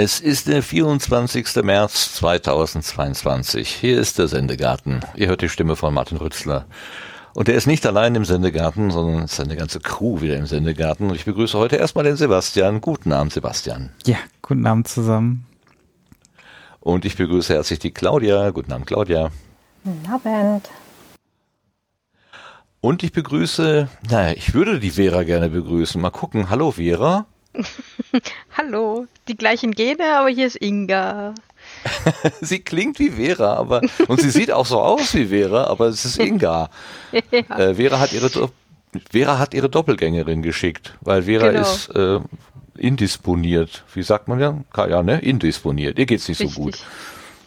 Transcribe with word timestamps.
Es 0.00 0.20
ist 0.20 0.46
der 0.46 0.62
24. 0.62 1.56
März 1.64 2.14
2022. 2.14 3.68
Hier 3.68 3.98
ist 3.98 4.16
der 4.20 4.28
Sendegarten. 4.28 5.00
Ihr 5.16 5.26
hört 5.26 5.42
die 5.42 5.48
Stimme 5.48 5.74
von 5.74 5.92
Martin 5.92 6.18
Rützler. 6.18 6.66
Und 7.34 7.48
er 7.48 7.56
ist 7.56 7.66
nicht 7.66 7.84
allein 7.84 8.14
im 8.14 8.24
Sendegarten, 8.24 8.92
sondern 8.92 9.24
es 9.24 9.32
ist 9.32 9.40
eine 9.40 9.56
ganze 9.56 9.80
Crew 9.80 10.20
wieder 10.20 10.36
im 10.36 10.46
Sendegarten. 10.46 11.10
Und 11.10 11.16
ich 11.16 11.24
begrüße 11.24 11.58
heute 11.58 11.74
erstmal 11.74 12.04
den 12.04 12.14
Sebastian. 12.14 12.80
Guten 12.80 13.10
Abend, 13.10 13.32
Sebastian. 13.32 13.90
Ja, 14.06 14.18
guten 14.40 14.64
Abend 14.68 14.86
zusammen. 14.86 15.46
Und 16.78 17.04
ich 17.04 17.16
begrüße 17.16 17.54
herzlich 17.54 17.80
die 17.80 17.90
Claudia. 17.90 18.50
Guten 18.50 18.72
Abend, 18.72 18.86
Claudia. 18.86 19.32
Guten 19.82 20.12
Abend. 20.12 20.70
Und 22.80 23.02
ich 23.02 23.10
begrüße, 23.10 23.88
naja, 24.08 24.32
ich 24.36 24.54
würde 24.54 24.78
die 24.78 24.92
Vera 24.92 25.24
gerne 25.24 25.48
begrüßen. 25.48 26.00
Mal 26.00 26.10
gucken. 26.10 26.50
Hallo, 26.50 26.70
Vera. 26.70 27.26
Hallo, 28.56 29.06
die 29.26 29.36
gleichen 29.36 29.72
Gene, 29.72 30.16
aber 30.18 30.28
hier 30.28 30.46
ist 30.46 30.56
Inga. 30.56 31.34
sie 32.40 32.60
klingt 32.60 32.98
wie 32.98 33.10
Vera, 33.10 33.54
aber 33.54 33.82
und 34.06 34.20
sie 34.20 34.30
sieht 34.30 34.50
auch 34.50 34.66
so 34.66 34.80
aus 34.80 35.14
wie 35.14 35.26
Vera, 35.26 35.64
aber 35.64 35.86
es 35.86 36.04
ist 36.04 36.18
Inga. 36.18 36.70
ja. 37.12 37.58
äh, 37.58 37.74
Vera 37.74 37.98
hat 37.98 38.12
ihre 38.12 38.30
Vera 39.10 39.38
hat 39.38 39.54
ihre 39.54 39.68
Doppelgängerin 39.68 40.42
geschickt, 40.42 40.94
weil 41.00 41.22
Vera 41.24 41.50
genau. 41.50 41.62
ist 41.62 41.88
äh, 41.94 42.20
indisponiert. 42.76 43.84
Wie 43.94 44.02
sagt 44.02 44.28
man 44.28 44.40
ja? 44.40 44.56
Ja, 44.88 45.02
ne? 45.02 45.18
Indisponiert. 45.20 45.98
Ihr 45.98 46.06
geht's 46.06 46.28
nicht 46.28 46.40
Richtig. 46.40 46.56
so 46.56 46.62
gut. 46.62 46.78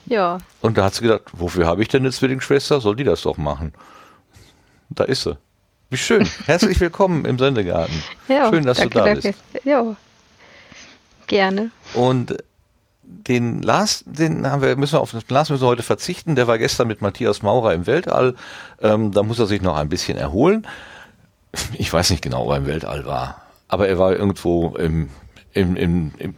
Ja. 0.06 0.40
Und 0.62 0.78
da 0.78 0.86
hat 0.86 0.96
sie 0.96 1.03
gedacht, 1.03 1.23
wofür 1.34 1.66
habe 1.66 1.81
ich 1.81 1.88
denn 1.88 2.03
eine 2.03 2.12
Zwillingsschwester? 2.12 2.81
Soll 2.81 2.96
die 2.96 3.03
das 3.03 3.22
doch 3.22 3.38
machen? 3.38 3.73
Da 4.90 5.06
ist 5.06 5.23
sie. 5.23 5.38
Wie 5.92 5.97
schön. 5.97 6.25
Herzlich 6.45 6.80
willkommen 6.80 7.25
im 7.25 7.38
Sendegarten. 7.38 8.02
Ja, 8.30 8.50
schön, 8.50 8.66
dass 8.66 8.78
danke, 8.78 8.94
du 8.94 9.00
da 9.00 9.06
danke. 9.08 9.34
bist. 9.52 9.66
Ja. 9.66 9.97
Gerne. 11.28 11.70
Und 11.94 12.38
den 13.03 13.61
Lars, 13.61 14.06
den 14.08 14.50
haben 14.50 14.62
wir, 14.62 14.78
müssen 14.78 14.94
wir 14.94 15.02
auf 15.02 15.12
den 15.12 15.22
Lars 15.28 15.50
müssen 15.50 15.64
wir 15.64 15.67
heute 15.67 15.84
verzichten. 15.84 16.38
Der 16.38 16.47
war 16.47 16.58
gestern 16.58 16.88
mit 16.88 17.02
Matthias 17.02 17.42
Maurer 17.42 17.73
im 17.73 17.88
Weltall. 17.88 18.36
Ähm, 18.81 19.12
da 19.12 19.22
muss 19.22 19.38
er 19.38 19.47
sich 19.47 19.62
noch 19.62 19.75
ein 19.75 19.89
bisschen 19.89 20.17
erholen. 20.17 20.66
Ich 21.73 21.92
weiß 21.92 22.09
nicht 22.12 22.23
genau, 22.23 22.45
ob 22.45 22.52
er 22.52 22.58
im 22.58 22.67
Weltall 22.67 23.06
war. 23.06 23.42
Aber 23.67 23.89
er 23.89 24.00
war 24.00 24.14
irgendwo 24.14 24.73
im, 24.78 25.09
im, 25.52 25.75
im, 25.75 26.14
im, 26.19 26.36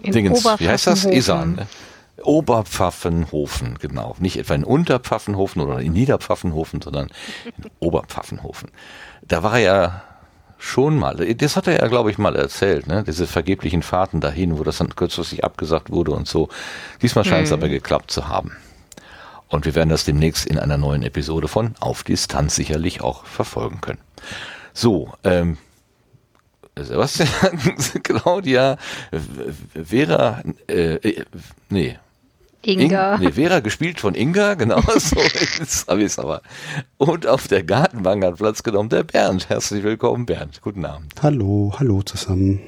Im 0.00 0.12
Dingens, 0.12 0.42
wie 0.58 0.68
heißt 0.70 0.86
das? 0.86 1.04
Isan. 1.04 1.56
Ne? 1.56 1.66
Oberpfaffenhofen, 2.22 3.78
genau. 3.78 4.16
Nicht 4.18 4.36
etwa 4.36 4.54
in 4.54 4.64
Unterpfaffenhofen 4.64 5.62
oder 5.62 5.80
in 5.80 5.92
Niederpfaffenhofen, 5.92 6.80
sondern 6.82 7.08
in 7.44 7.70
Oberpfaffenhofen. 7.78 8.70
Da 9.22 9.42
war 9.42 9.54
er 9.54 9.60
ja 9.60 10.02
schon 10.58 10.98
mal, 10.98 11.16
das 11.16 11.56
hat 11.56 11.66
er 11.66 11.80
ja, 11.80 11.88
glaube 11.88 12.10
ich, 12.10 12.18
mal 12.18 12.36
erzählt, 12.36 12.86
ne? 12.86 13.02
diese 13.02 13.26
vergeblichen 13.26 13.82
Fahrten 13.82 14.20
dahin, 14.20 14.58
wo 14.58 14.62
das 14.62 14.78
dann 14.78 14.94
kürzlich 14.94 15.42
abgesagt 15.42 15.90
wurde 15.90 16.12
und 16.12 16.28
so. 16.28 16.48
Diesmal 17.00 17.24
scheint 17.24 17.44
es 17.44 17.52
hm. 17.52 17.58
aber 17.58 17.68
geklappt 17.68 18.10
zu 18.10 18.28
haben. 18.28 18.52
Und 19.48 19.64
wir 19.64 19.74
werden 19.74 19.88
das 19.88 20.04
demnächst 20.04 20.46
in 20.46 20.58
einer 20.58 20.76
neuen 20.76 21.02
Episode 21.02 21.48
von 21.48 21.74
Auf 21.80 22.04
Distanz 22.04 22.54
sicherlich 22.54 23.00
auch 23.00 23.24
verfolgen 23.24 23.80
können. 23.80 23.98
So, 24.72 25.12
ähm, 25.24 25.58
Sebastian, 26.78 27.28
Claudia, 28.02 28.76
Vera, 29.74 30.42
äh, 30.68 30.94
äh 30.94 31.24
nee, 31.68 31.98
Inga. 32.62 33.14
In, 33.14 33.20
nee, 33.20 33.32
Vera 33.32 33.60
gespielt 33.60 34.00
von 34.00 34.14
Inga, 34.14 34.54
genau 34.54 34.80
so 34.98 35.16
habe 35.16 36.00
ich 36.00 36.06
es 36.06 36.18
aber. 36.18 36.42
Und 36.98 37.26
auf 37.26 37.48
der 37.48 37.62
Gartenbank 37.62 38.22
hat 38.24 38.36
Platz 38.36 38.62
genommen 38.62 38.90
der 38.90 39.02
Bernd. 39.02 39.48
Herzlich 39.48 39.82
willkommen, 39.82 40.26
Bernd. 40.26 40.60
Guten 40.60 40.84
Abend. 40.84 41.14
Hallo, 41.22 41.72
hallo 41.78 42.02
zusammen. 42.02 42.60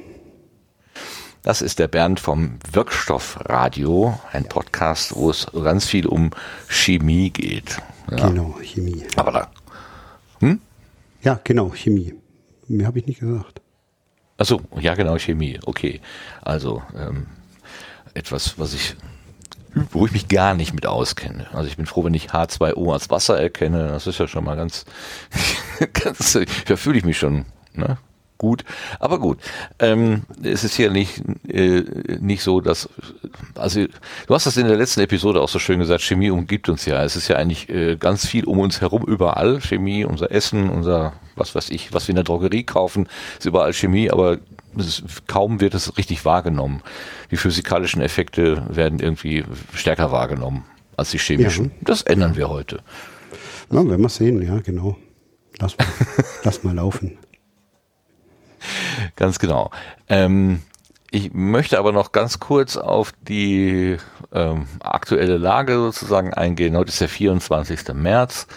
Das 1.43 1.61
ist 1.61 1.77
der 1.77 1.87
Bernd 1.87 2.19
vom 2.19 2.57
Wirkstoffradio, 2.71 4.19
ein 4.31 4.45
Podcast, 4.45 5.15
wo 5.15 5.29
es 5.29 5.45
ganz 5.51 5.85
viel 5.85 6.07
um 6.07 6.31
Chemie 6.67 7.29
geht. 7.29 7.77
Ja. 8.09 8.29
Genau, 8.29 8.57
Chemie. 8.63 9.03
Aber 9.15 9.31
da. 9.31 9.51
Hm? 10.39 10.59
Ja, 11.21 11.39
genau, 11.43 11.69
Chemie. 11.69 12.15
Mehr 12.67 12.87
habe 12.87 12.97
ich 12.99 13.05
nicht 13.05 13.19
gesagt. 13.19 13.61
Achso, 14.37 14.61
ja, 14.79 14.95
genau, 14.95 15.17
Chemie. 15.19 15.59
Okay. 15.65 16.01
Also, 16.41 16.81
ähm, 16.97 17.27
etwas, 18.13 18.57
was 18.57 18.73
ich 18.73 18.95
wo 19.91 20.05
ich 20.05 20.11
mich 20.11 20.27
gar 20.27 20.53
nicht 20.53 20.73
mit 20.73 20.85
auskenne. 20.85 21.47
Also 21.53 21.67
ich 21.67 21.77
bin 21.77 21.85
froh, 21.85 22.03
wenn 22.03 22.13
ich 22.13 22.29
H2O 22.29 22.93
als 22.93 23.09
Wasser 23.09 23.39
erkenne. 23.39 23.87
Das 23.87 24.07
ist 24.07 24.19
ja 24.19 24.27
schon 24.27 24.43
mal 24.43 24.55
ganz, 24.55 24.85
ganz 25.93 26.37
da 26.67 26.75
fühle 26.75 26.97
ich 26.97 27.05
mich 27.05 27.17
schon 27.17 27.45
ne, 27.73 27.97
gut. 28.37 28.63
Aber 28.99 29.19
gut, 29.19 29.39
ähm, 29.79 30.23
es 30.43 30.63
ist 30.63 30.75
hier 30.75 30.91
nicht, 30.91 31.21
äh, 31.47 31.83
nicht 32.19 32.43
so, 32.43 32.61
dass, 32.61 32.89
also 33.55 33.85
du 34.27 34.33
hast 34.33 34.45
das 34.45 34.57
in 34.57 34.67
der 34.67 34.77
letzten 34.77 34.99
Episode 35.01 35.41
auch 35.41 35.49
so 35.49 35.59
schön 35.59 35.79
gesagt, 35.79 36.01
Chemie 36.01 36.29
umgibt 36.29 36.69
uns 36.69 36.85
ja. 36.85 37.03
Es 37.03 37.15
ist 37.15 37.27
ja 37.27 37.37
eigentlich 37.37 37.69
äh, 37.69 37.95
ganz 37.95 38.27
viel 38.27 38.45
um 38.45 38.59
uns 38.59 38.81
herum, 38.81 39.03
überall. 39.03 39.61
Chemie, 39.61 40.05
unser 40.05 40.31
Essen, 40.31 40.69
unser, 40.69 41.13
was 41.35 41.55
weiß 41.55 41.69
ich, 41.69 41.93
was 41.93 42.07
wir 42.07 42.11
in 42.11 42.17
der 42.17 42.25
Drogerie 42.25 42.63
kaufen, 42.63 43.07
ist 43.39 43.45
überall 43.45 43.73
Chemie, 43.73 44.11
aber 44.11 44.39
ist, 44.75 45.27
kaum 45.27 45.61
wird 45.61 45.73
es 45.73 45.97
richtig 45.97 46.25
wahrgenommen. 46.25 46.81
Die 47.31 47.37
physikalischen 47.37 48.01
Effekte 48.01 48.65
werden 48.69 48.99
irgendwie 48.99 49.43
stärker 49.73 50.11
wahrgenommen 50.11 50.65
als 50.97 51.11
die 51.11 51.19
chemischen. 51.19 51.65
Ja. 51.65 51.71
Das 51.81 52.01
ändern 52.03 52.35
wir 52.35 52.49
heute. 52.49 52.81
Na, 53.69 53.87
werden 53.87 54.01
wir 54.01 54.09
sehen, 54.09 54.41
ja, 54.41 54.59
genau. 54.59 54.97
Lass 55.59 55.77
mal, 55.77 55.87
lass 56.43 56.63
mal 56.63 56.75
laufen. 56.75 57.17
Ganz 59.15 59.39
genau. 59.39 59.71
Ähm, 60.07 60.61
ich 61.11 61.33
möchte 61.33 61.77
aber 61.77 61.91
noch 61.91 62.11
ganz 62.11 62.39
kurz 62.39 62.75
auf 62.77 63.13
die 63.21 63.97
ähm, 64.31 64.65
aktuelle 64.79 65.37
Lage 65.37 65.75
sozusagen 65.75 66.33
eingehen. 66.33 66.75
Heute 66.75 66.89
ist 66.89 67.01
der 67.01 67.09
24. 67.09 67.93
März. 67.93 68.47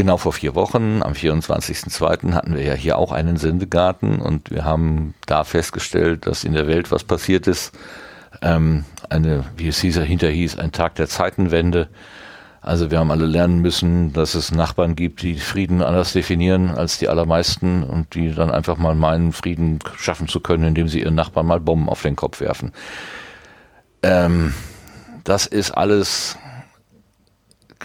Genau 0.00 0.16
vor 0.16 0.32
vier 0.32 0.54
Wochen, 0.54 1.02
am 1.02 1.12
24.02. 1.12 2.32
hatten 2.32 2.54
wir 2.54 2.62
ja 2.62 2.72
hier 2.72 2.96
auch 2.96 3.12
einen 3.12 3.36
Sendegarten 3.36 4.18
und 4.18 4.50
wir 4.50 4.64
haben 4.64 5.12
da 5.26 5.44
festgestellt, 5.44 6.26
dass 6.26 6.42
in 6.42 6.54
der 6.54 6.66
Welt 6.66 6.90
was 6.90 7.04
passiert 7.04 7.46
ist. 7.46 7.78
Ähm, 8.40 8.86
eine, 9.10 9.44
wie 9.58 9.68
es 9.68 9.78
hieß, 9.78 9.98
hinter 9.98 10.30
hieß, 10.30 10.58
ein 10.58 10.72
Tag 10.72 10.94
der 10.94 11.06
Zeitenwende. 11.06 11.90
Also 12.62 12.90
wir 12.90 12.98
haben 12.98 13.10
alle 13.10 13.26
lernen 13.26 13.60
müssen, 13.60 14.14
dass 14.14 14.34
es 14.34 14.52
Nachbarn 14.52 14.96
gibt, 14.96 15.20
die 15.20 15.34
Frieden 15.34 15.82
anders 15.82 16.14
definieren 16.14 16.70
als 16.70 16.96
die 16.96 17.10
allermeisten 17.10 17.82
und 17.82 18.14
die 18.14 18.34
dann 18.34 18.50
einfach 18.50 18.78
mal 18.78 18.94
meinen, 18.94 19.34
Frieden 19.34 19.80
schaffen 19.98 20.28
zu 20.28 20.40
können, 20.40 20.64
indem 20.64 20.88
sie 20.88 21.02
ihren 21.02 21.14
Nachbarn 21.14 21.44
mal 21.44 21.60
Bomben 21.60 21.90
auf 21.90 22.00
den 22.00 22.16
Kopf 22.16 22.40
werfen. 22.40 22.72
Ähm, 24.02 24.54
das 25.24 25.44
ist 25.44 25.72
alles 25.72 26.38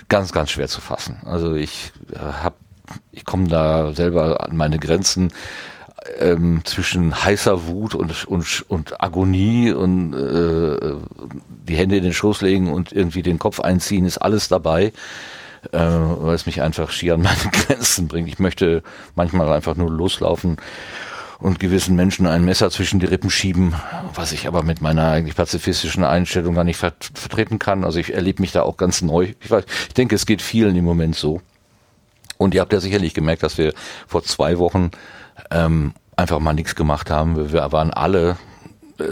ganz, 0.09 0.31
ganz 0.31 0.51
schwer 0.51 0.67
zu 0.67 0.81
fassen. 0.81 1.17
Also 1.25 1.55
ich 1.55 1.91
äh, 2.13 2.19
habe, 2.19 2.55
ich 3.11 3.25
komme 3.25 3.47
da 3.47 3.93
selber 3.93 4.43
an 4.43 4.55
meine 4.55 4.79
Grenzen 4.79 5.31
ähm, 6.19 6.61
zwischen 6.65 7.23
heißer 7.23 7.67
Wut 7.67 7.95
und, 7.95 8.25
und, 8.25 8.65
und 8.67 9.01
Agonie 9.01 9.71
und 9.71 10.13
äh, 10.13 10.95
die 11.67 11.75
Hände 11.75 11.97
in 11.97 12.03
den 12.03 12.13
Schoß 12.13 12.41
legen 12.41 12.71
und 12.71 12.91
irgendwie 12.91 13.23
den 13.23 13.39
Kopf 13.39 13.59
einziehen, 13.59 14.05
ist 14.05 14.19
alles 14.19 14.47
dabei, 14.47 14.93
äh, 15.71 15.79
weil 15.79 16.35
es 16.35 16.45
mich 16.45 16.61
einfach 16.61 16.91
schier 16.91 17.15
an 17.15 17.23
meine 17.23 17.35
Grenzen 17.51 18.07
bringt. 18.07 18.27
Ich 18.27 18.39
möchte 18.39 18.83
manchmal 19.15 19.51
einfach 19.51 19.75
nur 19.75 19.89
loslaufen 19.89 20.57
und 21.39 21.59
gewissen 21.59 21.95
Menschen 21.95 22.27
ein 22.27 22.45
Messer 22.45 22.69
zwischen 22.71 22.99
die 22.99 23.05
Rippen 23.05 23.29
schieben, 23.29 23.75
was 24.13 24.31
ich 24.31 24.47
aber 24.47 24.63
mit 24.63 24.81
meiner 24.81 25.09
eigentlich 25.11 25.35
pazifistischen 25.35 26.03
Einstellung 26.03 26.55
gar 26.55 26.63
nicht 26.63 26.77
vertreten 26.77 27.59
kann. 27.59 27.83
Also 27.83 27.99
ich 27.99 28.13
erlebe 28.13 28.41
mich 28.41 28.51
da 28.51 28.63
auch 28.63 28.77
ganz 28.77 29.01
neu. 29.01 29.33
Ich, 29.41 29.51
weiß, 29.51 29.65
ich 29.87 29.93
denke, 29.93 30.15
es 30.15 30.25
geht 30.25 30.41
vielen 30.41 30.75
im 30.75 30.85
Moment 30.85 31.15
so. 31.15 31.41
Und 32.37 32.53
ihr 32.53 32.61
habt 32.61 32.73
ja 32.73 32.79
sicherlich 32.79 33.13
gemerkt, 33.13 33.43
dass 33.43 33.57
wir 33.57 33.73
vor 34.07 34.23
zwei 34.23 34.57
Wochen 34.57 34.91
ähm, 35.51 35.93
einfach 36.15 36.39
mal 36.39 36.53
nichts 36.53 36.75
gemacht 36.75 37.09
haben. 37.09 37.51
Wir 37.51 37.71
waren 37.71 37.91
alle 37.91 38.37
äh, 38.99 39.05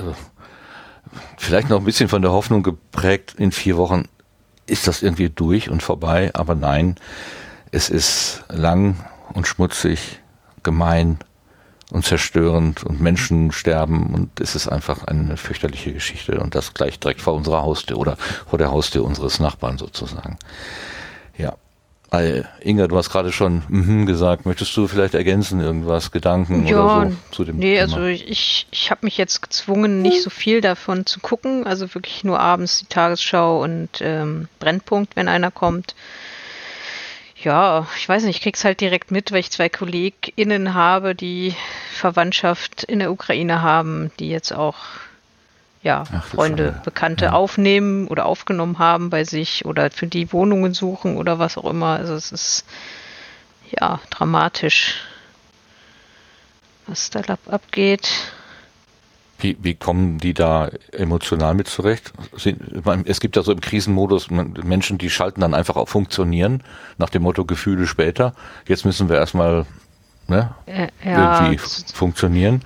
vielleicht 1.38 1.70
noch 1.70 1.80
ein 1.80 1.86
bisschen 1.86 2.10
von 2.10 2.22
der 2.22 2.32
Hoffnung 2.32 2.64
geprägt, 2.64 3.36
in 3.38 3.52
vier 3.52 3.78
Wochen 3.78 4.06
ist 4.66 4.88
das 4.88 5.02
irgendwie 5.02 5.30
durch 5.30 5.70
und 5.70 5.84
vorbei. 5.84 6.32
Aber 6.34 6.56
nein, 6.56 6.96
es 7.72 7.90
ist 7.90 8.44
lang 8.50 8.96
und 9.34 9.48
schmutzig, 9.48 10.20
gemein 10.64 11.20
und 11.94 12.04
zerstörend 12.04 12.84
und 12.84 13.00
Menschen 13.00 13.52
sterben 13.52 14.14
und 14.16 14.40
es 14.40 14.56
ist 14.56 14.68
einfach 14.68 15.04
eine 15.04 15.38
fürchterliche 15.38 15.94
Geschichte 15.94 16.40
und 16.40 16.56
das 16.56 16.74
gleich 16.74 17.00
direkt 17.00 17.22
vor 17.22 17.36
unserer 17.36 17.62
Haustür 17.62 17.98
oder 18.00 18.18
vor 18.48 18.58
der 18.58 18.72
Haustür 18.72 19.06
unseres 19.06 19.40
Nachbarn 19.40 19.78
sozusagen. 19.78 20.38
Ja. 21.38 21.54
Inga, 22.62 22.88
du 22.88 22.98
hast 22.98 23.10
gerade 23.10 23.32
schon 23.32 23.64
mm 23.68 24.06
gesagt. 24.06 24.46
Möchtest 24.46 24.78
du 24.78 24.88
vielleicht 24.88 25.16
ergänzen 25.16 25.60
irgendwas, 25.60 26.12
Gedanken 26.12 26.68
ja, 26.68 26.78
oder 26.78 27.10
so 27.10 27.16
zu 27.32 27.44
dem 27.44 27.58
nee, 27.58 27.62
Thema? 27.62 27.74
Nee, 27.74 27.82
also 27.82 28.06
ich, 28.06 28.68
ich 28.70 28.92
habe 28.92 29.00
mich 29.04 29.18
jetzt 29.18 29.42
gezwungen, 29.42 30.04
nicht 30.04 30.22
so 30.22 30.30
viel 30.30 30.62
davon 30.62 31.08
zu 31.08 31.20
gucken. 31.20 31.66
Also 31.66 31.92
wirklich 31.96 32.24
nur 32.24 32.40
abends 32.40 32.80
die 32.80 32.86
Tagesschau 32.86 33.64
und 33.64 33.90
ähm, 34.02 34.48
Brennpunkt, 34.60 35.16
wenn 35.16 35.28
einer 35.28 35.50
kommt. 35.50 35.96
Ja, 37.44 37.88
ich 37.98 38.08
weiß 38.08 38.24
nicht, 38.24 38.38
ich 38.38 38.42
krieg's 38.42 38.64
halt 38.64 38.80
direkt 38.80 39.12
mit, 39.12 39.32
weil 39.32 39.40
ich 39.42 39.52
zwei 39.52 39.68
KollegInnen 39.68 40.74
habe, 40.74 41.14
die 41.14 41.54
Verwandtschaft 41.94 42.84
in 42.84 43.00
der 43.00 43.12
Ukraine 43.12 43.62
haben, 43.62 44.12
die 44.20 44.30
jetzt 44.30 44.54
auch 44.54 44.78
ja, 45.82 46.06
Ach, 46.14 46.24
Freunde, 46.24 46.68
Schande. 46.68 46.82
Bekannte 46.86 47.26
Ja. 47.26 47.32
aufnehmen 47.34 48.08
oder 48.08 48.26
aufgenommen 48.26 48.80
haben 48.80 49.10
bei 49.10 49.26
sich 49.26 49.66
oder 49.66 49.92
für 49.92 50.08
die 50.08 50.32
Wohnungen 50.32 50.74
suchen 50.74 51.18
oder 51.18 51.40
was 51.40 51.58
auch 51.58 51.70
immer. 51.70 51.98
Also 51.98 52.14
es 52.14 52.32
ist 52.32 52.66
ja 53.78 54.00
dramatisch, 54.10 55.02
was 56.88 57.10
da 57.10 57.20
ab- 57.20 57.40
abgeht. 57.48 58.08
Wie, 59.44 59.58
wie 59.62 59.76
kommen 59.76 60.20
die 60.20 60.34
da 60.34 60.70
emotional 60.94 61.54
mit 61.54 61.68
zurecht? 61.68 62.14
Es 63.06 63.20
gibt 63.20 63.36
ja 63.36 63.44
so 63.44 63.52
im 63.52 63.60
Krisenmodus 63.60 64.30
Menschen, 64.32 64.98
die 64.98 65.10
schalten 65.10 65.42
dann 65.42 65.54
einfach 65.54 65.76
auf 65.76 65.90
Funktionieren, 65.90 66.64
nach 66.98 67.10
dem 67.10 67.24
Motto 67.24 67.44
Gefühle 67.44 67.86
später. 67.86 68.34
Jetzt 68.68 68.86
müssen 68.86 69.10
wir 69.10 69.18
erstmal 69.18 69.66
ne, 70.28 70.56
Äh, 70.66 70.88
ja, 71.04 71.42
irgendwie 71.42 71.58
funktionieren. 71.58 72.62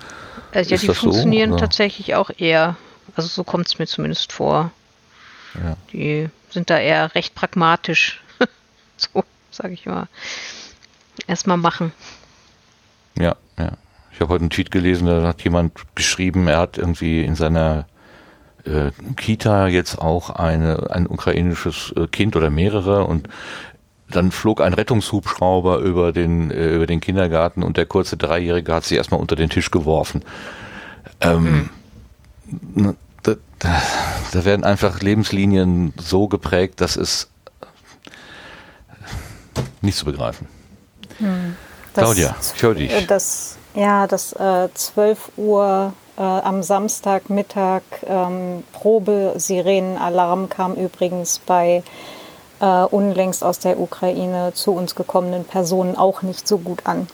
Also 0.52 0.70
ja, 0.70 0.76
Ist 0.76 0.82
die 0.82 0.86
so, 0.86 0.94
funktionieren 0.94 1.52
oder? 1.52 1.60
tatsächlich 1.62 2.14
auch 2.14 2.30
eher. 2.38 2.76
Also 3.16 3.28
so 3.28 3.42
kommt 3.42 3.66
es 3.66 3.78
mir 3.80 3.86
zumindest 3.86 4.32
vor. 4.32 4.70
Ja. 5.54 5.76
Die 5.92 6.28
sind 6.50 6.70
da 6.70 6.78
eher 6.78 7.14
recht 7.16 7.34
pragmatisch. 7.34 8.22
so, 8.96 9.24
sage 9.50 9.74
ich 9.74 9.84
mal. 9.86 10.06
Erstmal 11.26 11.56
machen. 11.56 11.92
Ja, 13.18 13.34
ja. 13.58 13.72
Ich 14.18 14.20
habe 14.20 14.34
heute 14.34 14.42
einen 14.42 14.50
Tweet 14.50 14.72
gelesen, 14.72 15.06
da 15.06 15.22
hat 15.28 15.42
jemand 15.44 15.74
geschrieben, 15.94 16.48
er 16.48 16.58
hat 16.58 16.76
irgendwie 16.76 17.22
in 17.22 17.36
seiner 17.36 17.86
äh, 18.64 18.90
Kita 19.16 19.68
jetzt 19.68 19.96
auch 20.00 20.30
eine, 20.30 20.90
ein 20.90 21.06
ukrainisches 21.06 21.94
äh, 21.96 22.08
Kind 22.08 22.34
oder 22.34 22.50
mehrere 22.50 23.04
und 23.04 23.28
dann 24.10 24.32
flog 24.32 24.60
ein 24.60 24.74
Rettungshubschrauber 24.74 25.78
über 25.78 26.10
den, 26.12 26.50
äh, 26.50 26.74
über 26.74 26.88
den 26.88 26.98
Kindergarten 27.00 27.62
und 27.62 27.76
der 27.76 27.86
kurze 27.86 28.16
Dreijährige 28.16 28.74
hat 28.74 28.84
sie 28.84 28.96
erstmal 28.96 29.20
unter 29.20 29.36
den 29.36 29.50
Tisch 29.50 29.70
geworfen. 29.70 30.24
Ähm, 31.20 31.70
ne, 32.74 32.96
da, 33.22 33.34
da, 33.60 33.82
da 34.32 34.44
werden 34.44 34.64
einfach 34.64 35.00
Lebenslinien 35.00 35.94
so 35.96 36.26
geprägt, 36.26 36.80
dass 36.80 36.96
es 36.96 37.30
nicht 39.80 39.96
zu 39.96 40.04
begreifen. 40.06 40.48
Das- 41.94 42.04
Claudia, 42.04 42.34
ich 42.56 42.62
höre 42.64 42.74
dich. 42.74 42.92
äh, 42.92 43.06
Das, 43.06 43.57
ja, 43.78 44.08
das 44.08 44.32
äh, 44.32 44.68
12 44.74 45.30
Uhr 45.36 45.92
äh, 46.16 46.22
am 46.22 46.64
Samstagmittag 46.64 47.82
ähm, 48.04 48.64
Probe-Sirenenalarm 48.72 50.48
kam 50.48 50.74
übrigens 50.74 51.38
bei 51.38 51.84
äh, 52.58 52.66
unlängst 52.66 53.44
aus 53.44 53.60
der 53.60 53.78
Ukraine 53.78 54.52
zu 54.52 54.72
uns 54.72 54.96
gekommenen 54.96 55.44
Personen 55.44 55.96
auch 55.96 56.22
nicht 56.22 56.48
so 56.48 56.58
gut 56.58 56.86
an. 56.86 57.06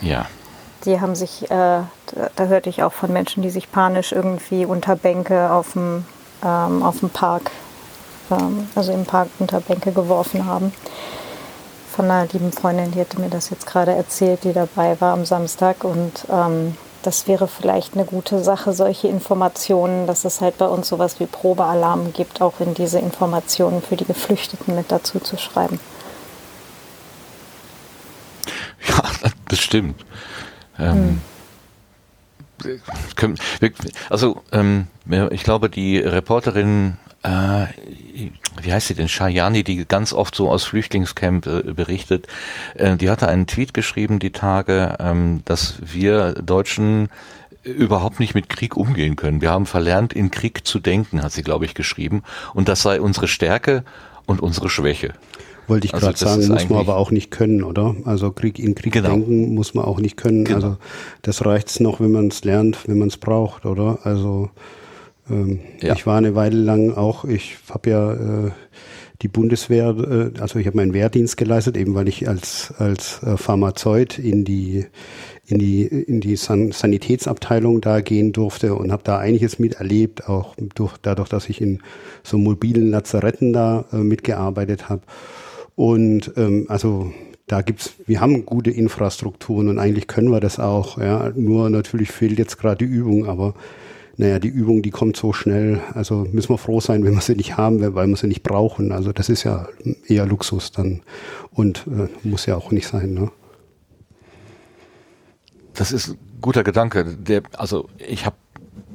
Ja. 0.00 0.24
Die 0.86 1.02
haben 1.02 1.14
sich, 1.14 1.44
äh, 1.44 1.48
da, 1.50 1.86
da 2.34 2.44
hörte 2.46 2.70
ich 2.70 2.82
auch 2.82 2.94
von 2.94 3.12
Menschen, 3.12 3.42
die 3.42 3.50
sich 3.50 3.70
panisch 3.70 4.12
irgendwie 4.12 4.64
unter 4.64 4.96
Bänke 4.96 5.52
auf 5.52 5.72
dem, 5.72 6.06
ähm, 6.42 6.82
auf 6.82 7.00
dem 7.00 7.10
Park, 7.10 7.50
ähm, 8.30 8.68
also 8.74 8.90
im 8.90 9.04
Park 9.04 9.28
unter 9.38 9.60
Bänke 9.60 9.92
geworfen 9.92 10.46
haben. 10.46 10.72
Von 11.94 12.10
einer 12.10 12.26
lieben 12.32 12.50
Freundin, 12.50 12.90
die 12.90 12.98
hatte 12.98 13.20
mir 13.20 13.28
das 13.28 13.50
jetzt 13.50 13.66
gerade 13.66 13.92
erzählt, 13.92 14.42
die 14.42 14.52
dabei 14.52 15.00
war 15.00 15.12
am 15.12 15.24
Samstag. 15.24 15.84
Und 15.84 16.26
ähm, 16.28 16.76
das 17.02 17.28
wäre 17.28 17.46
vielleicht 17.46 17.94
eine 17.94 18.04
gute 18.04 18.42
Sache, 18.42 18.72
solche 18.72 19.06
Informationen, 19.06 20.08
dass 20.08 20.24
es 20.24 20.40
halt 20.40 20.58
bei 20.58 20.66
uns 20.66 20.88
sowas 20.88 21.20
wie 21.20 21.26
Probealarm 21.26 22.12
gibt, 22.12 22.42
auch 22.42 22.58
in 22.58 22.74
diese 22.74 22.98
Informationen 22.98 23.80
für 23.80 23.94
die 23.94 24.06
Geflüchteten 24.06 24.74
mit 24.74 24.90
dazu 24.90 25.20
zu 25.20 25.38
schreiben. 25.38 25.78
Ja, 28.88 29.02
das 29.48 29.60
stimmt. 29.60 30.04
Ähm, 30.80 31.20
Also, 34.10 34.42
ähm, 34.52 34.86
ich 35.30 35.42
glaube, 35.42 35.68
die 35.68 35.98
Reporterin, 35.98 36.96
äh, 37.22 37.66
wie 38.62 38.72
heißt 38.72 38.88
sie 38.88 38.94
denn, 38.94 39.08
Shayani, 39.08 39.64
die 39.64 39.84
ganz 39.86 40.12
oft 40.12 40.34
so 40.34 40.50
aus 40.50 40.64
Flüchtlingscamp 40.64 41.46
äh, 41.46 41.62
berichtet, 41.72 42.26
äh, 42.74 42.96
die 42.96 43.10
hatte 43.10 43.28
einen 43.28 43.46
Tweet 43.46 43.74
geschrieben 43.74 44.18
die 44.18 44.32
Tage, 44.32 44.96
ähm, 44.98 45.42
dass 45.44 45.76
wir 45.80 46.34
Deutschen 46.34 47.08
überhaupt 47.64 48.20
nicht 48.20 48.34
mit 48.34 48.48
Krieg 48.48 48.76
umgehen 48.76 49.16
können. 49.16 49.40
Wir 49.40 49.50
haben 49.50 49.66
verlernt, 49.66 50.12
in 50.12 50.30
Krieg 50.30 50.66
zu 50.66 50.78
denken, 50.78 51.22
hat 51.22 51.32
sie, 51.32 51.42
glaube 51.42 51.64
ich, 51.64 51.74
geschrieben. 51.74 52.22
Und 52.52 52.68
das 52.68 52.82
sei 52.82 53.00
unsere 53.00 53.26
Stärke 53.26 53.84
und 54.26 54.40
unsere 54.40 54.68
Schwäche. 54.68 55.14
Wollte 55.66 55.86
ich 55.86 55.94
Also 55.94 56.06
gerade 56.06 56.18
sagen, 56.18 56.48
muss 56.48 56.68
man 56.68 56.78
aber 56.78 56.96
auch 56.96 57.10
nicht 57.10 57.30
können, 57.30 57.62
oder? 57.62 57.94
Also 58.04 58.30
Krieg 58.30 58.58
in 58.58 58.74
Krieg 58.74 58.92
Genau. 58.92 59.10
denken 59.10 59.54
muss 59.54 59.74
man 59.74 59.84
auch 59.84 60.00
nicht 60.00 60.16
können. 60.16 60.44
Genau. 60.44 60.56
Also 60.56 60.76
das 61.22 61.44
reicht's 61.44 61.80
noch, 61.80 62.00
wenn 62.00 62.12
man 62.12 62.28
es 62.28 62.44
lernt, 62.44 62.86
wenn 62.86 62.98
man 62.98 63.08
es 63.08 63.16
braucht, 63.16 63.64
oder? 63.66 63.98
Also 64.04 64.50
ähm, 65.30 65.60
Ja. 65.80 65.94
ich 65.94 66.06
war 66.06 66.18
eine 66.18 66.34
Weile 66.34 66.58
lang 66.58 66.92
auch, 66.92 67.24
ich 67.24 67.56
habe 67.70 67.90
ja 67.90 68.12
äh, 68.12 68.50
die 69.22 69.28
Bundeswehr, 69.28 69.94
äh, 70.36 70.40
also 70.40 70.58
ich 70.58 70.66
habe 70.66 70.76
meinen 70.76 70.92
Wehrdienst 70.92 71.36
geleistet, 71.38 71.76
eben 71.78 71.94
weil 71.94 72.08
ich 72.08 72.28
als 72.28 72.74
als 72.78 73.22
äh, 73.22 73.36
Pharmazeut 73.38 74.18
in 74.18 74.44
die 74.44 74.84
in 75.46 75.58
die 75.58 75.82
in 75.86 76.20
die 76.20 76.36
San 76.36 76.72
Sanitätsabteilung 76.72 77.80
da 77.80 78.00
gehen 78.00 78.32
durfte 78.32 78.74
und 78.74 78.92
habe 78.92 79.02
da 79.04 79.18
einiges 79.18 79.58
miterlebt, 79.58 80.28
auch 80.28 80.54
durch, 80.74 80.96
dadurch, 81.00 81.28
dass 81.30 81.48
ich 81.48 81.60
in 81.62 81.80
so 82.22 82.36
mobilen 82.36 82.90
Lazaretten 82.90 83.52
da 83.54 83.86
äh, 83.92 83.96
mitgearbeitet 83.96 84.88
habe. 84.90 85.02
Und 85.76 86.32
ähm, 86.36 86.66
also 86.68 87.12
da 87.46 87.62
gibt's, 87.62 87.94
wir 88.06 88.20
haben 88.20 88.46
gute 88.46 88.70
Infrastrukturen 88.70 89.68
und 89.68 89.78
eigentlich 89.78 90.06
können 90.06 90.30
wir 90.30 90.40
das 90.40 90.58
auch. 90.58 90.98
Ja, 90.98 91.30
nur 91.34 91.68
natürlich 91.70 92.10
fehlt 92.10 92.38
jetzt 92.38 92.58
gerade 92.58 92.86
die 92.86 92.92
Übung, 92.92 93.26
aber 93.26 93.54
naja, 94.16 94.38
die 94.38 94.48
Übung, 94.48 94.82
die 94.82 94.90
kommt 94.90 95.16
so 95.16 95.32
schnell. 95.32 95.80
Also 95.92 96.26
müssen 96.30 96.50
wir 96.50 96.58
froh 96.58 96.80
sein, 96.80 97.04
wenn 97.04 97.14
wir 97.14 97.20
sie 97.20 97.34
nicht 97.34 97.56
haben, 97.56 97.80
weil 97.94 98.06
wir 98.06 98.16
sie 98.16 98.28
nicht 98.28 98.42
brauchen. 98.42 98.92
Also 98.92 99.12
das 99.12 99.28
ist 99.28 99.44
ja 99.44 99.68
eher 100.06 100.26
Luxus 100.26 100.72
dann 100.72 101.02
und 101.50 101.86
äh, 101.86 102.08
muss 102.26 102.46
ja 102.46 102.56
auch 102.56 102.70
nicht 102.70 102.86
sein. 102.86 103.14
Ne? 103.14 103.30
Das 105.74 105.92
ist 105.92 106.10
ein 106.10 106.18
guter 106.40 106.62
Gedanke. 106.62 107.04
Der, 107.04 107.42
also 107.56 107.88
ich 107.98 108.24
habe, 108.24 108.36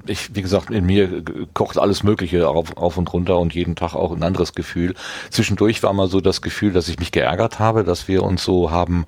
ich, 0.10 0.36
wie 0.36 0.42
gesagt, 0.42 0.72
in 0.72 0.86
mir 0.86 1.24
kocht 1.54 1.78
alles 1.78 2.04
Mögliche 2.04 2.50
auf, 2.50 2.76
auf 2.78 2.98
und 2.98 3.12
runter 3.14 3.38
und 3.38 3.54
jeden 3.54 3.76
Tag 3.76 3.94
auch 3.94 4.12
ein 4.12 4.24
anderes 4.24 4.54
Gefühl. 4.54 4.96
Zwischendurch 5.30 5.84
war 5.84 5.94
mal 5.94 6.08
so 6.08 6.22
das 6.22 6.42
Gefühl, 6.42 6.74
dass 6.74 6.90
ich 6.90 7.00
mich 7.00 7.12
geärgert 7.12 7.60
habe, 7.60 7.84
dass 7.84 8.08
wir 8.08 8.24
uns 8.24 8.44
so 8.44 8.72
haben, 8.72 9.06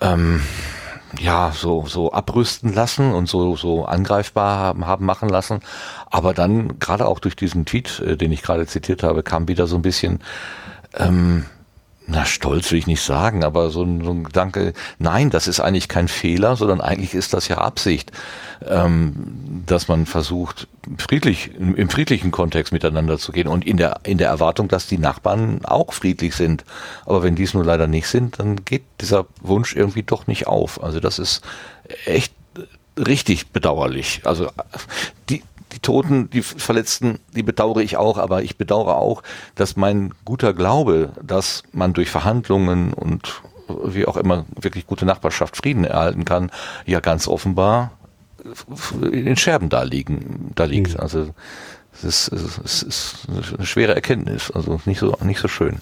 ähm, 0.00 0.40
ja, 1.18 1.52
so, 1.54 1.86
so 1.86 2.12
abrüsten 2.12 2.72
lassen 2.72 3.12
und 3.12 3.28
so, 3.28 3.56
so 3.56 3.84
angreifbar 3.84 4.58
haben, 4.58 4.86
haben 4.86 5.06
machen 5.06 5.28
lassen. 5.28 5.60
Aber 6.10 6.34
dann, 6.34 6.78
gerade 6.78 7.06
auch 7.06 7.20
durch 7.20 7.36
diesen 7.36 7.64
Tweet, 7.64 8.00
äh, 8.00 8.16
den 8.16 8.32
ich 8.32 8.42
gerade 8.42 8.66
zitiert 8.66 9.02
habe, 9.02 9.22
kam 9.22 9.48
wieder 9.48 9.66
so 9.66 9.76
ein 9.76 9.82
bisschen, 9.82 10.20
ähm, 10.94 11.46
na, 12.08 12.24
stolz 12.24 12.70
will 12.70 12.78
ich 12.78 12.86
nicht 12.86 13.02
sagen, 13.02 13.42
aber 13.42 13.70
so 13.70 13.82
ein, 13.82 14.04
so 14.04 14.12
ein 14.12 14.24
Gedanke, 14.24 14.72
nein, 14.98 15.30
das 15.30 15.48
ist 15.48 15.60
eigentlich 15.60 15.88
kein 15.88 16.08
Fehler, 16.08 16.56
sondern 16.56 16.80
eigentlich 16.80 17.14
ist 17.14 17.34
das 17.34 17.48
ja 17.48 17.58
Absicht, 17.58 18.12
ähm, 18.64 19.62
dass 19.66 19.88
man 19.88 20.06
versucht, 20.06 20.68
friedlich, 20.98 21.50
im, 21.58 21.90
friedlichen 21.90 22.30
Kontext 22.30 22.72
miteinander 22.72 23.18
zu 23.18 23.32
gehen 23.32 23.48
und 23.48 23.66
in 23.66 23.76
der, 23.76 24.00
in 24.04 24.18
der 24.18 24.28
Erwartung, 24.28 24.68
dass 24.68 24.86
die 24.86 24.98
Nachbarn 24.98 25.64
auch 25.64 25.92
friedlich 25.92 26.36
sind. 26.36 26.64
Aber 27.04 27.24
wenn 27.24 27.34
dies 27.34 27.54
nur 27.54 27.64
leider 27.64 27.88
nicht 27.88 28.06
sind, 28.06 28.38
dann 28.38 28.64
geht 28.64 28.84
dieser 29.00 29.26
Wunsch 29.40 29.74
irgendwie 29.74 30.04
doch 30.04 30.28
nicht 30.28 30.46
auf. 30.46 30.82
Also 30.82 31.00
das 31.00 31.18
ist 31.18 31.42
echt 32.04 32.32
richtig 32.96 33.48
bedauerlich. 33.48 34.20
Also 34.24 34.50
die, 35.28 35.42
die 35.72 35.80
Toten, 35.80 36.30
die 36.30 36.42
Verletzten, 36.42 37.18
die 37.34 37.42
bedauere 37.42 37.80
ich 37.80 37.96
auch, 37.96 38.18
aber 38.18 38.42
ich 38.42 38.56
bedauere 38.56 38.96
auch, 38.96 39.22
dass 39.54 39.76
mein 39.76 40.14
guter 40.24 40.54
Glaube, 40.54 41.10
dass 41.22 41.64
man 41.72 41.92
durch 41.92 42.10
Verhandlungen 42.10 42.92
und 42.92 43.42
wie 43.68 44.06
auch 44.06 44.16
immer 44.16 44.44
wirklich 44.60 44.86
gute 44.86 45.06
Nachbarschaft 45.06 45.56
Frieden 45.56 45.84
erhalten 45.84 46.24
kann, 46.24 46.50
ja 46.86 47.00
ganz 47.00 47.26
offenbar 47.26 47.92
in 49.02 49.24
den 49.24 49.36
Scherben 49.36 49.68
da 49.68 49.82
liegen, 49.82 50.52
da 50.54 50.64
liegt. 50.64 50.98
Also 51.00 51.34
es 51.92 52.28
ist, 52.28 52.62
es 52.64 52.82
ist 52.82 53.26
eine 53.28 53.66
schwere 53.66 53.94
Erkenntnis, 53.94 54.50
also 54.50 54.80
nicht 54.84 55.00
so 55.00 55.16
nicht 55.22 55.40
so 55.40 55.48
schön. 55.48 55.80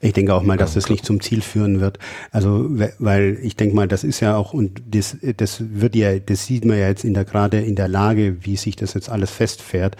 Ich 0.00 0.12
denke 0.12 0.34
auch 0.34 0.42
mal, 0.42 0.56
dass 0.56 0.74
das 0.74 0.88
nicht 0.88 1.04
zum 1.04 1.20
Ziel 1.20 1.40
führen 1.42 1.80
wird. 1.80 1.98
Also, 2.30 2.66
we- 2.68 2.92
weil 2.98 3.38
ich 3.42 3.56
denke 3.56 3.74
mal, 3.74 3.88
das 3.88 4.04
ist 4.04 4.20
ja 4.20 4.36
auch, 4.36 4.52
und 4.52 4.82
das, 4.90 5.16
das 5.36 5.62
wird 5.72 5.94
ja, 5.96 6.18
das 6.18 6.46
sieht 6.46 6.64
man 6.64 6.78
ja 6.78 6.88
jetzt 6.88 7.04
in 7.04 7.14
der, 7.14 7.24
gerade 7.24 7.60
in 7.60 7.74
der 7.76 7.88
Lage, 7.88 8.36
wie 8.42 8.56
sich 8.56 8.76
das 8.76 8.94
jetzt 8.94 9.08
alles 9.08 9.30
festfährt. 9.30 9.96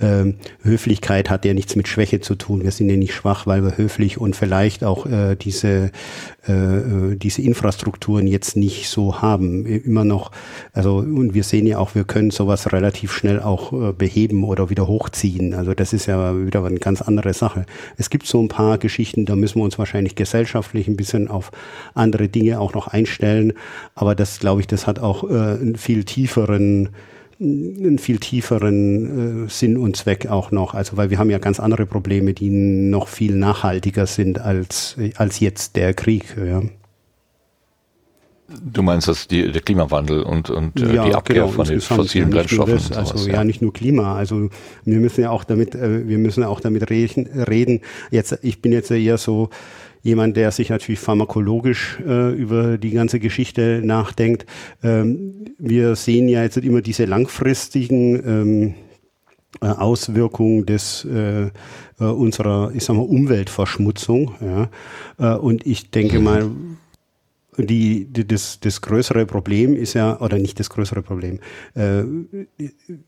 Ähm, 0.00 0.36
Höflichkeit 0.62 1.30
hat 1.30 1.44
ja 1.44 1.54
nichts 1.54 1.76
mit 1.76 1.88
Schwäche 1.88 2.20
zu 2.20 2.34
tun. 2.34 2.62
Wir 2.62 2.70
sind 2.70 2.88
ja 2.90 2.96
nicht 2.96 3.14
schwach, 3.14 3.46
weil 3.46 3.64
wir 3.64 3.76
höflich 3.76 4.18
und 4.18 4.36
vielleicht 4.36 4.84
auch 4.84 5.06
äh, 5.06 5.36
diese, 5.36 5.90
äh, 6.48 6.52
äh, 6.52 7.16
diese 7.16 7.42
Infrastrukturen 7.42 8.26
jetzt 8.26 8.56
nicht 8.56 8.88
so 8.88 9.20
haben. 9.20 9.66
Immer 9.66 10.04
noch, 10.04 10.30
also, 10.72 10.96
und 10.96 11.34
wir 11.34 11.44
sehen 11.44 11.66
ja 11.66 11.78
auch, 11.78 11.94
wir 11.94 12.04
können 12.04 12.30
sowas 12.30 12.72
relativ 12.72 13.12
schnell 13.12 13.40
auch 13.40 13.72
äh, 13.72 13.92
beheben 13.92 14.44
oder 14.44 14.70
wieder 14.70 14.86
hochziehen. 14.86 15.52
Also, 15.52 15.74
das 15.74 15.92
ist 15.92 16.06
ja 16.06 16.34
wieder 16.34 16.64
eine 16.64 16.78
ganz 16.78 17.02
andere 17.02 17.34
Sache. 17.34 17.66
Es 17.98 18.08
gibt 18.08 18.26
so 18.26 18.42
ein 18.42 18.48
paar 18.48 18.78
Geschichten, 18.78 19.26
da 19.26 19.36
müssen 19.36 19.58
wir 19.58 19.64
uns 19.64 19.78
wahrscheinlich 19.78 20.14
gesellschaftlich 20.14 20.88
ein 20.88 20.96
bisschen 20.96 21.28
auf 21.28 21.50
andere 21.94 22.28
Dinge 22.28 22.58
auch 22.58 22.72
noch 22.72 22.88
einstellen. 22.88 23.52
Aber 23.94 24.14
das, 24.14 24.38
glaube 24.38 24.62
ich, 24.62 24.66
das 24.66 24.86
hat 24.86 24.98
auch 24.98 25.24
äh, 25.24 25.34
einen 25.34 25.76
viel 25.76 26.04
tieferen 26.04 26.88
einen 27.40 27.98
viel 27.98 28.18
tieferen 28.18 29.46
äh, 29.46 29.48
Sinn 29.48 29.78
und 29.78 29.96
Zweck 29.96 30.26
auch 30.26 30.50
noch. 30.50 30.74
Also 30.74 30.96
weil 30.96 31.10
wir 31.10 31.18
haben 31.18 31.30
ja 31.30 31.38
ganz 31.38 31.58
andere 31.58 31.86
Probleme, 31.86 32.34
die 32.34 32.50
noch 32.50 33.08
viel 33.08 33.34
nachhaltiger 33.34 34.06
sind 34.06 34.38
als, 34.38 34.96
als 35.16 35.40
jetzt 35.40 35.76
der 35.76 35.94
Krieg. 35.94 36.36
Ja. 36.36 36.62
Du 38.62 38.82
meinst, 38.82 39.06
dass 39.06 39.28
die, 39.28 39.50
der 39.52 39.62
Klimawandel 39.62 40.22
und, 40.22 40.50
und 40.50 40.80
äh, 40.80 40.94
ja, 40.94 41.04
die 41.04 41.14
Abkehr 41.14 41.34
genau, 41.36 41.48
von 41.48 41.66
den 41.66 41.80
fossilen 41.80 42.30
Brennstoffen. 42.30 42.74
Das, 42.74 42.92
also 42.92 43.12
sowas, 43.12 43.26
ja. 43.26 43.34
ja. 43.34 43.44
nicht 43.44 43.62
nur 43.62 43.72
Klima. 43.72 44.16
Also 44.16 44.50
wir 44.84 44.98
müssen 44.98 45.20
ja 45.20 45.30
auch 45.30 45.44
damit, 45.44 45.74
äh, 45.74 46.08
wir 46.08 46.18
müssen 46.18 46.42
auch 46.42 46.60
damit 46.60 46.90
reden, 46.90 47.26
reden. 47.26 47.80
Jetzt, 48.10 48.38
ich 48.42 48.60
bin 48.60 48.72
jetzt 48.72 48.90
eher 48.90 49.18
so 49.18 49.50
jemand, 50.02 50.36
der 50.36 50.50
sich 50.50 50.70
natürlich 50.70 51.00
pharmakologisch 51.00 51.98
äh, 52.06 52.32
über 52.32 52.78
die 52.78 52.90
ganze 52.90 53.20
Geschichte 53.20 53.80
nachdenkt. 53.84 54.46
Ähm, 54.82 55.44
wir 55.58 55.96
sehen 55.96 56.28
ja 56.28 56.42
jetzt 56.42 56.56
immer 56.56 56.80
diese 56.80 57.04
langfristigen 57.04 58.22
ähm, 58.26 58.74
äh, 59.60 59.66
Auswirkungen 59.66 60.64
des 60.64 61.04
äh, 61.04 61.50
äh, 62.00 62.04
unserer, 62.04 62.72
ich 62.74 62.84
sag 62.84 62.96
mal, 62.96 63.02
Umweltverschmutzung. 63.02 64.34
Ja. 64.40 64.70
Äh, 65.18 65.38
und 65.38 65.66
ich 65.66 65.90
denke 65.90 66.20
mal, 66.20 66.50
die, 67.66 68.06
die, 68.06 68.26
das, 68.26 68.60
das 68.60 68.80
größere 68.80 69.26
Problem 69.26 69.74
ist 69.74 69.94
ja, 69.94 70.20
oder 70.20 70.38
nicht 70.38 70.58
das 70.60 70.70
größere 70.70 71.02
Problem, 71.02 71.40
äh, 71.74 72.02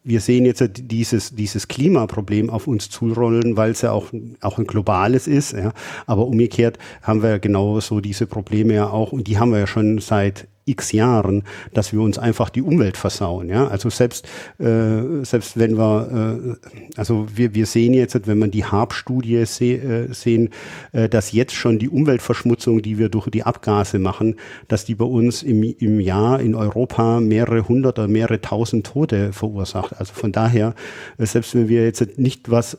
wir 0.04 0.20
sehen 0.20 0.44
jetzt 0.44 0.62
dieses, 0.76 1.34
dieses 1.34 1.68
Klimaproblem 1.68 2.50
auf 2.50 2.66
uns 2.66 2.90
zurollen, 2.90 3.56
weil 3.56 3.72
es 3.72 3.82
ja 3.82 3.92
auch, 3.92 4.12
auch 4.40 4.58
ein 4.58 4.66
globales 4.66 5.26
ist, 5.26 5.52
ja. 5.52 5.72
aber 6.06 6.26
umgekehrt 6.26 6.78
haben 7.02 7.22
wir 7.22 7.38
genau 7.38 7.80
so 7.80 8.00
diese 8.00 8.26
Probleme 8.26 8.74
ja 8.74 8.88
auch 8.88 9.12
und 9.12 9.26
die 9.26 9.38
haben 9.38 9.52
wir 9.52 9.58
ja 9.58 9.66
schon 9.66 9.98
seit 9.98 10.48
x 10.64 10.92
Jahren, 10.92 11.42
dass 11.72 11.92
wir 11.92 12.00
uns 12.00 12.18
einfach 12.18 12.50
die 12.50 12.62
Umwelt 12.62 12.96
versauen. 12.96 13.48
Ja? 13.48 13.68
Also 13.68 13.90
selbst, 13.90 14.26
äh, 14.58 15.24
selbst 15.24 15.58
wenn 15.58 15.76
wir, 15.76 16.56
äh, 16.56 16.68
also 16.96 17.26
wir, 17.34 17.54
wir 17.54 17.66
sehen 17.66 17.94
jetzt, 17.94 18.26
wenn 18.26 18.38
man 18.38 18.50
die 18.50 18.64
Harp-Studie 18.64 19.44
se 19.46 19.64
äh, 19.64 20.12
sehen, 20.12 20.50
äh, 20.92 21.08
dass 21.08 21.32
jetzt 21.32 21.54
schon 21.54 21.78
die 21.78 21.88
Umweltverschmutzung, 21.88 22.82
die 22.82 22.98
wir 22.98 23.08
durch 23.08 23.28
die 23.30 23.42
Abgase 23.42 23.98
machen, 23.98 24.36
dass 24.68 24.84
die 24.84 24.94
bei 24.94 25.04
uns 25.04 25.42
im, 25.42 25.62
im 25.62 26.00
Jahr 26.00 26.40
in 26.40 26.54
Europa 26.54 27.20
mehrere 27.20 27.68
hundert 27.68 27.98
oder 27.98 28.08
mehrere 28.08 28.40
tausend 28.40 28.86
Tote 28.86 29.32
verursacht. 29.32 29.98
Also 29.98 30.12
von 30.14 30.32
daher, 30.32 30.74
äh, 31.18 31.26
selbst 31.26 31.54
wenn 31.54 31.68
wir 31.68 31.84
jetzt 31.84 32.18
nicht 32.18 32.50
was 32.50 32.78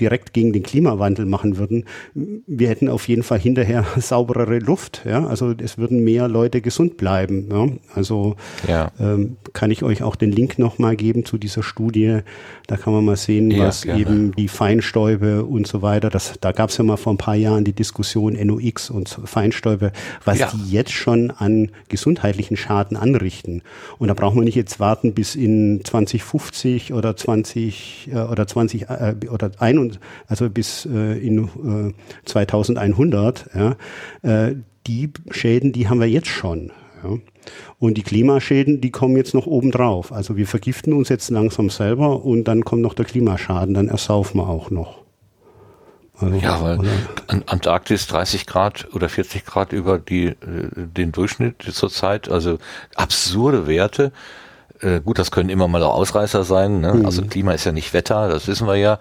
direkt 0.00 0.32
gegen 0.32 0.52
den 0.52 0.62
Klimawandel 0.62 1.26
machen 1.26 1.58
würden, 1.58 1.84
wir 2.14 2.68
hätten 2.68 2.88
auf 2.88 3.08
jeden 3.08 3.22
Fall 3.22 3.38
hinterher 3.38 3.84
sauberere 3.98 4.58
Luft. 4.58 5.02
Ja? 5.04 5.26
Also 5.26 5.54
es 5.62 5.78
würden 5.78 6.04
mehr 6.04 6.28
Leute 6.28 6.60
gesund 6.60 6.96
bleiben. 6.96 7.48
Ja? 7.50 7.68
Also 7.94 8.36
ja. 8.66 8.90
Ähm, 9.00 9.36
kann 9.52 9.70
ich 9.70 9.82
euch 9.82 10.02
auch 10.02 10.16
den 10.16 10.32
Link 10.32 10.58
nochmal 10.58 10.96
geben 10.96 11.24
zu 11.24 11.38
dieser 11.38 11.62
Studie. 11.62 12.20
Da 12.66 12.76
kann 12.76 12.92
man 12.92 13.04
mal 13.04 13.16
sehen, 13.16 13.50
ja, 13.50 13.66
was 13.66 13.82
gerne. 13.82 14.00
eben 14.00 14.32
die 14.32 14.48
Feinstäube 14.48 15.44
und 15.44 15.66
so 15.66 15.82
weiter, 15.82 16.10
das, 16.10 16.34
da 16.40 16.52
gab 16.52 16.70
es 16.70 16.76
ja 16.76 16.84
mal 16.84 16.96
vor 16.96 17.14
ein 17.14 17.18
paar 17.18 17.34
Jahren 17.34 17.64
die 17.64 17.72
Diskussion 17.72 18.34
NOx 18.34 18.90
und 18.90 19.08
Feinstäube, 19.24 19.92
was 20.24 20.38
die 20.52 20.70
jetzt 20.70 20.92
schon 20.92 21.30
an 21.30 21.70
gesundheitlichen 21.88 22.56
Schaden 22.56 22.96
anrichten. 22.96 23.62
Und 23.98 24.08
da 24.08 24.14
braucht 24.14 24.34
man 24.34 24.44
nicht 24.44 24.54
jetzt 24.54 24.80
warten 24.80 25.14
bis 25.14 25.34
in 25.34 25.80
2050 25.84 26.92
oder 26.92 27.16
20 27.16 28.10
äh, 28.12 28.18
oder 28.18 28.46
20 28.46 28.82
äh, 28.82 29.14
oder 29.30 29.50
21 29.58 29.87
und 29.88 30.00
also 30.26 30.50
bis 30.50 30.86
äh, 30.86 31.18
in 31.18 31.44
äh, 31.88 31.92
2100, 32.24 33.50
ja, 33.54 33.76
äh, 34.22 34.56
die 34.86 35.10
Schäden, 35.30 35.72
die 35.72 35.88
haben 35.88 36.00
wir 36.00 36.08
jetzt 36.08 36.28
schon. 36.28 36.72
Ja. 37.02 37.18
Und 37.78 37.94
die 37.96 38.02
Klimaschäden, 38.02 38.80
die 38.80 38.90
kommen 38.90 39.16
jetzt 39.16 39.34
noch 39.34 39.46
obendrauf. 39.46 40.12
Also 40.12 40.36
wir 40.36 40.46
vergiften 40.46 40.92
uns 40.92 41.08
jetzt 41.08 41.30
langsam 41.30 41.70
selber 41.70 42.24
und 42.24 42.44
dann 42.44 42.64
kommt 42.64 42.82
noch 42.82 42.94
der 42.94 43.04
Klimaschaden, 43.04 43.74
dann 43.74 43.88
ersaufen 43.88 44.40
wir 44.40 44.48
auch 44.48 44.70
noch. 44.70 44.98
Also, 46.20 46.34
ja, 46.34 46.60
weil 46.60 46.80
oder? 46.80 46.90
Antarktis 47.46 48.08
30 48.08 48.46
Grad 48.46 48.88
oder 48.92 49.08
40 49.08 49.46
Grad 49.46 49.72
über 49.72 49.98
die, 49.98 50.26
äh, 50.26 50.36
den 50.74 51.12
Durchschnitt 51.12 51.62
zurzeit, 51.62 52.28
also 52.28 52.58
absurde 52.96 53.68
Werte. 53.68 54.12
Äh, 54.80 55.00
gut, 55.00 55.18
das 55.18 55.30
können 55.30 55.50
immer 55.50 55.68
mal 55.68 55.82
auch 55.82 55.94
Ausreißer 55.94 56.44
sein. 56.44 56.80
Ne? 56.80 56.94
Mhm. 56.94 57.06
Also 57.06 57.22
Klima 57.22 57.52
ist 57.52 57.64
ja 57.64 57.72
nicht 57.72 57.92
Wetter, 57.92 58.28
das 58.28 58.46
wissen 58.46 58.66
wir 58.66 58.76
ja. 58.76 58.98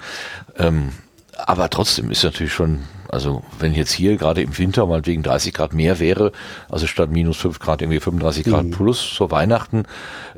Ähm, 0.58 0.90
aber 1.38 1.70
trotzdem 1.70 2.10
ist 2.10 2.24
natürlich 2.24 2.54
schon, 2.54 2.80
also 3.10 3.44
wenn 3.60 3.74
jetzt 3.74 3.92
hier 3.92 4.18
gerade 4.18 4.42
im 4.42 4.58
Winter 4.58 4.86
mal 4.88 5.06
wegen 5.06 5.22
30 5.22 5.54
Grad 5.54 5.74
mehr 5.74 6.00
wäre, 6.00 6.32
also 6.70 6.88
statt 6.88 7.12
minus 7.12 7.38
5 7.38 7.60
Grad 7.60 7.82
irgendwie 7.82 8.00
35 8.00 8.46
Grad 8.46 8.66
mhm. 8.66 8.72
plus 8.72 9.14
zur 9.14 9.30
Weihnachten, 9.30 9.84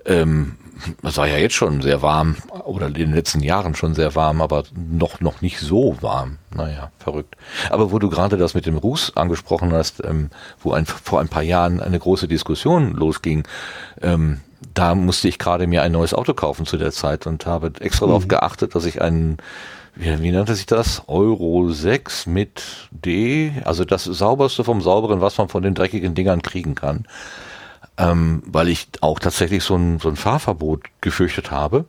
ähm, 0.05 0.57
das 1.01 1.17
war 1.17 1.27
ja 1.27 1.37
jetzt 1.37 1.55
schon 1.55 1.81
sehr 1.81 2.01
warm 2.01 2.37
oder 2.63 2.87
in 2.87 2.93
den 2.93 3.13
letzten 3.13 3.41
Jahren 3.41 3.75
schon 3.75 3.95
sehr 3.95 4.15
warm, 4.15 4.41
aber 4.41 4.63
noch, 4.73 5.19
noch 5.19 5.41
nicht 5.41 5.59
so 5.59 5.97
warm. 6.01 6.37
Naja, 6.55 6.91
verrückt. 6.99 7.35
Aber 7.69 7.91
wo 7.91 7.99
du 7.99 8.09
gerade 8.09 8.37
das 8.37 8.53
mit 8.53 8.65
dem 8.65 8.77
Ruß 8.77 9.17
angesprochen 9.17 9.73
hast, 9.73 10.03
ähm, 10.03 10.29
wo 10.61 10.71
ein, 10.71 10.85
vor 10.85 11.19
ein 11.19 11.27
paar 11.27 11.43
Jahren 11.43 11.81
eine 11.81 11.99
große 11.99 12.27
Diskussion 12.27 12.93
losging, 12.93 13.43
ähm, 14.01 14.39
da 14.73 14.95
musste 14.95 15.27
ich 15.27 15.39
gerade 15.39 15.67
mir 15.67 15.83
ein 15.83 15.91
neues 15.91 16.13
Auto 16.13 16.33
kaufen 16.33 16.65
zu 16.65 16.77
der 16.77 16.91
Zeit 16.91 17.27
und 17.27 17.45
habe 17.45 17.71
extra 17.79 18.05
mhm. 18.05 18.09
darauf 18.09 18.27
geachtet, 18.27 18.75
dass 18.75 18.85
ich 18.85 19.01
einen, 19.01 19.37
wie, 19.95 20.21
wie 20.21 20.31
nannte 20.31 20.55
sich 20.55 20.65
das? 20.65 21.03
Euro 21.07 21.71
6 21.71 22.27
mit 22.27 22.89
D, 22.91 23.53
also 23.63 23.85
das 23.85 24.03
sauberste 24.03 24.63
vom 24.63 24.81
sauberen, 24.81 25.21
was 25.21 25.37
man 25.37 25.49
von 25.49 25.63
den 25.63 25.75
dreckigen 25.75 26.15
Dingern 26.15 26.41
kriegen 26.41 26.75
kann. 26.75 27.05
Ähm, 27.97 28.43
weil 28.45 28.69
ich 28.69 28.87
auch 29.01 29.19
tatsächlich 29.19 29.63
so 29.63 29.75
ein, 29.75 29.99
so 29.99 30.09
ein 30.09 30.15
Fahrverbot 30.15 30.85
gefürchtet 31.01 31.51
habe. 31.51 31.85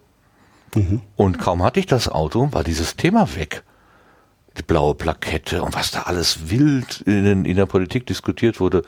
Mhm. 0.75 1.03
Und 1.17 1.39
kaum 1.39 1.63
hatte 1.63 1.81
ich 1.81 1.87
das 1.87 2.09
Auto, 2.09 2.49
war 2.53 2.65
dieses 2.65 2.97
Thema 2.97 3.35
weg. 3.37 3.63
Die 4.59 4.63
blaue 4.63 4.97
Plakette 4.97 5.63
und 5.63 5.75
was 5.75 5.93
da 5.93 6.03
alles 6.03 6.51
wild 6.51 7.03
in, 7.03 7.45
in 7.45 7.57
der 7.57 7.67
Politik 7.67 8.07
diskutiert 8.07 8.59
wurde. 8.59 8.83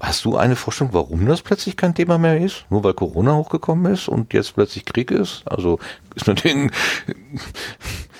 Hast 0.00 0.24
du 0.24 0.36
eine 0.36 0.56
Vorstellung, 0.56 0.92
warum 0.92 1.26
das 1.26 1.42
plötzlich 1.42 1.76
kein 1.76 1.94
Thema 1.94 2.18
mehr 2.18 2.40
ist? 2.40 2.64
Nur 2.70 2.84
weil 2.84 2.94
Corona 2.94 3.36
hochgekommen 3.36 3.92
ist 3.92 4.08
und 4.08 4.32
jetzt 4.32 4.54
plötzlich 4.54 4.84
Krieg 4.84 5.10
ist? 5.10 5.42
Also 5.44 5.78
ist 6.14 6.26
natürlich 6.26 6.70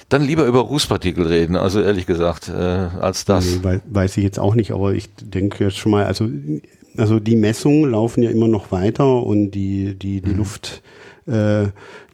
dann 0.08 0.22
lieber 0.22 0.46
über 0.46 0.60
Rußpartikel 0.60 1.26
reden, 1.26 1.56
also 1.56 1.80
ehrlich 1.80 2.06
gesagt, 2.06 2.48
äh, 2.48 2.52
als 2.52 3.24
das. 3.24 3.44
Nee, 3.44 3.80
weiß 3.84 4.16
ich 4.16 4.24
jetzt 4.24 4.38
auch 4.38 4.54
nicht, 4.54 4.72
aber 4.72 4.94
ich 4.94 5.08
denke 5.20 5.64
jetzt 5.64 5.76
schon 5.76 5.92
mal, 5.92 6.06
also, 6.06 6.28
also 6.96 7.20
die 7.20 7.36
Messungen 7.36 7.90
laufen 7.90 8.22
ja 8.22 8.30
immer 8.30 8.48
noch 8.48 8.72
weiter 8.72 9.22
und 9.22 9.50
die, 9.50 9.98
die, 9.98 10.20
die 10.20 10.30
mhm. 10.30 10.38
Luft, 10.38 10.82
äh, 11.26 11.66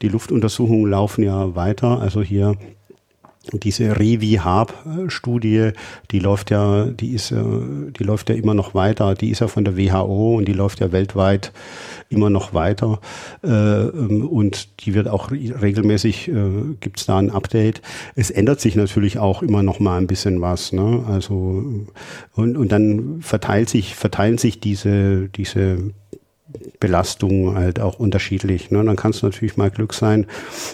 die 0.03 0.09
Luftuntersuchungen 0.09 0.91
laufen 0.91 1.23
ja 1.23 1.55
weiter. 1.55 2.01
Also 2.01 2.21
hier 2.21 2.57
diese 3.53 3.99
Revi-Harp-Studie, 3.99 5.71
die 6.11 6.19
läuft 6.19 6.51
ja, 6.51 6.87
die 6.87 7.13
ist, 7.13 7.31
die 7.31 8.05
läuft 8.05 8.31
ja 8.31 8.35
immer 8.35 8.55
noch 8.55 8.75
weiter. 8.75 9.15
Die 9.15 9.31
ist 9.31 9.41
ja 9.41 9.49
von 9.49 9.65
der 9.65 9.77
WHO 9.77 10.37
und 10.37 10.47
die 10.47 10.53
läuft 10.53 10.81
ja 10.81 10.93
weltweit 10.93 11.53
immer 12.09 12.31
noch 12.31 12.55
weiter. 12.55 13.01
Äh, 13.43 13.49
ähm, 13.49 14.27
und 14.27 14.85
die 14.85 14.95
wird 14.95 15.09
auch 15.09 15.31
regelmäßig, 15.31 16.29
äh, 16.29 16.75
gibt 16.81 17.01
es 17.01 17.07
da 17.07 17.19
ein 17.19 17.31
Update. 17.31 17.83
Es 18.15 18.31
ändert 18.31 18.61
sich 18.61 18.77
natürlich 18.77 19.19
auch 19.19 19.43
immer 19.43 19.63
noch 19.63 19.81
mal 19.81 19.99
ein 19.99 20.07
bisschen 20.07 20.41
was. 20.41 20.73
Ne? 20.73 21.05
Also, 21.07 21.87
und, 22.35 22.57
und 22.57 22.73
dann 22.73 23.21
verteilt 23.21 23.69
sich, 23.69 23.95
verteilen 23.95 24.39
sich 24.39 24.61
diese, 24.61 25.29
diese 25.29 25.79
Belastungen 26.81 27.57
halt 27.57 27.81
auch 27.81 27.99
unterschiedlich. 27.99 28.71
Ne? 28.71 28.85
Dann 28.85 28.97
kann 28.97 29.11
es 29.11 29.23
natürlich 29.23 29.57
mal 29.57 29.71
Glück 29.71 29.93
sein, 29.95 30.27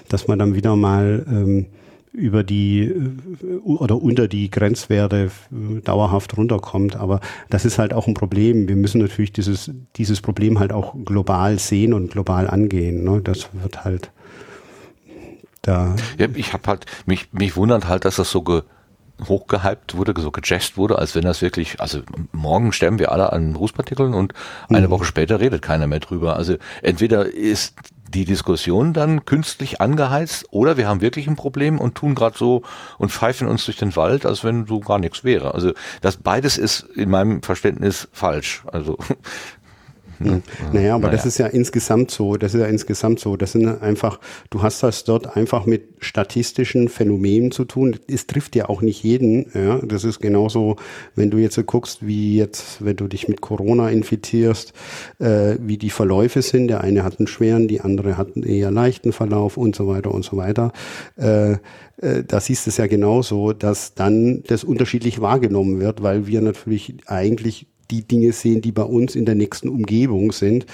dass 0.09 0.29
man 0.29 0.39
dann 0.39 0.55
wieder 0.55 0.77
mal 0.77 1.25
ähm, 1.29 1.67
über 2.12 2.43
die 2.43 2.83
äh, 2.83 3.57
oder 3.64 4.00
unter 4.00 4.29
die 4.29 4.50
Grenzwerte 4.50 5.31
äh, 5.52 5.81
dauerhaft 5.81 6.37
runterkommt. 6.37 6.97
Aber 6.97 7.21
das 7.49 7.64
ist 7.64 7.79
halt 7.79 7.93
auch 7.95 8.07
ein 8.07 8.14
Problem. 8.14 8.69
Wir 8.69 8.76
müssen 8.76 9.00
natürlich 9.00 9.33
dieses, 9.33 9.71
dieses 9.97 10.21
Problem 10.21 10.59
halt 10.59 10.73
auch 10.73 10.95
global 11.05 11.59
sehen 11.59 11.95
und 11.95 12.11
global 12.11 12.49
angehen. 12.49 13.05
Ne? 13.05 13.21
Das 13.23 13.49
wird 13.52 13.85
halt 13.85 14.11
da. 15.62 15.95
Ja, 16.19 16.29
ich 16.35 16.52
habe 16.52 16.67
halt, 16.67 16.87
mich, 17.07 17.33
mich 17.33 17.57
wundert 17.57 17.87
halt, 17.88 18.05
dass 18.05 18.17
das 18.17 18.31
so 18.31 18.43
ge 18.43 18.62
hochgehypt 19.29 19.99
wurde, 19.99 20.19
so 20.19 20.31
gejazzt 20.31 20.79
wurde, 20.79 20.99
als 20.99 21.14
wenn 21.14 21.25
das 21.25 21.43
wirklich, 21.43 21.79
also 21.79 22.00
morgen 22.33 22.73
sterben 22.73 22.99
wir 22.99 23.12
alle 23.12 23.35
an 23.35 23.55
Rußpartikeln 23.55 24.14
und 24.14 24.33
eine 24.71 24.87
mhm. 24.87 24.93
Woche 24.93 25.05
später 25.05 25.40
redet 25.40 25.61
keiner 25.61 25.87
mehr 25.87 26.00
drüber. 26.00 26.37
Also 26.37 26.57
entweder 26.81 27.26
ist 27.26 27.75
die 28.14 28.25
Diskussion 28.25 28.93
dann 28.93 29.25
künstlich 29.25 29.81
angeheizt 29.81 30.47
oder 30.50 30.76
wir 30.76 30.88
haben 30.88 31.00
wirklich 31.00 31.29
ein 31.29 31.37
Problem 31.37 31.79
und 31.79 31.95
tun 31.95 32.14
gerade 32.14 32.37
so 32.37 32.62
und 32.99 33.12
pfeifen 33.12 33.47
uns 33.47 33.64
durch 33.64 33.76
den 33.76 33.95
Wald, 33.97 34.26
als 34.26 34.45
wenn 34.45 34.67
so 34.67 34.81
gar 34.81 34.99
nichts 34.99 35.25
wäre. 35.25 35.55
Also 35.55 35.73
das 36.00 36.17
beides 36.17 36.59
ist 36.59 36.81
in 36.95 37.11
meinem 37.11 37.43
Verständnis 37.43 38.09
falsch. 38.12 38.62
Also 38.67 38.99
Ne? 40.21 40.43
Naja, 40.73 40.95
aber 40.95 41.07
naja. 41.07 41.17
das 41.17 41.27
ist 41.27 41.39
ja 41.39 41.47
insgesamt 41.47 42.11
so, 42.11 42.37
das 42.37 42.55
ist 42.55 42.61
ja 42.61 42.67
insgesamt 42.67 43.21
so. 43.21 43.37
Das 43.37 43.53
sind 43.53 43.67
einfach, 43.67 44.21
du 44.50 44.62
hast 44.62 44.83
das 44.83 45.05
dort 45.05 45.37
einfach 45.37 45.65
mit 45.65 45.89
statistischen 46.00 46.89
Phänomenen 46.89 47.50
zu 47.50 47.65
tun. 47.65 47.97
Es 48.07 48.27
trifft 48.27 48.55
ja 48.55 48.69
auch 48.69 48.83
nicht 48.83 49.03
jeden. 49.03 49.50
Ja, 49.55 49.79
das 49.79 50.05
ist 50.05 50.21
genauso, 50.21 50.77
wenn 51.15 51.31
du 51.31 51.39
jetzt 51.39 51.55
so 51.55 51.65
guckst, 51.65 52.07
wie 52.07 52.37
jetzt, 52.37 52.85
wenn 52.85 52.97
du 52.97 53.09
dich 53.09 53.29
mit 53.29 53.41
Corona 53.41 53.89
infizierst, 53.89 54.75
äh, 55.19 55.57
wie 55.59 55.79
die 55.79 55.91
Verläufe 55.91 56.43
sind. 56.43 56.69
Der 56.69 56.83
eine 56.83 57.03
hat 57.03 57.19
einen 57.19 57.27
schweren, 57.27 57.67
die 57.67 57.81
andere 57.81 58.19
hat 58.19 58.37
einen 58.37 58.45
eher 58.45 58.71
leichten 58.71 59.12
Verlauf 59.12 59.57
und 59.57 59.75
so 59.75 59.89
weiter 59.89 60.12
und 60.12 60.25
so 60.25 60.37
weiter. 60.37 60.73
Äh, 61.17 61.53
äh, 61.53 62.25
da 62.27 62.41
siehst 62.41 62.67
du 62.67 62.71
es 62.71 62.77
ja 62.77 62.87
genauso, 62.87 63.53
dass 63.53 63.95
dann 63.95 64.43
das 64.47 64.65
unterschiedlich 64.65 65.21
wahrgenommen 65.21 65.81
wird, 65.81 66.03
weil 66.03 66.27
wir 66.27 66.41
natürlich 66.43 66.95
eigentlich 67.07 67.67
die 67.90 68.02
Dinge 68.02 68.32
sehen, 68.32 68.61
die 68.61 68.73
bei 68.73 68.82
uns 68.82 69.14
in 69.14 69.25
der 69.25 69.35
nächsten 69.35 69.68
Umgebung 69.68 70.32
sind. 70.32 70.66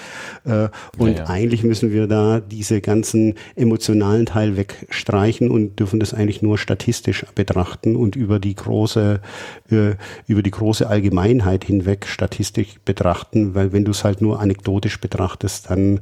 Äh, 0.44 0.68
und 0.98 1.12
ja, 1.12 1.18
ja. 1.18 1.24
eigentlich 1.26 1.62
müssen 1.62 1.92
wir 1.92 2.06
da 2.06 2.40
diese 2.40 2.80
ganzen 2.80 3.34
emotionalen 3.54 4.26
Teil 4.26 4.56
wegstreichen 4.56 5.50
und 5.50 5.78
dürfen 5.78 6.00
das 6.00 6.14
eigentlich 6.14 6.42
nur 6.42 6.58
statistisch 6.58 7.24
betrachten 7.34 7.96
und 7.96 8.16
über 8.16 8.38
die 8.38 8.54
große, 8.54 9.20
äh, 9.70 9.94
über 10.26 10.42
die 10.42 10.50
große 10.50 10.88
Allgemeinheit 10.88 11.64
hinweg 11.64 12.06
statistisch 12.06 12.76
betrachten, 12.84 13.54
weil 13.54 13.72
wenn 13.72 13.84
du 13.84 13.90
es 13.90 14.04
halt 14.04 14.20
nur 14.20 14.40
anekdotisch 14.40 15.00
betrachtest, 15.00 15.70
dann 15.70 16.00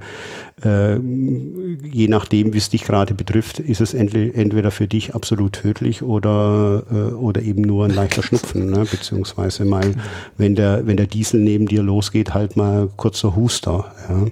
äh, 0.64 0.96
je 0.96 2.08
nachdem, 2.08 2.52
wie 2.52 2.58
es 2.58 2.70
dich 2.70 2.84
gerade 2.84 3.14
betrifft, 3.14 3.58
ist 3.58 3.80
es 3.80 3.94
entweder 3.94 4.70
für 4.70 4.86
dich 4.86 5.14
absolut 5.14 5.52
tödlich 5.54 6.02
oder, 6.02 6.84
oder 7.18 7.42
eben 7.42 7.62
nur 7.62 7.84
ein 7.84 7.90
leichter 7.90 8.22
Schnupfen, 8.24 8.70
ne? 8.70 8.84
beziehungsweise 8.90 9.64
mal, 9.64 9.94
wenn 10.36 10.54
der, 10.54 10.86
wenn 10.86 10.96
der 10.96 11.03
der 11.04 11.10
Diesel 11.10 11.40
neben 11.40 11.66
dir 11.66 11.82
losgeht, 11.82 12.32
halt 12.32 12.56
mal 12.56 12.88
kurzer 12.96 13.36
Huster. 13.36 13.92
Ja. 14.08 14.26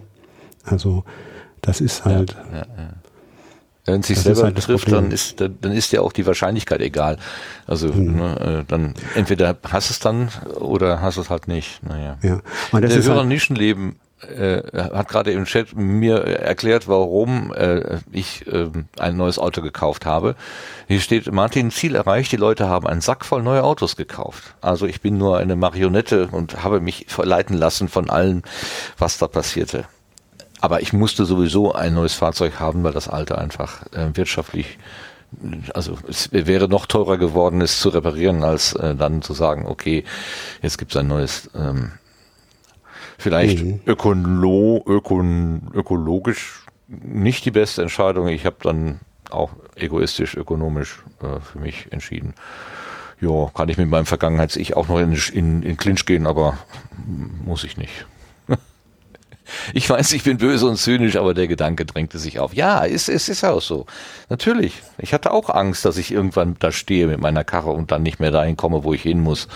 Also 0.64 1.04
das 1.60 1.80
ist 1.80 2.04
halt. 2.04 2.36
Ja, 2.52 2.58
ja, 2.58 2.88
wenn 3.84 4.00
es 4.00 4.06
sich 4.06 4.20
selber 4.20 4.44
halt 4.44 4.54
betrifft, 4.54 4.90
dann 4.92 5.10
ist, 5.10 5.40
dann, 5.40 5.72
ist 5.72 5.92
ja 5.92 6.02
auch 6.02 6.12
die 6.12 6.24
Wahrscheinlichkeit 6.24 6.80
egal. 6.80 7.18
Also 7.66 7.88
mhm. 7.88 8.16
ne, 8.16 8.60
äh, 8.60 8.64
dann 8.66 8.94
entweder 9.16 9.56
hast 9.68 9.90
es 9.90 9.98
dann 9.98 10.28
oder 10.60 11.00
hast 11.00 11.16
es 11.16 11.30
halt 11.30 11.48
nicht. 11.48 11.82
Naja. 11.82 12.16
Ja. 12.22 12.40
Und 12.70 12.82
das 12.82 12.94
Der 12.94 13.02
Hörer 13.02 13.18
halt 13.18 13.28
Nischenleben 13.28 13.96
äh, 14.22 14.62
hat 14.72 15.08
gerade 15.08 15.32
im 15.32 15.44
Chat 15.44 15.74
mir 15.76 16.18
erklärt, 16.24 16.88
warum 16.88 17.52
äh, 17.52 17.98
ich 18.10 18.46
äh, 18.46 18.68
ein 18.98 19.16
neues 19.16 19.38
Auto 19.38 19.62
gekauft 19.62 20.06
habe. 20.06 20.36
Hier 20.88 21.00
steht, 21.00 21.30
Martin, 21.32 21.70
Ziel 21.70 21.94
erreicht, 21.94 22.32
die 22.32 22.36
Leute 22.36 22.68
haben 22.68 22.86
einen 22.86 23.00
Sack 23.00 23.24
voll 23.24 23.42
neue 23.42 23.64
Autos 23.64 23.96
gekauft. 23.96 24.54
Also 24.60 24.86
ich 24.86 25.00
bin 25.00 25.18
nur 25.18 25.38
eine 25.38 25.56
Marionette 25.56 26.28
und 26.30 26.62
habe 26.62 26.80
mich 26.80 27.06
verleiten 27.08 27.56
lassen 27.56 27.88
von 27.88 28.10
allem, 28.10 28.42
was 28.98 29.18
da 29.18 29.26
passierte. 29.28 29.84
Aber 30.60 30.80
ich 30.80 30.92
musste 30.92 31.24
sowieso 31.24 31.72
ein 31.72 31.94
neues 31.94 32.14
Fahrzeug 32.14 32.60
haben, 32.60 32.84
weil 32.84 32.92
das 32.92 33.08
alte 33.08 33.38
einfach 33.38 33.82
äh, 33.92 34.14
wirtschaftlich 34.14 34.78
also 35.72 35.96
es 36.08 36.30
wäre 36.32 36.68
noch 36.68 36.84
teurer 36.84 37.16
geworden, 37.16 37.62
es 37.62 37.80
zu 37.80 37.88
reparieren, 37.88 38.44
als 38.44 38.74
äh, 38.74 38.94
dann 38.94 39.22
zu 39.22 39.32
sagen, 39.32 39.66
okay, 39.66 40.04
jetzt 40.60 40.76
gibt 40.76 40.92
es 40.92 40.96
ein 40.98 41.06
neues 41.06 41.50
ähm, 41.54 41.92
Vielleicht 43.22 43.62
mhm. 43.62 43.80
ökolo, 43.86 44.82
ökon, 44.84 45.70
ökologisch 45.72 46.62
nicht 46.88 47.44
die 47.44 47.52
beste 47.52 47.82
Entscheidung. 47.82 48.26
Ich 48.26 48.44
habe 48.44 48.56
dann 48.62 48.98
auch 49.30 49.50
egoistisch, 49.76 50.36
ökonomisch 50.36 51.04
äh, 51.22 51.40
für 51.40 51.60
mich 51.60 51.86
entschieden. 51.92 52.34
Ja, 53.20 53.48
kann 53.54 53.68
ich 53.68 53.78
mit 53.78 53.88
meinem 53.88 54.06
Vergangenheits-Ich 54.06 54.76
auch 54.76 54.88
noch 54.88 54.98
in, 54.98 55.12
in, 55.32 55.62
in 55.62 55.76
Clinch 55.76 56.04
gehen, 56.04 56.26
aber 56.26 56.58
muss 57.44 57.64
ich 57.64 57.76
nicht. 57.76 58.06
Ich 59.74 59.90
weiß, 59.90 60.12
ich 60.12 60.22
bin 60.22 60.38
böse 60.38 60.66
und 60.66 60.78
zynisch, 60.78 61.16
aber 61.16 61.34
der 61.34 61.46
Gedanke 61.46 61.84
drängte 61.84 62.18
sich 62.18 62.38
auf. 62.38 62.54
Ja, 62.54 62.86
es, 62.86 63.08
es 63.08 63.28
ist 63.28 63.44
auch 63.44 63.60
so. 63.60 63.84
Natürlich. 64.30 64.80
Ich 64.96 65.12
hatte 65.12 65.30
auch 65.30 65.50
Angst, 65.50 65.84
dass 65.84 65.98
ich 65.98 66.10
irgendwann 66.10 66.56
da 66.58 66.72
stehe 66.72 67.06
mit 67.06 67.20
meiner 67.20 67.44
Karre 67.44 67.70
und 67.70 67.92
dann 67.92 68.02
nicht 68.02 68.18
mehr 68.18 68.30
dahin 68.30 68.56
komme, 68.56 68.82
wo 68.82 68.94
ich 68.94 69.02
hin 69.02 69.20
muss. 69.20 69.48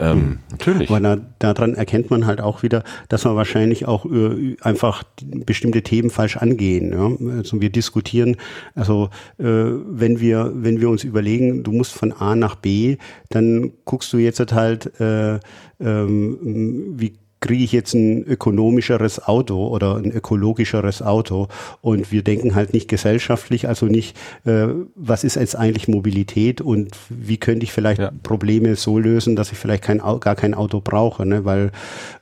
Ähm, 0.00 0.20
hm. 0.20 0.38
Natürlich. 0.50 0.90
Aber 0.90 1.00
da, 1.00 1.16
daran 1.38 1.74
erkennt 1.74 2.10
man 2.10 2.26
halt 2.26 2.40
auch 2.40 2.62
wieder, 2.62 2.84
dass 3.08 3.24
wir 3.24 3.36
wahrscheinlich 3.36 3.86
auch 3.86 4.06
äh, 4.06 4.56
einfach 4.60 5.02
bestimmte 5.22 5.82
Themen 5.82 6.10
falsch 6.10 6.36
angehen. 6.36 6.92
Ja? 6.92 7.36
Also 7.36 7.60
wir 7.60 7.70
diskutieren, 7.70 8.36
also 8.74 9.10
äh, 9.38 9.44
wenn 9.44 10.20
wir 10.20 10.52
wenn 10.54 10.80
wir 10.80 10.88
uns 10.88 11.04
überlegen, 11.04 11.62
du 11.62 11.72
musst 11.72 11.92
von 11.92 12.12
A 12.12 12.34
nach 12.34 12.54
B, 12.56 12.96
dann 13.28 13.72
guckst 13.84 14.12
du 14.12 14.18
jetzt 14.18 14.40
halt 14.52 14.98
äh, 15.00 15.38
ähm, 15.80 16.94
wie 16.96 17.14
kriege 17.42 17.64
ich 17.64 17.72
jetzt 17.72 17.92
ein 17.92 18.24
ökonomischeres 18.24 19.26
Auto 19.26 19.66
oder 19.66 19.96
ein 19.96 20.10
ökologischeres 20.10 21.02
Auto 21.02 21.48
und 21.82 22.10
wir 22.10 22.22
denken 22.22 22.54
halt 22.54 22.72
nicht 22.72 22.88
gesellschaftlich, 22.88 23.68
also 23.68 23.86
nicht, 23.86 24.16
äh, 24.46 24.68
was 24.94 25.24
ist 25.24 25.34
jetzt 25.34 25.56
eigentlich 25.56 25.88
Mobilität 25.88 26.60
und 26.62 26.96
wie 27.10 27.36
könnte 27.36 27.64
ich 27.64 27.72
vielleicht 27.72 28.00
ja. 28.00 28.12
Probleme 28.22 28.76
so 28.76 28.98
lösen, 28.98 29.36
dass 29.36 29.52
ich 29.52 29.58
vielleicht 29.58 29.82
kein, 29.82 29.98
gar 29.98 30.36
kein 30.36 30.54
Auto 30.54 30.80
brauche, 30.80 31.26
ne? 31.26 31.44
weil 31.44 31.72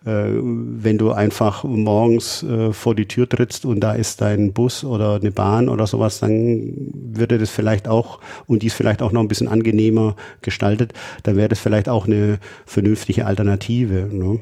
äh, 0.07 0.31
wenn 0.33 0.99
du 0.99 1.13
einfach 1.13 1.65
morgens 1.65 2.43
äh, 2.43 2.73
vor 2.73 2.95
die 2.95 3.07
Tür 3.07 3.29
trittst 3.29 3.67
und 3.67 3.81
da 3.81 3.93
ist 3.93 4.23
dein 4.23 4.55
Bus 4.55 4.85
oder 4.85 5.17
eine 5.17 5.31
Bahn 5.31 5.69
oder 5.69 5.87
sowas, 5.87 6.21
dann 6.21 6.73
würde 6.93 7.39
das 7.39 7.51
vielleicht 7.51 7.89
auch 7.89 8.21
und 8.47 8.63
die 8.63 8.69
ist 8.69 8.75
vielleicht 8.75 9.03
auch 9.03 9.13
noch 9.13 9.21
ein 9.21 9.29
bisschen 9.29 9.49
angenehmer 9.49 10.17
gestaltet, 10.41 10.95
dann 11.25 11.37
wäre 11.37 11.49
das 11.49 11.61
vielleicht 11.61 11.91
auch 11.91 12.07
eine 12.07 12.39
vernünftige 12.65 13.27
Alternative. 13.27 14.09
Ne? 14.11 14.41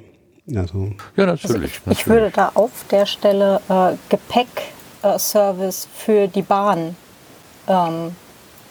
Also, 0.56 0.90
ja, 1.16 1.26
natürlich, 1.26 1.80
also 1.84 1.90
ich, 1.90 1.98
ich, 1.98 2.06
würde 2.06 2.30
da 2.30 2.52
auf 2.54 2.70
der 2.90 3.06
Stelle 3.06 3.60
äh, 3.68 3.96
Gepäckservice 4.08 5.84
äh, 5.84 5.88
für 5.94 6.28
die 6.28 6.42
Bahn 6.42 6.96
ähm, 7.66 8.16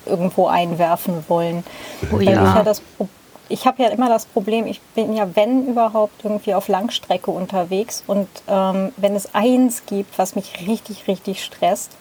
irgendwo 0.06 0.48
einwerfen 0.48 1.24
wollen. 1.28 1.64
Oh, 2.12 2.20
ja. 2.20 2.32
Ich, 2.32 2.38
ja 2.38 2.64
das, 2.64 2.82
ich 3.50 3.66
habe 3.66 3.84
ja 3.84 3.90
immer 3.90 4.10
das 4.10 4.26
Problem, 4.26 4.66
ich 4.66 4.82
bin 4.96 5.14
ja, 5.14 5.36
wenn 5.36 5.68
überhaupt, 5.68 6.24
irgendwie 6.24 6.54
auf 6.54 6.68
Langstrecke 6.68 7.32
unterwegs. 7.32 8.04
Und 8.08 8.28
ähm, 8.48 8.92
wenn 8.98 9.16
es 9.16 9.34
eins 9.36 9.84
gibt, 9.86 10.18
was 10.18 10.36
mich 10.36 10.68
richtig, 10.68 11.08
richtig 11.08 11.44
stresst, 11.44 11.92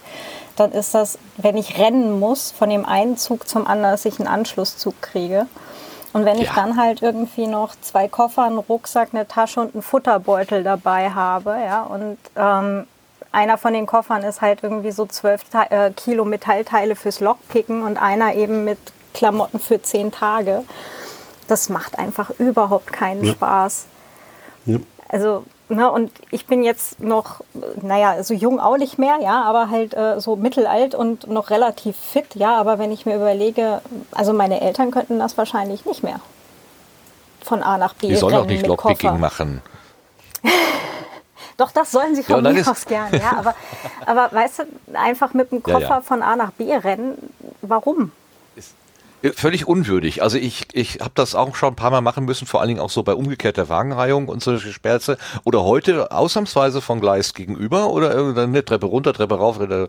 dann 0.56 0.72
ist 0.72 0.94
das, 0.94 1.18
wenn 1.36 1.56
ich 1.56 1.78
rennen 1.78 2.18
muss, 2.18 2.50
von 2.50 2.70
dem 2.70 2.86
einen 2.86 3.16
Zug 3.16 3.46
zum 3.46 3.66
anderen, 3.66 3.92
dass 3.92 4.04
ich 4.04 4.18
einen 4.18 4.28
Anschlusszug 4.28 5.00
kriege. 5.02 5.46
Und 6.16 6.24
wenn 6.24 6.38
ja. 6.38 6.44
ich 6.44 6.50
dann 6.50 6.78
halt 6.78 7.02
irgendwie 7.02 7.46
noch 7.46 7.74
zwei 7.82 8.08
Koffer, 8.08 8.44
einen 8.44 8.56
Rucksack, 8.56 9.10
eine 9.12 9.28
Tasche 9.28 9.60
und 9.60 9.74
einen 9.74 9.82
Futterbeutel 9.82 10.64
dabei 10.64 11.10
habe, 11.10 11.50
ja, 11.62 11.82
und 11.82 12.16
ähm, 12.36 12.86
einer 13.32 13.58
von 13.58 13.74
den 13.74 13.84
Koffern 13.84 14.22
ist 14.22 14.40
halt 14.40 14.60
irgendwie 14.62 14.92
so 14.92 15.04
zwölf 15.04 15.42
äh, 15.68 15.90
Kilo 15.90 16.24
Metallteile 16.24 16.96
fürs 16.96 17.20
Lockpicken 17.20 17.82
und 17.82 17.98
einer 17.98 18.34
eben 18.34 18.64
mit 18.64 18.78
Klamotten 19.12 19.60
für 19.60 19.82
zehn 19.82 20.10
Tage. 20.10 20.64
Das 21.48 21.68
macht 21.68 21.98
einfach 21.98 22.30
überhaupt 22.38 22.94
keinen 22.94 23.22
ja. 23.22 23.32
Spaß. 23.32 23.84
Ja. 24.64 24.78
Also 25.10 25.44
Ne, 25.68 25.90
und 25.90 26.12
ich 26.30 26.46
bin 26.46 26.62
jetzt 26.62 27.00
noch, 27.00 27.40
naja, 27.82 28.22
so 28.22 28.34
jung 28.34 28.60
auch 28.60 28.76
nicht 28.76 28.98
mehr, 28.98 29.18
ja, 29.20 29.42
aber 29.42 29.68
halt 29.68 29.94
äh, 29.94 30.20
so 30.20 30.36
mittelalt 30.36 30.94
und 30.94 31.28
noch 31.28 31.50
relativ 31.50 31.96
fit, 31.96 32.36
ja. 32.36 32.56
Aber 32.56 32.78
wenn 32.78 32.92
ich 32.92 33.04
mir 33.04 33.16
überlege, 33.16 33.80
also 34.12 34.32
meine 34.32 34.60
Eltern 34.60 34.92
könnten 34.92 35.18
das 35.18 35.36
wahrscheinlich 35.36 35.84
nicht 35.84 36.04
mehr. 36.04 36.20
Von 37.42 37.64
A 37.64 37.78
nach 37.78 37.94
B. 37.94 38.08
Die 38.08 38.16
sollen 38.16 38.36
auch 38.36 38.46
nicht 38.46 38.64
Lockpicking 38.64 39.18
machen. 39.18 39.60
Doch, 41.56 41.72
das 41.72 41.90
sollen 41.90 42.14
sie 42.14 42.22
von 42.22 42.44
ja, 42.44 42.52
mir 42.52 42.68
aus 42.68 42.84
gern, 42.84 43.12
ja. 43.12 43.32
Aber, 43.38 43.54
aber 44.04 44.36
weißt 44.36 44.60
du, 44.60 44.64
einfach 44.96 45.32
mit 45.32 45.50
dem 45.50 45.62
Koffer 45.62 45.80
ja, 45.80 45.88
ja. 45.88 46.00
von 46.00 46.22
A 46.22 46.36
nach 46.36 46.52
B 46.52 46.72
rennen, 46.76 47.16
warum? 47.62 48.12
Völlig 49.34 49.66
unwürdig. 49.66 50.22
Also 50.22 50.38
ich, 50.38 50.68
ich 50.72 51.00
habe 51.00 51.12
das 51.14 51.34
auch 51.34 51.54
schon 51.54 51.70
ein 51.72 51.76
paar 51.76 51.90
Mal 51.90 52.00
machen 52.00 52.24
müssen, 52.24 52.46
vor 52.46 52.60
allen 52.60 52.68
Dingen 52.68 52.80
auch 52.80 52.90
so 52.90 53.02
bei 53.02 53.14
umgekehrter 53.14 53.68
Wagenreihung 53.68 54.28
und 54.28 54.42
solche 54.42 54.72
Sperze. 54.72 55.18
Oder 55.44 55.64
heute 55.64 56.12
ausnahmsweise 56.12 56.80
von 56.80 57.00
Gleis 57.00 57.34
gegenüber 57.34 57.90
oder 57.90 58.36
eine 58.36 58.64
Treppe 58.64 58.86
runter, 58.86 59.12
Treppe 59.12 59.36
rauf. 59.36 59.58
Oder, 59.58 59.88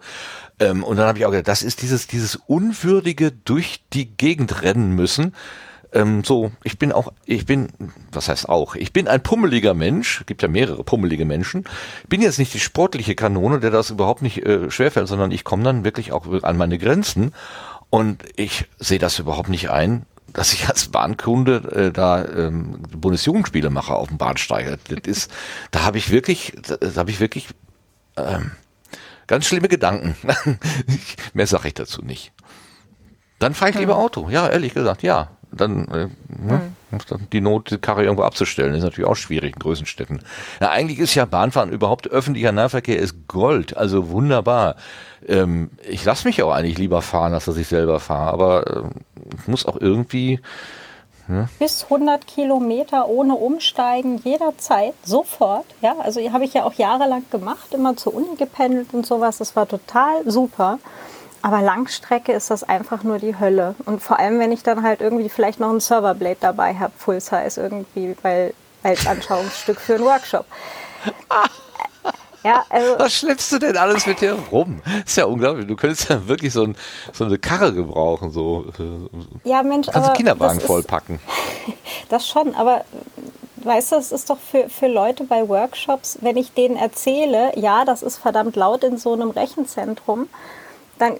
ähm, 0.60 0.84
und 0.84 0.98
dann 0.98 1.08
habe 1.08 1.20
ich 1.20 1.26
auch 1.26 1.32
gedacht, 1.32 1.48
das 1.48 1.64
ist 1.64 1.82
dieses, 1.82 2.08
dieses 2.08 2.36
unwürdige 2.36 3.32
durch 3.32 3.84
die 3.94 4.06
Gegend 4.06 4.62
rennen 4.62 4.92
müssen. 4.92 5.34
Ähm, 5.94 6.24
so, 6.24 6.52
ich 6.64 6.78
bin 6.78 6.92
auch, 6.92 7.14
ich 7.26 7.46
bin, 7.46 7.70
was 8.12 8.28
heißt 8.30 8.50
auch, 8.50 8.76
ich 8.76 8.92
bin 8.92 9.08
ein 9.08 9.24
pummeliger 9.24 9.74
Mensch, 9.74 10.24
gibt 10.26 10.42
ja 10.42 10.48
mehrere 10.48 10.84
pummelige 10.84 11.26
Menschen, 11.26 11.64
bin 12.10 12.22
jetzt 12.22 12.40
nicht 12.40 12.54
die 12.54 12.60
sportliche 12.60 13.16
Kanone, 13.16 13.60
der 13.60 13.72
das 13.72 13.90
überhaupt 13.90 14.22
nicht 14.22 14.46
äh, 14.46 14.70
schwerfällt, 14.70 15.08
sondern 15.08 15.32
ich 15.32 15.44
komme 15.44 15.64
dann 15.64 15.86
wirklich 15.86 16.12
auch 16.12 16.28
an 16.44 16.58
meine 16.58 16.78
Grenzen 16.78 17.34
und 17.90 18.24
ich 18.36 18.66
sehe 18.78 19.00
das 19.00 19.20
überhaupt 19.20 19.50
nicht 19.50 19.70
ein, 19.70 20.06
dass 20.34 20.54
ich 20.54 20.68
als 20.68 20.90
Bahnkunde 20.90 21.88
äh, 21.88 21.92
da 21.92 22.24
ähm, 22.26 22.82
Bundesjugendspiele 22.96 23.70
mache 23.70 23.96
auf 23.96 24.10
dem 24.10 24.18
Bahnsteig. 24.18 24.78
Das 24.88 25.00
ist, 25.06 25.32
da 25.72 25.84
habe 25.84 25.98
ich 25.98 26.12
wirklich, 26.12 26.54
da, 26.68 26.78
da 26.78 26.96
habe 26.96 27.12
ich 27.12 27.20
wirklich 27.20 27.48
ähm, 28.18 28.52
ganz 29.28 29.46
schlimme 29.46 29.68
Gedanken. 29.68 30.16
Mehr 31.34 31.48
sage 31.48 31.70
ich 31.70 31.74
dazu 31.74 32.02
nicht. 32.02 32.34
Dann 33.40 33.54
fahre 33.54 33.72
ich 33.72 33.78
lieber 33.78 33.98
Auto. 33.98 34.30
Ja, 34.30 34.50
ehrlich 34.50 34.74
gesagt, 34.74 35.04
ja. 35.04 35.30
Dann, 35.52 35.88
äh, 35.88 36.10
ne? 36.28 36.62
hm. 36.92 37.30
Die 37.32 37.42
Not, 37.42 37.72
die 37.72 37.78
Karre 37.78 38.04
irgendwo 38.04 38.24
abzustellen, 38.24 38.74
ist 38.74 38.84
natürlich 38.84 39.10
auch 39.10 39.16
schwierig 39.16 39.56
in 39.56 39.60
größeren 39.60 39.86
Städten. 39.86 40.20
Ja, 40.60 40.72
eigentlich 40.72 41.00
ist 41.00 41.16
ja 41.16 41.26
Bahnfahren 41.26 41.72
überhaupt 41.72 42.10
öffentlicher 42.10 42.52
Nahverkehr 42.52 42.98
ist 42.98 43.28
Gold, 43.28 43.76
also 43.76 44.10
wunderbar. 44.10 44.76
Ähm, 45.28 45.72
ich 45.88 46.04
lasse 46.06 46.28
mich 46.28 46.42
auch 46.42 46.52
eigentlich 46.52 46.78
lieber 46.78 47.02
fahren, 47.02 47.34
als 47.34 47.46
dass 47.46 47.58
ich 47.58 47.68
selber 47.68 48.00
fahre, 48.00 48.32
aber 48.32 48.68
äh, 48.68 49.50
muss 49.50 49.66
auch 49.66 49.78
irgendwie 49.80 50.40
ja. 51.30 51.50
Bis 51.60 51.84
100 51.84 52.26
Kilometer 52.26 53.10
ohne 53.10 53.36
Umsteigen 53.36 54.18
jederzeit, 54.24 54.94
sofort. 55.04 55.66
Ja, 55.82 55.98
also 56.00 56.22
habe 56.32 56.46
ich 56.46 56.54
ja 56.54 56.64
auch 56.64 56.74
jahrelang 56.74 57.26
gemacht, 57.30 57.74
immer 57.74 57.98
zur 57.98 58.14
Uni 58.14 58.36
gependelt 58.38 58.94
und 58.94 59.06
sowas. 59.06 59.40
Das 59.40 59.56
war 59.56 59.68
total 59.68 60.30
super. 60.30 60.80
Aber 61.42 61.62
Langstrecke 61.62 62.32
ist 62.32 62.50
das 62.50 62.64
einfach 62.64 63.04
nur 63.04 63.20
die 63.20 63.38
Hölle. 63.40 63.76
Und 63.86 64.02
vor 64.02 64.20
allem, 64.20 64.40
wenn 64.40 64.52
ich 64.52 64.64
dann 64.64 64.84
halt 64.84 65.02
irgendwie 65.02 65.30
vielleicht 65.30 65.60
noch 65.60 65.70
ein 65.70 65.80
Serverblade 65.80 66.38
dabei 66.40 66.76
habe, 66.76 66.94
Full 66.98 67.20
Size 67.20 67.62
irgendwie, 67.62 68.16
weil 68.22 68.54
als 68.84 69.06
Anschauungsstück 69.06 69.80
für 69.80 69.96
einen 69.96 70.06
Workshop. 70.06 70.46
Ja, 72.48 72.66
also 72.70 73.00
Was 73.00 73.14
schleppst 73.14 73.52
du 73.52 73.60
denn 73.60 73.78
alles 73.78 74.06
mit 74.08 74.22
dir 74.22 74.38
rum? 74.52 74.82
ist 75.06 75.18
ja 75.18 75.26
unglaublich. 75.26 75.68
Du 75.68 75.76
könntest 75.76 76.10
ja 76.10 76.28
wirklich 76.28 76.54
so, 76.54 76.64
ein, 76.64 76.76
so 77.12 77.26
eine 77.26 77.38
Karre 77.38 77.74
gebrauchen. 77.74 78.32
So. 78.32 78.66
Äh, 78.80 79.50
ja, 79.50 79.64
Mensch, 79.64 79.88
Kannst 79.88 80.10
aber 80.10 80.18
Kinderwagen 80.18 80.60
vollpacken. 80.60 81.20
das 82.10 82.28
schon, 82.28 82.56
aber 82.56 82.86
weißt 83.58 83.92
du, 83.92 83.96
es 83.98 84.12
ist 84.12 84.30
doch 84.30 84.40
für, 84.40 84.70
für 84.70 84.88
Leute 84.88 85.26
bei 85.26 85.48
Workshops, 85.48 86.20
wenn 86.22 86.38
ich 86.38 86.54
denen 86.54 86.78
erzähle, 86.78 87.52
ja, 87.58 87.86
das 87.86 88.02
ist 88.02 88.18
verdammt 88.18 88.56
laut 88.56 88.84
in 88.84 88.98
so 88.98 89.14
einem 89.14 89.32
Rechenzentrum, 89.32 90.30
dann 91.00 91.18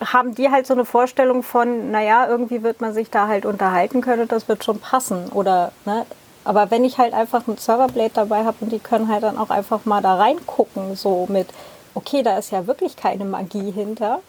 haben 0.00 0.34
die 0.34 0.50
halt 0.50 0.66
so 0.66 0.74
eine 0.74 0.84
Vorstellung 0.84 1.42
von, 1.42 1.90
naja, 1.90 2.26
irgendwie 2.28 2.62
wird 2.62 2.80
man 2.80 2.92
sich 2.92 3.10
da 3.10 3.28
halt 3.28 3.46
unterhalten 3.46 4.00
können, 4.00 4.28
das 4.28 4.48
wird 4.48 4.64
schon 4.64 4.78
passen. 4.78 5.28
Oder, 5.32 5.72
ne? 5.84 6.04
Aber 6.46 6.70
wenn 6.70 6.84
ich 6.84 6.96
halt 6.96 7.12
einfach 7.12 7.48
ein 7.48 7.58
Serverblade 7.58 8.12
dabei 8.14 8.44
habe 8.44 8.58
und 8.60 8.70
die 8.70 8.78
können 8.78 9.08
halt 9.08 9.24
dann 9.24 9.36
auch 9.36 9.50
einfach 9.50 9.84
mal 9.84 10.00
da 10.00 10.14
reingucken, 10.14 10.94
so 10.94 11.26
mit, 11.28 11.48
okay, 11.94 12.22
da 12.22 12.38
ist 12.38 12.52
ja 12.52 12.68
wirklich 12.68 12.94
keine 12.94 13.24
Magie 13.24 13.72
hinter. 13.72 14.20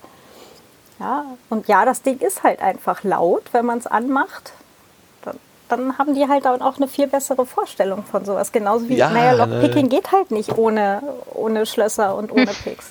Ja, 1.00 1.26
und 1.52 1.68
ja, 1.68 1.86
das 1.86 2.02
Ding 2.02 2.18
ist 2.18 2.42
halt 2.42 2.60
einfach 2.60 3.04
laut, 3.04 3.44
wenn 3.52 3.68
man 3.68 3.78
es 3.78 3.86
anmacht. 3.86 4.54
Dann, 5.24 5.38
dann, 5.70 5.98
haben 6.00 6.16
die 6.16 6.28
halt 6.28 6.48
auch 6.48 6.78
eine 6.78 6.88
viel 6.88 7.06
bessere 7.06 7.46
Vorstellung 7.46 8.04
von 8.04 8.26
sowas. 8.26 8.52
Genauso 8.52 8.90
wie, 8.90 8.96
ja, 8.96 9.12
naja, 9.12 9.34
Lockpicking 9.34 9.84
ne. 9.84 9.90
geht 9.90 10.12
halt 10.12 10.32
nicht 10.32 10.58
ohne, 10.58 11.04
ohne 11.36 11.68
Schlösser 11.68 12.16
und 12.16 12.32
ohne 12.32 12.48
Picks. 12.48 12.90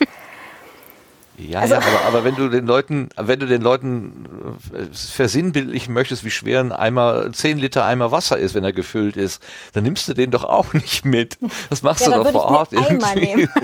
Ja, 1.38 1.60
also, 1.60 1.74
ja 1.74 1.80
aber, 1.80 2.06
aber, 2.06 2.24
wenn 2.24 2.34
du 2.34 2.48
den 2.48 2.66
Leuten, 2.66 3.10
wenn 3.16 3.38
du 3.38 3.46
den 3.46 3.60
Leuten 3.60 4.58
äh, 4.72 4.86
versinnbildlichen 4.92 5.92
möchtest, 5.92 6.24
wie 6.24 6.30
schwer 6.30 6.60
ein 6.60 6.72
Eimer, 6.72 7.30
10 7.32 7.58
Liter 7.58 7.84
Eimer 7.84 8.10
Wasser 8.10 8.38
ist, 8.38 8.54
wenn 8.54 8.64
er 8.64 8.72
gefüllt 8.72 9.16
ist, 9.16 9.42
dann 9.74 9.84
nimmst 9.84 10.08
du 10.08 10.14
den 10.14 10.30
doch 10.30 10.44
auch 10.44 10.72
nicht 10.72 11.04
mit. 11.04 11.38
Das 11.68 11.82
machst 11.82 12.06
ja, 12.06 12.16
du 12.16 12.24
doch 12.24 12.32
vor 12.32 12.44
Ort 12.46 12.72
irgendwie. 12.72 13.48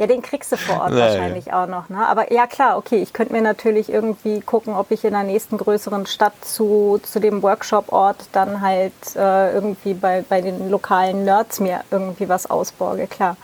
Ja, 0.00 0.06
den 0.06 0.22
kriegst 0.22 0.50
du 0.50 0.56
vor 0.56 0.80
Ort 0.80 0.92
naja. 0.92 1.12
wahrscheinlich 1.12 1.52
auch 1.52 1.66
noch. 1.66 1.90
Ne? 1.90 1.98
Aber 2.08 2.32
ja, 2.32 2.46
klar, 2.46 2.78
okay, 2.78 3.02
ich 3.02 3.12
könnte 3.12 3.34
mir 3.34 3.42
natürlich 3.42 3.92
irgendwie 3.92 4.40
gucken, 4.40 4.74
ob 4.74 4.90
ich 4.92 5.04
in 5.04 5.10
der 5.10 5.24
nächsten 5.24 5.58
größeren 5.58 6.06
Stadt 6.06 6.32
zu, 6.42 6.98
zu 7.02 7.20
dem 7.20 7.42
Workshop-Ort 7.42 8.16
dann 8.32 8.62
halt 8.62 8.94
äh, 9.14 9.52
irgendwie 9.52 9.92
bei, 9.92 10.24
bei 10.26 10.40
den 10.40 10.70
lokalen 10.70 11.26
Nerds 11.26 11.60
mir 11.60 11.82
irgendwie 11.90 12.30
was 12.30 12.48
ausborge, 12.48 13.08
klar. 13.08 13.36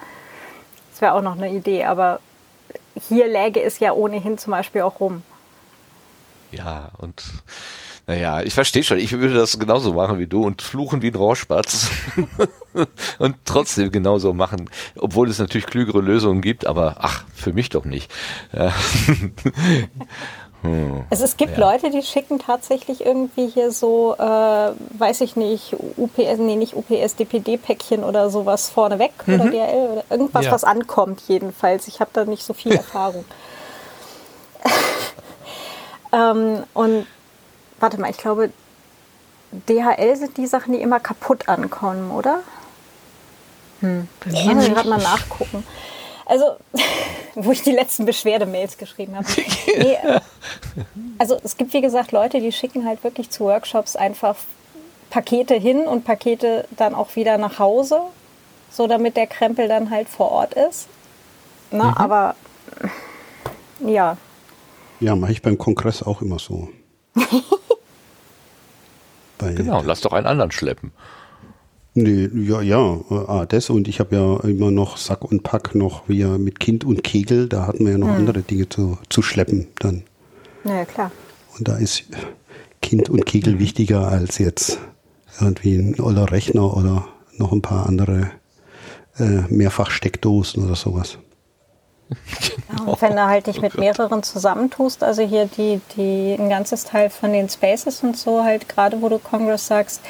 Das 0.96 1.02
wäre 1.02 1.12
auch 1.12 1.20
noch 1.20 1.36
eine 1.36 1.52
Idee, 1.52 1.84
aber 1.84 2.20
hier 2.98 3.28
läge 3.28 3.62
es 3.62 3.80
ja 3.80 3.92
ohnehin 3.92 4.38
zum 4.38 4.52
Beispiel 4.52 4.80
auch 4.80 4.98
rum. 4.98 5.22
Ja, 6.52 6.88
und 6.96 7.22
naja, 8.06 8.40
ich 8.40 8.54
verstehe 8.54 8.82
schon, 8.82 8.96
ich 8.96 9.12
würde 9.12 9.34
das 9.34 9.58
genauso 9.58 9.92
machen 9.92 10.18
wie 10.18 10.26
du 10.26 10.42
und 10.42 10.62
fluchen 10.62 11.02
wie 11.02 11.08
ein 11.08 11.14
Rohrspatz 11.14 11.90
und 13.18 13.36
trotzdem 13.44 13.92
genauso 13.92 14.32
machen, 14.32 14.70
obwohl 14.96 15.28
es 15.28 15.38
natürlich 15.38 15.66
klügere 15.66 16.00
Lösungen 16.00 16.40
gibt, 16.40 16.66
aber 16.66 16.96
ach, 17.00 17.24
für 17.34 17.52
mich 17.52 17.68
doch 17.68 17.84
nicht. 17.84 18.10
Hm. 20.66 21.04
Also 21.10 21.24
es 21.24 21.36
gibt 21.36 21.56
ja. 21.56 21.70
Leute, 21.70 21.90
die 21.90 22.02
schicken 22.02 22.38
tatsächlich 22.38 23.04
irgendwie 23.04 23.48
hier 23.48 23.70
so, 23.70 24.14
äh, 24.18 24.22
weiß 24.98 25.20
ich 25.20 25.36
nicht, 25.36 25.76
UPS, 25.96 26.38
nee, 26.38 26.56
nicht 26.56 26.74
UPS, 26.74 27.16
DPD-Päckchen 27.16 28.02
oder 28.02 28.30
sowas 28.30 28.68
vorneweg 28.68 29.12
mhm. 29.26 29.34
oder 29.34 29.50
DRL 29.50 29.88
oder 29.92 30.04
irgendwas, 30.10 30.46
ja. 30.46 30.52
was 30.52 30.64
ankommt 30.64 31.22
jedenfalls. 31.28 31.88
Ich 31.88 32.00
habe 32.00 32.10
da 32.12 32.24
nicht 32.24 32.44
so 32.44 32.54
viel 32.54 32.72
Erfahrung. 32.76 33.24
ähm, 36.12 36.64
und 36.74 37.06
warte 37.78 38.00
mal, 38.00 38.10
ich 38.10 38.18
glaube, 38.18 38.50
DHL 39.52 40.16
sind 40.16 40.36
die 40.36 40.46
Sachen, 40.46 40.72
die 40.72 40.80
immer 40.80 41.00
kaputt 41.00 41.48
ankommen, 41.48 42.10
oder? 42.10 42.40
Hm. 43.80 44.08
Ich 44.26 44.44
muss 44.46 44.66
gerade 44.66 44.88
mal 44.88 44.98
nachgucken. 44.98 45.64
Also, 46.26 46.56
wo 47.34 47.52
ich 47.52 47.62
die 47.62 47.72
letzten 47.72 48.04
Beschwerdemails 48.04 48.76
geschrieben 48.76 49.16
habe. 49.16 49.26
Nee, 49.78 49.98
also 51.18 51.38
es 51.42 51.56
gibt, 51.56 51.74
wie 51.74 51.82
gesagt, 51.82 52.10
Leute, 52.12 52.40
die 52.40 52.50
schicken 52.50 52.86
halt 52.86 53.04
wirklich 53.04 53.30
zu 53.30 53.44
Workshops 53.44 53.94
einfach 53.94 54.36
Pakete 55.10 55.54
hin 55.54 55.86
und 55.86 56.04
Pakete 56.04 56.66
dann 56.76 56.94
auch 56.94 57.14
wieder 57.16 57.36
nach 57.36 57.58
Hause, 57.58 58.00
so 58.70 58.86
damit 58.86 59.16
der 59.16 59.26
Krempel 59.26 59.68
dann 59.68 59.90
halt 59.90 60.08
vor 60.08 60.30
Ort 60.30 60.54
ist. 60.54 60.88
Na, 61.70 61.90
mhm. 61.90 61.94
Aber 61.94 62.34
ja. 63.80 64.16
Ja, 65.00 65.14
mache 65.14 65.32
ich 65.32 65.42
beim 65.42 65.58
Kongress 65.58 66.02
auch 66.02 66.22
immer 66.22 66.38
so. 66.38 66.68
genau, 69.38 69.82
lass 69.82 70.00
doch 70.00 70.12
einen 70.12 70.26
anderen 70.26 70.52
schleppen. 70.52 70.92
Nee, 71.98 72.28
ja, 72.34 72.60
ja, 72.60 73.00
ah, 73.08 73.46
das 73.48 73.70
und 73.70 73.88
ich 73.88 74.00
habe 74.00 74.16
ja 74.16 74.40
immer 74.48 74.70
noch 74.70 74.98
Sack 74.98 75.24
und 75.24 75.42
Pack 75.42 75.74
noch 75.74 76.06
wie 76.08 76.24
mit 76.24 76.60
Kind 76.60 76.84
und 76.84 77.02
Kegel, 77.02 77.48
da 77.48 77.66
hatten 77.66 77.86
wir 77.86 77.92
ja 77.92 77.98
noch 77.98 78.08
hm. 78.08 78.16
andere 78.16 78.42
Dinge 78.42 78.68
zu, 78.68 78.98
zu 79.08 79.22
schleppen 79.22 79.68
dann. 79.78 80.02
Ja, 80.64 80.84
klar. 80.84 81.10
Und 81.56 81.68
da 81.68 81.76
ist 81.76 82.04
Kind 82.82 83.08
und 83.08 83.24
Kegel 83.24 83.58
wichtiger 83.58 84.08
als 84.08 84.36
jetzt 84.36 84.78
irgendwie 85.40 85.76
ein 85.76 85.98
oller 85.98 86.30
Rechner 86.30 86.76
oder 86.76 87.08
noch 87.38 87.52
ein 87.52 87.62
paar 87.62 87.86
andere 87.86 88.30
äh, 89.18 89.40
Mehrfachsteckdosen 89.48 90.66
oder 90.66 90.74
sowas. 90.74 91.16
Genau. 92.68 92.92
Und 92.92 93.00
wenn 93.02 93.16
du 93.16 93.26
halt 93.26 93.46
dich 93.46 93.62
mit 93.62 93.78
mehreren 93.78 94.22
zusammentust, 94.22 95.02
also 95.02 95.22
hier 95.22 95.46
die, 95.46 95.80
die 95.96 96.36
ein 96.38 96.50
ganzes 96.50 96.84
Teil 96.84 97.08
von 97.08 97.32
den 97.32 97.48
Spaces 97.48 98.02
und 98.02 98.18
so, 98.18 98.44
halt 98.44 98.68
gerade 98.68 99.00
wo 99.00 99.08
du 99.08 99.18
Congress 99.18 99.66
sagst, 99.66 100.02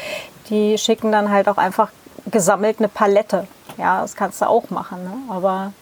die 0.48 0.78
schicken 0.78 1.12
dann 1.12 1.30
halt 1.30 1.48
auch 1.48 1.58
einfach 1.58 1.90
gesammelt 2.30 2.78
eine 2.78 2.88
Palette. 2.88 3.46
Ja, 3.76 4.02
das 4.02 4.16
kannst 4.16 4.40
du 4.40 4.48
auch 4.48 4.70
machen, 4.70 5.04
ne? 5.04 5.14
aber 5.28 5.72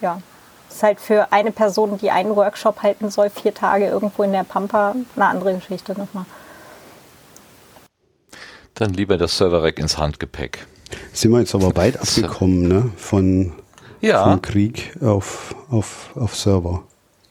ja, 0.00 0.20
ist 0.68 0.82
halt 0.82 1.00
für 1.00 1.32
eine 1.32 1.50
Person, 1.50 1.98
die 1.98 2.10
einen 2.10 2.34
Workshop 2.36 2.82
halten 2.82 3.10
soll, 3.10 3.30
vier 3.30 3.54
Tage 3.54 3.86
irgendwo 3.86 4.22
in 4.22 4.32
der 4.32 4.44
Pampa, 4.44 4.94
eine 5.16 5.26
andere 5.26 5.54
Geschichte 5.54 5.92
nochmal. 5.98 6.24
Dann 8.74 8.92
lieber 8.92 9.16
das 9.16 9.36
Serverrack 9.36 9.78
ins 9.78 9.98
Handgepäck. 9.98 10.66
Sind 11.12 11.32
wir 11.32 11.40
jetzt 11.40 11.54
aber 11.54 11.74
weit 11.76 12.00
abgekommen, 12.00 12.68
ne? 12.68 12.92
Von, 12.96 13.52
ja. 14.00 14.22
vom 14.22 14.40
Krieg 14.40 14.96
auf, 15.02 15.54
auf, 15.70 16.10
auf 16.14 16.36
Server. 16.36 16.82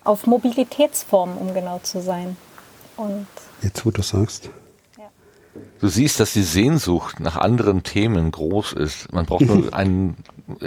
Auf 0.04 0.26
Mobilitätsformen, 0.28 1.38
um 1.38 1.54
genau 1.54 1.80
zu 1.84 2.02
sein. 2.02 2.36
Und 2.98 3.28
jetzt, 3.62 3.86
wo 3.86 3.92
du 3.92 4.02
sagst. 4.02 4.50
Du 5.80 5.88
siehst, 5.88 6.20
dass 6.20 6.34
die 6.34 6.44
Sehnsucht 6.44 7.20
nach 7.20 7.38
anderen 7.38 7.84
Themen 7.84 8.32
groß 8.32 8.74
ist. 8.74 9.12
Man 9.14 9.26
braucht 9.26 9.42
nur 9.42 9.74
einen, 9.74 10.18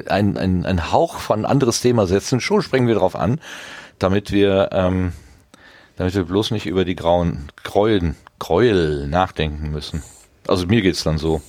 einen, 0.06 0.36
einen, 0.36 0.64
einen 0.64 0.92
Hauch 0.92 1.18
von 1.18 1.44
anderes 1.44 1.80
Thema 1.80 2.06
setzen, 2.06 2.40
schon 2.40 2.62
springen 2.62 2.88
wir 2.88 2.94
drauf 2.94 3.16
an, 3.16 3.40
damit 3.98 4.32
wir, 4.32 4.70
ähm, 4.72 5.12
damit 5.96 6.14
wir 6.14 6.24
bloß 6.24 6.52
nicht 6.52 6.66
über 6.66 6.84
die 6.84 6.96
grauen 6.96 7.48
Gräueln, 7.62 8.16
Gräuel 8.38 9.08
nachdenken 9.08 9.70
müssen. 9.70 10.02
Also 10.46 10.66
mir 10.66 10.82
geht's 10.82 11.04
dann 11.04 11.18
so. 11.18 11.42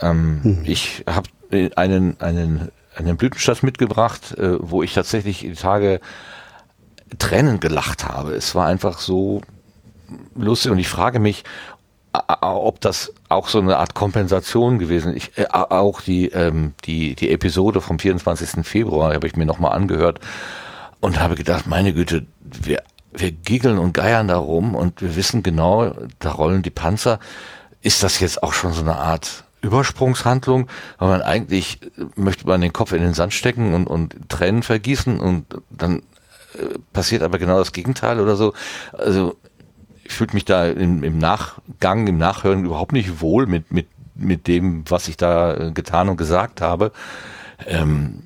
Ähm, 0.00 0.40
hm. 0.42 0.62
Ich 0.64 1.04
habe 1.06 1.28
einen, 1.76 2.20
einen, 2.20 2.70
einen 2.94 3.16
Blütenstadt 3.16 3.62
mitgebracht, 3.62 4.36
äh, 4.38 4.56
wo 4.60 4.82
ich 4.82 4.94
tatsächlich 4.94 5.40
die 5.40 5.54
Tage 5.54 6.00
Tränen 7.18 7.60
gelacht 7.60 8.06
habe. 8.06 8.34
Es 8.34 8.54
war 8.54 8.66
einfach 8.66 9.00
so 9.00 9.42
lustig 10.34 10.70
und 10.70 10.78
ich 10.78 10.88
frage 10.88 11.18
mich, 11.18 11.44
ob 12.12 12.80
das 12.80 13.12
auch 13.28 13.48
so 13.48 13.58
eine 13.58 13.76
Art 13.76 13.94
Kompensation 13.94 14.78
gewesen 14.78 15.14
ist. 15.14 15.36
Äh, 15.38 15.46
auch 15.50 16.00
die, 16.00 16.28
ähm, 16.28 16.74
die, 16.84 17.14
die 17.14 17.30
Episode 17.30 17.80
vom 17.80 17.98
24. 17.98 18.66
Februar 18.66 19.14
habe 19.14 19.26
ich 19.26 19.36
mir 19.36 19.46
nochmal 19.46 19.72
angehört 19.72 20.20
und 21.00 21.20
habe 21.20 21.36
gedacht, 21.36 21.66
meine 21.66 21.92
Güte, 21.92 22.26
wir, 22.40 22.82
wir 23.12 23.30
giggeln 23.30 23.78
und 23.78 23.94
geiern 23.94 24.28
da 24.28 24.38
rum 24.38 24.74
und 24.74 25.00
wir 25.02 25.14
wissen 25.16 25.42
genau, 25.42 25.94
da 26.18 26.32
rollen 26.32 26.62
die 26.62 26.70
Panzer. 26.70 27.20
Ist 27.80 28.02
das 28.02 28.20
jetzt 28.20 28.42
auch 28.42 28.52
schon 28.52 28.72
so 28.72 28.82
eine 28.82 28.96
Art 28.96 29.44
Übersprungshandlung, 29.62 30.68
weil 30.98 31.08
man 31.08 31.22
eigentlich 31.22 31.80
äh, 31.82 32.06
möchte 32.16 32.46
man 32.46 32.60
den 32.60 32.72
Kopf 32.72 32.92
in 32.92 33.02
den 33.02 33.14
Sand 33.14 33.34
stecken 33.34 33.74
und, 33.74 33.86
und 33.86 34.28
Tränen 34.28 34.62
vergießen 34.62 35.20
und 35.20 35.46
dann 35.70 35.98
äh, 36.54 36.78
passiert 36.92 37.22
aber 37.22 37.38
genau 37.38 37.58
das 37.58 37.72
Gegenteil 37.72 38.20
oder 38.20 38.36
so. 38.36 38.52
Also 38.92 39.36
ich 40.10 40.16
fühle 40.16 40.34
mich 40.34 40.44
da 40.44 40.66
im, 40.66 41.04
im 41.04 41.18
Nachgang, 41.18 42.08
im 42.08 42.18
Nachhören 42.18 42.64
überhaupt 42.64 42.92
nicht 42.92 43.20
wohl 43.20 43.46
mit, 43.46 43.70
mit, 43.72 43.86
mit 44.16 44.48
dem, 44.48 44.82
was 44.88 45.06
ich 45.06 45.16
da 45.16 45.54
äh, 45.54 45.70
getan 45.70 46.08
und 46.08 46.16
gesagt 46.16 46.60
habe. 46.60 46.90
Ähm, 47.64 48.24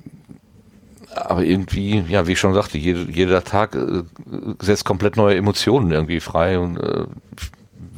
aber 1.13 1.43
irgendwie, 1.43 2.03
ja, 2.09 2.25
wie 2.25 2.31
ich 2.31 2.39
schon 2.39 2.55
sagte, 2.55 2.79
jede, 2.79 3.11
jeder 3.11 3.43
Tag 3.43 3.75
äh, 3.75 4.01
setzt 4.61 4.83
komplett 4.83 5.15
neue 5.15 5.35
Emotionen 5.35 5.91
irgendwie 5.91 6.19
frei 6.21 6.57
und 6.57 6.77
äh, 6.77 7.05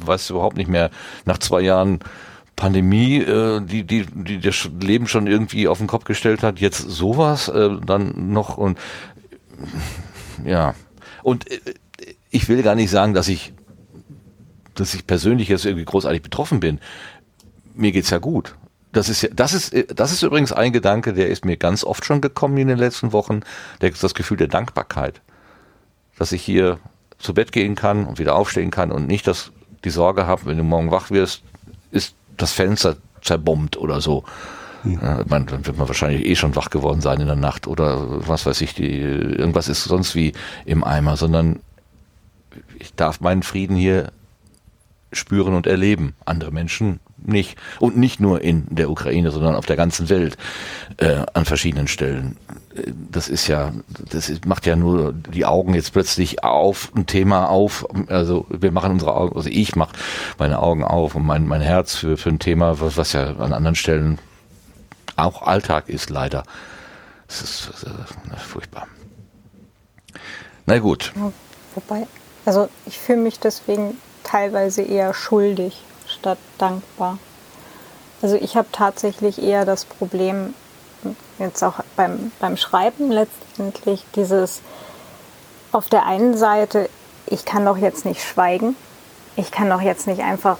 weiß 0.04 0.28
überhaupt 0.30 0.58
nicht 0.58 0.68
mehr 0.68 0.90
nach 1.24 1.38
zwei 1.38 1.62
Jahren 1.62 2.00
Pandemie, 2.56 3.22
äh, 3.22 3.62
die, 3.62 3.84
die, 3.84 4.04
die 4.04 4.38
das 4.38 4.68
Leben 4.82 5.08
schon 5.08 5.26
irgendwie 5.26 5.66
auf 5.66 5.78
den 5.78 5.86
Kopf 5.86 6.04
gestellt 6.04 6.42
hat, 6.42 6.60
jetzt 6.60 6.78
sowas 6.78 7.48
äh, 7.48 7.70
dann 7.86 8.32
noch 8.34 8.58
und 8.58 8.78
ja. 10.44 10.74
Und 11.22 11.46
ich 12.30 12.48
will 12.48 12.62
gar 12.62 12.74
nicht 12.74 12.90
sagen, 12.90 13.14
dass 13.14 13.28
ich, 13.28 13.52
dass 14.80 14.94
ich 14.94 15.06
persönlich 15.06 15.48
jetzt 15.48 15.64
irgendwie 15.64 15.84
großartig 15.84 16.22
betroffen 16.22 16.60
bin. 16.60 16.80
Mir 17.74 17.92
geht's 17.92 18.10
ja 18.10 18.18
gut. 18.18 18.54
Das 18.92 19.08
ist 19.08 19.22
ja, 19.22 19.28
das 19.32 19.52
ist, 19.52 19.74
das 19.94 20.12
ist 20.12 20.22
übrigens 20.22 20.52
ein 20.52 20.72
Gedanke, 20.72 21.12
der 21.12 21.28
ist 21.28 21.44
mir 21.44 21.56
ganz 21.56 21.84
oft 21.84 22.04
schon 22.04 22.20
gekommen 22.20 22.56
in 22.56 22.68
den 22.68 22.78
letzten 22.78 23.12
Wochen. 23.12 23.40
Der, 23.80 23.90
das 23.90 24.14
Gefühl 24.14 24.36
der 24.36 24.48
Dankbarkeit. 24.48 25.20
Dass 26.18 26.32
ich 26.32 26.42
hier 26.42 26.78
zu 27.18 27.34
Bett 27.34 27.52
gehen 27.52 27.74
kann 27.74 28.06
und 28.06 28.18
wieder 28.18 28.34
aufstehen 28.34 28.70
kann 28.70 28.90
und 28.90 29.06
nicht 29.06 29.26
das, 29.26 29.52
die 29.84 29.90
Sorge 29.90 30.26
habe, 30.26 30.46
wenn 30.46 30.56
du 30.56 30.64
morgen 30.64 30.90
wach 30.90 31.10
wirst, 31.10 31.42
ist 31.90 32.14
das 32.36 32.52
Fenster 32.52 32.96
zerbombt 33.22 33.76
oder 33.76 34.00
so. 34.00 34.24
Mhm. 34.84 35.00
Ja, 35.02 35.24
man, 35.28 35.46
dann 35.46 35.66
wird 35.66 35.76
man 35.76 35.88
wahrscheinlich 35.88 36.24
eh 36.24 36.36
schon 36.36 36.56
wach 36.56 36.70
geworden 36.70 37.00
sein 37.00 37.20
in 37.20 37.26
der 37.26 37.36
Nacht 37.36 37.66
oder 37.66 38.26
was 38.26 38.46
weiß 38.46 38.60
ich, 38.60 38.74
die, 38.74 38.98
irgendwas 39.00 39.68
ist 39.68 39.84
sonst 39.84 40.14
wie 40.14 40.32
im 40.64 40.84
Eimer, 40.84 41.16
sondern 41.16 41.60
ich 42.78 42.94
darf 42.94 43.20
meinen 43.20 43.42
Frieden 43.42 43.76
hier 43.76 44.12
spüren 45.12 45.54
und 45.54 45.66
erleben. 45.66 46.14
Andere 46.24 46.50
Menschen 46.50 47.00
nicht. 47.16 47.58
Und 47.80 47.96
nicht 47.96 48.20
nur 48.20 48.40
in 48.40 48.66
der 48.68 48.90
Ukraine, 48.90 49.30
sondern 49.30 49.54
auf 49.54 49.66
der 49.66 49.76
ganzen 49.76 50.08
Welt 50.08 50.36
äh, 50.98 51.24
an 51.34 51.44
verschiedenen 51.44 51.88
Stellen. 51.88 52.36
Das 53.10 53.28
ist 53.28 53.48
ja, 53.48 53.72
das 54.10 54.28
ist, 54.28 54.46
macht 54.46 54.66
ja 54.66 54.76
nur 54.76 55.12
die 55.12 55.44
Augen 55.44 55.74
jetzt 55.74 55.92
plötzlich 55.92 56.44
auf, 56.44 56.92
ein 56.94 57.06
Thema 57.06 57.48
auf. 57.48 57.86
Also 58.08 58.46
wir 58.48 58.70
machen 58.70 58.92
unsere 58.92 59.14
Augen, 59.14 59.36
also 59.36 59.48
ich 59.48 59.74
mache 59.74 59.96
meine 60.38 60.60
Augen 60.60 60.84
auf 60.84 61.14
und 61.14 61.26
mein, 61.26 61.46
mein 61.46 61.60
Herz 61.60 61.96
für, 61.96 62.16
für 62.16 62.28
ein 62.28 62.38
Thema, 62.38 62.80
was, 62.80 62.96
was 62.96 63.12
ja 63.12 63.36
an 63.36 63.52
anderen 63.52 63.74
Stellen 63.74 64.18
auch 65.16 65.42
Alltag 65.42 65.88
ist, 65.88 66.10
leider. 66.10 66.44
Das 67.26 67.42
ist, 67.42 67.70
das 67.82 68.40
ist 68.40 68.46
furchtbar. 68.46 68.86
Na 70.66 70.78
gut. 70.78 71.12
Wobei, 71.74 72.06
also 72.44 72.68
ich 72.86 72.98
fühle 72.98 73.18
mich 73.18 73.40
deswegen 73.40 73.96
teilweise 74.28 74.82
eher 74.82 75.14
schuldig 75.14 75.82
statt 76.06 76.38
dankbar. 76.58 77.18
Also 78.20 78.36
ich 78.36 78.56
habe 78.56 78.68
tatsächlich 78.72 79.42
eher 79.42 79.64
das 79.64 79.84
Problem, 79.84 80.54
jetzt 81.38 81.62
auch 81.62 81.80
beim, 81.96 82.32
beim 82.40 82.56
Schreiben 82.56 83.10
letztendlich, 83.10 84.04
dieses 84.14 84.60
auf 85.72 85.88
der 85.88 86.06
einen 86.06 86.36
Seite, 86.36 86.88
ich 87.26 87.44
kann 87.44 87.64
doch 87.64 87.76
jetzt 87.76 88.04
nicht 88.04 88.22
schweigen, 88.22 88.76
ich 89.36 89.50
kann 89.50 89.70
doch 89.70 89.80
jetzt 89.80 90.06
nicht 90.06 90.22
einfach 90.22 90.58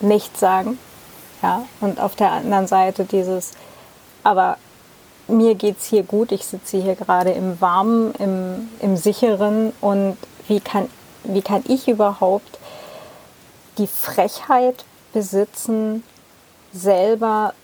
nichts 0.00 0.40
sagen. 0.40 0.78
Ja, 1.42 1.64
und 1.80 2.00
auf 2.00 2.16
der 2.16 2.32
anderen 2.32 2.66
Seite 2.66 3.04
dieses, 3.04 3.52
aber 4.24 4.58
mir 5.28 5.54
geht 5.54 5.78
es 5.78 5.86
hier 5.86 6.02
gut, 6.02 6.32
ich 6.32 6.44
sitze 6.44 6.78
hier 6.78 6.96
gerade 6.96 7.30
im 7.30 7.60
Warmen, 7.60 8.12
im, 8.18 8.68
im 8.80 8.96
Sicheren 8.96 9.72
und 9.80 10.16
wie 10.48 10.58
kann, 10.58 10.90
wie 11.22 11.42
kann 11.42 11.62
ich 11.68 11.86
überhaupt 11.86 12.57
die 13.78 13.86
Frechheit 13.86 14.84
besitzen, 15.12 16.02
selber 16.72 17.54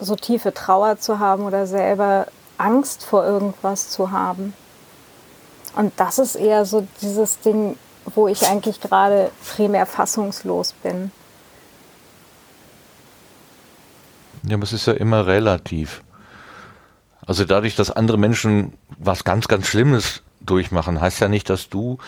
so 0.00 0.16
tiefe 0.16 0.52
Trauer 0.54 0.98
zu 0.98 1.18
haben 1.18 1.44
oder 1.44 1.66
selber 1.66 2.26
Angst 2.58 3.04
vor 3.04 3.24
irgendwas 3.24 3.90
zu 3.90 4.10
haben. 4.10 4.54
Und 5.74 5.92
das 5.96 6.18
ist 6.18 6.34
eher 6.34 6.64
so 6.64 6.86
dieses 7.00 7.40
Ding, 7.40 7.76
wo 8.14 8.28
ich 8.28 8.46
eigentlich 8.46 8.80
gerade 8.80 9.30
primär 9.46 9.86
fassungslos 9.86 10.72
bin. 10.74 11.12
Ja, 14.44 14.56
aber 14.56 14.64
es 14.64 14.72
ist 14.72 14.86
ja 14.86 14.92
immer 14.94 15.26
relativ. 15.26 16.02
Also 17.24 17.44
dadurch, 17.44 17.76
dass 17.76 17.90
andere 17.90 18.18
Menschen 18.18 18.72
was 18.98 19.22
ganz, 19.24 19.46
ganz 19.46 19.66
Schlimmes 19.68 20.22
durchmachen, 20.40 21.00
heißt 21.00 21.20
ja 21.20 21.28
nicht, 21.28 21.48
dass 21.48 21.68
du 21.68 21.98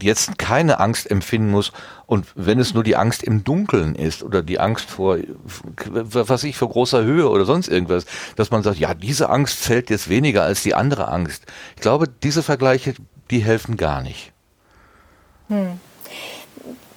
jetzt 0.00 0.38
keine 0.38 0.80
Angst 0.80 1.10
empfinden 1.10 1.50
muss 1.50 1.72
und 2.06 2.26
wenn 2.34 2.58
es 2.58 2.74
nur 2.74 2.84
die 2.84 2.96
Angst 2.96 3.22
im 3.22 3.44
Dunkeln 3.44 3.94
ist 3.94 4.22
oder 4.22 4.42
die 4.42 4.58
Angst 4.58 4.88
vor, 4.88 5.18
was 5.92 6.44
ich, 6.44 6.56
vor 6.56 6.70
großer 6.70 7.02
Höhe 7.02 7.28
oder 7.28 7.44
sonst 7.44 7.68
irgendwas, 7.68 8.06
dass 8.36 8.50
man 8.50 8.62
sagt, 8.62 8.78
ja, 8.78 8.94
diese 8.94 9.28
Angst 9.28 9.62
zählt 9.62 9.90
jetzt 9.90 10.08
weniger 10.08 10.42
als 10.42 10.62
die 10.62 10.74
andere 10.74 11.08
Angst. 11.08 11.44
Ich 11.76 11.82
glaube, 11.82 12.08
diese 12.08 12.42
Vergleiche, 12.42 12.94
die 13.30 13.40
helfen 13.40 13.76
gar 13.76 14.00
nicht. 14.00 14.32
Hm. 15.48 15.80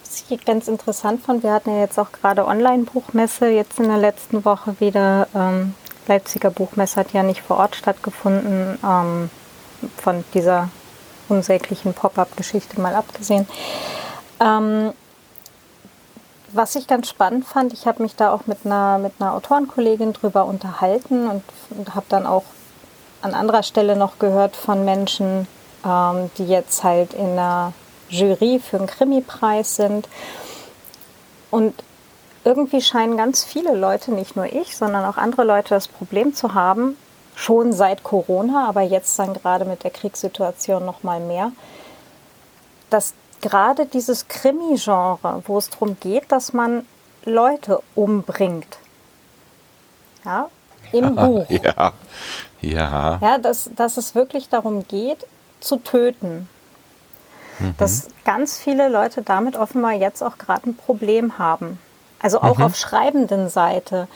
Was 0.02 0.24
ich 0.30 0.46
ganz 0.46 0.68
interessant 0.68 1.24
fand, 1.24 1.44
wir 1.44 1.52
hatten 1.52 1.72
ja 1.72 1.80
jetzt 1.80 2.00
auch 2.00 2.12
gerade 2.12 2.46
Online-Buchmesse 2.46 3.50
jetzt 3.50 3.80
in 3.80 3.88
der 3.88 3.98
letzten 3.98 4.46
Woche 4.46 4.80
wieder. 4.80 5.28
Ähm, 5.36 5.74
Leipziger 6.08 6.50
Buchmesse 6.52 6.98
hat 6.98 7.14
ja 7.14 7.24
nicht 7.24 7.42
vor 7.42 7.58
Ort 7.58 7.76
stattgefunden, 7.76 8.78
ähm, 8.84 9.30
von 9.98 10.24
dieser 10.34 10.70
unsäglichen 11.32 11.94
Pop-up-Geschichte 11.94 12.80
mal 12.80 12.96
abgesehen. 12.96 13.48
Ähm, 14.40 14.94
was 16.54 16.76
ich 16.76 16.88
ganz 16.88 17.10
spannend 17.10 17.46
fand, 17.46 17.72
ich 17.74 17.88
habe 17.88 18.04
mich 18.04 18.16
da 18.16 18.34
auch 18.34 18.46
mit 18.46 18.66
einer, 18.66 18.98
mit 18.98 19.14
einer 19.20 19.34
Autorenkollegin 19.34 20.14
drüber 20.14 20.46
unterhalten 20.46 21.28
und, 21.28 21.44
und 21.70 21.96
habe 21.96 22.06
dann 22.10 22.28
auch 22.28 22.44
an 23.22 23.34
anderer 23.34 23.64
Stelle 23.64 23.96
noch 23.96 24.20
gehört 24.20 24.56
von 24.56 24.84
Menschen, 24.84 25.48
ähm, 25.86 26.30
die 26.38 26.48
jetzt 26.48 26.84
halt 26.84 27.14
in 27.14 27.32
einer 27.32 27.74
Jury 28.10 28.60
für 28.60 28.78
einen 28.78 28.88
Krimi-Preis 28.88 29.78
sind. 29.78 30.10
Und 31.50 31.74
irgendwie 32.44 32.82
scheinen 32.82 33.18
ganz 33.18 33.44
viele 33.44 33.76
Leute, 33.76 34.12
nicht 34.12 34.36
nur 34.36 34.46
ich, 34.46 34.76
sondern 34.76 35.06
auch 35.06 35.18
andere 35.18 35.44
Leute 35.44 35.70
das 35.70 35.88
Problem 35.88 36.34
zu 36.34 36.54
haben, 36.54 36.98
schon 37.36 37.74
seit 37.74 38.04
Corona, 38.04 38.68
aber 38.68 38.82
jetzt 38.82 39.18
dann 39.18 39.34
gerade 39.34 39.66
mit 39.66 39.84
der 39.84 39.92
Kriegssituation 39.92 40.86
noch 40.86 41.04
mal 41.04 41.20
mehr, 41.20 41.52
dass 42.90 43.14
gerade 43.42 43.86
dieses 43.86 44.28
Krimi-Genre, 44.28 45.44
wo 45.48 45.58
es 45.58 45.70
darum 45.70 45.98
geht, 46.00 46.32
dass 46.32 46.54
man 46.54 46.86
Leute 47.26 47.82
umbringt, 47.96 48.78
ja, 50.26 50.50
im 50.92 51.16
ja, 51.16 51.26
Buch. 51.26 51.46
Ja, 51.50 51.94
ja. 52.62 53.20
Ja, 53.22 53.38
dass, 53.38 53.72
dass 53.76 53.98
es 53.98 54.14
wirklich 54.14 54.50
darum 54.50 54.88
geht, 54.88 55.26
zu 55.60 55.78
töten. 55.78 56.48
Mhm. 57.60 57.76
Dass 57.78 58.08
ganz 58.26 58.60
viele 58.60 58.90
Leute 58.90 59.22
damit 59.22 59.56
offenbar 59.56 59.94
jetzt 59.94 60.22
auch 60.22 60.38
gerade 60.38 60.70
ein 60.70 60.76
Problem 60.76 61.38
haben. 61.38 61.80
Also 62.20 62.42
auch 62.42 62.60
mhm. 62.60 62.66
auf 62.66 62.76
schreibenden 62.76 63.50
Seite. 63.50 64.08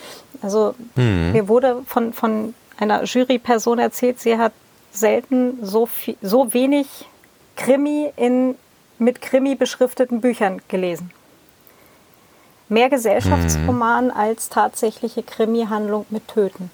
Also 0.41 0.75
mhm. 0.95 1.31
mir 1.31 1.47
wurde 1.47 1.81
von, 1.87 2.13
von 2.13 2.53
einer 2.77 3.03
Juryperson 3.03 3.79
erzählt, 3.79 4.19
sie 4.19 4.37
hat 4.37 4.53
selten 4.91 5.59
so, 5.61 5.85
viel, 5.85 6.17
so 6.21 6.53
wenig 6.53 6.87
Krimi 7.55 8.11
in 8.15 8.55
mit 8.97 9.21
Krimi 9.21 9.55
beschrifteten 9.55 10.21
Büchern 10.21 10.61
gelesen. 10.67 11.11
Mehr 12.69 12.89
Gesellschaftsroman 12.89 14.05
mhm. 14.05 14.11
als 14.11 14.49
tatsächliche 14.49 15.21
Krimi-Handlung 15.21 16.05
mit 16.09 16.27
Töten. 16.27 16.71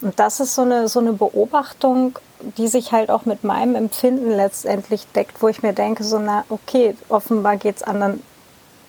Und 0.00 0.18
das 0.18 0.40
ist 0.40 0.54
so 0.54 0.62
eine, 0.62 0.88
so 0.88 1.00
eine 1.00 1.12
Beobachtung, 1.12 2.18
die 2.40 2.68
sich 2.68 2.92
halt 2.92 3.10
auch 3.10 3.24
mit 3.24 3.44
meinem 3.44 3.74
Empfinden 3.74 4.30
letztendlich 4.30 5.06
deckt, 5.14 5.42
wo 5.42 5.48
ich 5.48 5.62
mir 5.62 5.72
denke, 5.72 6.02
so, 6.02 6.18
na, 6.18 6.44
okay, 6.48 6.96
offenbar 7.08 7.56
geht 7.56 7.76
es 7.76 7.82
anderen 7.82 8.22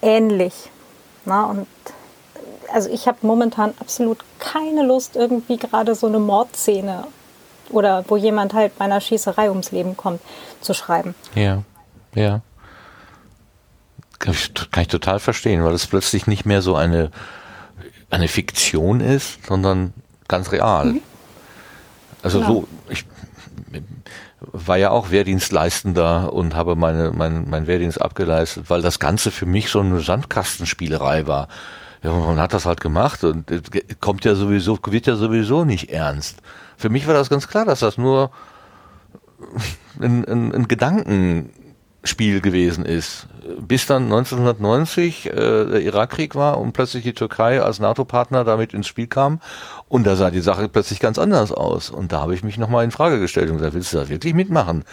ähnlich. 0.01 0.71
Na, 1.25 1.45
und 1.45 1.67
also 2.73 2.89
ich 2.89 3.07
habe 3.07 3.19
momentan 3.21 3.73
absolut 3.79 4.19
keine 4.39 4.83
Lust, 4.85 5.15
irgendwie 5.15 5.57
gerade 5.57 5.95
so 5.95 6.07
eine 6.07 6.19
Mordszene 6.19 7.05
oder 7.69 8.03
wo 8.07 8.17
jemand 8.17 8.53
halt 8.53 8.77
bei 8.77 8.85
einer 8.85 8.99
Schießerei 8.99 9.49
ums 9.49 9.71
Leben 9.71 9.95
kommt, 9.95 10.21
zu 10.61 10.73
schreiben. 10.73 11.15
Ja, 11.35 11.63
ja. 12.15 12.41
Kann 14.19 14.33
ich, 14.33 14.53
kann 14.71 14.83
ich 14.83 14.87
total 14.87 15.19
verstehen, 15.19 15.63
weil 15.63 15.73
es 15.73 15.87
plötzlich 15.87 16.27
nicht 16.27 16.45
mehr 16.45 16.61
so 16.61 16.75
eine, 16.75 17.11
eine 18.09 18.27
Fiktion 18.27 19.01
ist, 19.01 19.45
sondern 19.45 19.93
ganz 20.27 20.51
real. 20.51 20.85
Mhm. 20.85 21.01
Also 22.21 22.39
genau. 22.39 22.53
so, 22.53 22.67
ich 22.89 23.05
war 24.39 24.77
ja 24.77 24.91
auch 24.91 25.11
Wehrdienstleistender 25.11 26.31
und 26.33 26.55
habe 26.55 26.75
meine, 26.75 27.11
mein, 27.11 27.49
mein 27.49 27.67
Wehrdienst 27.67 28.01
abgeleistet, 28.01 28.69
weil 28.69 28.81
das 28.81 28.99
Ganze 28.99 29.31
für 29.31 29.45
mich 29.45 29.69
so 29.69 29.79
eine 29.79 29.99
Sandkastenspielerei 29.99 31.27
war. 31.27 31.47
Ja, 32.03 32.11
man 32.11 32.39
hat 32.39 32.53
das 32.53 32.65
halt 32.65 32.81
gemacht 32.81 33.23
und 33.23 33.45
kommt 34.01 34.25
ja 34.25 34.35
sowieso, 34.35 34.77
wird 34.85 35.07
ja 35.07 35.15
sowieso 35.15 35.63
nicht 35.63 35.89
ernst. 35.89 36.41
Für 36.77 36.89
mich 36.89 37.07
war 37.07 37.13
das 37.13 37.29
ganz 37.29 37.47
klar, 37.47 37.65
dass 37.65 37.79
das 37.79 37.97
nur 37.97 38.31
ein, 40.01 40.25
ein, 40.25 40.53
ein 40.53 40.67
Gedanken 40.67 41.49
Spiel 42.05 42.41
gewesen 42.41 42.83
ist. 42.83 43.27
Bis 43.59 43.85
dann 43.85 44.03
1990 44.03 45.27
äh, 45.27 45.31
der 45.31 45.81
Irakkrieg 45.81 46.35
war 46.35 46.59
und 46.59 46.73
plötzlich 46.73 47.03
die 47.03 47.13
Türkei 47.13 47.61
als 47.61 47.79
NATO-Partner 47.79 48.43
damit 48.43 48.73
ins 48.73 48.87
Spiel 48.87 49.07
kam 49.07 49.39
und 49.87 50.05
da 50.05 50.17
sah 50.17 50.29
die 50.29 50.41
Sache 50.41 50.67
plötzlich 50.67 50.99
ganz 50.99 51.17
anders 51.17 51.53
aus. 51.53 51.89
Und 51.89 52.11
da 52.11 52.19
habe 52.19 52.35
ich 52.35 52.43
mich 52.43 52.57
nochmal 52.57 52.83
in 52.83 52.91
Frage 52.91 53.19
gestellt 53.19 53.49
und 53.49 53.57
gesagt, 53.57 53.73
willst 53.73 53.93
du 53.93 53.97
da 53.97 54.09
wirklich 54.09 54.33
mitmachen? 54.33 54.83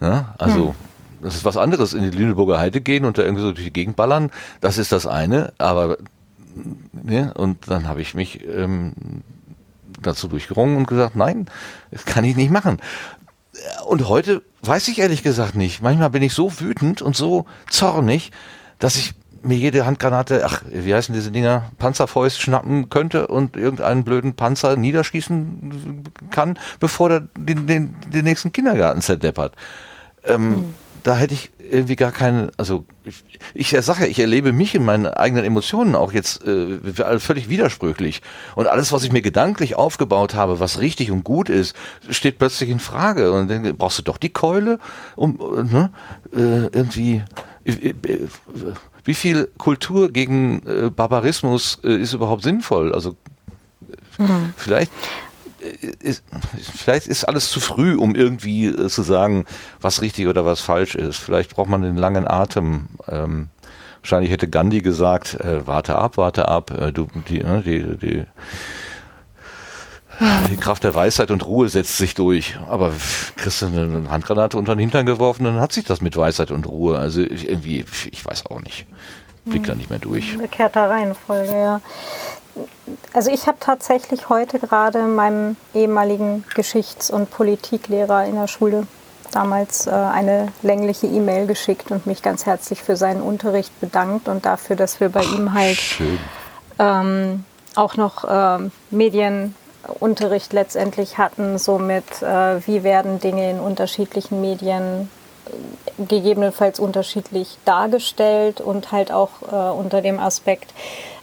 Ja, 0.00 0.34
also 0.38 0.68
hm. 0.68 0.74
das 1.22 1.36
ist 1.36 1.44
was 1.44 1.56
anderes, 1.56 1.94
in 1.94 2.10
die 2.10 2.16
Lüneburger 2.16 2.58
Heide 2.58 2.80
gehen 2.80 3.04
und 3.04 3.16
da 3.16 3.22
irgendwie 3.22 3.42
so 3.42 3.52
durch 3.52 3.66
die 3.66 3.72
Gegend 3.72 3.94
ballern, 3.94 4.30
das 4.60 4.78
ist 4.78 4.90
das 4.90 5.06
eine, 5.06 5.52
aber 5.58 5.98
ne, 6.92 7.32
und 7.34 7.70
dann 7.70 7.88
habe 7.88 8.00
ich 8.00 8.14
mich 8.14 8.44
ähm, 8.46 8.92
dazu 10.00 10.28
durchgerungen 10.28 10.76
und 10.76 10.86
gesagt, 10.86 11.16
nein, 11.16 11.46
das 11.90 12.04
kann 12.04 12.24
ich 12.24 12.36
nicht 12.36 12.50
machen. 12.50 12.78
Und 13.86 14.08
heute 14.08 14.42
weiß 14.62 14.88
ich 14.88 14.98
ehrlich 14.98 15.22
gesagt 15.22 15.54
nicht. 15.54 15.82
Manchmal 15.82 16.10
bin 16.10 16.22
ich 16.22 16.32
so 16.32 16.60
wütend 16.60 17.02
und 17.02 17.16
so 17.16 17.46
zornig, 17.68 18.30
dass 18.78 18.96
ich 18.96 19.14
mir 19.42 19.56
jede 19.56 19.86
Handgranate, 19.86 20.44
ach, 20.44 20.62
wie 20.70 20.94
heißen 20.94 21.14
diese 21.14 21.30
Dinger, 21.30 21.70
Panzerfäust 21.78 22.40
schnappen 22.40 22.90
könnte 22.90 23.26
und 23.26 23.56
irgendeinen 23.56 24.04
blöden 24.04 24.34
Panzer 24.34 24.76
niederschießen 24.76 26.04
kann, 26.30 26.58
bevor 26.78 27.08
der 27.08 27.20
den, 27.36 27.66
den, 27.66 27.96
den 28.12 28.24
nächsten 28.24 28.52
Kindergarten 28.52 29.00
zerdeppert. 29.00 29.54
Ähm, 30.24 30.50
mhm 30.50 30.74
da 31.02 31.16
hätte 31.16 31.34
ich 31.34 31.50
irgendwie 31.70 31.96
gar 31.96 32.12
keine, 32.12 32.50
also 32.56 32.84
ich, 33.04 33.24
ich 33.54 33.84
sage 33.84 34.06
ich 34.06 34.18
erlebe 34.18 34.52
mich 34.52 34.74
in 34.74 34.84
meinen 34.84 35.06
eigenen 35.06 35.44
Emotionen 35.44 35.94
auch 35.94 36.12
jetzt 36.12 36.44
äh, 36.44 36.78
völlig 37.18 37.48
widersprüchlich. 37.48 38.22
Und 38.54 38.66
alles, 38.66 38.92
was 38.92 39.04
ich 39.04 39.12
mir 39.12 39.22
gedanklich 39.22 39.76
aufgebaut 39.76 40.34
habe, 40.34 40.60
was 40.60 40.80
richtig 40.80 41.10
und 41.10 41.24
gut 41.24 41.48
ist, 41.48 41.76
steht 42.08 42.38
plötzlich 42.38 42.70
in 42.70 42.80
Frage. 42.80 43.32
Und 43.32 43.48
dann 43.48 43.76
brauchst 43.76 43.98
du 43.98 44.02
doch 44.02 44.18
die 44.18 44.30
Keule, 44.30 44.78
um 45.16 45.38
ne, 45.70 45.90
äh, 46.32 46.66
irgendwie 46.72 47.22
äh, 47.64 47.90
äh, 47.90 48.28
wie 49.04 49.14
viel 49.14 49.48
Kultur 49.58 50.10
gegen 50.10 50.62
äh, 50.66 50.90
Barbarismus 50.90 51.78
äh, 51.84 51.96
ist 51.96 52.12
überhaupt 52.12 52.42
sinnvoll? 52.42 52.94
Also 52.94 53.16
mhm. 54.18 54.54
vielleicht 54.56 54.92
ist, 56.02 56.24
vielleicht 56.76 57.06
ist 57.06 57.24
alles 57.24 57.50
zu 57.50 57.60
früh, 57.60 57.96
um 57.96 58.14
irgendwie 58.14 58.66
äh, 58.66 58.88
zu 58.88 59.02
sagen, 59.02 59.44
was 59.80 60.02
richtig 60.02 60.26
oder 60.26 60.44
was 60.44 60.60
falsch 60.60 60.94
ist. 60.94 61.18
Vielleicht 61.18 61.54
braucht 61.54 61.68
man 61.68 61.82
den 61.82 61.96
langen 61.96 62.26
Atem. 62.26 62.88
Ähm, 63.08 63.48
wahrscheinlich 64.02 64.30
hätte 64.30 64.48
Gandhi 64.48 64.80
gesagt, 64.80 65.34
äh, 65.34 65.66
warte 65.66 65.96
ab, 65.96 66.16
warte 66.16 66.48
ab, 66.48 66.70
äh, 66.70 66.92
du, 66.92 67.08
die, 67.28 67.42
ne, 67.42 67.62
die, 67.64 67.96
die, 67.98 68.24
die 70.50 70.56
Kraft 70.56 70.84
der 70.84 70.94
Weisheit 70.94 71.30
und 71.30 71.46
Ruhe 71.46 71.68
setzt 71.68 71.96
sich 71.98 72.14
durch. 72.14 72.58
Aber 72.68 72.92
kriegst 73.36 73.62
du 73.62 73.66
eine 73.66 74.10
Handgranate 74.10 74.56
unter 74.56 74.74
den 74.74 74.80
Hintern 74.80 75.06
geworfen, 75.06 75.44
dann 75.44 75.60
hat 75.60 75.72
sich 75.72 75.84
das 75.84 76.00
mit 76.00 76.16
Weisheit 76.16 76.50
und 76.50 76.66
Ruhe. 76.66 76.98
Also 76.98 77.20
irgendwie, 77.20 77.84
ich 78.10 78.24
weiß 78.24 78.46
auch 78.46 78.60
nicht. 78.60 78.86
Blick 79.46 79.64
da 79.64 79.74
nicht 79.74 79.90
mehr 79.90 79.98
durch. 79.98 80.36
Bekehrter 80.36 80.90
Reihenfolge, 80.90 81.52
ja. 81.52 81.80
Also 83.12 83.30
ich 83.30 83.46
habe 83.46 83.58
tatsächlich 83.60 84.28
heute 84.28 84.58
gerade 84.58 85.02
meinem 85.02 85.56
ehemaligen 85.74 86.44
Geschichts- 86.54 87.10
und 87.10 87.30
Politiklehrer 87.30 88.24
in 88.24 88.36
der 88.36 88.46
Schule 88.46 88.86
damals 89.32 89.86
äh, 89.86 89.90
eine 89.90 90.48
längliche 90.62 91.06
E-Mail 91.06 91.46
geschickt 91.46 91.90
und 91.90 92.06
mich 92.06 92.22
ganz 92.22 92.46
herzlich 92.46 92.82
für 92.82 92.96
seinen 92.96 93.22
Unterricht 93.22 93.78
bedankt 93.80 94.28
und 94.28 94.44
dafür, 94.44 94.76
dass 94.76 95.00
wir 95.00 95.08
bei 95.08 95.22
Ach, 95.24 95.34
ihm 95.34 95.54
halt 95.54 95.78
ähm, 96.78 97.44
auch 97.74 97.96
noch 97.96 98.24
äh, 98.24 98.70
Medienunterricht 98.90 100.52
letztendlich 100.52 101.18
hatten, 101.18 101.58
somit 101.58 102.22
äh, 102.22 102.66
wie 102.66 102.82
werden 102.82 103.20
Dinge 103.20 103.50
in 103.50 103.60
unterschiedlichen 103.60 104.40
Medien 104.40 105.10
äh, 105.46 106.04
gegebenenfalls 106.04 106.80
unterschiedlich 106.80 107.58
dargestellt 107.64 108.60
und 108.60 108.92
halt 108.92 109.12
auch 109.12 109.30
äh, 109.50 109.78
unter 109.78 110.02
dem 110.02 110.18
Aspekt, 110.18 110.72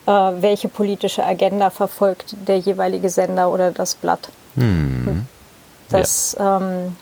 welche 0.08 0.70
politische 0.70 1.26
Agenda 1.26 1.70
verfolgt 1.70 2.36
der 2.48 2.60
jeweilige 2.60 3.10
Sender 3.10 3.52
oder 3.52 3.72
das 3.72 3.96
Blatt. 3.96 4.30
Hm. 4.56 5.28
Das, 5.90 6.36
ja. 6.40 6.58
ähm, 6.58 6.96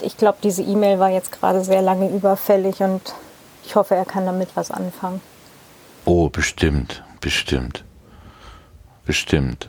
ich 0.00 0.16
glaube, 0.16 0.38
diese 0.42 0.62
E-Mail 0.62 0.98
war 0.98 1.10
jetzt 1.10 1.32
gerade 1.32 1.62
sehr 1.64 1.82
lange 1.82 2.08
überfällig 2.08 2.80
und 2.80 3.00
ich 3.64 3.76
hoffe, 3.76 3.94
er 3.94 4.04
kann 4.04 4.26
damit 4.26 4.50
was 4.54 4.70
anfangen. 4.70 5.20
Oh, 6.04 6.28
bestimmt, 6.28 7.04
bestimmt, 7.20 7.84
bestimmt. 9.06 9.68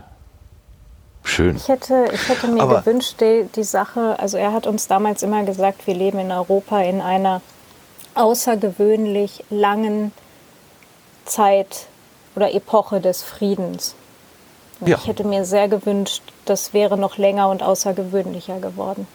Schön. 1.24 1.56
Ich 1.56 1.68
hätte, 1.68 2.06
ich 2.12 2.28
hätte 2.28 2.48
mir 2.48 2.62
Aber 2.62 2.82
gewünscht, 2.82 3.22
die, 3.22 3.48
die 3.56 3.64
Sache, 3.64 4.20
also 4.20 4.38
er 4.38 4.52
hat 4.52 4.68
uns 4.68 4.88
damals 4.88 5.24
immer 5.24 5.44
gesagt, 5.44 5.88
wir 5.88 5.94
leben 5.94 6.20
in 6.20 6.32
Europa 6.32 6.82
in 6.82 7.02
einer 7.02 7.42
außergewöhnlich 8.16 9.46
langen 9.50 10.12
Zeit 11.26 11.88
oder 12.36 12.54
Epoche 12.54 13.00
des 13.00 13.24
Friedens. 13.24 13.96
Ja. 14.82 14.98
Ich 14.98 15.08
hätte 15.08 15.24
mir 15.24 15.46
sehr 15.46 15.68
gewünscht, 15.68 16.24
das 16.46 16.74
wäre 16.74 16.98
noch 16.98 17.18
länger 17.18 17.50
und 17.50 17.64
außergewöhnlicher 17.64 18.60
geworden. 18.60 19.08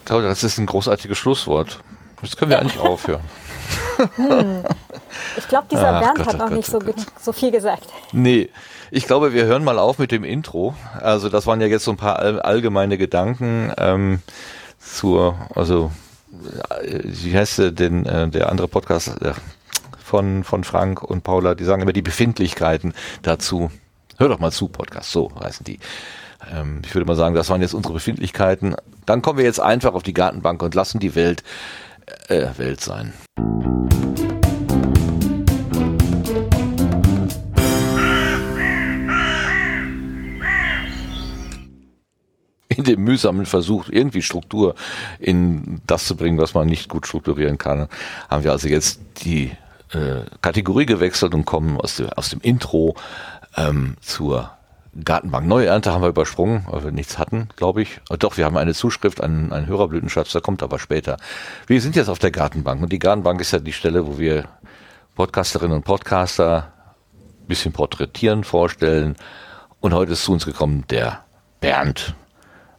Ich 0.00 0.06
glaube, 0.06 0.24
das 0.24 0.44
ist 0.44 0.58
ein 0.58 0.66
großartiges 0.66 1.16
Schlusswort. 1.16 1.80
Jetzt 2.22 2.36
können 2.36 2.50
wir 2.50 2.58
eigentlich 2.58 2.78
aufhören. 2.78 3.22
Hm. 4.16 4.64
Ich 5.36 5.48
glaube, 5.48 5.66
dieser 5.70 5.94
Ach, 5.94 6.00
Bernd 6.00 6.18
Gott, 6.18 6.26
hat 6.26 6.38
noch 6.38 6.48
Gott, 6.48 6.56
nicht 6.56 6.70
so, 6.70 6.80
so, 7.20 7.32
viel 7.32 7.50
gesagt. 7.50 7.86
Nee, 8.12 8.50
ich 8.90 9.06
glaube, 9.06 9.32
wir 9.32 9.44
hören 9.44 9.64
mal 9.64 9.78
auf 9.78 9.98
mit 9.98 10.10
dem 10.10 10.24
Intro. 10.24 10.74
Also 11.00 11.28
das 11.28 11.46
waren 11.46 11.60
ja 11.60 11.68
jetzt 11.68 11.84
so 11.84 11.92
ein 11.92 11.96
paar 11.96 12.18
allgemeine 12.18 12.98
Gedanken 12.98 13.72
ähm, 13.78 14.20
zur, 14.78 15.36
also 15.54 15.90
wie 16.82 17.36
heißt 17.36 17.78
denn, 17.78 18.06
äh, 18.06 18.28
der 18.28 18.50
andere 18.50 18.68
Podcast 18.68 19.20
äh, 19.22 19.32
von, 20.02 20.44
von 20.44 20.64
Frank 20.64 21.02
und 21.02 21.24
Paula, 21.24 21.54
die 21.54 21.64
sagen 21.64 21.82
immer 21.82 21.92
die 21.92 22.02
Befindlichkeiten 22.02 22.94
dazu. 23.22 23.70
Hör 24.18 24.28
doch 24.28 24.38
mal 24.38 24.52
zu, 24.52 24.68
Podcast, 24.68 25.10
so 25.10 25.32
heißen 25.40 25.64
die. 25.64 25.78
Ähm, 26.52 26.82
ich 26.84 26.94
würde 26.94 27.06
mal 27.06 27.16
sagen, 27.16 27.34
das 27.34 27.48
waren 27.48 27.62
jetzt 27.62 27.74
unsere 27.74 27.94
Befindlichkeiten. 27.94 28.76
Dann 29.06 29.22
kommen 29.22 29.38
wir 29.38 29.44
jetzt 29.44 29.60
einfach 29.60 29.94
auf 29.94 30.02
die 30.02 30.14
Gartenbank 30.14 30.62
und 30.62 30.74
lassen 30.74 31.00
die 31.00 31.14
Welt 31.14 31.42
äh, 32.28 32.46
Welt 32.56 32.80
sein. 32.80 33.12
In 42.68 42.84
dem 42.84 43.02
mühsamen 43.04 43.46
Versuch, 43.46 43.88
irgendwie 43.90 44.22
Struktur 44.22 44.74
in 45.18 45.80
das 45.86 46.06
zu 46.06 46.16
bringen, 46.16 46.38
was 46.38 46.54
man 46.54 46.66
nicht 46.66 46.88
gut 46.88 47.06
strukturieren 47.06 47.58
kann, 47.58 47.88
haben 48.28 48.44
wir 48.44 48.52
also 48.52 48.68
jetzt 48.68 49.00
die 49.24 49.52
äh, 49.92 50.22
Kategorie 50.40 50.86
gewechselt 50.86 51.34
und 51.34 51.44
kommen 51.44 51.80
aus, 51.80 51.96
dem, 51.96 52.08
aus 52.10 52.30
dem 52.30 52.40
Intro 52.40 52.96
ähm, 53.56 53.96
zur 54.00 54.50
Gartenbank. 55.04 55.46
Neue 55.46 55.66
Ernte 55.66 55.92
haben 55.92 56.02
wir 56.02 56.08
übersprungen, 56.08 56.66
weil 56.68 56.84
wir 56.84 56.92
nichts 56.92 57.18
hatten, 57.18 57.48
glaube 57.56 57.82
ich. 57.82 58.00
Doch, 58.18 58.36
wir 58.36 58.44
haben 58.44 58.56
eine 58.56 58.74
Zuschrift 58.74 59.20
an 59.22 59.52
einen 59.52 59.66
Hörerblütenschatz, 59.66 60.32
der 60.32 60.40
kommt 60.40 60.62
aber 60.62 60.78
später. 60.78 61.16
Wir 61.66 61.80
sind 61.80 61.96
jetzt 61.96 62.08
auf 62.08 62.18
der 62.18 62.30
Gartenbank 62.30 62.82
und 62.82 62.92
die 62.92 62.98
Gartenbank 62.98 63.40
ist 63.40 63.52
ja 63.52 63.58
die 63.58 63.72
Stelle, 63.72 64.06
wo 64.06 64.18
wir 64.18 64.44
Podcasterinnen 65.16 65.76
und 65.76 65.84
Podcaster 65.84 66.72
ein 67.42 67.46
bisschen 67.46 67.72
porträtieren, 67.72 68.44
vorstellen. 68.44 69.16
Und 69.80 69.92
heute 69.92 70.12
ist 70.12 70.24
zu 70.24 70.32
uns 70.32 70.46
gekommen 70.46 70.84
der 70.88 71.24
Bernd 71.60 72.14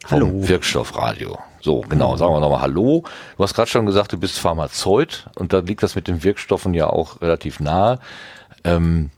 Hallo. 0.10 0.28
vom 0.28 0.48
Wirkstoffradio. 0.48 1.38
So, 1.62 1.82
genau, 1.82 2.16
sagen 2.16 2.34
wir 2.34 2.40
nochmal 2.40 2.62
Hallo. 2.62 3.04
Du 3.38 3.44
hast 3.44 3.56
gerade 3.56 3.70
schon 3.70 3.86
gesagt, 3.86 4.14
du 4.14 4.18
bist 4.18 4.38
Pharmazeut 4.38 5.28
und 5.36 5.52
da 5.52 5.60
liegt 5.60 5.82
das 5.82 5.96
mit 5.96 6.08
den 6.08 6.24
Wirkstoffen 6.24 6.74
ja 6.74 6.88
auch 6.88 7.22
relativ 7.22 7.60
nahe. 7.60 8.00
Ähm, 8.64 9.10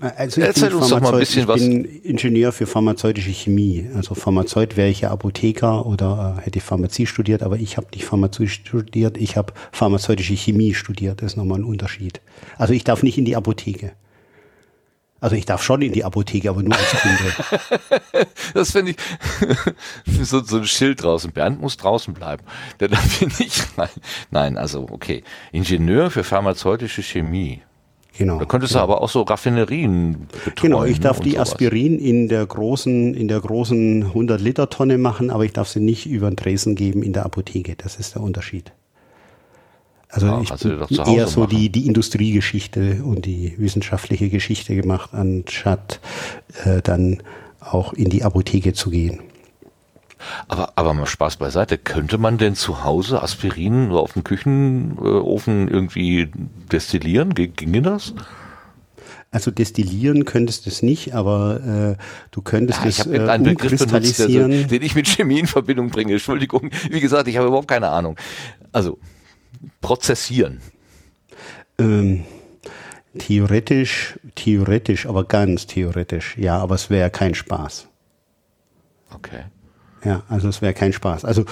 also 0.00 0.40
Erzähl 0.40 0.74
uns 0.74 0.88
doch 0.88 1.00
mal 1.00 1.12
ein 1.12 1.18
bisschen 1.18 1.48
was. 1.48 1.60
Ich 1.60 1.68
bin 1.68 1.84
Ingenieur 1.84 2.52
für 2.52 2.66
pharmazeutische 2.66 3.30
Chemie. 3.30 3.88
Also 3.94 4.14
Pharmazeut 4.14 4.76
wäre 4.76 4.88
ich 4.88 5.00
ja 5.00 5.10
Apotheker 5.10 5.86
oder 5.86 6.36
äh, 6.38 6.42
hätte 6.42 6.58
ich 6.58 6.64
Pharmazie 6.64 7.06
studiert, 7.06 7.42
aber 7.42 7.56
ich 7.56 7.76
habe 7.76 7.88
nicht 7.92 8.04
Pharmazie 8.04 8.48
studiert, 8.48 9.16
ich 9.18 9.36
habe 9.36 9.52
pharmazeutische 9.72 10.34
Chemie 10.34 10.74
studiert. 10.74 11.22
Das 11.22 11.32
ist 11.32 11.36
nochmal 11.36 11.60
ein 11.60 11.64
Unterschied. 11.64 12.20
Also 12.56 12.74
ich 12.74 12.84
darf 12.84 13.02
nicht 13.02 13.18
in 13.18 13.24
die 13.24 13.36
Apotheke. 13.36 13.92
Also 15.20 15.34
ich 15.34 15.46
darf 15.46 15.62
schon 15.62 15.82
in 15.82 15.92
die 15.92 16.04
Apotheke, 16.04 16.48
aber 16.50 16.62
nur 16.62 16.76
als 16.76 16.90
Kunde. 17.00 18.26
das 18.54 18.70
finde 18.70 18.92
ich 18.92 20.26
so, 20.28 20.42
so 20.42 20.58
ein 20.58 20.64
Schild 20.64 21.02
draußen. 21.02 21.32
Bernd 21.32 21.60
muss 21.60 21.76
draußen 21.76 22.14
bleiben. 22.14 22.44
Der 22.78 22.88
darf 22.88 23.18
hier 23.18 23.28
nicht 23.38 23.66
rein. 23.78 23.88
Nein, 24.30 24.56
also 24.56 24.86
okay. 24.90 25.24
Ingenieur 25.50 26.10
für 26.10 26.22
pharmazeutische 26.22 27.02
Chemie. 27.02 27.62
Genau. 28.16 28.38
Da 28.38 28.44
könntest 28.46 28.74
du 28.74 28.80
aber 28.80 29.00
auch 29.00 29.08
so 29.08 29.22
Raffinerien 29.22 30.26
betreuen. 30.44 30.54
Genau, 30.60 30.84
ich 30.84 30.98
darf 30.98 31.20
die 31.20 31.32
sowas. 31.32 31.52
Aspirin 31.52 32.00
in 32.00 32.28
der 32.28 32.44
großen, 32.44 33.14
in 33.14 33.28
der 33.28 33.40
großen 33.40 34.04
100 34.04 34.40
Liter 34.40 34.70
Tonne 34.70 34.98
machen, 34.98 35.30
aber 35.30 35.44
ich 35.44 35.52
darf 35.52 35.68
sie 35.68 35.80
nicht 35.80 36.06
über 36.06 36.28
den 36.28 36.36
Tresen 36.36 36.74
geben 36.74 37.04
in 37.04 37.12
der 37.12 37.24
Apotheke. 37.24 37.76
Das 37.76 37.96
ist 37.96 38.16
der 38.16 38.22
Unterschied. 38.22 38.72
Also 40.10 40.26
ja, 40.26 40.40
ich 40.40 40.50
habe 40.50 41.10
eher 41.10 41.26
so 41.26 41.46
die, 41.46 41.68
die 41.68 41.86
Industriegeschichte 41.86 43.02
und 43.04 43.26
die 43.26 43.54
wissenschaftliche 43.58 44.30
Geschichte 44.30 44.74
gemacht, 44.74 45.10
anstatt 45.12 46.00
äh, 46.64 46.80
dann 46.80 47.22
auch 47.60 47.92
in 47.92 48.08
die 48.08 48.24
Apotheke 48.24 48.72
zu 48.72 48.90
gehen. 48.90 49.20
Aber, 50.48 50.72
aber 50.76 50.94
mal 50.94 51.06
Spaß 51.06 51.36
beiseite. 51.36 51.78
Könnte 51.78 52.18
man 52.18 52.38
denn 52.38 52.54
zu 52.54 52.84
Hause 52.84 53.22
Aspirin 53.22 53.90
auf 53.92 54.14
dem 54.14 54.24
Küchenofen 54.24 55.68
irgendwie 55.68 56.30
destillieren? 56.72 57.34
Ginge 57.34 57.82
das? 57.82 58.14
Also 59.30 59.50
destillieren 59.50 60.24
könntest 60.24 60.64
du 60.64 60.70
es 60.70 60.82
nicht, 60.82 61.14
aber 61.14 61.96
äh, 61.98 62.02
du 62.30 62.40
könntest 62.40 62.80
ja, 62.80 62.88
es 62.88 62.98
ich 63.00 63.12
äh, 63.12 63.28
einen 63.28 63.44
Begriff 63.44 63.72
benutzt, 63.72 63.92
umkristallisieren. 63.92 64.52
also, 64.52 64.68
den 64.68 64.82
ich 64.82 64.94
mit 64.94 65.06
Chemie 65.06 65.40
in 65.40 65.46
Verbindung 65.46 65.90
bringe. 65.90 66.14
Entschuldigung. 66.14 66.70
Wie 66.90 67.00
gesagt, 67.00 67.28
ich 67.28 67.36
habe 67.36 67.48
überhaupt 67.48 67.68
keine 67.68 67.88
Ahnung. 67.88 68.16
Also 68.72 68.98
prozessieren. 69.80 70.60
Ähm, 71.78 72.24
theoretisch, 73.18 74.18
theoretisch, 74.34 75.06
aber 75.06 75.24
ganz 75.24 75.66
theoretisch, 75.66 76.36
ja, 76.38 76.58
aber 76.58 76.74
es 76.74 76.90
wäre 76.90 77.10
kein 77.10 77.34
Spaß. 77.34 77.88
Okay. 79.14 79.44
Ja, 80.04 80.22
also 80.28 80.48
es 80.48 80.62
wäre 80.62 80.74
kein 80.74 80.92
Spaß. 80.92 81.24
Also, 81.24 81.44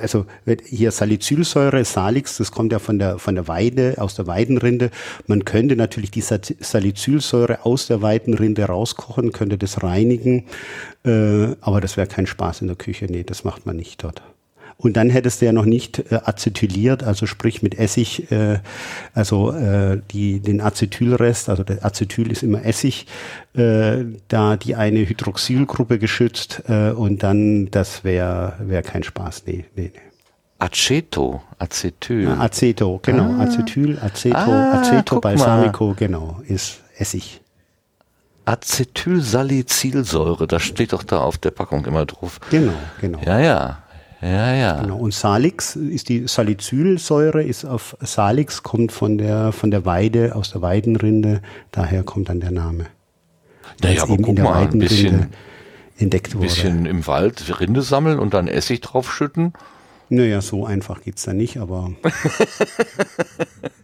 also 0.00 0.24
hier 0.64 0.90
Salicylsäure, 0.90 1.84
Salix, 1.84 2.38
das 2.38 2.50
kommt 2.50 2.72
ja 2.72 2.78
von 2.78 2.98
der 2.98 3.18
von 3.18 3.34
der 3.34 3.46
Weide, 3.46 3.96
aus 3.98 4.14
der 4.14 4.26
Weidenrinde. 4.26 4.90
Man 5.26 5.44
könnte 5.44 5.76
natürlich 5.76 6.10
die 6.10 6.22
Sa- 6.22 6.38
Salicylsäure 6.60 7.66
aus 7.66 7.88
der 7.88 8.00
Weidenrinde 8.00 8.64
rauskochen, 8.64 9.32
könnte 9.32 9.58
das 9.58 9.82
reinigen, 9.82 10.46
äh, 11.04 11.54
aber 11.60 11.82
das 11.82 11.98
wäre 11.98 12.06
kein 12.06 12.26
Spaß 12.26 12.62
in 12.62 12.68
der 12.68 12.76
Küche. 12.76 13.04
Nee, 13.04 13.22
das 13.22 13.44
macht 13.44 13.66
man 13.66 13.76
nicht 13.76 14.02
dort. 14.02 14.22
Und 14.80 14.96
dann 14.96 15.10
hättest 15.10 15.42
du 15.42 15.46
ja 15.46 15.52
noch 15.52 15.66
nicht 15.66 15.98
äh, 16.10 16.20
acetyliert, 16.24 17.02
also 17.02 17.26
sprich 17.26 17.62
mit 17.62 17.78
Essig, 17.78 18.32
äh, 18.32 18.60
also 19.12 19.52
äh, 19.52 20.00
die, 20.10 20.40
den 20.40 20.62
Acetylrest, 20.62 21.50
also 21.50 21.64
der 21.64 21.84
Acetyl 21.84 22.32
ist 22.32 22.42
immer 22.42 22.64
Essig, 22.64 23.06
äh, 23.52 24.04
da 24.28 24.56
die 24.56 24.76
eine 24.76 25.00
Hydroxylgruppe 25.00 25.98
geschützt 25.98 26.62
äh, 26.66 26.92
und 26.92 27.22
dann, 27.22 27.70
das 27.70 28.04
wäre 28.04 28.54
wär 28.60 28.80
kein 28.82 29.02
Spaß. 29.02 29.42
Nee, 29.46 29.66
nee, 29.76 29.92
nee. 29.94 30.00
Aceto, 30.58 31.42
Acetyl. 31.58 32.28
Ah, 32.28 32.44
Aceto, 32.44 33.00
genau. 33.02 33.38
Acetyl, 33.38 33.98
Aceto, 34.00 34.34
Ah, 34.36 34.80
Aceto, 34.80 35.16
guck 35.16 35.24
mal. 35.24 35.36
Balsamico, 35.36 35.94
genau, 35.94 36.40
ist 36.48 36.80
Essig. 36.96 37.42
Acetylsalicylsäure, 38.46 40.46
das 40.46 40.62
steht 40.62 40.94
doch 40.94 41.02
da 41.02 41.20
auf 41.20 41.36
der 41.36 41.50
Packung 41.50 41.84
immer 41.84 42.06
drauf. 42.06 42.40
Genau, 42.50 42.72
genau. 43.00 43.18
Ja, 43.24 43.38
ja. 43.40 43.82
Ja, 44.22 44.54
ja. 44.54 44.82
Genau. 44.82 44.98
Und 44.98 45.14
Salix 45.14 45.76
ist 45.76 46.08
die 46.08 46.26
Salicylsäure, 46.26 47.42
ist 47.42 47.64
auf 47.64 47.96
Salix, 48.00 48.62
kommt 48.62 48.92
von 48.92 49.16
der, 49.16 49.52
von 49.52 49.70
der 49.70 49.86
Weide, 49.86 50.34
aus 50.34 50.50
der 50.50 50.60
Weidenrinde, 50.60 51.40
daher 51.70 52.02
kommt 52.02 52.28
dann 52.28 52.40
der 52.40 52.50
Name. 52.50 52.86
Naja, 53.82 54.02
aber 54.02 54.18
guck 54.18 54.38
mal, 54.38 54.68
ein 54.68 54.78
bisschen, 54.78 55.28
entdeckt 55.98 56.34
wurde. 56.34 56.46
bisschen 56.46 56.86
im 56.86 57.06
Wald 57.06 57.60
Rinde 57.60 57.82
sammeln 57.82 58.18
und 58.18 58.34
dann 58.34 58.46
Essig 58.46 58.80
draufschütten. 58.82 59.54
Naja, 60.10 60.40
so 60.40 60.66
einfach 60.66 61.02
geht's 61.02 61.22
da 61.22 61.32
nicht, 61.32 61.58
aber 61.58 61.92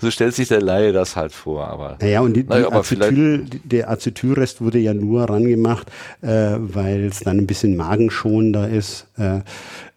So 0.00 0.10
stellt 0.10 0.34
sich 0.34 0.48
der 0.48 0.62
Laie 0.62 0.92
das 0.92 1.16
halt 1.16 1.32
vor, 1.32 1.66
aber. 1.68 1.96
naja, 2.00 2.20
und 2.20 2.34
die, 2.34 2.42
die 2.44 2.48
Naja, 2.48 2.82
vielleicht- 2.82 3.02
Acetyl, 3.12 3.44
der 3.64 3.90
Acetylrest 3.90 4.60
wurde 4.60 4.78
ja 4.78 4.94
nur 4.94 5.24
rangemacht, 5.28 5.88
äh, 6.22 6.28
weil 6.58 7.04
es 7.04 7.20
dann 7.20 7.38
ein 7.38 7.46
bisschen 7.46 7.76
magenschonender 7.76 8.68
ist. 8.68 9.06
Äh, 9.18 9.40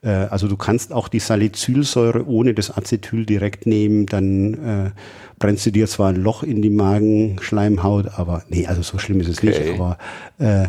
äh, 0.02 0.10
also 0.30 0.48
du 0.48 0.58
kannst 0.58 0.92
auch 0.94 1.08
die 1.08 1.20
Salicylsäure 1.20 2.26
ohne 2.28 2.54
das 2.54 2.76
Acetyl 2.76 3.26
direkt 3.26 3.66
nehmen, 3.66 4.06
dann 4.06 4.54
äh, 4.54 4.92
brennst 5.40 5.66
du 5.66 5.72
dir 5.72 5.88
zwar 5.88 6.10
ein 6.10 6.18
Loch 6.18 6.44
in 6.44 6.62
die 6.62 6.70
Magenschleimhaut, 6.70 8.08
aber 8.18 8.44
nee, 8.50 8.66
also 8.68 8.82
so 8.82 8.98
schlimm 8.98 9.20
ist 9.22 9.28
es 9.30 9.38
Okay. 9.40 9.48
nicht, 9.48 9.80
aber 9.80 9.98
äh, 10.40 10.68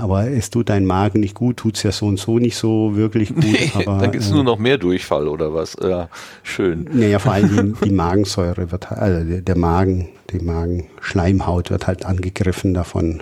aber 0.00 0.30
es 0.30 0.50
tut 0.50 0.68
deinem 0.68 0.86
Magen 0.86 1.20
nicht 1.20 1.34
gut, 1.34 1.56
tut's 1.56 1.82
ja 1.82 1.90
so 1.92 2.06
und 2.06 2.18
so 2.18 2.38
nicht 2.38 2.56
so 2.56 2.94
wirklich 2.94 3.30
gut. 3.34 3.42
Nee, 3.44 3.70
aber, 3.74 3.98
dann 4.00 4.12
gibt's 4.12 4.30
äh, 4.30 4.34
nur 4.34 4.44
noch 4.44 4.58
mehr 4.58 4.78
Durchfall 4.78 5.26
oder 5.28 5.52
was. 5.54 5.76
Ja, 5.82 6.08
schön. 6.42 6.88
Naja, 6.92 7.18
vor 7.18 7.32
allem 7.32 7.74
die, 7.80 7.86
die 7.88 7.92
Magensäure 7.94 8.70
wird, 8.70 8.90
halt- 8.90 9.00
also 9.00 9.28
der, 9.28 9.40
der 9.40 9.56
Magen, 9.58 10.08
die 10.30 10.38
Magenschleimhaut 10.38 11.70
wird 11.70 11.86
halt 11.86 12.04
angegriffen 12.04 12.74
davon. 12.74 13.20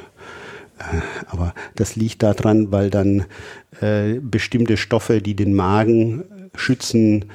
Äh, 0.79 0.83
Aber 1.29 1.55
das 1.77 1.97
liegt 1.97 2.23
daran, 2.23 2.71
weil 2.73 2.91
dann 2.91 3.25
äh, 3.81 4.15
bestimmte 4.21 4.77
Stoffe, 4.77 5.23
die 5.23 5.35
den 5.35 5.55
Magen 5.55 6.25
schützen, 6.57 7.27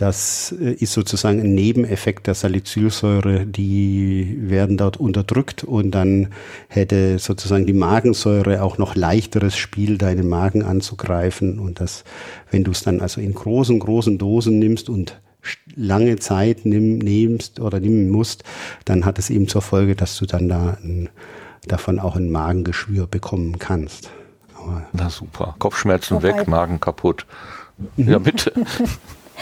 das 0.00 0.54
äh, 0.58 0.72
ist 0.72 0.94
sozusagen 0.94 1.40
ein 1.40 1.54
Nebeneffekt 1.54 2.26
der 2.26 2.34
Salicylsäure, 2.34 3.44
die 3.44 4.34
werden 4.40 4.78
dort 4.78 4.96
unterdrückt 4.96 5.62
und 5.62 5.90
dann 5.90 6.28
hätte 6.68 7.18
sozusagen 7.18 7.66
die 7.66 7.74
Magensäure 7.74 8.62
auch 8.62 8.78
noch 8.78 8.94
leichteres 8.94 9.58
Spiel, 9.58 9.98
deinen 9.98 10.26
Magen 10.26 10.62
anzugreifen 10.62 11.58
und 11.58 11.80
das, 11.80 12.04
wenn 12.50 12.64
du 12.64 12.70
es 12.70 12.82
dann 12.82 13.00
also 13.00 13.20
in 13.20 13.34
großen, 13.34 13.78
großen 13.78 14.16
Dosen 14.16 14.58
nimmst 14.58 14.88
und 14.88 15.20
lange 15.76 16.16
Zeit 16.16 16.64
nimm, 16.64 16.98
nimmst 16.98 17.60
oder 17.60 17.78
nehmen 17.78 18.08
musst, 18.08 18.42
dann 18.86 19.04
hat 19.04 19.18
es 19.18 19.28
eben 19.28 19.48
zur 19.48 19.60
Folge, 19.60 19.96
dass 19.96 20.16
du 20.16 20.24
dann 20.24 20.48
da 20.48 20.78
ein, 20.82 21.10
davon 21.66 21.98
auch 21.98 22.16
ein 22.16 22.30
Magengeschwür 22.30 23.06
bekommen 23.06 23.58
kannst. 23.58 24.10
Aber 24.54 24.86
Na 24.92 25.10
super. 25.10 25.56
Kopfschmerzen 25.58 26.22
weg, 26.22 26.48
Magen 26.48 26.80
kaputt. 26.80 27.26
Ja, 27.98 28.18
bitte. 28.18 28.52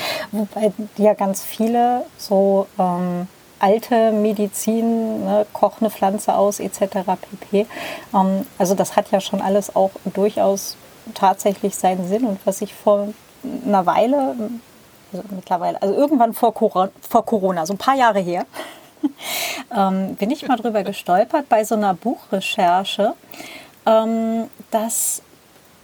Wobei 0.32 0.72
ja 0.96 1.14
ganz 1.14 1.42
viele 1.42 2.04
so 2.16 2.66
ähm, 2.78 3.28
alte 3.60 4.12
Medizin, 4.12 5.24
ne, 5.24 5.46
koch 5.52 5.80
eine 5.80 5.90
Pflanze 5.90 6.34
aus 6.34 6.60
etc. 6.60 6.80
pp. 7.20 7.66
Ähm, 8.14 8.46
also 8.58 8.74
das 8.74 8.96
hat 8.96 9.10
ja 9.10 9.20
schon 9.20 9.40
alles 9.40 9.74
auch 9.74 9.90
durchaus 10.04 10.76
tatsächlich 11.14 11.74
seinen 11.76 12.06
Sinn. 12.08 12.24
Und 12.24 12.38
was 12.44 12.60
ich 12.60 12.74
vor 12.74 13.08
einer 13.64 13.86
Weile, 13.86 14.36
also 15.12 15.24
mittlerweile, 15.30 15.80
also 15.80 15.94
irgendwann 15.94 16.32
vor 16.34 16.54
Corona, 16.54 16.90
vor 17.08 17.24
Corona 17.24 17.66
so 17.66 17.74
ein 17.74 17.78
paar 17.78 17.96
Jahre 17.96 18.20
her, 18.20 18.46
ähm, 19.76 20.16
bin 20.16 20.30
ich 20.30 20.46
mal 20.46 20.56
drüber 20.56 20.82
gestolpert 20.82 21.48
bei 21.48 21.64
so 21.64 21.74
einer 21.74 21.94
Buchrecherche, 21.94 23.14
ähm, 23.86 24.48
dass 24.70 25.22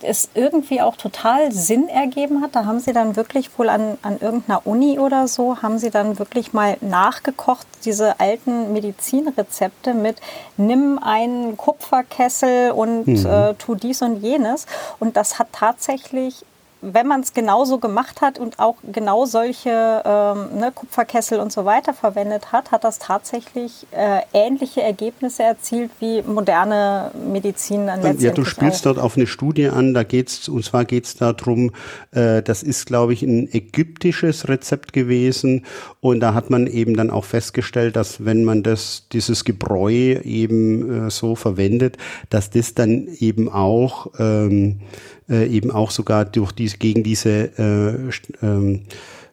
es 0.04 0.28
irgendwie 0.34 0.80
auch 0.80 0.96
total 0.96 1.52
Sinn 1.52 1.88
ergeben 1.88 2.42
hat. 2.42 2.54
Da 2.54 2.64
haben 2.64 2.80
sie 2.80 2.92
dann 2.92 3.16
wirklich 3.16 3.50
wohl 3.58 3.68
an, 3.68 3.98
an 4.02 4.18
irgendeiner 4.20 4.66
Uni 4.66 4.98
oder 4.98 5.28
so, 5.28 5.62
haben 5.62 5.78
sie 5.78 5.90
dann 5.90 6.18
wirklich 6.18 6.52
mal 6.52 6.76
nachgekocht, 6.80 7.66
diese 7.84 8.20
alten 8.20 8.72
Medizinrezepte 8.72 9.94
mit 9.94 10.16
nimm 10.56 10.98
einen 10.98 11.56
Kupferkessel 11.56 12.70
und 12.70 13.08
äh, 13.08 13.54
tu 13.54 13.74
dies 13.74 14.02
und 14.02 14.22
jenes. 14.22 14.66
Und 14.98 15.16
das 15.16 15.38
hat 15.38 15.48
tatsächlich 15.52 16.44
wenn 16.92 17.06
man 17.06 17.20
es 17.20 17.32
genauso 17.32 17.78
gemacht 17.78 18.20
hat 18.20 18.38
und 18.38 18.58
auch 18.58 18.76
genau 18.92 19.24
solche 19.24 20.02
ähm, 20.04 20.58
ne, 20.58 20.72
Kupferkessel 20.74 21.40
und 21.40 21.52
so 21.52 21.64
weiter 21.64 21.94
verwendet 21.94 22.52
hat, 22.52 22.72
hat 22.72 22.84
das 22.84 22.98
tatsächlich 22.98 23.86
äh, 23.90 24.20
ähnliche 24.32 24.82
Ergebnisse 24.82 25.42
erzielt 25.42 25.90
wie 26.00 26.22
moderne 26.22 27.10
Medizin 27.32 27.86
dann 27.86 28.18
Ja, 28.20 28.32
du 28.32 28.44
spielst 28.44 28.86
auch. 28.86 28.94
dort 28.94 28.98
auf 28.98 29.16
eine 29.16 29.26
Studie 29.26 29.68
an, 29.68 29.94
da 29.94 30.02
geht's, 30.02 30.48
und 30.48 30.64
zwar 30.64 30.84
geht's 30.84 31.16
darum, 31.16 31.72
äh, 32.12 32.42
das 32.42 32.62
ist, 32.62 32.86
glaube 32.86 33.14
ich, 33.14 33.22
ein 33.22 33.48
ägyptisches 33.52 34.48
Rezept 34.48 34.92
gewesen 34.92 35.64
und 36.00 36.20
da 36.20 36.34
hat 36.34 36.50
man 36.50 36.66
eben 36.66 36.96
dann 36.96 37.10
auch 37.10 37.24
festgestellt, 37.24 37.96
dass 37.96 38.24
wenn 38.24 38.44
man 38.44 38.62
das, 38.62 39.08
dieses 39.12 39.44
Gebräu 39.44 40.20
eben 40.22 41.06
äh, 41.06 41.10
so 41.10 41.34
verwendet, 41.34 41.96
dass 42.30 42.50
das 42.50 42.74
dann 42.74 43.08
eben 43.18 43.48
auch, 43.48 44.08
ähm, 44.18 44.80
äh, 45.28 45.46
eben 45.46 45.70
auch 45.70 45.90
sogar 45.90 46.24
durch 46.24 46.52
diese, 46.52 46.78
gegen 46.78 47.02
diese 47.02 47.50
äh, 47.58 48.44
ähm, 48.46 48.82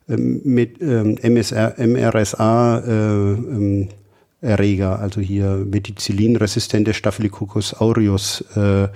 ähm, 0.10 0.42
mit 0.44 0.82
ähm, 0.82 1.18
MSR, 1.22 1.76
MRSA 1.78 2.80
äh, 2.80 2.92
ähm, 2.92 3.90
Erreger, 4.42 5.00
also 5.00 5.22
hier 5.22 5.64
Methicillin-resistente 5.70 6.94
Staphylococcus 6.94 7.76
aureus 7.80 8.42
äh, 8.56 8.88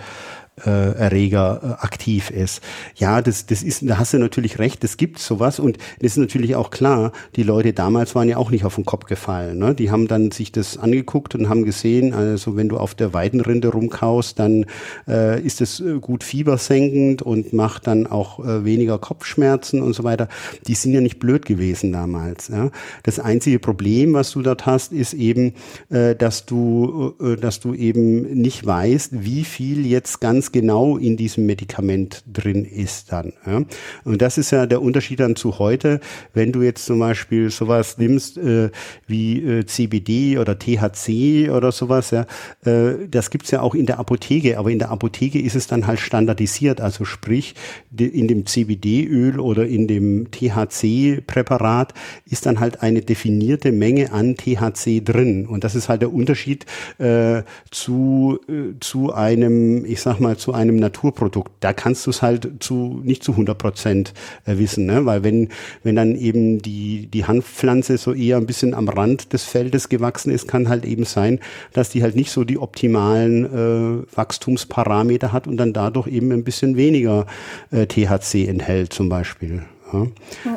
Erreger 0.62 1.60
äh, 1.62 1.84
aktiv 1.84 2.30
ist. 2.30 2.62
Ja, 2.96 3.22
das, 3.22 3.46
das 3.46 3.62
ist, 3.62 3.88
da 3.88 3.98
hast 3.98 4.14
du 4.14 4.20
natürlich 4.20 4.58
recht, 4.58 4.84
es 4.86 4.96
gibt 4.96 5.20
sowas 5.20 5.60
und 5.60 5.78
das 6.00 6.14
ist 6.14 6.18
natürlich 6.18 6.56
auch 6.56 6.70
klar, 6.70 7.12
die 7.36 7.44
Leute 7.44 7.74
damals 7.74 8.16
waren 8.16 8.30
ja 8.30 8.38
auch 8.38 8.52
nicht 8.52 8.64
auf 8.64 8.76
den 8.76 8.86
Kopf 8.86 9.06
gefallen. 9.06 9.58
Ne? 9.58 9.76
Die 9.76 9.92
haben 9.92 10.08
dann 10.08 10.32
sich 10.32 10.52
das 10.52 10.78
angeguckt 10.78 11.36
und 11.36 11.50
haben 11.50 11.66
gesehen, 11.66 12.14
also 12.14 12.56
wenn 12.56 12.70
du 12.70 12.78
auf 12.78 12.96
der 12.96 13.14
Weidenrinde 13.14 13.68
rumkaust, 13.68 14.40
dann 14.40 14.66
äh, 15.08 15.42
ist 15.42 15.60
es 15.60 15.82
äh, 15.82 16.00
gut 16.00 16.24
fiebersenkend 16.24 17.22
und 17.22 17.52
macht 17.52 17.88
dann 17.88 18.08
auch 18.08 18.40
äh, 18.40 18.64
weniger 18.64 18.98
Kopfschmerzen 18.98 19.82
und 19.82 19.94
so 19.94 20.04
weiter. 20.04 20.30
Die 20.68 20.76
sind 20.76 20.94
ja 20.94 21.02
nicht 21.02 21.20
blöd 21.20 21.46
gewesen 21.46 21.92
damals. 21.92 22.48
Ja? 22.48 22.72
Das 23.04 23.20
einzige 23.20 23.60
Problem, 23.60 24.14
was 24.14 24.32
du 24.32 24.42
dort 24.42 24.66
hast, 24.66 24.94
ist 24.94 25.14
eben, 25.14 25.54
äh, 25.90 26.16
dass 26.16 26.46
du, 26.46 27.14
äh, 27.20 27.36
dass 27.36 27.60
du 27.60 27.74
eben 27.74 28.22
nicht 28.34 28.66
weißt, 28.66 29.24
wie 29.24 29.44
viel 29.44 29.86
jetzt 29.86 30.22
ganz 30.22 30.45
ganz 30.46 30.52
genau 30.52 30.98
in 30.98 31.18
diesem 31.18 31.48
Medikament 31.48 32.24
drin 32.32 32.66
ist 32.66 33.12
dann. 33.12 33.34
Ja. 33.48 33.64
Und 34.04 34.22
das 34.22 34.38
ist 34.38 34.52
ja 34.52 34.68
der 34.68 34.82
Unterschied 34.82 35.20
dann 35.20 35.36
zu 35.36 35.58
heute, 35.58 36.00
wenn 36.34 36.52
du 36.52 36.62
jetzt 36.62 36.86
zum 36.86 37.00
Beispiel 37.00 37.50
sowas 37.50 37.98
nimmst 37.98 38.38
äh, 38.38 38.70
wie 39.08 39.42
äh, 39.42 39.66
CBD 39.66 40.38
oder 40.38 40.60
THC 40.60 41.50
oder 41.50 41.72
sowas, 41.72 42.12
ja, 42.12 42.28
äh, 42.64 43.08
das 43.10 43.32
gibt's 43.32 43.50
ja 43.50 43.62
auch 43.62 43.74
in 43.74 43.88
der 43.88 43.98
Apotheke, 43.98 44.60
aber 44.60 44.70
in 44.70 44.78
der 44.78 44.92
Apotheke 44.92 45.40
ist 45.40 45.56
es 45.56 45.66
dann 45.66 45.88
halt 45.88 46.00
standardisiert, 46.00 46.80
also 46.80 47.06
sprich 47.06 47.56
in 47.98 48.28
dem 48.28 48.46
CBD-Öl 48.46 49.40
oder 49.40 49.66
in 49.66 49.88
dem 49.88 50.30
THC-Präparat 50.30 51.94
ist 52.30 52.46
dann 52.46 52.60
halt 52.60 52.84
eine 52.84 53.02
definierte 53.02 53.72
Menge 53.72 54.12
an 54.12 54.36
THC 54.36 55.04
drin 55.04 55.48
und 55.48 55.64
das 55.64 55.74
ist 55.74 55.90
halt 55.90 56.02
der 56.02 56.14
Unterschied 56.14 56.66
äh, 57.00 57.42
zu, 57.72 58.40
äh, 58.48 58.78
zu 58.80 59.14
einem, 59.14 59.86
ich 59.86 60.02
sag 60.02 60.20
mal, 60.20 60.35
zu 60.38 60.54
einem 60.54 60.78
Naturprodukt. 60.78 61.52
Da 61.60 61.74
kannst 61.74 62.06
du 62.06 62.12
es 62.12 62.22
halt 62.22 62.52
zu 62.60 63.02
nicht 63.04 63.24
zu 63.24 63.32
100 63.32 63.58
Prozent 63.58 64.14
äh, 64.46 64.58
wissen, 64.58 64.86
ne? 64.86 65.06
weil 65.06 65.24
wenn, 65.24 65.50
wenn 65.84 65.96
dann 65.96 66.16
eben 66.16 66.62
die, 66.62 67.08
die 67.08 67.26
Hanfpflanze 67.26 67.98
so 67.98 68.14
eher 68.14 68.38
ein 68.38 68.46
bisschen 68.46 68.74
am 68.74 68.90
Rand 68.90 69.34
des 69.34 69.44
Feldes 69.44 69.90
gewachsen 69.90 70.32
ist, 70.32 70.48
kann 70.48 70.70
halt 70.70 70.86
eben 70.86 71.06
sein, 71.06 71.40
dass 71.74 71.90
die 71.90 72.04
halt 72.04 72.16
nicht 72.16 72.32
so 72.32 72.44
die 72.44 72.58
optimalen 72.58 73.46
äh, 73.46 74.16
Wachstumsparameter 74.16 75.32
hat 75.32 75.48
und 75.48 75.58
dann 75.58 75.74
dadurch 75.74 76.08
eben 76.08 76.32
ein 76.32 76.44
bisschen 76.44 76.78
weniger 76.78 77.26
äh, 77.72 77.86
THC 77.86 78.48
enthält 78.48 78.94
zum 78.94 79.10
Beispiel. 79.10 79.64
Ja. 79.94 80.08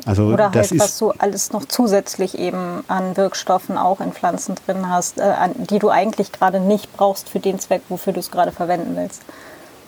Also 0.07 0.25
Oder 0.27 0.51
halt, 0.53 0.79
was 0.79 0.99
du 0.99 1.11
alles 1.11 1.53
noch 1.53 1.65
zusätzlich 1.67 2.39
eben 2.39 2.83
an 2.89 3.17
Wirkstoffen 3.17 3.77
auch 3.77 4.01
in 4.01 4.13
Pflanzen 4.13 4.55
drin 4.67 4.89
hast, 4.89 5.19
äh, 5.19 5.23
an, 5.23 5.53
die 5.57 5.79
du 5.79 5.91
eigentlich 5.91 6.33
gerade 6.33 6.61
nicht 6.61 6.97
brauchst 6.97 7.29
für 7.29 7.41
den 7.41 7.59
Zweck, 7.59 7.83
wofür 7.89 8.13
du 8.13 8.21
es 8.21 8.31
gerade 8.31 8.53
verwenden 8.53 8.97
willst. 8.97 9.23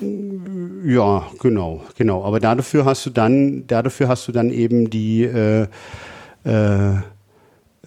Ja, 0.01 1.26
genau, 1.40 1.82
genau. 1.96 2.24
Aber 2.24 2.40
dafür 2.40 2.84
hast 2.84 3.07
du 3.07 3.11
dann, 3.11 3.66
dafür 3.66 4.09
hast 4.09 4.26
du 4.28 4.32
dann 4.32 4.51
eben 4.51 4.90
die 4.90 5.24
äh, 5.24 5.66
äh, 6.44 6.96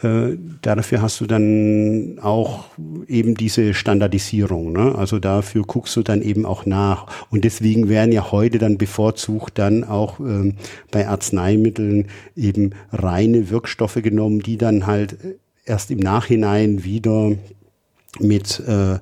äh, 0.02 0.38
dafür 0.62 1.02
hast 1.02 1.22
du 1.22 1.28
dann 1.28 2.20
auch 2.22 2.66
eben 3.08 3.36
diese 3.36 3.74
Standardisierung. 3.74 4.74
Ne? 4.74 4.96
Also 4.96 5.20
dafür 5.20 5.64
guckst 5.64 5.96
du 5.96 6.04
dann 6.04 6.22
eben 6.22 6.46
auch 6.46 6.66
nach. 6.66 7.08
Und 7.30 7.44
deswegen 7.46 7.90
werden 7.90 8.12
ja 8.12 8.32
heute 8.32 8.58
dann 8.58 8.78
bevorzugt 8.78 9.60
dann 9.60 9.84
auch 9.84 10.20
ähm, 10.20 10.56
bei 10.92 11.08
Arzneimitteln 11.08 12.08
eben 12.36 12.72
reine 12.92 13.50
Wirkstoffe 13.50 14.00
genommen, 14.02 14.40
die 14.40 14.58
dann 14.58 14.88
halt 14.88 15.18
erst 15.66 15.92
im 15.92 16.00
Nachhinein 16.00 16.84
wieder 16.84 17.32
mit 18.20 18.60
äh, 18.68 18.98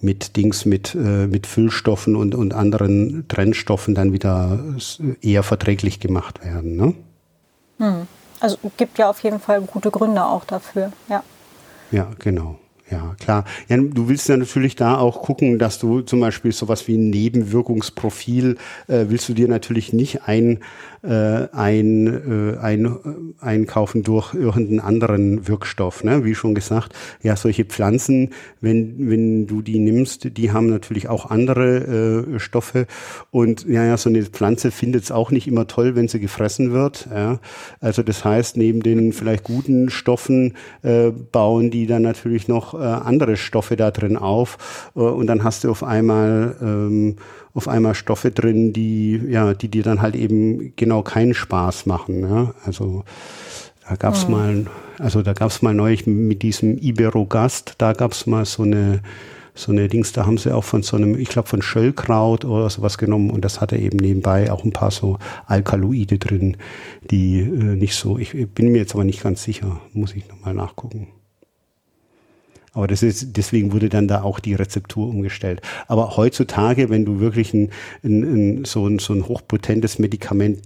mit 0.00 0.36
Dings, 0.36 0.64
mit, 0.64 0.94
äh, 0.94 1.26
mit 1.26 1.46
Füllstoffen 1.46 2.16
und, 2.16 2.34
und 2.34 2.54
anderen 2.54 3.26
Trennstoffen 3.28 3.94
dann 3.94 4.12
wieder 4.12 4.58
eher 5.20 5.42
verträglich 5.42 6.00
gemacht 6.00 6.44
werden. 6.44 6.76
Ne? 6.76 6.94
Hm. 7.78 8.06
Also 8.40 8.58
gibt 8.76 8.98
ja 8.98 9.10
auf 9.10 9.22
jeden 9.22 9.40
Fall 9.40 9.60
gute 9.62 9.90
Gründe 9.90 10.24
auch 10.24 10.44
dafür, 10.44 10.92
ja. 11.08 11.24
Ja, 11.90 12.08
genau. 12.18 12.58
Ja, 12.90 13.14
klar. 13.20 13.44
Ja, 13.68 13.76
du 13.76 14.08
willst 14.08 14.28
ja 14.28 14.36
natürlich 14.36 14.74
da 14.74 14.96
auch 14.96 15.20
gucken, 15.20 15.58
dass 15.58 15.78
du 15.78 16.00
zum 16.00 16.20
Beispiel 16.20 16.52
sowas 16.52 16.88
wie 16.88 16.96
ein 16.96 17.10
Nebenwirkungsprofil 17.10 18.56
äh, 18.86 19.04
willst 19.08 19.28
du 19.28 19.34
dir 19.34 19.46
natürlich 19.46 19.92
nicht 19.92 20.22
ein, 20.26 20.60
äh, 21.02 21.48
ein, 21.52 22.06
äh, 22.06 22.58
ein, 22.58 22.86
äh, 22.86 22.90
einkaufen 23.40 24.02
durch 24.02 24.34
irgendeinen 24.34 24.80
anderen 24.80 25.48
Wirkstoff. 25.48 26.04
Ne? 26.04 26.24
Wie 26.24 26.34
schon 26.34 26.54
gesagt, 26.54 26.94
ja, 27.22 27.36
solche 27.36 27.64
Pflanzen, 27.64 28.30
wenn, 28.60 29.08
wenn 29.10 29.46
du 29.46 29.62
die 29.62 29.78
nimmst, 29.78 30.36
die 30.36 30.52
haben 30.52 30.68
natürlich 30.68 31.08
auch 31.08 31.30
andere 31.30 32.34
äh, 32.34 32.38
Stoffe. 32.38 32.86
Und 33.30 33.66
ja, 33.66 33.84
ja, 33.84 33.96
so 33.96 34.08
eine 34.08 34.22
Pflanze 34.24 34.70
findet 34.70 35.04
es 35.04 35.12
auch 35.12 35.30
nicht 35.30 35.46
immer 35.46 35.66
toll, 35.66 35.96
wenn 35.96 36.08
sie 36.08 36.20
gefressen 36.20 36.72
wird. 36.72 37.08
Ja? 37.14 37.40
Also 37.80 38.02
das 38.02 38.24
heißt, 38.24 38.56
neben 38.56 38.82
den 38.82 39.12
vielleicht 39.12 39.44
guten 39.44 39.90
Stoffen 39.90 40.54
äh, 40.82 41.10
bauen 41.10 41.70
die 41.70 41.86
dann 41.86 42.02
natürlich 42.02 42.48
noch 42.48 42.74
äh, 42.74 42.78
andere 42.78 43.36
Stoffe 43.36 43.76
da 43.76 43.90
drin 43.90 44.16
auf. 44.16 44.92
Äh, 44.94 45.00
und 45.00 45.26
dann 45.26 45.44
hast 45.44 45.64
du 45.64 45.70
auf 45.70 45.82
einmal 45.82 46.56
ähm, 46.60 47.16
auf 47.58 47.66
einmal 47.68 47.94
Stoffe 47.94 48.30
drin, 48.30 48.72
die, 48.72 49.20
ja, 49.28 49.52
die 49.52 49.68
dir 49.68 49.82
dann 49.82 50.00
halt 50.00 50.14
eben 50.14 50.72
genau 50.76 51.02
keinen 51.02 51.34
Spaß 51.34 51.86
machen. 51.86 52.20
Ja? 52.22 52.54
Also 52.64 53.04
da 53.88 53.96
gab's 53.96 54.26
mhm. 54.26 54.32
mal, 54.32 54.66
also 54.98 55.22
da 55.22 55.32
gab's 55.32 55.60
mal 55.60 55.74
neulich 55.74 56.06
mit 56.06 56.42
diesem 56.42 56.78
Iberogast, 56.78 57.74
da 57.78 57.92
gab's 57.92 58.26
mal 58.26 58.44
so 58.44 58.62
eine 58.62 59.00
so 59.54 59.72
eine 59.72 59.88
Dings, 59.88 60.12
da 60.12 60.24
haben 60.24 60.38
sie 60.38 60.54
auch 60.54 60.62
von 60.62 60.84
so 60.84 60.96
einem, 60.96 61.18
ich 61.18 61.30
glaube 61.30 61.48
von 61.48 61.62
Schöllkraut 61.62 62.44
oder 62.44 62.70
sowas 62.70 62.96
genommen 62.96 63.30
und 63.30 63.44
das 63.44 63.60
hatte 63.60 63.76
eben 63.76 63.96
nebenbei 63.96 64.52
auch 64.52 64.64
ein 64.64 64.72
paar 64.72 64.92
so 64.92 65.18
Alkaloide 65.46 66.18
drin, 66.18 66.56
die 67.10 67.40
äh, 67.40 67.74
nicht 67.74 67.96
so, 67.96 68.18
ich 68.18 68.36
bin 68.54 68.70
mir 68.70 68.78
jetzt 68.78 68.94
aber 68.94 69.02
nicht 69.02 69.20
ganz 69.20 69.42
sicher, 69.42 69.80
muss 69.92 70.14
ich 70.14 70.28
nochmal 70.28 70.54
nachgucken. 70.54 71.08
Aber 72.78 72.86
das 72.86 73.02
ist, 73.02 73.36
deswegen 73.36 73.72
wurde 73.72 73.88
dann 73.88 74.06
da 74.06 74.22
auch 74.22 74.38
die 74.38 74.54
Rezeptur 74.54 75.08
umgestellt. 75.08 75.62
Aber 75.88 76.16
heutzutage, 76.16 76.90
wenn 76.90 77.04
du 77.04 77.18
wirklich 77.18 77.52
ein, 77.52 77.70
ein, 78.04 78.22
ein, 78.22 78.64
so, 78.66 78.86
ein, 78.86 79.00
so 79.00 79.14
ein 79.14 79.26
hochpotentes 79.26 79.98
Medikament 79.98 80.60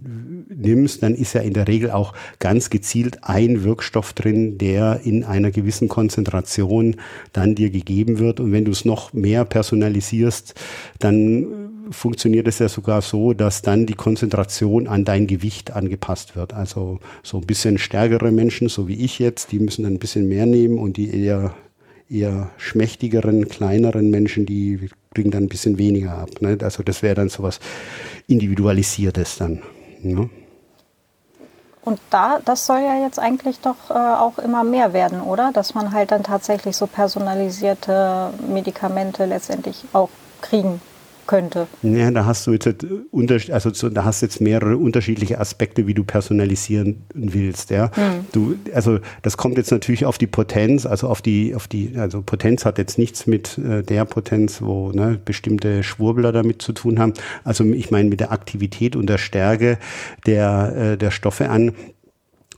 nimmst, 0.55 1.03
dann 1.03 1.15
ist 1.15 1.33
ja 1.33 1.41
in 1.41 1.55
der 1.55 1.69
Regel 1.69 1.91
auch 1.91 2.13
ganz 2.39 2.69
gezielt 2.69 3.21
ein 3.23 3.65
Wirkstoff 3.65 4.13
drin, 4.13 4.59
der 4.59 5.01
in 5.05 5.25
einer 5.25 5.51
gewissen 5.51 5.89
Konzentration 5.89 6.97
dann 7.33 7.55
dir 7.55 7.71
gegeben 7.71 8.19
wird. 8.19 8.41
Und 8.41 8.53
wenn 8.53 8.67
du 8.67 8.73
es 8.73 8.85
noch 8.85 9.15
mehr 9.15 9.47
personalisierst, 9.47 10.53
dann 10.99 11.73
funktioniert 11.93 12.47
es 12.47 12.59
ja 12.59 12.69
sogar 12.69 13.01
so, 13.01 13.33
dass 13.33 13.63
dann 13.63 13.87
die 13.87 13.95
Konzentration 13.95 14.87
an 14.87 15.07
dein 15.07 15.27
Gewicht 15.27 15.71
angepasst 15.71 16.37
wird. 16.37 16.53
Also 16.53 17.01
so 17.23 17.39
ein 17.39 17.47
bisschen 17.47 17.79
stärkere 17.79 18.31
Menschen, 18.33 18.69
so 18.69 18.87
wie 18.87 19.03
ich 19.03 19.19
jetzt, 19.19 19.51
die 19.51 19.61
müssen 19.61 19.85
dann 19.85 19.95
ein 19.95 19.99
bisschen 19.99 20.29
mehr 20.29 20.45
nehmen 20.45 20.77
und 20.79 20.99
die 20.99 21.09
eher 21.25 21.55
eher 22.13 22.51
schmächtigeren, 22.57 23.49
kleineren 23.49 24.11
Menschen, 24.11 24.47
die 24.47 24.91
kriegen 25.15 25.31
dann 25.31 25.45
ein 25.45 25.49
bisschen 25.49 25.79
weniger 25.79 26.19
ab. 26.19 26.31
Ne? 26.41 26.59
Also 26.63 26.83
das 26.83 27.03
wäre 27.03 27.15
dann 27.15 27.29
so 27.29 27.43
was 27.43 27.61
Individualisiertes 28.29 29.39
dann. 29.39 29.63
Ne? 30.03 30.29
Und 31.85 32.01
da, 32.11 32.41
das 32.45 32.67
soll 32.67 32.81
ja 32.81 33.03
jetzt 33.03 33.19
eigentlich 33.19 33.59
doch 33.59 33.91
äh, 33.91 33.95
auch 33.95 34.39
immer 34.39 34.63
mehr 34.63 34.93
werden, 34.93 35.21
oder? 35.21 35.51
Dass 35.53 35.75
man 35.75 35.93
halt 35.93 36.13
dann 36.13 36.23
tatsächlich 36.23 36.77
so 36.77 36.87
personalisierte 36.87 38.31
Medikamente 38.49 39.25
letztendlich 39.25 39.85
auch 39.93 40.11
kriegen 40.41 40.81
könnte. 41.27 41.67
Ja, 41.83 42.11
da 42.11 42.25
hast 42.27 42.47
du 42.47 42.53
jetzt 42.53 42.67
äh, 42.67 43.53
also 43.53 43.89
da 43.89 44.05
hast 44.05 44.23
jetzt 44.23 44.41
mehrere 44.41 44.77
unterschiedliche 44.77 45.41
Aspekte, 45.41 45.87
wie 45.87 45.95
du 45.95 46.05
personalisieren 46.05 47.05
willst. 47.15 47.71
Ja, 47.71 47.91
hm. 47.95 48.27
du, 48.33 48.57
also 48.75 48.99
das 49.23 49.37
kommt 49.37 49.57
jetzt 49.57 49.71
natürlich 49.71 50.05
auf 50.05 50.19
die 50.19 50.27
Potenz, 50.27 50.87
also 50.87 51.09
auf 51.09 51.23
die, 51.23 51.55
auf 51.55 51.69
die, 51.69 51.95
also 51.97 52.23
Potenz 52.23 52.65
hat 52.65 52.79
jetzt 52.79 52.99
nichts 52.99 53.27
mit 53.27 53.59
äh, 53.59 53.83
der 53.83 54.05
Potenz, 54.05 54.63
wo 54.63 54.91
ne, 54.93 55.19
bestimmte 55.25 55.83
Schwurbler 55.83 56.33
damit 56.33 56.63
zu 56.63 56.73
tun 56.73 56.99
haben. 56.99 57.15
Also 57.45 57.65
ich 57.65 57.91
meine 57.91 58.09
mit 58.09 58.21
der 58.21 58.33
Aktivität 58.33 58.97
und 58.97 59.07
der 59.07 59.19
Stärke 59.19 59.79
der 60.27 60.93
äh, 60.93 60.97
der 60.97 61.11
Stoffe 61.11 61.49
an. 61.49 61.73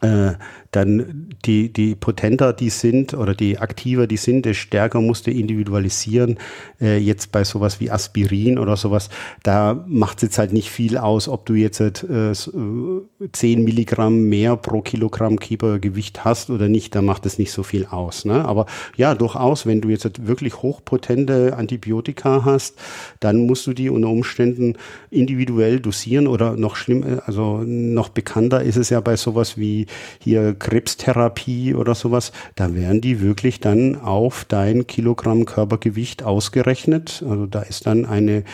Äh, 0.01 0.35
dann 0.75 1.29
die, 1.45 1.73
die 1.73 1.95
potenter 1.95 2.53
die 2.53 2.71
sind 2.71 3.15
oder 3.15 3.35
die 3.35 3.59
aktiver 3.59 4.07
die 4.07 4.17
sind, 4.17 4.45
desto 4.45 4.65
stärker 4.65 5.01
musst 5.01 5.27
du 5.27 5.31
individualisieren. 5.31 6.39
Äh, 6.81 6.99
jetzt 6.99 7.31
bei 7.33 7.45
sowas 7.45 7.81
wie 7.81 7.91
Aspirin 7.91 8.59
oder 8.59 8.77
sowas, 8.77 9.09
da 9.43 9.85
macht 9.87 10.19
es 10.19 10.23
jetzt 10.23 10.39
halt 10.39 10.53
nicht 10.53 10.71
viel 10.71 10.99
aus, 10.99 11.29
ob 11.29 11.47
du 11.47 11.55
jetzt 11.55 11.81
äh, 11.81 12.33
10 12.33 12.49
äh, 12.53 13.57
Milligramm 13.57 14.25
mehr 14.25 14.57
pro 14.57 14.81
Kilogramm 14.81 15.39
Kiefergewicht 15.39 16.25
hast 16.25 16.51
oder 16.51 16.69
nicht, 16.69 16.95
da 16.95 17.03
macht 17.03 17.27
es 17.27 17.39
nicht 17.39 17.53
so 17.53 17.63
viel 17.63 17.87
aus. 17.87 18.25
Ne? 18.25 18.45
Aber 18.45 18.67
ja, 18.97 19.15
durchaus, 19.15 19.67
wenn 19.67 19.81
du 19.81 19.91
jetzt 19.91 20.27
wirklich 20.27 20.63
hochpotente 20.63 21.57
Antibiotika 21.57 22.45
hast, 22.45 22.79
dann 23.21 23.47
musst 23.47 23.67
du 23.67 23.73
die 23.75 23.91
unter 23.91 24.09
Umständen 24.09 24.75
individuell 25.11 25.79
dosieren 25.79 26.27
oder 26.27 26.57
noch 26.57 26.75
schlimm, 26.77 27.21
also 27.27 27.63
noch 27.65 28.09
bekannter 28.09 28.63
ist 28.63 28.77
es 28.77 28.91
ja 28.91 29.01
bei 29.01 29.17
sowas 29.17 29.57
wie 29.57 29.87
hier 30.19 30.55
Krebstherapie 30.65 31.75
oder 31.75 31.95
sowas, 31.95 32.33
da 32.57 32.75
werden 32.75 33.03
die 33.03 33.21
wirklich 33.21 33.61
dann 33.61 34.01
auf 34.01 34.47
dein 34.49 34.87
Kilogramm 34.87 35.45
Körpergewicht 35.45 36.23
ausgerechnet. 36.23 37.23
Also 37.29 37.47
da 37.47 37.61
ist 37.61 37.87
dann 37.87 38.07
eine 38.07 38.45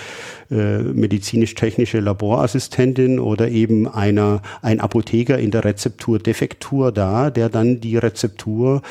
äh, 0.51 0.79
medizinisch-technische 0.83 2.01
Laborassistentin 2.01 3.21
oder 3.21 3.49
eben 3.49 3.87
einer, 3.87 4.43
ein 4.61 4.81
Apotheker 4.81 5.39
in 5.39 5.53
der 5.53 5.65
Rezeptur-Defektur 5.65 6.91
da, 6.91 7.31
der 7.31 7.49
dann 7.49 7.81
die 7.81 7.97
Rezeptur 7.97 8.83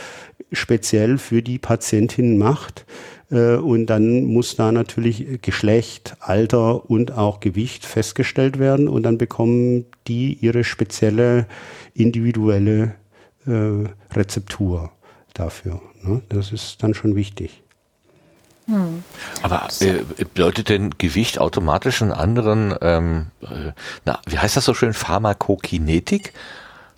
speziell 0.54 1.18
für 1.18 1.42
die 1.42 1.60
Patientin 1.60 2.38
macht. 2.38 2.86
Äh, 3.32 3.56
und 3.56 3.88
dann 3.88 4.24
muss 4.24 4.56
da 4.56 4.72
natürlich 4.72 5.42
Geschlecht, 5.42 6.16
Alter 6.22 6.90
und 6.90 7.12
auch 7.12 7.42
Gewicht 7.42 7.86
festgestellt 7.86 8.60
werden. 8.60 8.88
Und 8.88 9.04
dann 9.04 9.18
bekommen 9.18 9.86
die 10.08 10.38
ihre 10.40 10.64
spezielle 10.64 11.48
individuelle 11.94 12.96
Rezeptur 13.46 14.92
dafür. 15.34 15.82
Ne? 16.02 16.22
Das 16.30 16.52
ist 16.52 16.84
dann 16.84 16.94
schon 16.94 17.16
wichtig. 17.16 17.64
Hm. 18.66 19.04
Aber 19.42 19.68
äh, 19.80 20.04
bedeutet 20.16 20.70
denn 20.70 20.92
Gewicht 20.98 21.40
automatisch 21.40 22.02
einen 22.02 22.12
anderen, 22.12 22.76
ähm, 22.82 23.28
äh, 23.42 23.72
na, 24.06 24.20
wie 24.28 24.38
heißt 24.38 24.58
das 24.58 24.66
so 24.66 24.74
schön, 24.74 24.94
Pharmakokinetik? 24.94 26.34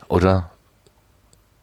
Oder 0.09 0.51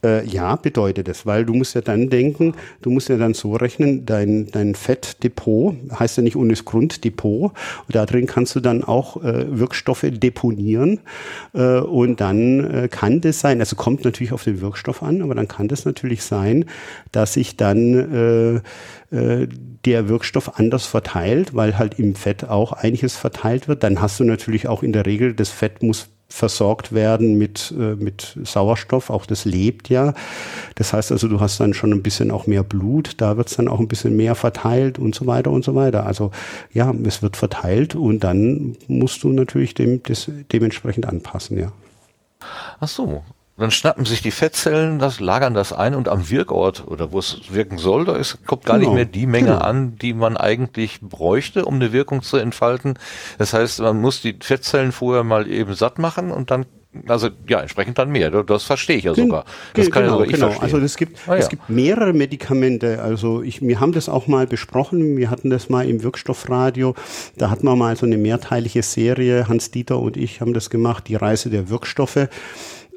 äh, 0.04 0.24
ja, 0.26 0.56
bedeutet 0.56 1.08
es, 1.08 1.26
weil 1.26 1.44
du 1.44 1.54
musst 1.54 1.74
ja 1.74 1.80
dann 1.80 2.08
denken, 2.08 2.54
du 2.82 2.90
musst 2.90 3.08
ja 3.08 3.16
dann 3.16 3.34
so 3.34 3.54
rechnen, 3.54 4.06
dein, 4.06 4.50
dein 4.50 4.74
Fettdepot 4.74 5.76
heißt 5.98 6.18
ja 6.18 6.22
nicht 6.22 6.36
ohne 6.36 6.54
Grunddepot 6.54 7.52
und 7.52 7.94
da 7.94 8.06
drin 8.06 8.26
kannst 8.26 8.54
du 8.54 8.60
dann 8.60 8.84
auch 8.84 9.22
äh, 9.22 9.58
Wirkstoffe 9.58 10.06
deponieren 10.08 11.00
äh, 11.54 11.78
und 11.78 12.20
dann 12.20 12.64
äh, 12.64 12.88
kann 12.88 13.20
das 13.20 13.40
sein, 13.40 13.60
also 13.60 13.76
kommt 13.76 14.04
natürlich 14.04 14.32
auf 14.32 14.44
den 14.44 14.60
Wirkstoff 14.60 15.02
an, 15.02 15.22
aber 15.22 15.34
dann 15.34 15.48
kann 15.48 15.68
das 15.68 15.84
natürlich 15.84 16.22
sein, 16.22 16.66
dass 17.12 17.34
sich 17.34 17.56
dann 17.56 18.62
äh, 19.10 19.16
äh, 19.16 19.48
der 19.84 20.08
Wirkstoff 20.08 20.58
anders 20.58 20.86
verteilt, 20.86 21.54
weil 21.54 21.78
halt 21.78 21.98
im 21.98 22.14
Fett 22.14 22.44
auch 22.44 22.72
einiges 22.72 23.16
verteilt 23.16 23.68
wird. 23.68 23.82
Dann 23.82 24.00
hast 24.00 24.20
du 24.20 24.24
natürlich 24.24 24.68
auch 24.68 24.82
in 24.82 24.92
der 24.92 25.06
Regel, 25.06 25.34
das 25.34 25.50
Fett 25.50 25.82
muss 25.82 26.08
versorgt 26.28 26.92
werden 26.92 27.38
mit, 27.38 27.72
äh, 27.76 27.94
mit 27.94 28.38
Sauerstoff, 28.44 29.08
auch 29.08 29.24
das 29.24 29.44
lebt 29.44 29.88
ja. 29.88 30.12
Das 30.74 30.92
heißt 30.92 31.10
also, 31.10 31.26
du 31.26 31.40
hast 31.40 31.58
dann 31.58 31.72
schon 31.72 31.92
ein 31.92 32.02
bisschen 32.02 32.30
auch 32.30 32.46
mehr 32.46 32.62
Blut, 32.62 33.14
da 33.18 33.36
wird 33.36 33.48
es 33.48 33.56
dann 33.56 33.68
auch 33.68 33.80
ein 33.80 33.88
bisschen 33.88 34.14
mehr 34.16 34.34
verteilt 34.34 34.98
und 34.98 35.14
so 35.14 35.26
weiter 35.26 35.50
und 35.50 35.64
so 35.64 35.74
weiter. 35.74 36.06
Also 36.06 36.30
ja, 36.72 36.92
es 37.04 37.22
wird 37.22 37.36
verteilt 37.36 37.94
und 37.94 38.24
dann 38.24 38.76
musst 38.88 39.22
du 39.22 39.30
natürlich 39.30 39.74
dem, 39.74 40.02
das 40.02 40.30
dementsprechend 40.52 41.06
anpassen, 41.06 41.58
ja. 41.58 41.72
Ach 42.78 42.88
so, 42.88 43.22
dann 43.58 43.70
schnappen 43.70 44.04
sich 44.04 44.22
die 44.22 44.30
Fettzellen, 44.30 44.98
das 44.98 45.20
lagern 45.20 45.52
das 45.52 45.72
ein 45.72 45.94
und 45.94 46.08
am 46.08 46.30
Wirkort 46.30 46.86
oder 46.86 47.12
wo 47.12 47.18
es 47.18 47.40
wirken 47.50 47.78
soll, 47.78 48.04
da 48.04 48.16
ist, 48.16 48.46
kommt 48.46 48.64
gar 48.64 48.78
genau. 48.78 48.90
nicht 48.90 48.96
mehr 48.96 49.04
die 49.04 49.26
Menge 49.26 49.48
genau. 49.48 49.60
an, 49.60 49.96
die 49.96 50.14
man 50.14 50.36
eigentlich 50.36 51.00
bräuchte, 51.00 51.64
um 51.64 51.74
eine 51.74 51.92
Wirkung 51.92 52.22
zu 52.22 52.36
entfalten. 52.36 52.94
Das 53.38 53.54
heißt, 53.54 53.80
man 53.80 54.00
muss 54.00 54.22
die 54.22 54.36
Fettzellen 54.40 54.92
vorher 54.92 55.24
mal 55.24 55.50
eben 55.50 55.74
satt 55.74 55.98
machen 55.98 56.30
und 56.30 56.50
dann 56.50 56.66
also 57.06 57.28
ja, 57.46 57.60
entsprechend 57.60 57.98
dann 57.98 58.10
mehr. 58.10 58.30
Das 58.30 58.64
verstehe 58.64 58.96
ich 58.96 59.04
ja 59.04 59.14
sogar. 59.14 59.44
Das 59.74 59.90
kann 59.90 60.04
genau, 60.04 60.20
ja 60.20 60.24
sogar 60.24 60.26
ich 60.26 60.32
genau. 60.32 60.46
Verstehen. 60.46 60.64
Also 60.64 60.78
es 60.78 60.96
gibt, 60.96 61.18
ah, 61.26 61.34
ja. 61.34 61.36
es 61.36 61.48
gibt 61.48 61.68
mehrere 61.68 62.12
Medikamente. 62.12 63.02
Also 63.02 63.42
ich, 63.42 63.60
wir 63.60 63.78
haben 63.78 63.92
das 63.92 64.08
auch 64.08 64.26
mal 64.26 64.46
besprochen. 64.46 65.16
Wir 65.16 65.30
hatten 65.30 65.50
das 65.50 65.68
mal 65.68 65.88
im 65.88 66.02
Wirkstoffradio. 66.02 66.94
Da 67.36 67.50
hatten 67.50 67.66
wir 67.66 67.76
mal 67.76 67.94
so 67.96 68.06
eine 68.06 68.16
mehrteilige 68.16 68.82
Serie. 68.82 69.48
Hans 69.48 69.70
Dieter 69.70 69.98
und 69.98 70.16
ich 70.16 70.40
haben 70.40 70.54
das 70.54 70.70
gemacht, 70.70 71.08
die 71.08 71.16
Reise 71.16 71.50
der 71.50 71.68
Wirkstoffe. 71.68 72.28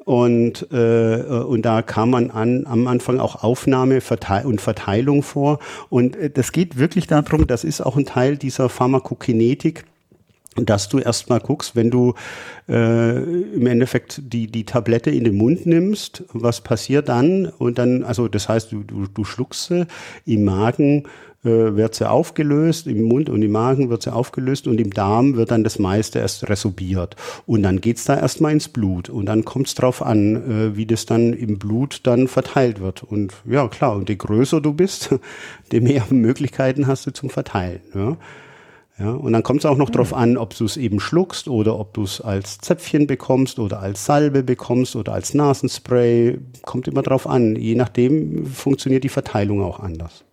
Und, 0.03 0.67
äh, 0.71 1.21
und 1.47 1.61
da 1.63 1.81
kam 1.83 2.09
man 2.09 2.31
an, 2.31 2.65
am 2.65 2.87
Anfang 2.87 3.19
auch 3.19 3.43
Aufnahme 3.43 4.01
und 4.45 4.61
Verteilung 4.61 5.21
vor. 5.21 5.59
Und 5.89 6.15
äh, 6.15 6.29
das 6.29 6.51
geht 6.51 6.77
wirklich 6.77 7.07
darum, 7.07 7.45
das 7.47 7.63
ist 7.63 7.81
auch 7.81 7.97
ein 7.97 8.05
Teil 8.05 8.37
dieser 8.37 8.69
Pharmakokinetik, 8.69 9.85
dass 10.55 10.89
du 10.89 10.99
erstmal 10.99 11.39
guckst, 11.39 11.75
wenn 11.75 11.91
du 11.91 12.13
äh, 12.67 13.17
im 13.23 13.67
Endeffekt 13.67 14.21
die, 14.33 14.47
die 14.47 14.65
Tablette 14.65 15.09
in 15.09 15.23
den 15.23 15.37
Mund 15.37 15.65
nimmst, 15.65 16.23
was 16.33 16.61
passiert 16.61 17.07
dann? 17.07 17.45
Und 17.45 17.77
dann, 17.77 18.03
also 18.03 18.27
das 18.27 18.49
heißt, 18.49 18.71
du, 18.71 18.83
du, 18.83 19.07
du 19.07 19.23
schluckst 19.23 19.67
sie 19.67 19.87
im 20.25 20.43
Magen 20.43 21.03
äh, 21.03 21.07
wird 21.43 21.95
sie 21.95 22.09
aufgelöst, 22.09 22.85
im 22.87 23.03
Mund 23.03 23.29
und 23.29 23.41
im 23.41 23.51
Magen 23.51 23.89
wird 23.89 24.03
sie 24.03 24.13
aufgelöst 24.13 24.67
und 24.67 24.79
im 24.79 24.91
Darm 24.91 25.35
wird 25.35 25.51
dann 25.51 25.63
das 25.63 25.79
meiste 25.79 26.19
erst 26.19 26.47
resorbiert. 26.49 27.15
Und 27.47 27.63
dann 27.63 27.81
geht's 27.81 28.05
da 28.05 28.17
erstmal 28.17 28.51
ins 28.51 28.69
Blut 28.69 29.09
und 29.09 29.25
dann 29.25 29.43
kommt's 29.43 29.73
drauf 29.73 30.03
an, 30.03 30.35
äh, 30.35 30.77
wie 30.77 30.85
das 30.85 31.05
dann 31.05 31.33
im 31.33 31.57
Blut 31.57 32.01
dann 32.03 32.27
verteilt 32.27 32.79
wird. 32.79 33.03
Und 33.03 33.33
ja, 33.49 33.67
klar, 33.67 33.95
und 33.95 34.09
je 34.09 34.15
größer 34.15 34.61
du 34.61 34.73
bist, 34.73 35.15
je 35.71 35.81
mehr 35.81 36.05
Möglichkeiten 36.09 36.85
hast 36.85 37.07
du 37.07 37.11
zum 37.11 37.29
Verteilen. 37.29 37.81
Ja. 37.95 38.17
Ja, 38.99 39.13
und 39.13 39.33
dann 39.33 39.41
kommt 39.41 39.61
es 39.61 39.65
auch 39.65 39.77
noch 39.77 39.87
mhm. 39.87 39.93
darauf 39.93 40.13
an, 40.13 40.37
ob 40.37 40.55
du 40.55 40.63
es 40.63 40.77
eben 40.77 40.99
schluckst 40.99 41.47
oder 41.47 41.79
ob 41.79 41.95
du 41.95 42.03
es 42.03 42.21
als 42.21 42.59
Zäpfchen 42.59 43.07
bekommst 43.07 43.57
oder 43.57 43.79
als 43.79 44.05
Salbe 44.05 44.43
bekommst 44.43 44.95
oder 44.95 45.13
als 45.13 45.33
Nasenspray. 45.33 46.37
Kommt 46.63 46.87
immer 46.87 47.01
drauf 47.01 47.25
an. 47.25 47.55
Je 47.55 47.73
nachdem 47.73 48.45
funktioniert 48.45 49.03
die 49.03 49.09
Verteilung 49.09 49.63
auch 49.63 49.79
anders 49.79 50.23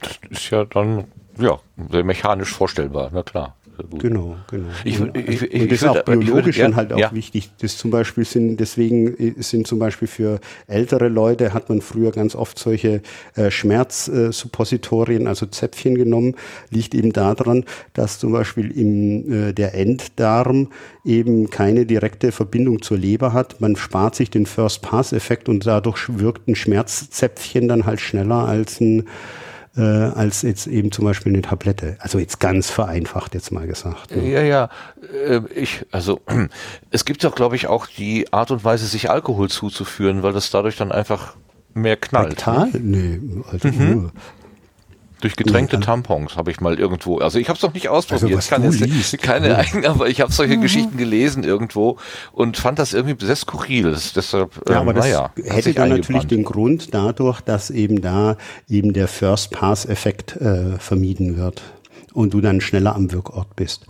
das 0.00 0.18
ist 0.30 0.50
ja 0.50 0.64
dann 0.64 1.04
ja 1.38 1.58
sehr 1.90 2.04
mechanisch 2.04 2.52
vorstellbar, 2.52 3.10
na 3.12 3.22
klar. 3.22 3.56
Genau, 3.98 4.36
genau. 4.50 4.68
Ich, 4.84 5.00
ich, 5.00 5.42
ich, 5.42 5.62
und 5.62 5.72
das 5.72 5.82
ist 5.82 5.88
auch 5.88 6.02
biologisch 6.02 6.58
dann 6.58 6.76
halt 6.76 6.92
auch 6.92 6.98
ja. 6.98 7.12
wichtig. 7.12 7.50
Das 7.60 7.76
zum 7.78 7.90
Beispiel 7.90 8.24
sind, 8.24 8.58
deswegen 8.58 9.34
sind 9.42 9.66
zum 9.66 9.78
Beispiel 9.78 10.08
für 10.08 10.40
ältere 10.66 11.08
Leute 11.08 11.54
hat 11.54 11.68
man 11.68 11.80
früher 11.80 12.10
ganz 12.10 12.34
oft 12.34 12.58
solche 12.58 13.02
äh, 13.36 13.50
Schmerzsuppositorien, 13.50 15.26
also 15.26 15.46
Zäpfchen 15.46 15.94
genommen. 15.94 16.36
Liegt 16.70 16.94
eben 16.94 17.12
daran, 17.12 17.64
dass 17.94 18.18
zum 18.18 18.32
Beispiel 18.32 18.70
im, 18.70 19.48
äh, 19.48 19.52
der 19.52 19.74
Enddarm 19.74 20.68
eben 21.04 21.50
keine 21.50 21.86
direkte 21.86 22.32
Verbindung 22.32 22.82
zur 22.82 22.98
Leber 22.98 23.32
hat. 23.32 23.60
Man 23.60 23.76
spart 23.76 24.14
sich 24.14 24.30
den 24.30 24.46
First-Pass-Effekt 24.46 25.48
und 25.48 25.66
dadurch 25.66 26.18
wirkt 26.18 26.48
ein 26.48 26.54
Schmerzzäpfchen 26.54 27.68
dann 27.68 27.86
halt 27.86 28.00
schneller 28.00 28.46
als 28.46 28.80
ein 28.80 29.08
äh, 29.76 29.80
als 29.80 30.42
jetzt 30.42 30.66
eben 30.66 30.90
zum 30.90 31.04
Beispiel 31.04 31.32
eine 31.32 31.42
Tablette. 31.42 31.96
Also 32.00 32.18
jetzt 32.18 32.40
ganz 32.40 32.70
vereinfacht 32.70 33.34
jetzt 33.34 33.52
mal 33.52 33.66
gesagt. 33.66 34.14
Ne? 34.14 34.28
Ja, 34.28 34.42
ja. 34.42 34.68
Äh, 35.26 35.40
ich, 35.54 35.86
also 35.90 36.20
es 36.90 37.04
gibt 37.04 37.22
doch, 37.24 37.34
glaube 37.34 37.56
ich, 37.56 37.66
auch 37.66 37.86
die 37.86 38.32
Art 38.32 38.50
und 38.50 38.64
Weise, 38.64 38.86
sich 38.86 39.10
Alkohol 39.10 39.48
zuzuführen, 39.48 40.22
weil 40.22 40.32
das 40.32 40.50
dadurch 40.50 40.76
dann 40.76 40.92
einfach 40.92 41.34
mehr 41.74 41.96
knallt. 41.96 42.38
Total? 42.38 42.70
Ne? 42.72 42.80
Nee, 42.80 43.42
also 43.50 43.68
mhm. 43.68 44.10
Durch 45.20 45.36
getränkte 45.36 45.78
nee, 45.78 45.84
Tampons 45.84 46.36
habe 46.36 46.50
ich 46.50 46.60
mal 46.60 46.78
irgendwo. 46.78 47.18
Also 47.18 47.38
ich 47.38 47.48
habe 47.48 47.56
es 47.56 47.62
noch 47.62 47.74
nicht 47.74 47.88
ausprobiert. 47.88 48.34
Also 48.34 48.62
was 48.62 48.78
du 48.78 48.84
liest, 48.84 49.18
keine 49.18 49.56
eigene, 49.56 49.88
aber 49.88 50.08
ich 50.08 50.20
habe 50.20 50.32
solche 50.32 50.56
mhm. 50.56 50.62
Geschichten 50.62 50.96
gelesen 50.96 51.44
irgendwo 51.44 51.98
und 52.32 52.56
fand 52.56 52.78
das 52.78 52.94
irgendwie 52.94 53.24
sehr 53.24 53.36
skurril. 53.36 53.96
Deshalb, 54.14 54.54
ja, 54.68 54.76
ähm, 54.76 54.80
aber 54.80 54.94
das 54.94 55.06
naja, 55.06 55.32
hätte 55.44 55.74
dann 55.74 55.90
natürlich 55.90 56.26
den 56.26 56.44
Grund 56.44 56.94
dadurch, 56.94 57.40
dass 57.40 57.70
eben 57.70 58.00
da 58.00 58.36
eben 58.68 58.92
der 58.92 59.08
First-Pass-Effekt 59.08 60.36
äh, 60.36 60.78
vermieden 60.78 61.36
wird 61.36 61.62
und 62.14 62.32
du 62.34 62.40
dann 62.40 62.60
schneller 62.60 62.94
am 62.94 63.12
Wirkort 63.12 63.54
bist. 63.56 63.86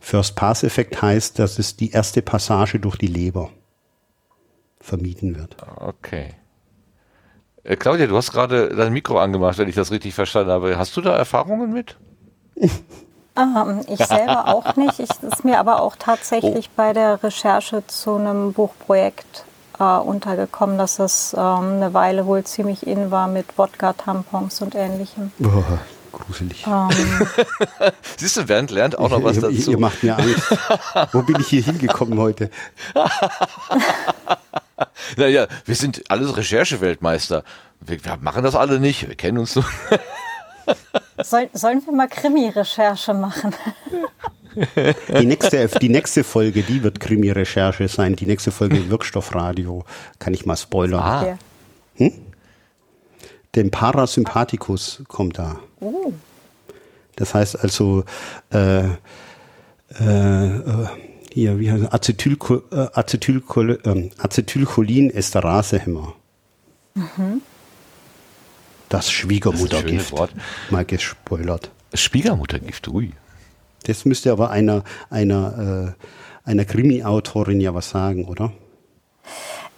First-Pass-Effekt 0.00 1.02
heißt, 1.02 1.38
dass 1.38 1.58
es 1.58 1.76
die 1.76 1.90
erste 1.90 2.22
Passage 2.22 2.78
durch 2.78 2.96
die 2.96 3.06
Leber 3.06 3.50
vermieden 4.80 5.36
wird. 5.36 5.56
Okay. 5.76 6.34
Äh, 7.68 7.76
Claudia, 7.76 8.06
du 8.06 8.16
hast 8.16 8.32
gerade 8.32 8.74
dein 8.74 8.92
Mikro 8.92 9.18
angemacht, 9.18 9.58
wenn 9.58 9.68
ich 9.68 9.74
das 9.74 9.90
richtig 9.90 10.14
verstanden 10.14 10.50
habe. 10.50 10.78
Hast 10.78 10.96
du 10.96 11.02
da 11.02 11.16
Erfahrungen 11.16 11.72
mit? 11.72 11.96
Ähm, 13.36 13.82
ich 13.86 14.04
selber 14.04 14.48
auch 14.48 14.74
nicht. 14.74 14.98
Ich, 14.98 15.10
ist 15.10 15.44
mir 15.44 15.60
aber 15.60 15.80
auch 15.80 15.94
tatsächlich 15.94 16.70
oh. 16.70 16.74
bei 16.74 16.92
der 16.92 17.22
Recherche 17.22 17.86
zu 17.86 18.16
einem 18.16 18.52
Buchprojekt 18.52 19.44
äh, 19.78 19.84
untergekommen, 19.84 20.76
dass 20.76 20.98
es 20.98 21.36
ähm, 21.38 21.74
eine 21.74 21.94
Weile 21.94 22.26
wohl 22.26 22.42
ziemlich 22.42 22.84
in 22.84 23.12
war 23.12 23.28
mit 23.28 23.56
Wodka-Tampons 23.56 24.60
und 24.60 24.74
ähnlichem. 24.74 25.30
Boah, 25.38 25.78
gruselig. 26.10 26.66
Ähm. 26.66 26.88
Siehst 28.16 28.38
du, 28.38 28.44
Bernd 28.46 28.72
lernt 28.72 28.98
auch 28.98 29.10
noch 29.10 29.22
was 29.22 29.38
dazu. 29.38 29.52
Ihr, 29.52 29.68
ihr 29.68 29.78
macht 29.78 30.02
mir 30.02 30.18
Angst. 30.18 30.58
Wo 31.12 31.22
bin 31.22 31.36
ich 31.38 31.46
hier 31.46 31.62
hingekommen 31.62 32.18
heute? 32.18 32.50
naja, 35.16 35.46
wir 35.64 35.74
sind 35.74 36.10
alles 36.10 36.36
Rechercheweltmeister. 36.36 37.44
Wir, 37.80 38.04
wir 38.04 38.16
machen 38.16 38.42
das 38.42 38.54
alle 38.54 38.80
nicht, 38.80 39.08
wir 39.08 39.14
kennen 39.14 39.38
uns 39.38 39.54
nur. 39.54 39.64
Soll, 41.24 41.48
sollen 41.52 41.84
wir 41.84 41.94
mal 41.94 42.08
Krimi-Recherche 42.08 43.14
machen? 43.14 43.54
Die 44.54 45.26
nächste, 45.26 45.66
die 45.66 45.88
nächste 45.88 46.24
Folge, 46.24 46.62
die 46.62 46.82
wird 46.82 47.00
Krimi-Recherche 47.00 47.88
sein. 47.88 48.16
Die 48.16 48.26
nächste 48.26 48.50
Folge 48.50 48.90
Wirkstoffradio. 48.90 49.84
Kann 50.18 50.34
ich 50.34 50.46
mal 50.46 50.56
spoilern. 50.56 51.00
Ah. 51.00 51.38
Hm? 51.96 52.12
Den 53.54 53.70
Parasympathikus 53.70 55.02
kommt 55.08 55.38
da. 55.38 55.58
Oh. 55.80 56.12
Das 57.16 57.34
heißt 57.34 57.58
also, 57.58 58.04
äh, 58.52 58.84
äh, 58.84 58.88
äh 60.00 60.88
hier, 61.32 61.58
wie 61.58 61.70
heißt 61.70 61.92
Acetylcho 61.92 62.62
äh, 62.70 62.88
Acetylchol 62.92 63.80
äh, 63.84 64.10
Acetylcholinesterasehemmer. 64.18 66.14
Mhm. 66.94 67.42
Das 68.88 69.10
Schwiegermuttergift. 69.10 70.18
Das 70.18 70.30
mal 70.70 70.84
gespoilert. 70.84 71.70
Schwiegermuttergift, 71.92 72.88
ui. 72.88 73.12
Das 73.84 74.04
müsste 74.04 74.32
aber 74.32 74.50
einer, 74.50 74.84
einer, 75.10 75.94
äh, 76.44 76.50
einer 76.50 76.64
Krimi-Autorin 76.64 77.60
ja 77.60 77.74
was 77.74 77.90
sagen, 77.90 78.24
oder? 78.26 78.52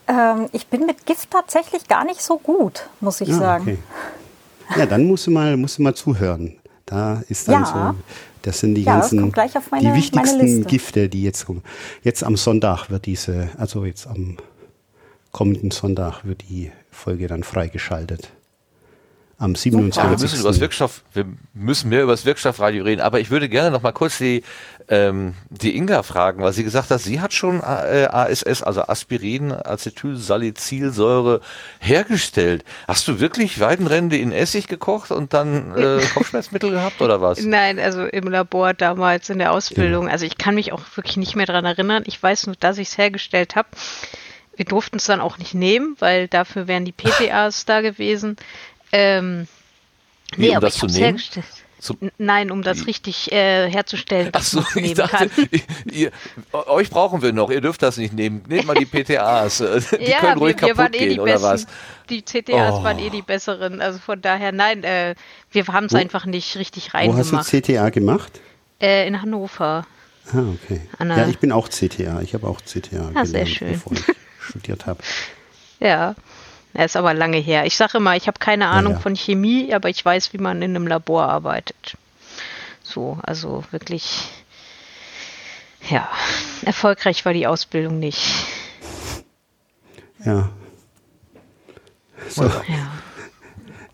Ähm, 0.09 0.49
ich 0.53 0.67
bin 0.67 0.87
mit 0.87 1.07
Gift 1.07 1.31
tatsächlich 1.31 1.87
gar 1.89 2.05
nicht 2.05 2.23
so 2.23 2.39
gut, 2.39 2.89
muss 3.01 3.21
ich 3.21 3.31
ah, 3.31 3.39
sagen. 3.39 3.63
Okay. 3.63 3.79
Ja, 4.77 4.87
dann 4.87 5.05
musst 5.05 5.27
du 5.27 5.31
mal, 5.31 5.57
musst 5.57 5.79
du 5.79 5.83
mal 5.83 5.95
zuhören. 5.95 6.57
Da 6.87 7.23
ist 7.29 7.47
dann 7.49 7.63
ja. 7.63 7.95
so 7.97 8.03
das 8.43 8.61
sind 8.61 8.75
die 8.75 8.83
ja, 8.83 8.99
ganzen, 8.99 9.33
meine, 9.71 9.91
die 9.91 9.95
wichtigsten 9.95 10.65
Gifte, 10.65 11.09
die 11.09 11.23
jetzt 11.23 11.47
kommen. 11.47 11.63
Jetzt 12.03 12.25
am 12.25 12.37
Sonntag 12.37 12.91
wird 12.91 13.07
diese, 13.07 13.51
also 13.59 13.85
jetzt 13.85 14.07
am 14.07 14.37
kommenden 15.33 15.71
Sonntag 15.71 16.25
wird 16.25 16.45
die 16.49 16.71
Folge 16.91 17.29
dann 17.29 17.43
freigeschaltet. 17.43 18.31
Am 19.41 19.55
27. 19.55 20.03
wir 20.03 20.19
müssen, 20.19 20.41
über 20.41 20.51
das 20.51 20.61
Wirkstoff, 20.61 21.03
wir 21.15 21.25
müssen 21.55 21.89
mehr 21.89 22.03
über 22.03 22.13
das 22.13 22.27
Wirkstoffradio 22.27 22.85
reden, 22.85 23.01
aber 23.01 23.21
ich 23.21 23.31
würde 23.31 23.49
gerne 23.49 23.71
noch 23.71 23.81
mal 23.81 23.93
kurz 23.93 24.19
die, 24.19 24.45
ähm, 24.89 25.35
die 25.49 25.79
Inga 25.79 26.03
fragen, 26.03 26.43
weil 26.43 26.53
sie 26.53 26.63
gesagt 26.63 26.91
hat, 26.91 27.01
sie 27.01 27.23
hat 27.23 27.33
schon 27.33 27.61
äh, 27.61 28.07
ASS, 28.11 28.63
also 28.63 28.83
Aspirin, 28.83 29.51
Acetylsalicylsäure 29.51 31.41
hergestellt. 31.79 32.67
Hast 32.87 33.09
du 33.09 33.19
wirklich 33.19 33.59
Weidenrinde 33.61 34.19
in 34.19 34.31
Essig 34.31 34.69
gekocht 34.69 35.11
und 35.11 35.33
dann 35.33 35.75
äh, 35.75 36.03
Kopfschmerzmittel 36.15 36.71
gehabt 36.71 37.01
oder 37.01 37.23
was? 37.23 37.43
Nein, 37.43 37.79
also 37.79 38.05
im 38.05 38.25
Labor 38.25 38.75
damals 38.75 39.31
in 39.31 39.39
der 39.39 39.53
Ausbildung. 39.53 40.11
Also 40.11 40.27
ich 40.27 40.37
kann 40.37 40.55
mich 40.55 40.73
auch 40.73 40.83
wirklich 40.97 41.17
nicht 41.17 41.35
mehr 41.35 41.47
dran 41.47 41.65
erinnern. 41.65 42.03
Ich 42.05 42.23
weiß 42.23 42.47
nur, 42.47 42.57
dass 42.61 42.77
ich 42.77 42.89
es 42.89 42.99
hergestellt 42.99 43.57
habe. 43.57 43.69
Wir 44.61 44.67
durften 44.67 44.97
es 44.97 45.07
dann 45.07 45.23
auch 45.23 45.39
nicht 45.39 45.55
nehmen, 45.55 45.97
weil 46.01 46.29
dafür 46.29 46.69
wären 46.69 46.85
die 46.85 46.93
PTAs 46.93 47.65
da 47.65 47.81
gewesen. 47.81 48.37
Ähm, 48.93 49.47
Wie, 50.37 50.51
um 50.51 50.57
aber 50.57 50.67
das 50.67 50.75
ich 50.75 50.81
zu 50.81 50.87
nehmen? 50.87 50.99
hergestellt. 51.05 51.47
Nein, 52.19 52.51
um 52.51 52.61
das 52.63 52.87
richtig 52.87 53.33
äh, 53.33 53.71
herzustellen, 53.71 54.29
Ach 54.29 54.33
dass 54.33 54.51
so, 54.51 54.59
man 54.59 54.67
es 54.69 54.77
ich 54.77 54.83
nehmen 54.83 54.95
dachte, 54.97 55.29
kann. 55.31 55.49
ihr, 55.91 56.11
euch 56.53 56.91
brauchen 56.91 57.23
wir 57.23 57.33
noch, 57.33 57.51
ihr 57.51 57.63
dürft 57.63 57.81
das 57.83 57.97
nicht 57.97 58.13
nehmen. 58.13 58.43
Nehmt 58.49 58.67
mal 58.67 58.75
die 58.75 58.85
PTAs, 58.85 59.59
die 59.99 60.05
ja, 60.05 60.19
können 60.19 60.39
ruhig 60.39 60.61
wir, 60.61 60.69
wir 60.69 60.77
waren 60.77 60.93
kaputt 60.93 60.95
eh 60.97 60.99
die 60.99 61.09
gehen, 61.15 61.21
oder 61.21 61.33
besten. 61.33 61.47
was? 61.47 61.67
Die 62.11 62.23
CTAs 62.23 62.75
Oh. 62.75 62.83
waren 62.85 62.99
eh 62.99 63.09
die 63.09 63.23
besseren. 63.23 63.81
Also 63.81 63.99
von 63.99 64.21
daher, 64.21 64.53
nein, 64.53 64.85
äh, 64.85 65.15
wir 65.53 65.67
haben 65.69 65.87
es 65.87 65.95
einfach 65.95 66.27
nicht 66.27 66.55
richtig 66.59 66.93
Wo 66.93 66.99
hast 67.17 67.31
du 67.33 67.37
reingemacht. 67.37 67.47
CTA 67.49 67.89
gemacht? 67.89 68.41
Äh, 68.83 69.07
in 69.09 69.23
Hannover. 69.23 69.87
Ah, 70.35 70.39
okay. 70.63 70.83
Anna. 70.99 71.17
Ja, 71.17 71.29
ich 71.29 71.39
bin 71.39 71.51
auch 71.51 71.71
CTA. 71.71 72.21
Ich 72.21 72.35
habe 72.35 72.47
auch 72.47 72.61
CTA 72.61 73.11
Ah, 73.15 73.25
sehr 73.25 73.47
schön. 73.47 73.73
bevor 73.73 73.93
ich 73.95 74.05
studiert 74.51 74.85
habe. 74.87 75.03
Ja. 75.81 76.15
Ja, 76.75 76.85
ist 76.85 76.97
aber 76.97 77.15
lange 77.15 77.39
her. 77.39 77.67
Ich 77.67 77.77
sage 77.77 77.99
immer, 77.99 78.17
ich 78.17 78.27
habe 78.27 78.39
keine 78.39 78.69
Ahnung 78.69 78.95
ja. 78.95 78.99
von 79.01 79.17
Chemie, 79.17 79.75
aber 79.75 79.89
ich 79.89 80.05
weiß, 80.05 80.33
wie 80.33 80.39
man 80.39 80.63
in 80.63 80.77
einem 80.77 80.87
Labor 80.87 81.25
arbeitet. 81.29 81.97
So, 82.83 83.19
also 83.23 83.65
wirklich, 83.71 84.29
ja, 85.89 86.09
erfolgreich 86.65 87.25
war 87.25 87.33
die 87.33 87.47
Ausbildung 87.47 87.99
nicht. 87.99 88.21
Ja. 90.25 90.51
So. 92.29 92.45
Ja. 92.45 92.93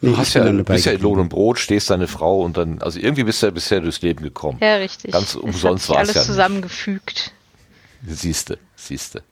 Nee, 0.01 0.11
Du 0.11 0.16
hast 0.18 0.35
ja, 0.35 0.45
bist 0.51 0.85
ja 0.85 0.93
in 0.93 1.01
Lohn 1.01 1.18
und 1.20 1.29
Brot, 1.31 1.59
stehst 1.59 1.89
deine 1.89 2.07
Frau 2.07 2.43
und 2.43 2.57
dann, 2.59 2.83
also 2.83 2.99
irgendwie 3.01 3.24
bist 3.24 3.43
du 3.43 3.47
ja 3.47 3.51
bisher 3.53 3.81
durchs 3.81 4.03
Leben 4.03 4.22
gekommen. 4.22 4.59
Ja, 4.61 4.77
richtig. 4.77 5.12
Ganz 5.12 5.31
Es 5.31 5.37
umsonst 5.37 5.64
hat 5.64 5.81
sich 5.81 5.89
war's 5.89 5.99
alles 5.99 6.14
ja 6.14 6.20
nicht. 6.20 6.27
zusammengefügt. 6.27 7.33
Siehste, 8.07 8.59
siehste. 8.77 9.22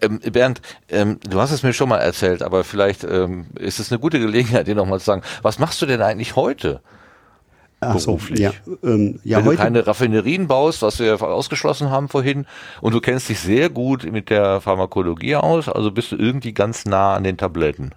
Ähm, 0.00 0.20
Bernd, 0.20 0.60
ähm, 0.88 1.18
du 1.28 1.40
hast 1.40 1.50
es 1.50 1.62
mir 1.62 1.72
schon 1.72 1.88
mal 1.88 1.98
erzählt, 1.98 2.42
aber 2.42 2.64
vielleicht 2.64 3.04
ähm, 3.04 3.46
ist 3.58 3.80
es 3.80 3.90
eine 3.90 3.98
gute 3.98 4.18
Gelegenheit, 4.18 4.66
dir 4.66 4.74
nochmal 4.74 5.00
zu 5.00 5.06
sagen, 5.06 5.22
was 5.42 5.58
machst 5.58 5.80
du 5.82 5.86
denn 5.86 6.02
eigentlich 6.02 6.36
heute? 6.36 6.80
Ach 7.80 7.98
so, 7.98 8.18
ja, 8.34 8.52
ähm, 8.82 9.20
ja 9.24 9.38
Wenn 9.38 9.44
du 9.44 9.50
heute 9.50 9.62
keine 9.62 9.86
Raffinerien 9.86 10.46
baust, 10.46 10.82
was 10.82 10.98
wir 10.98 11.20
ausgeschlossen 11.22 11.90
haben 11.90 12.08
vorhin, 12.08 12.46
und 12.80 12.94
du 12.94 13.00
kennst 13.00 13.28
dich 13.28 13.40
sehr 13.40 13.68
gut 13.68 14.10
mit 14.10 14.30
der 14.30 14.60
Pharmakologie 14.60 15.36
aus, 15.36 15.68
also 15.68 15.90
bist 15.90 16.12
du 16.12 16.16
irgendwie 16.16 16.52
ganz 16.52 16.86
nah 16.86 17.14
an 17.14 17.24
den 17.24 17.36
Tabletten. 17.36 17.90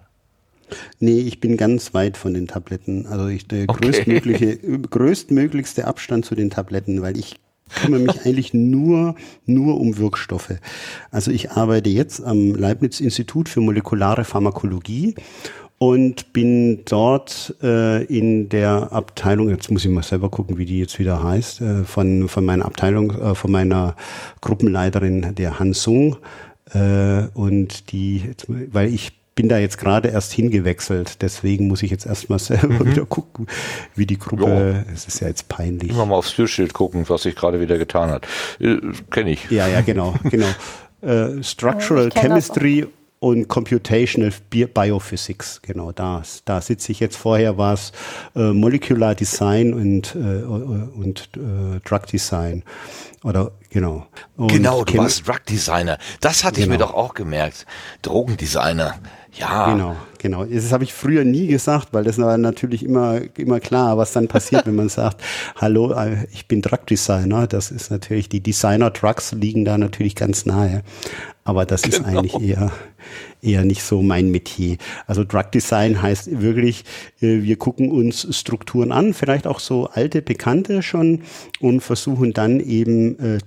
Nee, 1.00 1.20
ich 1.20 1.40
bin 1.40 1.56
ganz 1.56 1.94
weit 1.94 2.18
von 2.18 2.34
den 2.34 2.46
Tabletten. 2.46 3.06
Also 3.06 3.28
ich, 3.28 3.48
der 3.48 3.64
Okay. 3.68 3.86
größtmögliche, 3.86 4.58
größtmöglichste 4.90 5.86
Abstand 5.86 6.26
zu 6.26 6.34
den 6.34 6.50
Tabletten, 6.50 7.00
weil 7.00 7.16
ich 7.16 7.36
kümmere 7.68 8.00
mich 8.00 8.24
eigentlich 8.24 8.54
nur, 8.54 9.14
nur 9.46 9.80
um 9.80 9.98
Wirkstoffe. 9.98 10.54
Also 11.10 11.30
ich 11.30 11.52
arbeite 11.52 11.90
jetzt 11.90 12.22
am 12.22 12.54
Leibniz-Institut 12.54 13.48
für 13.48 13.60
molekulare 13.60 14.24
Pharmakologie 14.24 15.14
und 15.78 16.32
bin 16.32 16.84
dort 16.84 17.54
äh, 17.62 18.04
in 18.04 18.48
der 18.48 18.92
Abteilung, 18.92 19.48
jetzt 19.48 19.70
muss 19.70 19.84
ich 19.84 19.90
mal 19.90 20.02
selber 20.02 20.28
gucken, 20.28 20.58
wie 20.58 20.64
die 20.64 20.80
jetzt 20.80 20.98
wieder 20.98 21.22
heißt, 21.22 21.60
äh, 21.60 21.84
von, 21.84 22.28
von 22.28 22.44
meiner 22.44 22.64
Abteilung, 22.64 23.12
äh, 23.12 23.34
von 23.36 23.52
meiner 23.52 23.94
Gruppenleiterin, 24.40 25.34
der 25.36 25.60
Han 25.60 25.72
Sung. 25.72 26.16
Äh, 26.74 27.28
und 27.34 27.92
die, 27.92 28.18
jetzt, 28.18 28.46
weil 28.48 28.92
ich 28.92 29.17
bin 29.38 29.48
da 29.48 29.56
jetzt 29.58 29.78
gerade 29.78 30.08
erst 30.08 30.32
hingewechselt, 30.32 31.22
deswegen 31.22 31.68
muss 31.68 31.84
ich 31.84 31.92
jetzt 31.92 32.06
erstmal 32.06 32.38
selber 32.40 32.84
wieder 32.84 33.06
gucken, 33.06 33.46
wie 33.94 34.04
die 34.04 34.18
Gruppe, 34.18 34.84
es 34.92 35.06
ist 35.06 35.20
ja 35.20 35.28
jetzt 35.28 35.48
peinlich. 35.48 35.90
Immer 35.90 36.06
mal 36.06 36.16
aufs 36.16 36.34
Türschild 36.34 36.74
gucken, 36.74 37.08
was 37.08 37.22
sich 37.22 37.36
gerade 37.36 37.60
wieder 37.60 37.78
getan 37.78 38.10
hat. 38.10 38.26
Äh, 38.58 38.78
Kenne 39.12 39.30
ich. 39.30 39.48
Ja, 39.48 39.68
ja, 39.68 39.80
genau, 39.82 40.16
genau. 40.24 40.48
Äh, 41.02 41.40
Structural 41.44 42.08
das 42.08 42.20
Chemistry 42.20 42.84
und 43.20 43.46
Computational 43.46 44.32
Bi- 44.50 44.66
Biophysics, 44.66 45.60
genau 45.62 45.92
da, 45.92 46.22
da 46.44 46.60
sitze 46.60 46.90
ich 46.90 46.98
jetzt. 46.98 47.16
Vorher 47.16 47.56
war 47.58 47.74
es 47.74 47.92
äh, 48.34 48.40
Molecular 48.52 49.14
Design 49.14 49.72
und, 49.72 50.16
äh, 50.16 50.18
und 50.42 51.30
äh, 51.36 51.78
Drug 51.88 52.06
Design. 52.10 52.64
Oder 53.24 53.50
genau. 53.70 54.06
Und 54.36 54.52
genau, 54.52 54.84
du 54.84 54.92
Chem- 54.92 54.98
warst 54.98 55.26
Drug 55.26 55.44
Designer. 55.48 55.98
Das 56.20 56.42
hatte 56.44 56.60
ich 56.60 56.66
mir 56.68 56.74
Genau. 56.78 56.88
doch 56.88 56.94
auch 56.94 57.14
gemerkt. 57.14 57.66
Drogendesigner. 58.02 58.94
Ja. 59.38 59.72
Genau, 59.72 59.96
genau. 60.18 60.44
Das 60.44 60.72
habe 60.72 60.84
ich 60.84 60.92
früher 60.92 61.24
nie 61.24 61.46
gesagt, 61.46 61.88
weil 61.92 62.04
das 62.04 62.18
war 62.18 62.36
natürlich 62.38 62.84
immer, 62.84 63.20
immer 63.36 63.60
klar, 63.60 63.96
was 63.96 64.12
dann 64.12 64.26
passiert, 64.28 64.66
wenn 64.66 64.74
man 64.74 64.88
sagt, 64.88 65.22
hallo, 65.56 65.92
äh, 65.92 66.26
ich 66.32 66.46
bin 66.48 66.60
Drug 66.62 66.86
Designer. 66.88 67.46
Das 67.46 67.70
ist 67.70 67.90
natürlich, 67.90 68.28
die 68.28 68.40
Designer 68.40 68.90
Drugs 68.90 69.32
liegen 69.32 69.64
da 69.64 69.78
natürlich 69.78 70.14
ganz 70.16 70.44
nahe. 70.46 70.82
Aber 71.44 71.64
das 71.64 71.82
ist 71.84 72.04
Genau. 72.04 72.18
eigentlich 72.18 72.40
eher, 72.40 72.70
eher 73.40 73.64
nicht 73.64 73.82
so 73.82 74.02
mein 74.02 74.30
Metier. 74.30 74.76
Also 75.06 75.24
Drug 75.24 75.50
Design 75.52 76.02
heißt 76.02 76.40
wirklich, 76.40 76.84
äh, 77.20 77.42
wir 77.42 77.56
gucken 77.56 77.90
uns 77.90 78.36
Strukturen 78.36 78.92
an, 78.92 79.14
vielleicht 79.14 79.46
auch 79.46 79.60
so 79.60 79.86
alte, 79.86 80.20
bekannte 80.20 80.82
schon 80.82 81.22
und 81.60 81.80
versuchen 81.80 82.32
dann 82.32 82.60
eben 82.60 83.18
äh, 83.18 83.38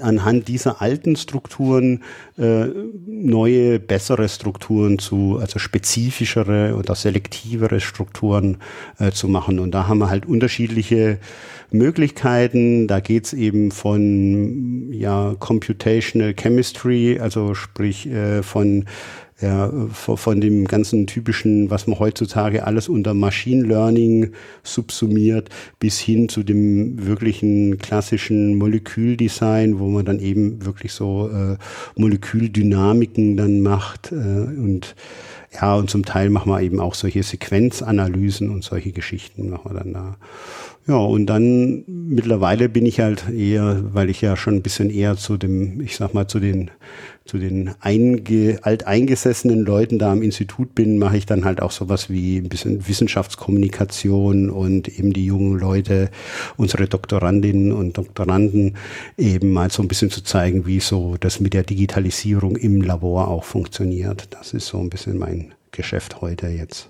anhand 0.00 0.48
dieser 0.48 0.80
alten 0.80 1.14
Strukturen 1.16 2.02
äh, 2.38 2.66
neue, 3.06 3.78
bessere 3.78 4.28
Strukturen 4.28 4.98
zu, 4.98 5.38
also 5.38 5.58
spezifischere 5.58 6.74
oder 6.74 6.94
selektivere 6.94 7.80
Strukturen 7.80 8.58
äh, 8.98 9.10
zu 9.10 9.28
machen. 9.28 9.58
Und 9.58 9.72
da 9.72 9.86
haben 9.86 9.98
wir 9.98 10.08
halt 10.08 10.24
unterschiedliche 10.26 11.18
Möglichkeiten. 11.70 12.86
Da 12.88 13.00
geht's 13.00 13.34
eben 13.34 13.70
von 13.70 14.90
ja, 14.92 15.34
Computational 15.38 16.34
Chemistry, 16.34 17.18
also 17.20 17.54
sprich 17.54 18.06
äh, 18.06 18.42
von 18.42 18.86
ja, 19.40 19.70
von, 19.92 20.40
dem 20.40 20.66
ganzen 20.66 21.06
typischen, 21.06 21.70
was 21.70 21.86
man 21.86 21.98
heutzutage 21.98 22.66
alles 22.66 22.88
unter 22.88 23.14
Machine 23.14 23.64
Learning 23.64 24.32
subsumiert, 24.64 25.48
bis 25.78 26.00
hin 26.00 26.28
zu 26.28 26.42
dem 26.42 27.06
wirklichen 27.06 27.78
klassischen 27.78 28.56
Moleküldesign, 28.56 29.78
wo 29.78 29.88
man 29.88 30.04
dann 30.04 30.18
eben 30.18 30.64
wirklich 30.64 30.92
so 30.92 31.30
äh, 31.30 31.56
Moleküldynamiken 31.96 33.36
dann 33.36 33.60
macht 33.60 34.10
äh, 34.10 34.14
und 34.14 34.96
ja, 35.50 35.76
und 35.76 35.88
zum 35.88 36.04
Teil 36.04 36.28
machen 36.28 36.52
wir 36.52 36.60
eben 36.60 36.78
auch 36.78 36.94
solche 36.94 37.22
Sequenzanalysen 37.22 38.50
und 38.50 38.64
solche 38.64 38.92
Geschichten 38.92 39.48
machen 39.48 39.70
wir 39.70 39.78
dann 39.78 39.92
da. 39.94 40.16
Ja, 40.88 40.96
und 40.96 41.26
dann 41.26 41.84
mittlerweile 41.86 42.70
bin 42.70 42.86
ich 42.86 43.00
halt 43.00 43.28
eher, 43.28 43.82
weil 43.92 44.08
ich 44.08 44.22
ja 44.22 44.38
schon 44.38 44.54
ein 44.54 44.62
bisschen 44.62 44.88
eher 44.88 45.18
zu 45.18 45.36
dem, 45.36 45.82
ich 45.82 45.96
sag 45.96 46.14
mal, 46.14 46.28
zu 46.28 46.40
den, 46.40 46.70
zu 47.26 47.36
den 47.36 47.72
einge, 47.80 48.58
alteingesessenen 48.62 49.66
Leuten 49.66 49.98
da 49.98 50.10
am 50.10 50.22
Institut 50.22 50.74
bin, 50.74 50.96
mache 50.96 51.18
ich 51.18 51.26
dann 51.26 51.44
halt 51.44 51.60
auch 51.60 51.72
sowas 51.72 52.08
wie 52.08 52.38
ein 52.38 52.48
bisschen 52.48 52.88
Wissenschaftskommunikation 52.88 54.48
und 54.48 54.88
eben 54.88 55.12
die 55.12 55.26
jungen 55.26 55.58
Leute, 55.58 56.08
unsere 56.56 56.88
Doktorandinnen 56.88 57.72
und 57.72 57.98
Doktoranden 57.98 58.78
eben 59.18 59.52
mal 59.52 59.70
so 59.70 59.82
ein 59.82 59.88
bisschen 59.88 60.08
zu 60.08 60.22
zeigen, 60.22 60.64
wie 60.64 60.80
so 60.80 61.18
das 61.20 61.38
mit 61.38 61.52
der 61.52 61.64
Digitalisierung 61.64 62.56
im 62.56 62.80
Labor 62.80 63.28
auch 63.28 63.44
funktioniert. 63.44 64.28
Das 64.30 64.54
ist 64.54 64.68
so 64.68 64.78
ein 64.78 64.88
bisschen 64.88 65.18
mein 65.18 65.52
Geschäft 65.70 66.22
heute 66.22 66.46
jetzt. 66.46 66.88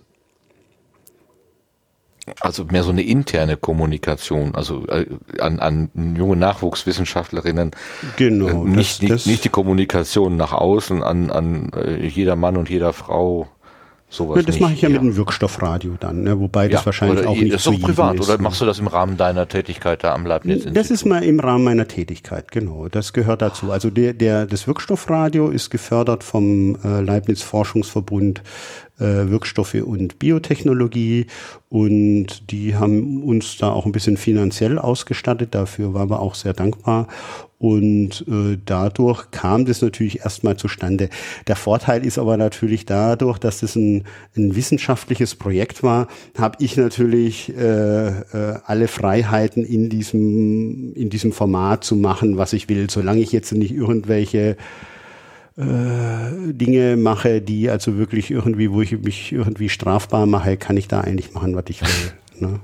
Also 2.40 2.64
mehr 2.64 2.82
so 2.82 2.90
eine 2.90 3.02
interne 3.02 3.56
Kommunikation, 3.56 4.54
also 4.54 4.86
äh, 4.88 5.06
an, 5.40 5.58
an 5.58 5.90
junge 6.16 6.36
Nachwuchswissenschaftlerinnen. 6.36 7.70
Genau. 8.16 8.64
Äh, 8.64 8.68
nicht, 8.68 9.02
das- 9.02 9.08
das- 9.08 9.26
nicht 9.26 9.44
die 9.44 9.48
Kommunikation 9.48 10.36
nach 10.36 10.52
außen 10.52 11.02
an, 11.02 11.30
an 11.30 11.70
äh, 11.74 12.06
jeder 12.06 12.36
Mann 12.36 12.56
und 12.56 12.68
jeder 12.70 12.92
Frau. 12.92 13.48
Sowas 14.10 14.36
Ja, 14.36 14.42
das 14.42 14.58
mache 14.58 14.72
ich 14.72 14.80
ja 14.80 14.88
mit 14.88 15.02
dem 15.02 15.16
Wirkstoffradio 15.16 15.96
dann, 16.00 16.22
ne? 16.22 16.40
wobei 16.40 16.68
das 16.68 16.80
Ja, 16.80 16.86
wahrscheinlich 16.86 17.20
oder 17.20 17.28
auch 17.28 17.36
nicht 17.36 17.52
das 17.52 17.66
ist 17.66 17.66
doch 17.66 17.80
privat, 17.80 18.14
ist, 18.14 18.22
oder 18.22 18.38
ne? 18.38 18.42
machst 18.42 18.60
du 18.60 18.64
das 18.64 18.78
im 18.78 18.86
Rahmen 18.86 19.18
deiner 19.18 19.46
Tätigkeit 19.48 20.02
da 20.02 20.14
am 20.14 20.24
Leibniz? 20.24 20.66
Das 20.72 20.90
ist 20.90 21.04
mal 21.04 21.22
im 21.22 21.40
Rahmen 21.40 21.64
meiner 21.64 21.86
Tätigkeit, 21.86 22.50
genau. 22.50 22.88
Das 22.88 23.12
gehört 23.12 23.42
dazu. 23.42 23.70
Also 23.70 23.90
der, 23.90 24.14
der, 24.14 24.46
das 24.46 24.66
Wirkstoffradio 24.66 25.50
ist 25.50 25.68
gefördert 25.68 26.24
vom 26.24 26.76
äh, 26.82 27.00
Leibniz 27.02 27.42
Forschungsverbund 27.42 28.42
äh, 28.98 29.28
Wirkstoffe 29.28 29.74
und 29.74 30.18
Biotechnologie 30.18 31.26
und 31.68 32.50
die 32.50 32.76
haben 32.76 33.22
uns 33.22 33.58
da 33.58 33.70
auch 33.70 33.84
ein 33.84 33.92
bisschen 33.92 34.16
finanziell 34.16 34.78
ausgestattet. 34.78 35.54
Dafür 35.54 35.92
waren 35.92 36.08
wir 36.08 36.20
auch 36.20 36.34
sehr 36.34 36.54
dankbar. 36.54 37.08
Und 37.58 38.24
äh, 38.28 38.56
dadurch 38.64 39.32
kam 39.32 39.64
das 39.64 39.82
natürlich 39.82 40.20
erstmal 40.20 40.56
zustande. 40.56 41.08
Der 41.48 41.56
Vorteil 41.56 42.06
ist 42.06 42.16
aber 42.16 42.36
natürlich 42.36 42.86
dadurch, 42.86 43.38
dass 43.38 43.60
das 43.60 43.74
ein, 43.74 44.04
ein 44.36 44.54
wissenschaftliches 44.54 45.34
Projekt 45.34 45.82
war, 45.82 46.06
habe 46.36 46.56
ich 46.60 46.76
natürlich 46.76 47.52
äh, 47.56 48.08
äh, 48.08 48.58
alle 48.64 48.86
Freiheiten 48.86 49.64
in 49.64 49.88
diesem, 49.88 50.94
in 50.94 51.10
diesem 51.10 51.32
Format 51.32 51.82
zu 51.82 51.96
machen, 51.96 52.36
was 52.36 52.52
ich 52.52 52.68
will, 52.68 52.88
solange 52.88 53.20
ich 53.20 53.32
jetzt 53.32 53.52
nicht 53.52 53.74
irgendwelche 53.74 54.56
äh, 55.56 56.52
Dinge 56.52 56.96
mache, 56.96 57.40
die 57.42 57.68
also 57.70 57.98
wirklich 57.98 58.30
irgendwie, 58.30 58.70
wo 58.70 58.82
ich 58.82 58.92
mich 58.92 59.32
irgendwie 59.32 59.68
strafbar 59.68 60.26
mache, 60.26 60.56
kann 60.56 60.76
ich 60.76 60.86
da 60.86 61.00
eigentlich 61.00 61.34
machen, 61.34 61.56
was 61.56 61.64
ich 61.68 61.82
will. 61.82 62.48
Ne? 62.48 62.60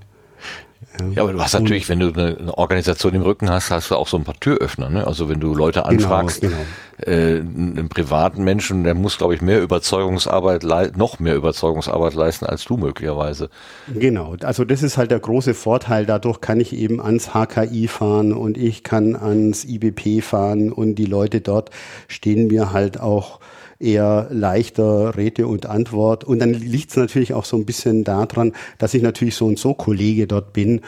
Ja, 1.15 1.23
aber 1.23 1.33
du 1.33 1.41
hast 1.41 1.55
natürlich, 1.55 1.89
wenn 1.89 2.01
du 2.01 2.13
eine, 2.13 2.57
Organisation 2.57 3.15
im 3.15 3.23
Rücken 3.23 3.51
hast, 3.51 3.71
hast 3.71 3.91
du 3.91 3.97
auch 3.97 4.09
so 4.09 4.17
ein 4.17 4.25
paar 4.25 4.39
Türöffner. 4.39 4.91
Ne? 4.91 5.07
Also 5.07 5.29
wenn 5.29 5.41
du 5.41 5.55
Leute 5.55 5.81
genau, 5.81 5.91
anfragst, 5.91 6.41
genau, 6.41 6.57
genau. 6.99 7.11
Äh, 7.11 7.41
einen 7.41 7.89
privaten 7.89 8.45
Menschen, 8.45 8.85
der 8.85 8.95
muss, 8.95 9.19
glaube 9.19 9.35
ich, 9.35 9.43
mehr 9.43 9.61
Überzeugungsarbeit, 9.63 10.65
noch 10.97 11.19
mehr 11.19 11.35
Überzeugungsarbeit 11.35 12.15
leisten 12.15 12.47
als 12.47 12.65
du 12.65 12.77
möglicherweise. 12.77 13.51
Genau, 13.93 14.37
also 14.43 14.65
das 14.65 14.83
ist 14.83 14.97
halt 14.97 15.11
der 15.11 15.21
große 15.21 15.55
Vorteil. 15.55 16.07
Dadurch 16.07 16.41
kann 16.41 16.61
ich 16.61 16.73
eben 16.73 17.01
ans 17.01 17.31
HKI 17.31 17.89
fahren 17.89 18.33
und 18.33 18.57
ich 18.57 18.83
kann 18.83 19.17
ans 19.17 19.65
IBP 19.65 20.23
fahren 20.23 20.73
und 20.73 20.97
die 20.97 21.07
Leute 21.07 21.41
dort 21.41 21.71
stehen 22.09 22.47
mir 22.47 22.73
halt 22.73 23.01
auch 23.01 23.41
eher 23.79 24.29
leichter 24.31 25.17
Rede 25.17 25.47
und 25.47 25.67
Antwort. 25.67 26.25
Und 26.25 26.39
dann 26.39 26.53
liegt 26.53 26.91
es 26.91 26.97
natürlich 26.97 27.35
auch 27.35 27.45
so 27.45 27.57
ein 27.57 27.67
bisschen 27.67 28.05
daran, 28.05 28.53
dass 28.79 28.95
ich 28.95 29.03
natürlich 29.03 29.35
so 29.35 29.47
und 29.47 29.59
so 29.59 29.75
Kollege 29.75 30.27
dort 30.27 30.53
bin 30.53 30.81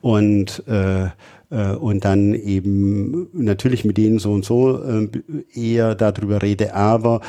und 0.00 0.62
äh, 0.66 1.08
äh, 1.50 1.74
und 1.74 2.04
dann 2.04 2.34
eben 2.34 3.28
natürlich 3.32 3.84
mit 3.84 3.96
denen 3.96 4.18
so 4.18 4.32
und 4.32 4.44
so 4.44 4.82
äh, 4.82 5.08
eher 5.54 5.94
darüber 5.94 6.42
rede. 6.42 6.74
Aber 6.74 7.20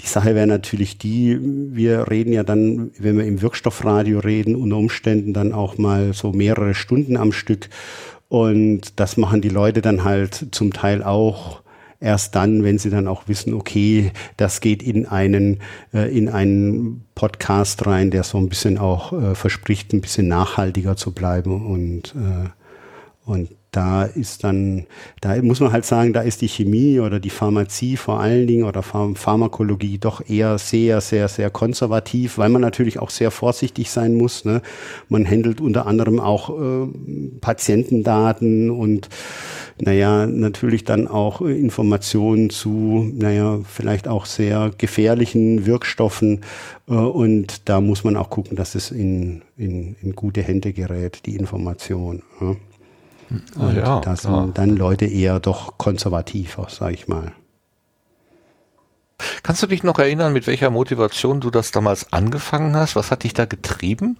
die 0.00 0.06
Sache 0.06 0.34
wäre 0.34 0.46
natürlich 0.46 0.98
die, 0.98 1.38
wir 1.40 2.10
reden 2.10 2.32
ja 2.32 2.42
dann, 2.42 2.90
wenn 2.98 3.18
wir 3.18 3.26
im 3.26 3.42
Wirkstoffradio 3.42 4.20
reden, 4.20 4.56
unter 4.56 4.76
Umständen 4.76 5.34
dann 5.34 5.52
auch 5.52 5.76
mal 5.78 6.12
so 6.14 6.32
mehrere 6.32 6.74
Stunden 6.74 7.16
am 7.16 7.32
Stück. 7.32 7.68
Und 8.28 8.98
das 8.98 9.16
machen 9.16 9.40
die 9.40 9.48
Leute 9.48 9.82
dann 9.82 10.04
halt 10.04 10.46
zum 10.52 10.72
Teil 10.72 11.02
auch 11.02 11.62
erst 12.00 12.34
dann, 12.34 12.64
wenn 12.64 12.78
sie 12.78 12.90
dann 12.90 13.06
auch 13.06 13.28
wissen, 13.28 13.54
okay, 13.54 14.12
das 14.36 14.60
geht 14.60 14.82
in 14.82 15.06
einen, 15.06 15.60
äh, 15.92 16.16
in 16.16 16.28
einen 16.28 17.04
Podcast 17.14 17.86
rein, 17.86 18.10
der 18.10 18.24
so 18.24 18.38
ein 18.38 18.48
bisschen 18.48 18.78
auch 18.78 19.12
äh, 19.12 19.34
verspricht, 19.34 19.92
ein 19.92 20.00
bisschen 20.00 20.26
nachhaltiger 20.26 20.96
zu 20.96 21.12
bleiben 21.12 21.66
und, 21.66 22.14
äh, 22.16 22.48
und 23.24 23.50
da 23.72 24.04
ist 24.04 24.42
dann, 24.42 24.86
da 25.20 25.40
muss 25.42 25.60
man 25.60 25.72
halt 25.72 25.84
sagen, 25.84 26.12
da 26.12 26.22
ist 26.22 26.40
die 26.40 26.48
Chemie 26.48 26.98
oder 26.98 27.20
die 27.20 27.30
Pharmazie 27.30 27.96
vor 27.96 28.20
allen 28.20 28.46
Dingen 28.46 28.64
oder 28.64 28.82
Pharmakologie 28.82 29.98
doch 29.98 30.28
eher 30.28 30.58
sehr, 30.58 31.00
sehr, 31.00 31.28
sehr 31.28 31.50
konservativ, 31.50 32.38
weil 32.38 32.48
man 32.48 32.62
natürlich 32.62 32.98
auch 32.98 33.10
sehr 33.10 33.30
vorsichtig 33.30 33.90
sein 33.90 34.14
muss. 34.14 34.44
Ne? 34.44 34.60
Man 35.08 35.24
handelt 35.24 35.60
unter 35.60 35.86
anderem 35.86 36.18
auch 36.18 36.50
äh, 36.50 36.86
Patientendaten 37.40 38.70
und 38.70 39.08
naja, 39.80 40.26
natürlich 40.26 40.84
dann 40.84 41.08
auch 41.08 41.40
Informationen 41.40 42.50
zu, 42.50 43.10
naja, 43.14 43.60
vielleicht 43.64 44.08
auch 44.08 44.26
sehr 44.26 44.72
gefährlichen 44.76 45.64
Wirkstoffen. 45.64 46.40
Äh, 46.88 46.94
und 46.94 47.68
da 47.68 47.80
muss 47.80 48.04
man 48.04 48.16
auch 48.16 48.30
gucken, 48.30 48.56
dass 48.56 48.74
es 48.74 48.90
in, 48.90 49.42
in, 49.56 49.96
in 50.02 50.14
gute 50.14 50.42
Hände 50.42 50.72
gerät, 50.72 51.22
die 51.26 51.36
Information. 51.36 52.22
Ja. 52.40 52.56
Und 53.30 53.76
ja, 53.76 54.00
da 54.00 54.16
sind 54.16 54.58
dann 54.58 54.76
Leute 54.76 55.06
eher 55.06 55.40
doch 55.40 55.78
konservativer, 55.78 56.66
sag 56.68 56.92
ich 56.92 57.08
mal. 57.08 57.32
Kannst 59.42 59.62
du 59.62 59.66
dich 59.66 59.82
noch 59.82 59.98
erinnern, 59.98 60.32
mit 60.32 60.46
welcher 60.46 60.70
Motivation 60.70 61.40
du 61.40 61.50
das 61.50 61.70
damals 61.70 62.12
angefangen 62.12 62.74
hast? 62.74 62.96
Was 62.96 63.10
hat 63.10 63.22
dich 63.22 63.34
da 63.34 63.44
getrieben? 63.44 64.18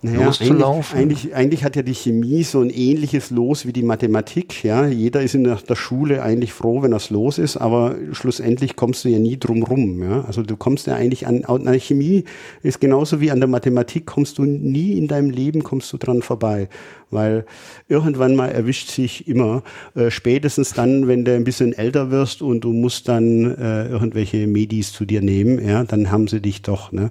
Naja, 0.00 0.26
loszulaufen? 0.26 0.96
Eigentlich, 0.96 1.18
eigentlich, 1.18 1.34
eigentlich, 1.34 1.64
hat 1.64 1.74
ja 1.74 1.82
die 1.82 1.94
Chemie 1.94 2.44
so 2.44 2.60
ein 2.60 2.70
ähnliches 2.70 3.30
Los 3.30 3.66
wie 3.66 3.72
die 3.72 3.82
Mathematik. 3.82 4.62
Ja, 4.62 4.86
jeder 4.86 5.22
ist 5.22 5.34
in 5.34 5.42
der, 5.44 5.58
Schule 5.74 6.22
eigentlich 6.22 6.52
froh, 6.52 6.82
wenn 6.82 6.92
das 6.92 7.10
los 7.10 7.38
ist, 7.38 7.56
aber 7.56 7.96
schlussendlich 8.12 8.76
kommst 8.76 9.04
du 9.04 9.08
ja 9.08 9.18
nie 9.18 9.38
drum 9.38 9.64
rum. 9.64 10.02
Ja, 10.02 10.24
also 10.24 10.42
du 10.42 10.56
kommst 10.56 10.86
ja 10.86 10.94
eigentlich 10.94 11.26
an, 11.26 11.44
an 11.44 11.64
der 11.64 11.80
Chemie 11.80 12.24
ist 12.62 12.80
genauso 12.80 13.20
wie 13.20 13.30
an 13.30 13.40
der 13.40 13.48
Mathematik 13.48 14.06
kommst 14.06 14.38
du 14.38 14.44
nie 14.44 14.92
in 14.92 15.08
deinem 15.08 15.30
Leben 15.30 15.64
kommst 15.64 15.92
du 15.92 15.96
dran 15.96 16.22
vorbei, 16.22 16.68
weil 17.10 17.44
irgendwann 17.88 18.36
mal 18.36 18.48
erwischt 18.48 18.90
sich 18.90 19.26
immer 19.26 19.62
äh, 19.94 20.10
spätestens 20.10 20.74
dann, 20.74 21.08
wenn 21.08 21.24
du 21.24 21.34
ein 21.34 21.44
bisschen 21.44 21.72
älter 21.72 22.10
wirst 22.10 22.42
und 22.42 22.60
du 22.60 22.72
musst 22.72 23.08
dann 23.08 23.56
äh, 23.56 23.88
irgendwelche 23.88 24.46
Medis 24.46 24.92
zu 24.92 25.04
dir 25.04 25.22
nehmen, 25.22 25.64
ja, 25.64 25.82
dann 25.84 26.10
haben 26.10 26.28
sie 26.28 26.40
dich 26.40 26.62
doch. 26.62 26.92
Ne? 26.92 27.10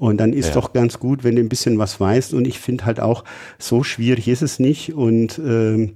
Und 0.00 0.16
dann 0.16 0.32
ist 0.32 0.48
ja. 0.48 0.54
doch 0.54 0.72
ganz 0.72 0.98
gut, 0.98 1.24
wenn 1.24 1.36
du 1.36 1.42
ein 1.42 1.50
bisschen 1.50 1.78
was 1.78 2.00
weißt. 2.00 2.32
Und 2.32 2.46
ich 2.46 2.58
finde 2.58 2.86
halt 2.86 3.00
auch, 3.00 3.22
so 3.58 3.84
schwierig 3.84 4.28
ist 4.28 4.40
es 4.40 4.58
nicht. 4.58 4.94
Und 4.94 5.38
ähm, 5.38 5.94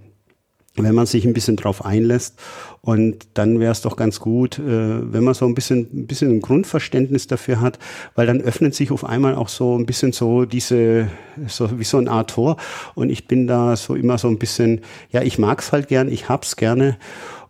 wenn 0.76 0.94
man 0.94 1.06
sich 1.06 1.24
ein 1.24 1.32
bisschen 1.32 1.56
drauf 1.56 1.86
einlässt. 1.86 2.38
Und 2.82 3.28
dann 3.32 3.60
wäre 3.60 3.72
es 3.72 3.80
doch 3.80 3.96
ganz 3.96 4.20
gut, 4.20 4.58
äh, 4.58 5.12
wenn 5.12 5.24
man 5.24 5.32
so 5.32 5.46
ein 5.46 5.54
bisschen, 5.54 5.88
ein 5.92 6.06
bisschen 6.06 6.32
ein 6.32 6.40
Grundverständnis 6.40 7.28
dafür 7.28 7.62
hat, 7.62 7.78
weil 8.14 8.26
dann 8.26 8.42
öffnet 8.42 8.74
sich 8.74 8.90
auf 8.90 9.06
einmal 9.06 9.36
auch 9.36 9.48
so 9.48 9.78
ein 9.78 9.86
bisschen 9.86 10.12
so 10.12 10.44
diese, 10.44 11.08
so 11.46 11.78
wie 11.78 11.84
so 11.84 11.96
ein 11.96 12.08
Art 12.08 12.32
Tor. 12.32 12.58
Und 12.94 13.08
ich 13.08 13.26
bin 13.26 13.46
da 13.46 13.74
so 13.74 13.94
immer 13.94 14.18
so 14.18 14.28
ein 14.28 14.38
bisschen, 14.38 14.82
ja, 15.10 15.22
ich 15.22 15.38
mag's 15.38 15.72
halt 15.72 15.88
gern, 15.88 16.12
ich 16.12 16.28
hab's 16.28 16.56
gerne. 16.56 16.98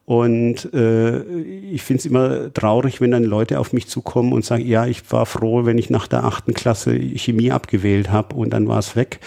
Und 0.06 0.72
äh, 0.74 1.22
ich 1.22 1.82
finde 1.82 2.00
es 2.00 2.06
immer 2.06 2.52
traurig, 2.52 3.00
wenn 3.00 3.10
dann 3.10 3.24
Leute 3.24 3.58
auf 3.58 3.72
mich 3.72 3.88
zukommen 3.88 4.32
und 4.32 4.44
sagen, 4.44 4.66
ja, 4.66 4.86
ich 4.86 5.10
war 5.10 5.24
froh, 5.24 5.64
wenn 5.64 5.78
ich 5.78 5.88
nach 5.88 6.06
der 6.06 6.24
achten 6.24 6.52
Klasse 6.52 6.94
Chemie 7.16 7.50
abgewählt 7.50 8.10
habe 8.10 8.36
und 8.36 8.50
dann 8.50 8.68
war 8.68 8.78
es 8.78 8.96
weg. 8.96 9.20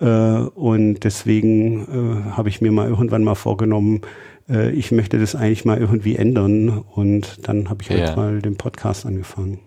Äh, 0.00 0.06
und 0.06 1.00
deswegen 1.00 2.28
äh, 2.28 2.30
habe 2.32 2.48
ich 2.48 2.60
mir 2.60 2.70
mal 2.70 2.88
irgendwann 2.88 3.24
mal 3.24 3.34
vorgenommen, 3.34 4.02
äh, 4.48 4.70
ich 4.70 4.92
möchte 4.92 5.18
das 5.18 5.34
eigentlich 5.34 5.64
mal 5.64 5.78
irgendwie 5.78 6.16
ändern. 6.16 6.84
Und 6.94 7.48
dann 7.48 7.68
habe 7.68 7.82
ich 7.82 7.90
halt 7.90 8.00
ja. 8.00 8.06
halt 8.08 8.16
mal 8.16 8.40
den 8.40 8.56
Podcast 8.56 9.06
angefangen. 9.06 9.58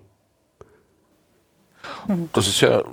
Das 2.34 2.48
ist 2.48 2.62
ja 2.62 2.84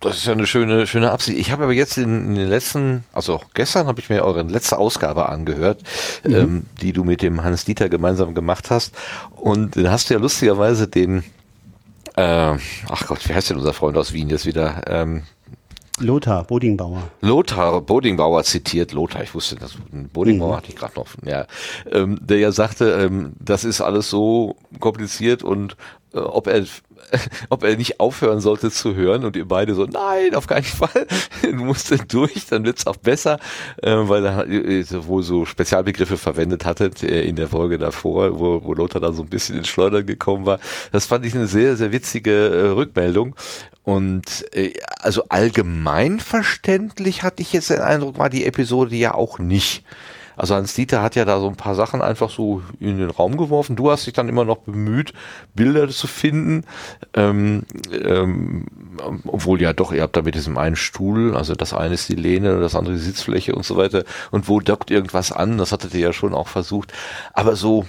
das 0.00 0.18
ist 0.18 0.26
ja 0.26 0.32
eine 0.32 0.46
schöne, 0.46 0.86
schöne 0.86 1.10
Absicht. 1.10 1.38
Ich 1.38 1.50
habe 1.50 1.64
aber 1.64 1.72
jetzt 1.72 1.98
in, 1.98 2.28
in, 2.28 2.34
den 2.34 2.48
letzten, 2.48 3.04
also 3.12 3.40
gestern 3.54 3.86
habe 3.86 4.00
ich 4.00 4.08
mir 4.08 4.24
eure 4.24 4.42
letzte 4.42 4.78
Ausgabe 4.78 5.28
angehört, 5.28 5.82
mhm. 6.24 6.34
ähm, 6.34 6.66
die 6.80 6.92
du 6.92 7.04
mit 7.04 7.22
dem 7.22 7.42
Hans 7.44 7.64
Dieter 7.64 7.88
gemeinsam 7.88 8.34
gemacht 8.34 8.70
hast. 8.70 8.94
Und 9.36 9.76
dann 9.76 9.90
hast 9.90 10.10
du 10.10 10.14
ja 10.14 10.20
lustigerweise 10.20 10.88
den, 10.88 11.24
äh, 12.16 12.22
ach 12.88 13.06
Gott, 13.06 13.28
wie 13.28 13.34
heißt 13.34 13.50
denn 13.50 13.58
unser 13.58 13.72
Freund 13.72 13.96
aus 13.96 14.12
Wien 14.12 14.30
jetzt 14.30 14.46
wieder? 14.46 14.82
Ähm, 14.86 15.22
Lothar 15.98 16.44
Bodingbauer. 16.44 17.02
Lothar 17.22 17.80
Bodingbauer 17.80 18.44
zitiert, 18.44 18.92
Lothar, 18.92 19.22
ich 19.22 19.34
wusste, 19.34 19.56
das 19.56 19.76
Bodingbauer 20.12 20.52
mhm. 20.52 20.56
hatte 20.56 20.68
ich 20.68 20.76
gerade 20.76 20.94
noch, 20.96 21.06
ja, 21.24 21.46
ähm, 21.90 22.18
der 22.20 22.38
ja 22.38 22.52
sagte, 22.52 22.90
ähm, 22.90 23.32
das 23.38 23.64
ist 23.64 23.80
alles 23.80 24.10
so 24.10 24.56
kompliziert 24.78 25.42
und 25.42 25.76
äh, 26.12 26.18
ob 26.18 26.48
er 26.48 26.64
ob 27.48 27.64
er 27.64 27.76
nicht 27.76 28.00
aufhören 28.00 28.40
sollte 28.40 28.70
zu 28.70 28.94
hören 28.94 29.24
und 29.24 29.36
ihr 29.36 29.46
beide 29.46 29.74
so, 29.74 29.84
nein, 29.84 30.34
auf 30.34 30.46
keinen 30.46 30.64
Fall, 30.64 31.06
du 31.42 31.64
musst 31.64 31.94
durch, 32.12 32.46
dann 32.46 32.64
wird's 32.64 32.86
auch 32.86 32.96
besser, 32.96 33.38
äh, 33.82 33.94
weil 33.94 34.24
er 34.24 34.46
äh, 34.46 34.84
wohl 35.06 35.22
so 35.22 35.44
Spezialbegriffe 35.44 36.16
verwendet 36.16 36.64
hatte 36.64 36.90
äh, 37.02 37.28
in 37.28 37.36
der 37.36 37.48
Folge 37.48 37.78
davor, 37.78 38.38
wo, 38.38 38.62
wo 38.64 38.74
Lothar 38.74 39.00
da 39.00 39.12
so 39.12 39.22
ein 39.22 39.28
bisschen 39.28 39.58
ins 39.58 39.68
Schleudern 39.68 40.06
gekommen 40.06 40.46
war. 40.46 40.58
Das 40.92 41.06
fand 41.06 41.24
ich 41.26 41.34
eine 41.34 41.46
sehr, 41.46 41.76
sehr 41.76 41.92
witzige 41.92 42.32
äh, 42.32 42.68
Rückmeldung. 42.68 43.34
Und 43.82 44.44
äh, 44.52 44.72
also 44.98 45.24
allgemein 45.28 46.18
verständlich 46.18 47.22
hatte 47.22 47.42
ich 47.42 47.52
jetzt 47.52 47.70
den 47.70 47.80
Eindruck, 47.80 48.18
war 48.18 48.30
die 48.30 48.44
Episode 48.44 48.96
ja 48.96 49.14
auch 49.14 49.38
nicht. 49.38 49.84
Also 50.36 50.54
Hans-Dieter 50.54 51.02
hat 51.02 51.16
ja 51.16 51.24
da 51.24 51.40
so 51.40 51.48
ein 51.48 51.56
paar 51.56 51.74
Sachen 51.74 52.02
einfach 52.02 52.30
so 52.30 52.62
in 52.78 52.98
den 52.98 53.10
Raum 53.10 53.36
geworfen. 53.36 53.74
Du 53.74 53.90
hast 53.90 54.06
dich 54.06 54.12
dann 54.14 54.28
immer 54.28 54.44
noch 54.44 54.58
bemüht, 54.58 55.12
Bilder 55.54 55.88
zu 55.88 56.06
finden. 56.06 56.64
Ähm, 57.14 57.62
ähm, 57.90 58.66
obwohl 59.26 59.60
ja 59.60 59.72
doch, 59.72 59.92
ihr 59.92 60.02
habt 60.02 60.16
da 60.16 60.22
mit 60.22 60.34
diesem 60.34 60.58
einen 60.58 60.76
Stuhl, 60.76 61.36
also 61.36 61.54
das 61.54 61.72
eine 61.72 61.94
ist 61.94 62.08
die 62.08 62.14
Lehne, 62.14 62.60
das 62.60 62.74
andere 62.74 62.94
die 62.94 63.00
Sitzfläche 63.00 63.54
und 63.54 63.64
so 63.64 63.76
weiter. 63.76 64.04
Und 64.30 64.48
wo 64.48 64.60
dockt 64.60 64.90
irgendwas 64.90 65.32
an? 65.32 65.58
Das 65.58 65.72
hattet 65.72 65.94
ihr 65.94 66.00
ja 66.00 66.12
schon 66.12 66.34
auch 66.34 66.48
versucht. 66.48 66.92
Aber 67.32 67.56
so 67.56 67.86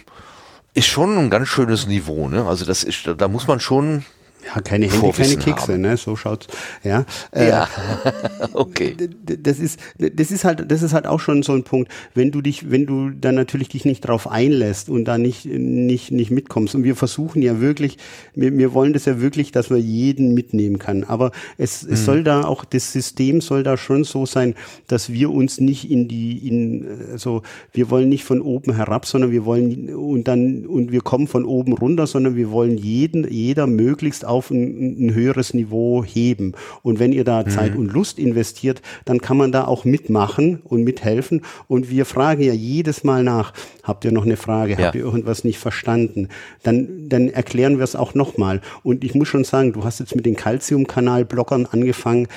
ist 0.74 0.88
schon 0.88 1.18
ein 1.18 1.30
ganz 1.30 1.48
schönes 1.48 1.88
Niveau, 1.88 2.30
ne? 2.30 2.46
Also 2.46 2.64
das 2.64 2.84
ist, 2.84 3.10
da 3.18 3.28
muss 3.28 3.48
man 3.48 3.60
schon 3.60 4.06
ja, 4.48 4.62
keine 4.62 4.88
Hände, 4.90 5.12
keine 5.12 5.36
Kekse, 5.36 5.74
haben. 5.74 5.82
ne? 5.82 5.98
So 5.98 6.16
schaut's. 6.16 6.48
Ja, 6.84 7.06
äh, 7.32 7.50
ja. 7.50 7.68
okay. 8.54 8.96
Das 9.24 9.60
ist, 9.60 9.80
das 9.98 10.32
ist 10.32 10.46
halt, 10.46 10.72
das 10.72 10.82
ist 10.82 10.94
halt 10.94 11.08
auch 11.08 11.20
schon 11.20 11.44
so 11.44 11.54
ein 11.54 11.64
Punkt. 11.64 11.92
Wenn 12.14 12.32
du 12.32 12.42
dich, 12.42 12.72
wenn 12.72 12.86
du 12.86 13.10
dann 13.10 13.36
natürlich 13.36 13.70
dich 13.70 13.86
nicht 13.86 14.02
drauf 14.02 14.30
einlässt 14.30 14.90
und 14.90 15.06
da 15.06 15.18
nicht, 15.18 15.46
nicht, 15.46 16.12
nicht 16.12 16.32
mitkommst. 16.32 16.76
Und 16.76 16.84
wir 16.84 16.96
versuchen 16.96 17.42
ja 17.42 17.60
wirklich, 17.60 17.98
wir, 18.36 18.58
wir 18.58 18.74
wollen 18.74 18.94
das 18.94 19.06
ja 19.06 19.20
wirklich, 19.20 19.52
dass 19.52 19.70
man 19.70 19.82
jeden 19.82 20.34
mitnehmen 20.34 20.80
kann. 20.80 21.04
Aber 21.04 21.32
es, 21.58 21.84
es 21.84 22.02
mhm. 22.02 22.06
soll 22.06 22.24
da 22.24 22.44
auch, 22.44 22.64
das 22.66 22.92
System 22.94 23.42
soll 23.42 23.64
da 23.64 23.78
schon 23.78 24.04
so 24.04 24.26
sein, 24.26 24.56
dass 24.88 25.12
wir 25.12 25.32
uns 25.32 25.60
nicht 25.60 25.90
in 25.90 26.08
die, 26.08 26.48
in, 26.48 26.88
also 27.12 27.42
wir 27.74 27.90
wollen 27.90 28.10
nicht 28.10 28.24
von 28.24 28.42
oben 28.42 28.76
herab, 28.76 29.06
sondern 29.06 29.32
wir 29.32 29.46
wollen 29.46 29.94
und 29.94 30.28
dann 30.28 30.66
und 30.66 30.92
wir 30.92 31.02
kommen 31.02 31.28
von 31.28 31.46
oben 31.46 31.74
runter, 31.74 32.08
sondern 32.08 32.36
wir 32.36 32.52
wollen 32.52 32.78
jeden, 32.78 33.30
jeder 33.30 33.68
möglichst 33.68 34.26
auf 34.38 34.52
ein, 34.52 35.08
ein 35.08 35.14
höheres 35.14 35.54
Niveau 35.54 36.04
heben. 36.04 36.54
Und 36.84 37.00
wenn 37.00 37.12
ihr 37.12 37.24
da 37.24 37.44
mhm. 37.44 37.50
Zeit 37.50 37.76
und 37.76 37.92
Lust 37.92 38.20
investiert, 38.20 38.82
dann 39.06 39.20
kann 39.20 39.38
man 39.38 39.52
da 39.52 39.66
auch 39.66 39.84
mitmachen 39.84 40.62
und 40.64 40.84
mithelfen. 40.84 41.42
Und 41.68 41.90
wir 41.90 42.06
fragen 42.06 42.44
ja 42.44 42.54
jedes 42.54 43.04
Mal 43.04 43.24
nach, 43.24 43.54
habt 43.84 44.06
ihr 44.06 44.12
noch 44.12 44.26
eine 44.26 44.38
Frage, 44.38 44.74
ja. 44.74 44.80
habt 44.80 44.96
ihr 44.96 45.02
irgendwas 45.02 45.44
nicht 45.44 45.58
verstanden? 45.58 46.30
Dann, 46.64 47.10
dann 47.10 47.30
erklären 47.30 47.78
wir 47.78 47.84
es 47.84 47.96
auch 47.96 48.14
nochmal. 48.14 48.62
Und 48.84 49.04
ich 49.04 49.16
muss 49.16 49.28
schon 49.28 49.44
sagen, 49.44 49.74
du 49.74 49.84
hast 49.84 50.00
jetzt 50.00 50.16
mit 50.16 50.26
den 50.26 50.36
Calcium-Kanal-Blockern 50.36 51.66
angefangen. 51.66 52.28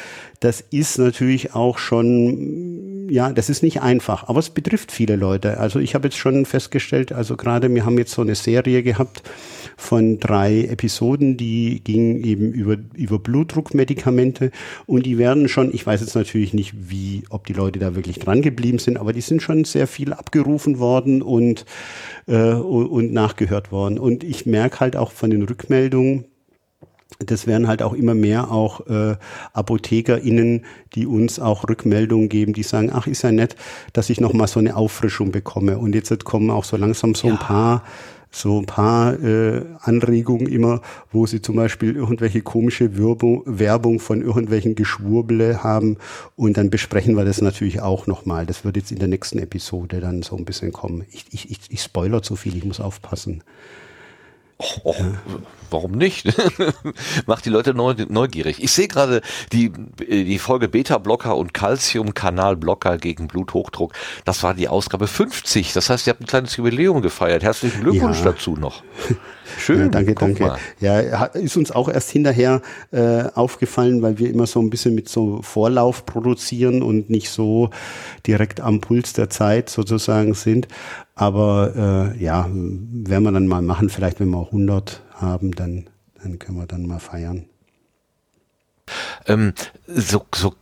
Das 0.41 0.63
ist 0.71 0.99
natürlich 0.99 1.55
auch 1.55 1.77
schon, 1.77 3.11
ja, 3.11 3.31
das 3.31 3.51
ist 3.51 3.63
nicht 3.63 3.83
einfach, 3.83 4.27
aber 4.29 4.39
es 4.39 4.49
betrifft 4.49 4.91
viele 4.91 5.17
Leute. 5.17 5.59
Also 5.59 5.81
ich 5.81 5.95
habe 5.95 6.09
jetzt 6.09 6.17
schon 6.17 6.47
festgestellt, 6.47 7.13
also 7.13 7.37
gerade 7.37 7.73
wir 7.75 7.85
haben 7.85 7.99
jetzt 7.99 8.13
so 8.13 8.23
eine 8.23 8.35
Serie 8.35 8.83
gehabt 8.83 9.23
von 9.81 10.21
drei 10.21 10.65
Episoden, 10.65 11.37
die 11.37 11.81
gingen 11.83 12.23
eben 12.23 12.53
über, 12.53 12.77
über 12.95 13.19
Blutdruckmedikamente 13.19 14.51
und 14.87 15.07
die 15.07 15.17
werden 15.19 15.49
schon, 15.49 15.75
ich 15.75 15.87
weiß 15.87 16.03
jetzt 16.03 16.15
natürlich 16.15 16.53
nicht, 16.53 16.91
wie, 16.91 17.25
ob 17.31 17.47
die 17.47 17.55
Leute 17.55 17.79
da 17.79 17.95
wirklich 17.95 18.19
dran 18.19 18.43
geblieben 18.43 18.79
sind, 18.79 18.99
aber 18.99 19.13
die 19.13 19.23
sind 19.23 19.43
schon 19.43 19.65
sehr 19.65 19.87
viel 19.87 20.13
abgerufen 20.13 20.79
worden 20.79 21.23
und, 21.23 21.65
äh, 22.27 22.53
und 22.53 23.13
nachgehört 23.13 23.73
worden. 23.73 23.99
Und 23.99 24.23
ich 24.23 24.45
merke 24.47 24.81
halt 24.81 24.97
auch 24.97 25.13
von 25.13 25.31
den 25.31 25.43
Rückmeldungen, 25.43 26.27
das 27.19 27.47
werden 27.47 27.67
halt 27.67 27.83
auch 27.83 27.93
immer 27.93 28.15
mehr 28.15 28.51
auch 28.51 28.87
äh, 28.87 29.17
ApothekerInnen, 29.53 30.65
die 30.95 31.07
uns 31.07 31.39
auch 31.41 31.69
Rückmeldungen 31.69 32.29
geben, 32.29 32.53
die 32.53 32.63
sagen, 32.63 32.91
ach, 32.93 33.07
ist 33.07 33.23
ja 33.23 33.33
nett, 33.33 33.57
dass 33.93 34.11
ich 34.11 34.21
nochmal 34.21 34.47
so 34.47 34.61
eine 34.61 34.77
Auffrischung 34.77 35.33
bekomme. 35.33 35.79
Und 35.79 35.95
jetzt 35.95 36.25
kommen 36.25 36.51
auch 36.51 36.65
so 36.65 36.77
langsam 36.77 37.15
so 37.15 37.29
ja. 37.29 37.35
ein 37.35 37.39
paar 37.39 37.85
so 38.31 38.59
ein 38.59 38.67
paar 38.67 39.19
äh, 39.23 39.65
Anregungen 39.81 40.47
immer, 40.47 40.81
wo 41.13 41.27
sie 41.27 41.43
zum 41.43 41.57
Beispiel 41.57 41.97
irgendwelche 41.97 42.43
komische 42.43 42.97
Werbung, 42.97 43.43
Werbung 43.47 43.99
von 43.99 44.23
irgendwelchen 44.23 44.75
Geschwurbele 44.75 45.63
haben 45.63 45.97
und 46.37 46.57
dann 46.57 46.71
besprechen 46.71 47.17
wir 47.17 47.25
das 47.25 47.41
natürlich 47.41 47.81
auch 47.81 48.07
nochmal. 48.07 48.47
Das 48.47 48.65
wird 48.65 48.77
jetzt 48.77 48.93
in 48.93 48.99
der 48.99 49.09
nächsten 49.09 49.39
Episode 49.39 50.01
dann 50.01 50.23
so 50.23 50.37
ein 50.37 50.45
bisschen 50.45 50.73
kommen. 50.73 51.05
Ich, 51.11 51.27
ich, 51.33 51.51
ich, 51.51 51.59
ich 51.69 51.83
spoiler 51.83 52.23
zu 52.23 52.37
viel, 52.37 52.57
ich 52.57 52.65
muss 52.65 52.81
aufpassen. 52.81 53.43
Och, 54.59 54.85
och, 54.85 54.97
warum 55.71 55.93
nicht? 55.93 56.27
Macht 57.27 57.45
die 57.45 57.51
Leute 57.51 57.75
neugierig. 57.75 58.63
Ich 58.63 58.73
sehe 58.73 58.89
gerade 58.89 59.21
die, 59.53 59.71
die 59.71 60.39
Folge 60.39 60.69
Beta-Blocker 60.69 61.37
und 61.37 61.55
Calcium-Kanal-Blocker 61.55 62.99
gegen 62.99 63.29
Bluthochdruck. 63.29 63.93
Das 64.25 64.43
war 64.43 64.55
die 64.55 64.69
Ausgabe 64.69 65.07
50. 65.07 65.73
Das 65.73 65.91
heißt, 65.91 66.07
ihr 66.07 66.13
habt 66.13 66.23
ein 66.23 66.27
kleines 66.27 66.57
Jubiläum 66.57 67.03
gefeiert. 67.03 67.43
Herzlichen 67.43 67.83
Glückwunsch 67.83 68.19
ja. 68.19 68.25
dazu 68.25 68.57
noch. 68.57 68.83
Schön. 69.59 69.81
Ja, 69.81 69.89
danke, 69.89 70.15
danke. 70.15 70.45
Mal. 70.45 70.59
Ja, 70.81 71.25
ist 71.27 71.57
uns 71.57 71.71
auch 71.71 71.89
erst 71.89 72.11
hinterher 72.11 72.63
äh, 72.93 73.25
aufgefallen, 73.35 74.03
weil 74.03 74.19
wir 74.19 74.31
immer 74.31 74.47
so 74.47 74.61
ein 74.61 74.71
bisschen 74.71 74.95
mit 74.95 75.09
so 75.09 75.43
Vorlauf 75.43 76.07
produzieren 76.07 76.83
und 76.83 77.11
nicht 77.11 77.31
so 77.31 77.71
direkt 78.27 78.61
am 78.61 78.81
Puls 78.81 79.13
der 79.13 79.31
Zeit 79.31 79.69
sozusagen 79.69 80.35
sind. 80.35 80.69
Aber 81.15 82.15
äh, 82.17 82.23
ja, 82.23 82.49
werden 82.51 83.25
wir 83.25 83.33
dann 83.33 83.47
mal 83.47 83.63
machen. 83.63 83.91
Vielleicht, 83.91 84.21
wenn 84.21 84.31
wir 84.31 84.47
100 84.47 85.03
haben, 85.21 85.53
dann, 85.53 85.89
dann 86.23 86.39
können 86.39 86.59
wir 86.59 86.67
dann 86.67 86.87
mal 86.87 86.99
feiern. 86.99 87.47
Ähm, 89.27 89.53
so, 89.87 90.27
so, 90.35 90.55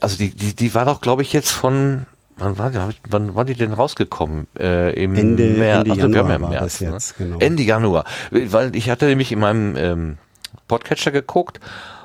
also 0.00 0.16
die, 0.16 0.30
die, 0.30 0.54
die 0.54 0.74
war 0.74 0.84
doch, 0.84 1.00
glaube 1.00 1.22
ich, 1.22 1.32
jetzt 1.32 1.50
von 1.50 2.06
Wann 2.36 2.58
war, 2.58 2.70
die, 2.70 2.78
wann 3.08 3.34
war 3.36 3.44
die 3.44 3.54
denn 3.54 3.72
rausgekommen? 3.72 4.48
Äh, 4.58 5.04
Im 5.04 5.14
Ende, 5.14 5.50
März, 5.50 5.88
Ende 5.88 6.00
Januar 6.00 6.30
ja 6.30 6.38
März, 6.38 6.80
ne? 6.80 6.90
jetzt, 6.90 7.16
genau. 7.16 7.38
Ende 7.38 7.62
Januar. 7.62 8.04
Weil 8.30 8.74
ich 8.74 8.90
hatte 8.90 9.06
nämlich 9.06 9.30
in 9.30 9.38
meinem 9.38 9.76
ähm, 9.76 10.18
Podcatcher 10.66 11.12
geguckt 11.12 11.60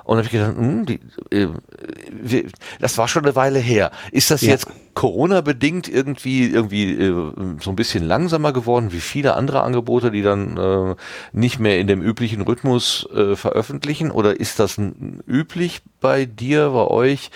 und 0.10 0.18
habe 0.18 0.26
ich 0.26 0.32
gedacht, 0.32 0.58
hm, 0.58 0.88
die, 0.88 1.00
äh, 1.30 2.44
das 2.80 2.98
war 2.98 3.08
schon 3.08 3.26
eine 3.26 3.36
Weile 3.36 3.60
her. 3.60 3.92
Ist 4.12 4.32
das 4.32 4.42
ja. 4.42 4.50
jetzt 4.50 4.66
Corona-bedingt 4.96 5.88
irgendwie 5.88 6.50
irgendwie 6.50 6.94
äh, 6.94 7.34
so 7.62 7.70
ein 7.70 7.76
bisschen 7.76 8.04
langsamer 8.04 8.52
geworden 8.52 8.92
wie 8.92 9.02
viele 9.02 9.36
andere 9.36 9.62
Angebote, 9.62 10.10
die 10.10 10.24
dann 10.24 10.58
äh, 10.58 10.96
nicht 11.32 11.60
mehr 11.60 11.80
in 11.80 11.86
dem 11.86 12.02
üblichen 12.02 12.42
Rhythmus 12.42 13.08
äh, 13.14 13.36
veröffentlichen? 13.36 14.10
Oder 14.10 14.40
ist 14.40 14.60
das 14.60 14.82
üblich 15.28 15.82
bei 16.02 16.26
dir, 16.26 16.72
bei 16.72 16.88
euch, 16.88 17.30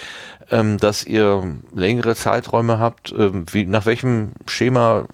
ähm, 0.49 0.79
dass 0.79 1.05
ihr 1.05 1.57
längere 1.75 2.15
Zeiträume 2.15 2.79
habt? 2.79 3.13
Ähm, 3.15 3.45
wie, 3.51 3.67
nach 3.67 3.85
welchem 3.85 4.31
Schema 4.47 5.05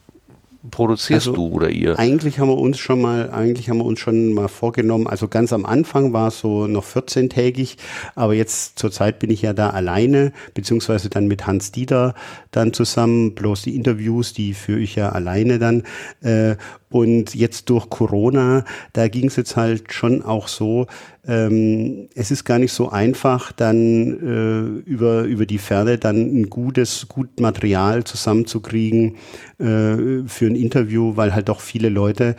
produzierst 0.71 1.27
also, 1.27 1.33
du 1.33 1.47
oder 1.55 1.69
ihr? 1.69 1.97
Eigentlich 1.97 2.39
haben 2.39 2.49
wir 2.49 2.57
uns 2.57 2.77
schon 2.79 3.01
mal, 3.01 3.29
eigentlich 3.29 3.69
haben 3.69 3.77
wir 3.77 3.85
uns 3.85 3.99
schon 3.99 4.33
mal 4.33 4.47
vorgenommen, 4.47 5.07
also 5.07 5.27
ganz 5.27 5.53
am 5.53 5.65
Anfang 5.65 6.11
war 6.11 6.27
es 6.27 6.39
so 6.39 6.67
noch 6.67 6.85
14-tägig, 6.85 7.77
aber 8.15 8.33
jetzt 8.33 8.77
zurzeit 8.77 9.19
bin 9.19 9.29
ich 9.29 9.41
ja 9.41 9.53
da 9.53 9.69
alleine, 9.69 10.33
beziehungsweise 10.53 11.09
dann 11.09 11.27
mit 11.27 11.47
Hans 11.47 11.71
Dieter 11.71 12.13
dann 12.51 12.73
zusammen, 12.73 13.35
bloß 13.35 13.61
die 13.63 13.75
Interviews, 13.75 14.33
die 14.33 14.53
führe 14.53 14.79
ich 14.79 14.95
ja 14.95 15.09
alleine 15.09 15.59
dann. 15.59 15.83
Äh, 16.21 16.55
und 16.89 17.35
jetzt 17.35 17.69
durch 17.69 17.89
Corona, 17.89 18.65
da 18.93 19.07
ging 19.07 19.27
es 19.27 19.35
jetzt 19.35 19.55
halt 19.55 19.93
schon 19.93 20.23
auch 20.23 20.47
so, 20.47 20.87
ähm, 21.29 22.09
es 22.15 22.31
ist 22.31 22.43
gar 22.43 22.57
nicht 22.57 22.73
so 22.73 22.89
einfach, 22.89 23.51
dann 23.51 24.81
äh, 24.83 24.89
über, 24.89 25.23
über 25.23 25.45
die 25.45 25.59
Ferne 25.59 25.99
dann 25.99 26.15
ein 26.15 26.49
gutes, 26.49 27.07
gut 27.07 27.39
Material 27.39 28.03
zusammenzukriegen 28.03 29.17
äh, 29.59 30.23
für 30.25 30.47
ein 30.47 30.55
Interview, 30.55 31.15
weil 31.17 31.35
halt 31.35 31.47
doch 31.49 31.59
viele 31.59 31.89
Leute 31.89 32.35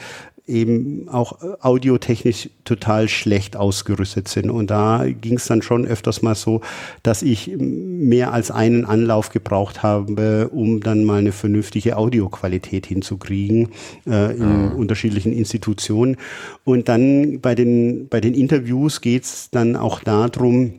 eben 0.51 1.09
auch 1.09 1.41
äh, 1.43 1.55
audiotechnisch 1.61 2.51
total 2.65 3.09
schlecht 3.09 3.57
ausgerüstet 3.57 4.29
sind. 4.29 4.51
Und 4.51 4.71
da 4.71 5.07
ging 5.09 5.37
es 5.37 5.47
dann 5.47 5.63
schon 5.63 5.87
öfters 5.87 6.23
mal 6.23 6.35
so, 6.35 6.61
dass 7.03 7.23
ich 7.23 7.51
mehr 7.57 8.33
als 8.33 8.51
einen 8.51 8.85
Anlauf 8.85 9.31
gebraucht 9.31 9.83
habe, 9.83 10.49
um 10.49 10.81
dann 10.81 11.05
mal 11.05 11.21
eine 11.21 11.33
vernünftige 11.33 11.97
Audioqualität 11.97 12.87
hinzukriegen 12.87 13.69
äh, 14.07 14.37
in 14.37 14.71
mhm. 14.71 14.73
unterschiedlichen 14.77 15.33
Institutionen. 15.33 16.17
Und 16.65 16.89
dann 16.89 17.41
bei 17.41 17.55
den, 17.55 18.09
bei 18.09 18.21
den 18.21 18.35
Interviews 18.35 19.01
geht 19.01 19.25
es 19.25 19.51
dann 19.51 19.77
auch 19.77 20.01
darum, 20.01 20.75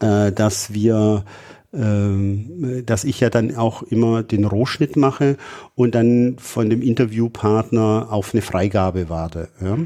äh, 0.00 0.32
dass 0.32 0.72
wir 0.72 1.24
dass 1.76 3.04
ich 3.04 3.20
ja 3.20 3.30
dann 3.30 3.54
auch 3.56 3.82
immer 3.82 4.22
den 4.22 4.44
Rohschnitt 4.44 4.96
mache 4.96 5.36
und 5.74 5.94
dann 5.94 6.36
von 6.38 6.70
dem 6.70 6.80
Interviewpartner 6.80 8.08
auf 8.10 8.32
eine 8.32 8.42
Freigabe 8.42 9.08
warte. 9.08 9.48
Ja. 9.60 9.76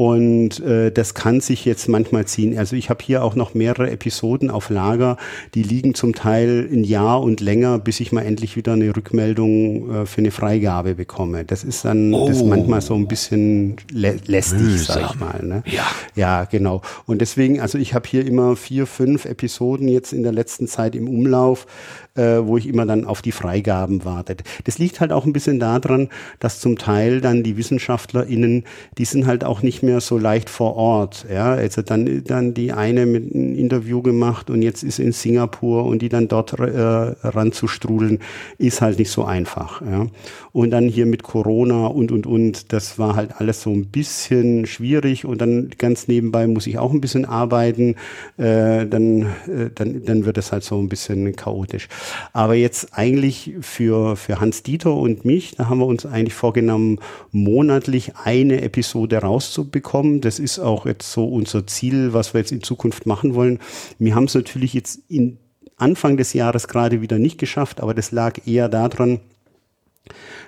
Und 0.00 0.60
äh, 0.60 0.90
das 0.90 1.12
kann 1.12 1.42
sich 1.42 1.66
jetzt 1.66 1.86
manchmal 1.86 2.24
ziehen. 2.24 2.56
Also 2.56 2.74
ich 2.74 2.88
habe 2.88 3.04
hier 3.04 3.22
auch 3.22 3.34
noch 3.34 3.52
mehrere 3.52 3.90
Episoden 3.90 4.48
auf 4.48 4.70
Lager, 4.70 5.18
die 5.52 5.62
liegen 5.62 5.94
zum 5.94 6.14
Teil 6.14 6.66
ein 6.72 6.84
Jahr 6.84 7.20
und 7.20 7.40
länger, 7.40 7.78
bis 7.78 8.00
ich 8.00 8.10
mal 8.10 8.22
endlich 8.22 8.56
wieder 8.56 8.72
eine 8.72 8.96
Rückmeldung 8.96 9.90
äh, 9.90 10.06
für 10.06 10.22
eine 10.22 10.30
Freigabe 10.30 10.94
bekomme. 10.94 11.44
Das 11.44 11.64
ist 11.64 11.84
dann 11.84 12.14
oh. 12.14 12.26
das 12.28 12.42
manchmal 12.42 12.80
so 12.80 12.94
ein 12.94 13.08
bisschen 13.08 13.76
lä 13.92 14.14
lästig, 14.24 14.62
Mühsam. 14.62 15.02
sag 15.02 15.10
ich 15.10 15.20
mal. 15.20 15.44
Ne? 15.44 15.62
Ja. 15.66 15.86
ja, 16.14 16.44
genau. 16.44 16.80
Und 17.04 17.20
deswegen, 17.20 17.60
also 17.60 17.76
ich 17.76 17.92
habe 17.92 18.08
hier 18.08 18.26
immer 18.26 18.56
vier, 18.56 18.86
fünf 18.86 19.26
Episoden 19.26 19.86
jetzt 19.86 20.14
in 20.14 20.22
der 20.22 20.32
letzten 20.32 20.66
Zeit 20.66 20.94
im 20.94 21.10
Umlauf 21.10 21.66
äh, 22.14 22.38
wo 22.42 22.56
ich 22.56 22.66
immer 22.66 22.86
dann 22.86 23.04
auf 23.04 23.22
die 23.22 23.32
Freigaben 23.32 24.04
warte. 24.04 24.36
Das 24.64 24.78
liegt 24.78 25.00
halt 25.00 25.12
auch 25.12 25.24
ein 25.24 25.32
bisschen 25.32 25.60
daran, 25.60 26.08
dass 26.38 26.60
zum 26.60 26.78
Teil 26.78 27.20
dann 27.20 27.42
die 27.42 27.56
WissenschaftlerInnen, 27.56 28.64
die 28.98 29.04
sind 29.04 29.26
halt 29.26 29.44
auch 29.44 29.62
nicht 29.62 29.82
mehr 29.82 30.00
so 30.00 30.18
leicht 30.18 30.50
vor 30.50 30.76
Ort. 30.76 31.26
Ja, 31.32 31.52
also 31.52 31.82
dann, 31.82 32.24
dann 32.24 32.54
die 32.54 32.72
eine 32.72 33.06
mit 33.06 33.34
einem 33.34 33.54
Interview 33.54 34.02
gemacht 34.02 34.50
und 34.50 34.62
jetzt 34.62 34.82
ist 34.82 34.98
in 34.98 35.12
Singapur 35.12 35.84
und 35.84 36.02
die 36.02 36.08
dann 36.08 36.28
dort 36.28 36.58
äh, 36.58 36.80
ranzustrudeln, 37.22 38.18
ist 38.58 38.80
halt 38.80 38.98
nicht 38.98 39.10
so 39.10 39.24
einfach. 39.24 39.82
Ja. 39.82 40.06
Und 40.52 40.70
dann 40.70 40.88
hier 40.88 41.06
mit 41.06 41.22
Corona 41.22 41.86
und, 41.86 42.12
und, 42.12 42.26
und, 42.26 42.72
das 42.72 42.98
war 42.98 43.16
halt 43.16 43.40
alles 43.40 43.62
so 43.62 43.70
ein 43.70 43.86
bisschen 43.86 44.66
schwierig 44.66 45.24
und 45.24 45.40
dann 45.40 45.70
ganz 45.78 46.08
nebenbei 46.08 46.46
muss 46.46 46.66
ich 46.66 46.78
auch 46.78 46.92
ein 46.92 47.00
bisschen 47.00 47.24
arbeiten, 47.24 47.94
äh, 48.36 48.86
dann, 48.86 49.22
äh, 49.46 49.70
dann, 49.74 50.04
dann 50.04 50.24
wird 50.24 50.38
es 50.38 50.52
halt 50.52 50.64
so 50.64 50.78
ein 50.78 50.88
bisschen 50.88 51.34
chaotisch. 51.36 51.88
Aber 52.32 52.54
jetzt 52.54 52.92
eigentlich 52.92 53.54
für, 53.62 54.16
für 54.16 54.40
Hans 54.40 54.62
Dieter 54.62 54.94
und 54.94 55.24
mich, 55.24 55.56
da 55.56 55.68
haben 55.68 55.78
wir 55.78 55.86
uns 55.86 56.04
eigentlich 56.04 56.34
vorgenommen, 56.34 56.98
monatlich 57.32 58.16
eine 58.16 58.60
Episode 58.60 59.18
rauszubringen 59.18 59.70
bekommen. 59.70 60.20
Das 60.20 60.38
ist 60.38 60.58
auch 60.58 60.86
jetzt 60.86 61.10
so 61.10 61.26
unser 61.26 61.66
Ziel, 61.66 62.12
was 62.12 62.34
wir 62.34 62.40
jetzt 62.40 62.52
in 62.52 62.62
Zukunft 62.62 63.06
machen 63.06 63.34
wollen. 63.34 63.58
Wir 63.98 64.14
haben 64.14 64.24
es 64.24 64.34
natürlich 64.34 64.74
jetzt 64.74 65.00
in 65.08 65.38
Anfang 65.76 66.16
des 66.16 66.32
Jahres 66.32 66.68
gerade 66.68 67.00
wieder 67.00 67.18
nicht 67.18 67.38
geschafft, 67.38 67.80
aber 67.80 67.94
das 67.94 68.12
lag 68.12 68.46
eher 68.46 68.68
daran, 68.68 69.20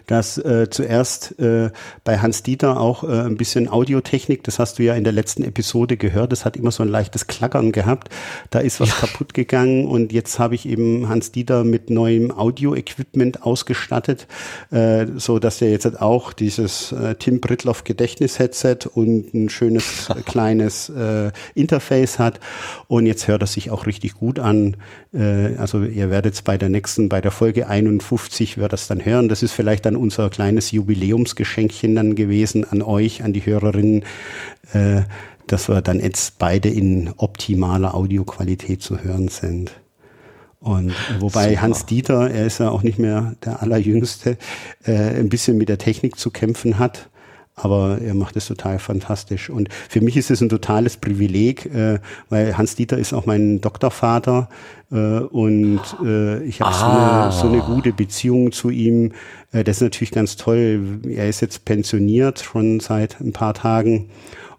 dass 0.06 0.38
äh, 0.38 0.68
zuerst 0.70 1.38
äh, 1.38 1.70
bei 2.04 2.18
Hans 2.18 2.42
Dieter 2.42 2.80
auch 2.80 3.04
äh, 3.04 3.22
ein 3.22 3.36
bisschen 3.36 3.68
Audiotechnik, 3.68 4.44
das 4.44 4.58
hast 4.58 4.78
du 4.78 4.82
ja 4.82 4.94
in 4.94 5.04
der 5.04 5.12
letzten 5.12 5.44
Episode 5.44 5.96
gehört, 5.96 6.32
das 6.32 6.44
hat 6.44 6.56
immer 6.56 6.70
so 6.70 6.82
ein 6.82 6.88
leichtes 6.88 7.26
Klackern 7.26 7.72
gehabt. 7.72 8.08
Da 8.50 8.58
ist 8.58 8.80
was 8.80 8.90
ja. 8.90 8.94
kaputt 8.96 9.34
gegangen 9.34 9.86
und 9.86 10.12
jetzt 10.12 10.38
habe 10.38 10.54
ich 10.54 10.66
eben 10.66 11.08
Hans 11.08 11.32
Dieter 11.32 11.64
mit 11.64 11.90
neuem 11.90 12.30
Audio-Equipment 12.30 13.42
ausgestattet, 13.42 14.26
äh, 14.70 15.06
so 15.16 15.38
dass 15.38 15.60
er 15.62 15.70
jetzt 15.70 16.00
auch 16.00 16.32
dieses 16.32 16.92
äh, 16.92 17.14
Tim 17.16 17.40
Britloff 17.40 17.84
Gedächtnis-Headset 17.84 18.88
und 18.94 19.34
ein 19.34 19.48
schönes 19.48 20.08
kleines 20.26 20.88
äh, 20.88 21.30
Interface 21.54 22.18
hat. 22.18 22.40
Und 22.88 23.06
jetzt 23.06 23.28
hört 23.28 23.42
er 23.42 23.46
sich 23.46 23.70
auch 23.70 23.86
richtig 23.86 24.14
gut 24.14 24.38
an. 24.38 24.76
Äh, 25.14 25.56
also 25.56 25.82
ihr 25.82 26.10
werdet 26.10 26.42
bei 26.44 26.58
der 26.58 26.68
nächsten, 26.68 27.08
bei 27.08 27.20
der 27.20 27.30
Folge 27.30 27.68
51 27.68 28.58
wird 28.58 28.72
das 28.72 28.86
dann 28.86 29.04
hören. 29.04 29.28
Das 29.28 29.42
ist 29.42 29.52
vielleicht 29.52 29.86
dann 29.86 29.91
unser 29.96 30.30
kleines 30.30 30.70
Jubiläumsgeschenkchen 30.70 31.94
dann 31.94 32.14
gewesen 32.14 32.64
an 32.70 32.82
euch, 32.82 33.22
an 33.22 33.32
die 33.32 33.44
Hörerinnen, 33.44 34.04
äh, 34.72 35.02
dass 35.46 35.68
wir 35.68 35.82
dann 35.82 36.00
jetzt 36.00 36.38
beide 36.38 36.68
in 36.68 37.12
optimaler 37.16 37.94
Audioqualität 37.94 38.82
zu 38.82 39.02
hören 39.02 39.28
sind. 39.28 39.72
Und 40.60 40.94
wobei 41.18 41.50
Super. 41.50 41.62
Hans 41.62 41.86
Dieter, 41.86 42.30
er 42.30 42.46
ist 42.46 42.58
ja 42.58 42.70
auch 42.70 42.82
nicht 42.82 42.98
mehr 42.98 43.34
der 43.44 43.62
Allerjüngste, 43.62 44.38
äh, 44.84 44.92
ein 44.92 45.28
bisschen 45.28 45.58
mit 45.58 45.68
der 45.68 45.78
Technik 45.78 46.16
zu 46.16 46.30
kämpfen 46.30 46.78
hat 46.78 47.10
aber 47.54 47.98
er 48.00 48.14
macht 48.14 48.36
es 48.36 48.46
total 48.46 48.78
fantastisch. 48.78 49.50
Und 49.50 49.68
für 49.88 50.00
mich 50.00 50.16
ist 50.16 50.30
es 50.30 50.40
ein 50.40 50.48
totales 50.48 50.96
Privileg, 50.96 51.66
äh, 51.66 52.00
weil 52.30 52.56
Hans-Dieter 52.56 52.98
ist 52.98 53.12
auch 53.12 53.26
mein 53.26 53.60
Doktorvater 53.60 54.48
äh, 54.90 55.20
und 55.20 55.80
äh, 56.04 56.42
ich 56.44 56.60
habe 56.60 56.72
ah. 56.74 57.30
so, 57.30 57.46
eine, 57.46 57.56
so 57.56 57.64
eine 57.66 57.74
gute 57.74 57.92
Beziehung 57.92 58.52
zu 58.52 58.70
ihm. 58.70 59.12
Äh, 59.52 59.64
das 59.64 59.76
ist 59.76 59.82
natürlich 59.82 60.12
ganz 60.12 60.36
toll. 60.36 61.00
Er 61.08 61.28
ist 61.28 61.42
jetzt 61.42 61.64
pensioniert 61.64 62.40
schon 62.40 62.80
seit 62.80 63.20
ein 63.20 63.32
paar 63.32 63.54
Tagen 63.54 64.08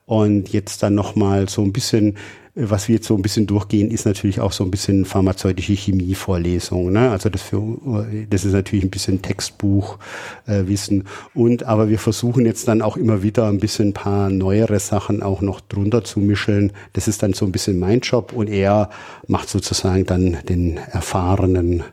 und 0.06 0.50
jetzt 0.50 0.84
dann 0.84 0.94
nochmal 0.94 1.50
so 1.50 1.64
ein 1.64 1.74
bisschen 1.74 2.18
was 2.56 2.88
wir 2.88 2.96
jetzt 2.96 3.08
so 3.08 3.16
ein 3.16 3.24
bisschen 3.24 3.48
durchgehen, 3.48 3.90
ist 3.90 4.06
natürlich 4.06 4.40
auch 4.40 4.52
so 4.52 4.64
ein 4.64 4.70
bisschen 4.70 5.06
pharmazeutische 5.06 5.74
Chemievorlesung. 5.74 6.92
Ne? 6.92 7.10
Also 7.10 7.30
das, 7.30 7.42
für, 7.42 8.06
das 8.30 8.46
ist 8.46 8.54
natürlich 8.54 8.86
ein 8.86 8.92
bisschen 8.92 9.24
Textbuchwissen. 9.24 11.02
Äh, 11.02 11.04
und 11.34 11.64
aber 11.64 11.90
wir 11.90 11.98
versuchen 11.98 12.46
jetzt 12.46 12.68
dann 12.68 12.84
auch 12.84 12.96
immer 12.96 13.24
wieder 13.24 13.48
ein 13.48 13.58
bisschen 13.58 13.90
ein 13.90 13.94
paar 13.94 14.30
neuere 14.30 14.80
Sachen 14.80 15.24
auch 15.24 15.42
noch 15.42 15.62
drunter 15.62 16.04
zu 16.04 16.20
mischen. 16.20 16.74
Das 16.94 17.08
ist 17.08 17.24
dann 17.24 17.34
so 17.34 17.46
ein 17.46 17.52
bisschen 17.52 17.80
mein 17.80 18.02
Job 18.02 18.34
und 18.34 18.50
er 18.50 18.92
macht 19.28 19.50
sozusagen 19.50 20.06
dann 20.06 20.38
den 20.48 20.78
erfahrenen 20.78 21.84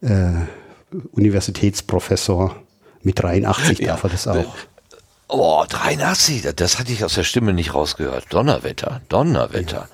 äh, 0.00 0.32
Universitätsprofessor. 1.12 2.56
Mit 3.04 3.22
83 3.22 3.80
ja, 3.80 3.88
darf 3.88 4.04
er 4.04 4.10
das 4.10 4.28
auch. 4.28 4.54
Oh, 5.34 5.64
83, 5.66 6.42
das 6.54 6.78
hatte 6.78 6.92
ich 6.92 7.04
aus 7.04 7.14
der 7.14 7.24
Stimme 7.24 7.54
nicht 7.54 7.74
rausgehört. 7.74 8.26
Donnerwetter, 8.28 9.00
Donnerwetter. 9.08 9.88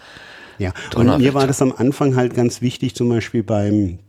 Ja, 0.59 0.72
Donnerwetter. 0.91 1.14
und 1.14 1.22
mir 1.22 1.34
war 1.34 1.47
das 1.47 1.62
am 1.62 1.72
Anfang 1.76 2.16
halt 2.16 2.34
ganz 2.34 2.61
wichtig, 2.61 2.97
zum 2.97 3.09
Beispiel 3.09 3.45
beim 3.45 4.01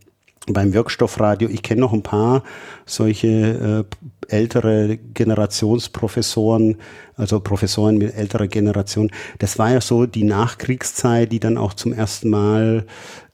beim 0.47 0.73
Wirkstoffradio, 0.73 1.47
ich 1.49 1.61
kenne 1.61 1.81
noch 1.81 1.93
ein 1.93 2.01
paar 2.01 2.43
solche 2.85 3.85
äh, 4.27 4.33
ältere 4.33 4.97
Generationsprofessoren, 4.97 6.77
also 7.15 7.39
Professoren 7.39 7.99
mit 7.99 8.15
älterer 8.15 8.47
Generation. 8.47 9.11
Das 9.37 9.59
war 9.59 9.71
ja 9.71 9.81
so 9.81 10.07
die 10.07 10.23
Nachkriegszeit, 10.23 11.31
die 11.31 11.39
dann 11.39 11.57
auch 11.57 11.75
zum 11.75 11.93
ersten 11.93 12.29
Mal 12.31 12.87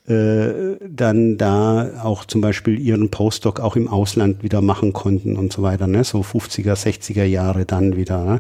äh, 0.07 0.77
dann 0.87 1.37
da 1.37 2.03
auch 2.03 2.25
zum 2.25 2.41
Beispiel 2.41 2.79
ihren 2.79 3.09
Postdoc 3.09 3.59
auch 3.59 3.75
im 3.75 3.87
Ausland 3.87 4.43
wieder 4.43 4.61
machen 4.61 4.93
konnten 4.93 5.35
und 5.35 5.51
so 5.51 5.63
weiter, 5.63 5.87
ne? 5.87 6.03
so 6.03 6.21
50er, 6.21 6.75
60er 6.75 7.23
Jahre 7.23 7.65
dann 7.65 7.95
wieder. 7.95 8.39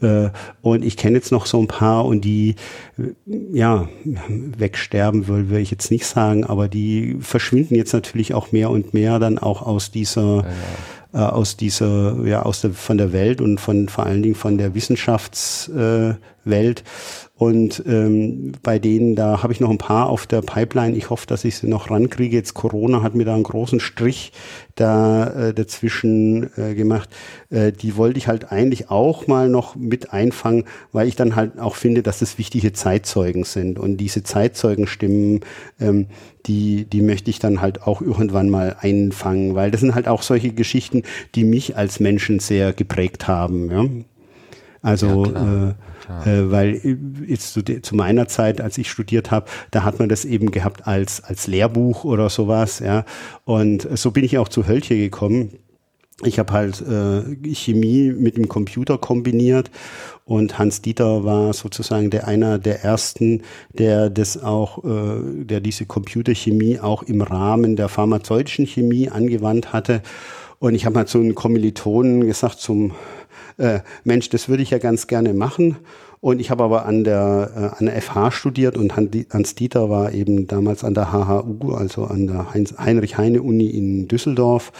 Ne? 0.00 0.02
Äh, 0.02 0.30
und 0.60 0.84
ich 0.84 0.96
kenne 0.96 1.16
jetzt 1.16 1.32
noch 1.32 1.46
so 1.46 1.58
ein 1.60 1.66
paar 1.66 2.04
und 2.04 2.26
die, 2.26 2.56
äh, 2.98 3.14
ja, 3.52 3.88
wegsterben 4.28 5.28
will, 5.28 5.50
will 5.50 5.60
ich 5.60 5.70
jetzt 5.70 5.90
nicht 5.90 6.04
sagen, 6.04 6.44
aber 6.44 6.68
die 6.68 7.16
verschwinden 7.20 7.74
jetzt 7.74 7.94
natürlich 7.94 8.34
auch 8.34 8.52
mehr 8.52 8.70
und 8.70 8.92
mehr 8.92 9.18
dann 9.18 9.38
auch 9.38 9.62
aus 9.62 9.90
dieser 9.90 10.20
ja, 10.20 10.42
ja. 10.42 10.48
Äh, 11.14 11.20
aus 11.20 11.56
dieser, 11.56 12.22
ja, 12.26 12.42
aus 12.42 12.60
der, 12.60 12.72
von 12.72 12.98
der 12.98 13.14
Welt 13.14 13.40
und 13.40 13.58
von 13.58 13.88
vor 13.88 14.04
allen 14.04 14.22
Dingen 14.22 14.34
von 14.34 14.58
der 14.58 14.74
Wissenschaftswelt. 14.74 16.80
Äh, 16.80 16.84
und 17.38 17.84
ähm, 17.86 18.50
bei 18.64 18.80
denen, 18.80 19.14
da 19.14 19.44
habe 19.44 19.52
ich 19.52 19.60
noch 19.60 19.70
ein 19.70 19.78
paar 19.78 20.08
auf 20.08 20.26
der 20.26 20.42
Pipeline. 20.42 20.96
Ich 20.96 21.08
hoffe, 21.08 21.24
dass 21.28 21.44
ich 21.44 21.56
sie 21.56 21.68
noch 21.68 21.88
rankriege. 21.88 22.34
Jetzt 22.34 22.54
Corona 22.54 23.00
hat 23.00 23.14
mir 23.14 23.24
da 23.24 23.34
einen 23.34 23.44
großen 23.44 23.78
Strich 23.78 24.32
da 24.74 25.28
äh, 25.28 25.54
dazwischen 25.54 26.50
äh, 26.56 26.74
gemacht. 26.74 27.08
Äh, 27.50 27.70
die 27.70 27.96
wollte 27.96 28.18
ich 28.18 28.26
halt 28.26 28.50
eigentlich 28.50 28.90
auch 28.90 29.28
mal 29.28 29.48
noch 29.48 29.76
mit 29.76 30.12
einfangen, 30.12 30.64
weil 30.90 31.06
ich 31.06 31.14
dann 31.14 31.36
halt 31.36 31.60
auch 31.60 31.76
finde, 31.76 32.02
dass 32.02 32.18
das 32.18 32.38
wichtige 32.38 32.72
Zeitzeugen 32.72 33.44
sind. 33.44 33.78
Und 33.78 33.98
diese 33.98 34.24
Zeitzeugenstimmen, 34.24 35.42
ähm, 35.78 36.06
die, 36.46 36.86
die 36.86 37.02
möchte 37.02 37.30
ich 37.30 37.38
dann 37.38 37.60
halt 37.60 37.82
auch 37.86 38.02
irgendwann 38.02 38.50
mal 38.50 38.74
einfangen, 38.80 39.54
weil 39.54 39.70
das 39.70 39.80
sind 39.80 39.94
halt 39.94 40.08
auch 40.08 40.22
solche 40.22 40.50
Geschichten, 40.50 41.04
die 41.36 41.44
mich 41.44 41.76
als 41.76 42.00
Menschen 42.00 42.40
sehr 42.40 42.72
geprägt 42.72 43.28
haben. 43.28 43.70
Ja? 43.70 43.84
Also 44.82 45.26
ja, 45.26 45.74
äh, 46.24 46.50
weil 46.50 46.80
jetzt 47.26 47.52
zu, 47.52 47.62
zu, 47.62 47.96
meiner 47.96 48.28
Zeit, 48.28 48.60
als 48.60 48.78
ich 48.78 48.90
studiert 48.90 49.30
habe, 49.30 49.46
da 49.70 49.84
hat 49.84 49.98
man 49.98 50.08
das 50.08 50.24
eben 50.24 50.50
gehabt 50.50 50.86
als, 50.86 51.22
als 51.22 51.46
Lehrbuch 51.46 52.04
oder 52.04 52.30
sowas, 52.30 52.78
ja. 52.78 53.04
Und 53.44 53.88
so 53.98 54.10
bin 54.10 54.24
ich 54.24 54.38
auch 54.38 54.48
zu 54.48 54.66
Hölche 54.66 54.96
gekommen. 54.96 55.50
Ich 56.24 56.40
habe 56.40 56.52
halt 56.52 56.80
äh, 56.80 57.54
Chemie 57.54 58.12
mit 58.12 58.36
dem 58.36 58.48
Computer 58.48 58.98
kombiniert 58.98 59.70
und 60.24 60.58
Hans 60.58 60.82
Dieter 60.82 61.22
war 61.22 61.52
sozusagen 61.52 62.10
der 62.10 62.26
einer 62.26 62.58
der 62.58 62.82
ersten, 62.82 63.42
der 63.72 64.10
das 64.10 64.42
auch, 64.42 64.84
äh, 64.84 65.44
der 65.44 65.60
diese 65.60 65.86
Computerchemie 65.86 66.80
auch 66.80 67.04
im 67.04 67.22
Rahmen 67.22 67.76
der 67.76 67.88
pharmazeutischen 67.88 68.66
Chemie 68.66 69.08
angewandt 69.08 69.72
hatte. 69.72 70.02
Und 70.58 70.74
ich 70.74 70.86
habe 70.86 70.96
mal 70.96 71.06
zu 71.06 71.18
einem 71.18 71.36
Kommilitonen 71.36 72.26
gesagt, 72.26 72.58
zum 72.58 72.92
äh, 73.58 73.80
Mensch, 74.04 74.28
das 74.30 74.48
würde 74.48 74.62
ich 74.62 74.70
ja 74.70 74.78
ganz 74.78 75.06
gerne 75.06 75.34
machen. 75.34 75.76
Und 76.20 76.40
ich 76.40 76.50
habe 76.50 76.64
aber 76.64 76.84
an 76.86 77.04
der, 77.04 77.50
äh, 77.54 77.78
an 77.78 77.86
der 77.86 78.00
FH 78.00 78.32
studiert 78.32 78.76
und 78.76 78.96
Hans 78.96 79.54
Dieter 79.54 79.88
war 79.88 80.12
eben 80.12 80.46
damals 80.46 80.82
an 80.82 80.94
der 80.94 81.12
HHU, 81.12 81.74
also 81.74 82.04
an 82.04 82.26
der 82.26 82.52
Heinrich-Heine-Uni 82.52 83.66
in 83.66 84.08
Düsseldorf. 84.08 84.72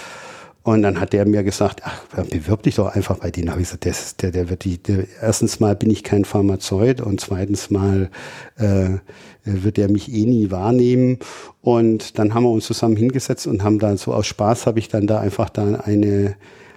Und 0.64 0.82
dann 0.82 1.00
hat 1.00 1.14
der 1.14 1.24
mir 1.24 1.44
gesagt, 1.44 1.80
ach, 1.84 2.02
bewirb 2.26 2.64
dich 2.64 2.74
doch 2.74 2.94
einfach 2.94 3.18
bei 3.18 3.30
denen. 3.30 3.50
Habe 3.50 3.62
ich 3.62 3.68
gesagt, 3.68 3.86
das, 3.86 4.16
der, 4.16 4.32
der 4.32 4.50
wird 4.50 4.64
die, 4.64 4.76
der, 4.76 5.06
erstens 5.22 5.60
mal 5.60 5.74
bin 5.74 5.88
ich 5.88 6.02
kein 6.02 6.26
Pharmazeut 6.26 7.00
und 7.00 7.20
zweitens 7.20 7.70
mal 7.70 8.10
äh, 8.56 8.98
wird 9.44 9.78
er 9.78 9.90
mich 9.90 10.12
eh 10.12 10.26
nie 10.26 10.50
wahrnehmen. 10.50 11.20
Und 11.62 12.18
dann 12.18 12.34
haben 12.34 12.42
wir 12.42 12.50
uns 12.50 12.66
zusammen 12.66 12.96
hingesetzt 12.96 13.46
und 13.46 13.62
haben 13.62 13.78
dann 13.78 13.96
so 13.96 14.12
aus 14.12 14.26
Spaß 14.26 14.66
habe 14.66 14.78
ich 14.78 14.88
dann 14.88 15.06
da 15.06 15.20
einfach 15.20 15.48
da 15.48 15.80
eine, 15.84 16.36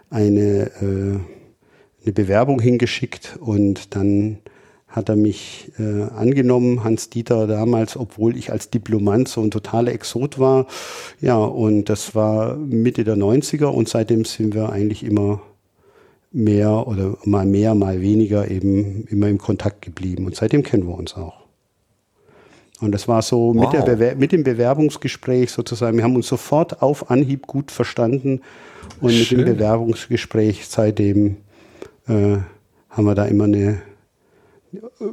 eine 0.10 0.72
äh, 0.82 1.20
eine 2.04 2.14
Bewerbung 2.14 2.60
hingeschickt 2.60 3.38
und 3.40 3.96
dann 3.96 4.40
hat 4.88 5.08
er 5.08 5.16
mich 5.16 5.72
äh, 5.80 6.04
angenommen, 6.04 6.84
Hans 6.84 7.10
Dieter 7.10 7.48
damals, 7.48 7.96
obwohl 7.96 8.36
ich 8.36 8.52
als 8.52 8.70
Diplomant 8.70 9.30
so 9.30 9.42
ein 9.42 9.50
totaler 9.50 9.94
Exot 9.94 10.38
war. 10.38 10.68
Ja, 11.22 11.38
und 11.38 11.86
das 11.86 12.14
war 12.14 12.58
Mitte 12.58 13.06
der 13.06 13.16
90er 13.16 13.68
und 13.68 13.88
seitdem 13.88 14.26
sind 14.26 14.54
wir 14.54 14.70
eigentlich 14.70 15.04
immer 15.04 15.42
mehr 16.34 16.88
oder 16.88 17.18
mal 17.24 17.46
mehr, 17.46 17.74
mal 17.74 18.02
weniger 18.02 18.52
eben 18.52 19.06
immer 19.10 19.28
im 19.28 19.38
Kontakt 19.38 19.82
geblieben 19.82 20.26
und 20.26 20.36
seitdem 20.36 20.64
kennen 20.64 20.88
wir 20.88 20.98
uns 20.98 21.16
auch. 21.16 21.42
Und 22.82 22.94
das 22.94 23.08
war 23.08 23.22
so 23.22 23.54
wow. 23.56 23.74
mit, 23.74 24.00
der 24.00 24.16
mit 24.16 24.32
dem 24.32 24.44
Bewerbungsgespräch 24.44 25.52
sozusagen. 25.52 25.98
Wir 25.98 26.04
haben 26.04 26.16
uns 26.16 26.28
sofort 26.28 26.82
auf 26.82 27.12
Anhieb 27.12 27.48
gut 27.48 27.70
verstanden 27.70 28.42
und 29.00 29.12
Schön. 29.12 29.40
mit 29.40 29.48
dem 29.48 29.54
Bewerbungsgespräch 29.56 30.68
seitdem 30.68 31.38
äh, 32.08 32.38
haben 32.90 33.06
wir 33.06 33.16
da 33.16 33.26
immer 33.26 33.46
eine, 33.46 33.82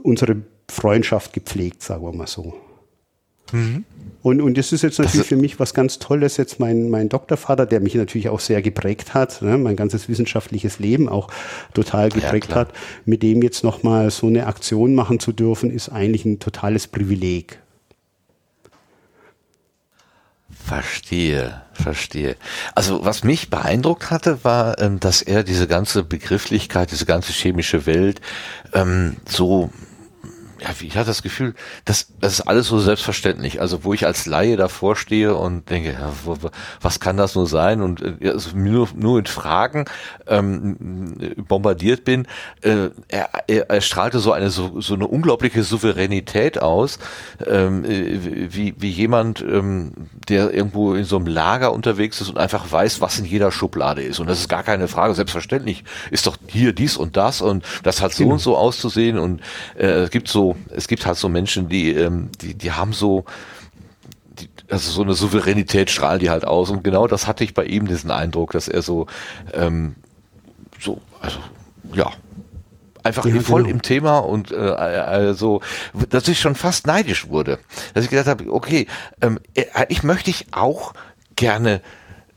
unsere 0.03 0.37
Freundschaft 0.71 1.33
gepflegt, 1.33 1.83
sagen 1.83 2.03
wir 2.03 2.13
mal 2.13 2.27
so. 2.27 2.55
Mhm. 3.53 3.85
Und, 4.23 4.43
und 4.43 4.59
das 4.59 4.73
ist 4.73 4.83
jetzt 4.83 4.99
natürlich 4.99 5.27
für 5.27 5.37
mich 5.37 5.61
was 5.61 5.75
ganz 5.75 5.99
Tolles, 5.99 6.37
jetzt 6.37 6.59
mein, 6.59 6.91
mein 6.91 7.09
Doktorvater, 7.09 7.67
der 7.67 7.81
mich 7.81 7.95
natürlich 7.95 8.29
auch 8.29 8.41
sehr 8.41 8.63
geprägt 8.63 9.15
hat, 9.15 9.41
ne, 9.43 9.57
mein 9.57 9.77
ganzes 9.77 10.09
wissenschaftliches 10.09 10.81
Leben 10.81 11.09
auch 11.09 11.29
total 11.73 12.11
geprägt 12.11 12.51
ja, 12.51 12.57
hat, 12.57 12.73
mit 13.05 13.23
dem 13.23 13.43
jetzt 13.43 13.65
nochmal 13.65 14.11
so 14.11 14.27
eine 14.27 14.47
Aktion 14.47 14.95
machen 14.95 15.21
zu 15.21 15.33
dürfen, 15.33 15.71
ist 15.71 15.89
eigentlich 15.89 16.25
ein 16.25 16.41
totales 16.41 16.89
Privileg. 16.89 17.61
Verstehe, 20.69 21.63
verstehe. 21.73 22.37
Also 22.75 23.03
was 23.03 23.25
mich 23.25 23.49
beeindruckt 23.49 24.11
hatte, 24.11 24.45
war, 24.45 24.79
ähm, 24.81 25.01
dass 25.01 25.23
er 25.23 25.43
diese 25.43 25.67
ganze 25.67 26.03
Begrifflichkeit, 26.03 26.91
diese 26.91 27.07
ganze 27.07 27.33
chemische 27.33 27.87
Welt 27.87 28.21
ähm, 28.75 29.17
so 29.27 29.71
ja, 30.61 30.71
ich 30.81 30.97
hatte 30.97 31.07
das 31.07 31.23
Gefühl, 31.23 31.55
das, 31.85 32.09
das 32.21 32.35
ist 32.35 32.41
alles 32.43 32.67
so 32.67 32.79
selbstverständlich. 32.81 33.61
Also 33.61 33.85
wo 33.85 33.95
ich 33.95 34.07
als 34.07 34.27
Laie 34.27 34.57
davor 34.57 34.97
stehe 34.97 35.35
und 35.37 35.71
denke, 35.71 35.93
ja, 35.93 36.13
wo, 36.25 36.37
was 36.81 36.99
kann 36.99 37.17
das 37.17 37.35
nur 37.35 37.47
sein? 37.47 37.81
Und 37.81 38.03
äh, 38.03 38.31
also 38.31 38.57
nur, 38.57 38.89
nur 38.95 39.17
mit 39.17 39.29
Fragen 39.29 39.85
ähm, 40.27 41.37
bombardiert 41.49 42.05
bin. 42.05 42.27
Äh, 42.63 42.91
er, 43.09 43.31
er, 43.47 43.71
er 43.71 43.81
strahlte 43.81 44.19
so 44.19 44.33
eine 44.33 44.51
so, 44.51 44.81
so 44.81 44.95
eine 44.95 45.07
unglaubliche 45.07 45.63
Souveränität 45.63 46.61
aus, 46.61 46.99
ähm, 47.47 47.85
wie, 47.85 48.75
wie 48.77 48.91
jemand, 48.91 49.41
ähm, 49.41 49.93
der 50.29 50.53
irgendwo 50.53 50.95
in 50.95 51.05
so 51.05 51.17
einem 51.17 51.27
Lager 51.27 51.73
unterwegs 51.73 52.21
ist 52.21 52.31
und 52.31 52.39
einfach 52.39 52.71
weiß, 52.71 53.01
was 53.01 53.19
in 53.19 53.25
jeder 53.25 53.53
Schublade 53.53 54.03
ist. 54.03 54.19
Und 54.19 54.29
das 54.29 54.41
ist 54.41 54.49
gar 54.49 54.65
keine 54.65 54.89
Frage. 54.89 55.15
Selbstverständlich 55.15 55.85
ist 56.11 56.27
doch 56.27 56.37
hier 56.49 56.73
dies 56.73 56.97
und 56.97 57.17
das 57.17 57.41
und 57.41 57.65
das 57.85 58.03
hat 58.03 58.13
so 58.13 58.25
genau. 58.25 58.35
und 58.35 58.41
so 58.41 58.57
auszusehen 58.57 59.19
und 59.19 59.41
äh, 59.77 59.87
es 59.87 60.11
gibt 60.11 60.29
so 60.29 60.48
es 60.71 60.89
gibt 60.89 61.07
halt 61.07 61.17
so 61.17 61.29
Menschen, 61.29 61.69
die, 61.69 61.93
ähm, 61.93 62.31
die, 62.41 62.55
die 62.55 62.73
haben 62.73 62.93
so, 62.93 63.25
die, 64.27 64.49
also 64.71 64.91
so 64.91 65.03
eine 65.03 65.15
Souveränität 65.15 65.91
strahlen 65.91 66.21
die 66.21 66.31
halt 66.31 66.45
aus. 66.45 66.71
Und 66.71 66.85
genau 66.85 67.07
das 67.07 67.27
hatte 67.27 67.45
ich 67.45 67.55
bei 67.55 67.65
ihm, 67.65 67.87
diesen 67.87 68.11
Eindruck, 68.11 68.53
dass 68.53 68.69
er 68.69 68.83
so, 68.83 69.07
ähm, 69.53 69.97
so, 70.79 71.01
also, 71.21 71.39
ja, 71.93 72.13
einfach 73.03 73.25
ja, 73.27 73.41
voll 73.41 73.63
genau. 73.63 73.75
im 73.75 73.83
Thema 73.83 74.19
und 74.19 74.53
äh, 74.53 74.57
also, 74.57 75.61
dass 76.11 76.29
ich 76.29 76.41
schon 76.41 76.55
fast 76.55 76.87
neidisch 76.87 77.29
wurde. 77.29 77.59
Dass 77.95 78.05
ich 78.05 78.11
gedacht 78.11 78.27
habe, 78.27 78.53
okay, 78.53 78.87
ähm, 79.21 79.41
äh, 79.55 79.65
ich 79.89 80.03
möchte 80.03 80.31
ich 80.31 80.47
auch 80.53 80.93
gerne 81.37 81.81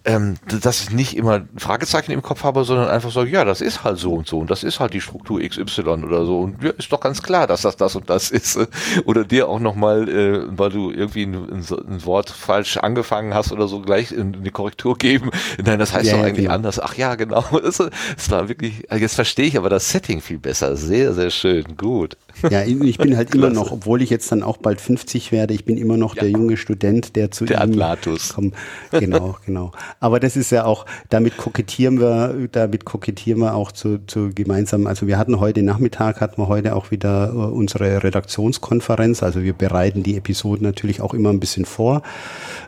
ähm, 0.03 0.35
dass 0.45 0.81
ich 0.81 0.89
nicht 0.91 1.15
immer 1.15 1.41
Fragezeichen 1.57 2.11
im 2.11 2.21
Kopf 2.23 2.43
habe, 2.43 2.63
sondern 2.63 2.89
einfach 2.89 3.11
so, 3.11 3.23
ja, 3.23 3.45
das 3.45 3.61
ist 3.61 3.83
halt 3.83 3.99
so 3.99 4.13
und 4.13 4.27
so 4.27 4.39
und 4.39 4.49
das 4.49 4.63
ist 4.63 4.79
halt 4.79 4.93
die 4.93 5.01
Struktur 5.01 5.39
XY 5.41 5.81
oder 5.81 6.25
so 6.25 6.39
und 6.39 6.63
ja, 6.63 6.71
ist 6.71 6.91
doch 6.91 6.99
ganz 6.99 7.21
klar, 7.21 7.45
dass 7.45 7.61
das 7.61 7.77
das 7.77 7.95
und 7.95 8.09
das 8.09 8.31
ist. 8.31 8.59
Oder 9.05 9.23
dir 9.23 9.47
auch 9.47 9.59
nochmal, 9.59 10.09
äh, 10.09 10.43
weil 10.47 10.69
du 10.69 10.91
irgendwie 10.91 11.23
ein, 11.23 11.35
ein, 11.35 12.05
Wort 12.05 12.29
falsch 12.29 12.77
angefangen 12.77 13.33
hast 13.33 13.51
oder 13.51 13.67
so, 13.67 13.81
gleich 13.81 14.11
in, 14.11 14.33
in 14.33 14.43
die 14.43 14.51
Korrektur 14.51 14.97
geben. 14.97 15.31
Nein, 15.63 15.79
das 15.79 15.93
heißt 15.93 16.07
ja, 16.07 16.17
doch 16.17 16.23
eigentlich 16.23 16.45
genau. 16.45 16.55
anders. 16.55 16.79
Ach 16.79 16.95
ja, 16.95 17.15
genau. 17.15 17.43
Das, 17.61 17.77
das 17.77 18.31
war 18.31 18.49
wirklich, 18.49 18.87
jetzt 18.91 19.15
verstehe 19.15 19.45
ich 19.45 19.57
aber 19.57 19.69
das 19.69 19.89
Setting 19.89 20.19
viel 20.19 20.39
besser. 20.39 20.75
Sehr, 20.75 21.13
sehr 21.13 21.29
schön. 21.29 21.77
Gut. 21.77 22.17
Ja, 22.49 22.63
ich 22.63 22.97
bin 22.97 23.17
halt 23.17 23.33
immer 23.35 23.49
noch, 23.49 23.71
obwohl 23.71 24.01
ich 24.01 24.09
jetzt 24.09 24.31
dann 24.31 24.43
auch 24.43 24.57
bald 24.57 24.81
50 24.81 25.31
werde, 25.31 25.53
ich 25.53 25.65
bin 25.65 25.77
immer 25.77 25.97
noch 25.97 26.15
ja. 26.15 26.21
der 26.21 26.31
junge 26.31 26.57
Student, 26.57 27.15
der 27.15 27.31
zu 27.31 27.45
der 27.45 27.63
ihm 27.63 27.71
Atlatus. 27.71 28.33
Kommt. 28.33 28.55
Genau, 28.91 29.37
genau. 29.45 29.71
Aber 29.99 30.19
das 30.19 30.35
ist 30.35 30.51
ja 30.51 30.65
auch, 30.65 30.85
damit 31.09 31.37
kokettieren 31.37 31.99
wir, 31.99 32.47
damit 32.51 32.85
kokettieren 32.85 33.39
wir 33.39 33.55
auch 33.55 33.71
zu, 33.71 33.99
zu 34.07 34.31
gemeinsam. 34.33 34.87
Also 34.87 35.07
wir 35.07 35.17
hatten 35.17 35.39
heute 35.39 35.63
Nachmittag, 35.63 36.21
hatten 36.21 36.41
wir 36.41 36.47
heute 36.47 36.75
auch 36.75 36.91
wieder 36.91 37.29
äh, 37.29 37.35
unsere 37.35 38.03
Redaktionskonferenz. 38.03 39.23
Also 39.23 39.43
wir 39.43 39.53
bereiten 39.53 40.03
die 40.03 40.17
Episoden 40.17 40.65
natürlich 40.65 41.01
auch 41.01 41.13
immer 41.13 41.29
ein 41.29 41.39
bisschen 41.39 41.65
vor. 41.65 42.01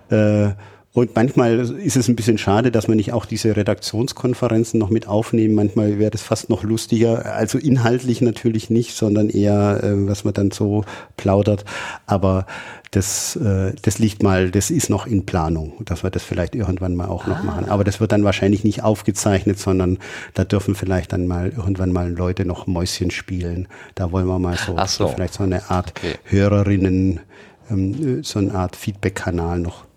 Äh, 0.09 0.51
und 0.95 1.15
manchmal 1.15 1.59
ist 1.59 1.97
es 1.97 2.07
ein 2.07 2.15
bisschen 2.15 2.37
schade, 2.37 2.69
dass 2.69 2.87
man 2.87 2.97
nicht 2.97 3.13
auch 3.13 3.25
diese 3.25 3.55
Redaktionskonferenzen 3.55 4.79
noch 4.79 4.91
mit 4.91 5.07
aufnehmen. 5.07 5.55
Manchmal 5.55 5.97
wäre 5.97 6.11
das 6.11 6.21
fast 6.21 6.51
noch 6.51 6.61
lustiger. 6.61 7.33
Also 7.33 7.57
inhaltlich 7.57 8.21
natürlich 8.21 8.69
nicht, 8.69 8.95
sondern 8.95 9.31
eher, 9.31 9.83
äh, 9.83 10.07
was 10.07 10.23
man 10.23 10.35
dann 10.35 10.51
so 10.51 10.85
plaudert. 11.17 11.65
Aber 12.05 12.45
das, 12.91 13.35
äh, 13.37 13.73
das 13.81 13.97
liegt 13.97 14.21
mal, 14.21 14.51
das 14.51 14.69
ist 14.69 14.91
noch 14.91 15.07
in 15.07 15.25
Planung, 15.25 15.73
dass 15.83 16.03
wir 16.03 16.11
das 16.11 16.21
vielleicht 16.21 16.53
irgendwann 16.53 16.95
mal 16.95 17.07
auch 17.07 17.25
ah. 17.25 17.29
noch 17.29 17.43
machen. 17.43 17.69
Aber 17.69 17.83
das 17.83 17.99
wird 17.99 18.11
dann 18.11 18.23
wahrscheinlich 18.23 18.63
nicht 18.63 18.83
aufgezeichnet, 18.83 19.57
sondern 19.57 19.97
da 20.35 20.43
dürfen 20.43 20.75
vielleicht 20.75 21.11
dann 21.11 21.25
mal 21.25 21.49
irgendwann 21.49 21.91
mal 21.91 22.11
Leute 22.11 22.45
noch 22.45 22.67
Mäuschen 22.67 23.09
spielen. 23.09 23.67
Da 23.95 24.11
wollen 24.11 24.27
wir 24.27 24.37
mal 24.37 24.57
so, 24.57 24.77
so. 24.85 25.07
vielleicht 25.07 25.33
so 25.33 25.41
eine 25.41 25.71
Art 25.71 25.93
okay. 25.97 26.19
Hörerinnen, 26.25 27.19
ähm, 27.71 28.23
so 28.23 28.37
eine 28.37 28.53
Art 28.53 28.75
Feedback-Kanal 28.75 29.57
noch 29.57 29.85
noch 29.85 29.92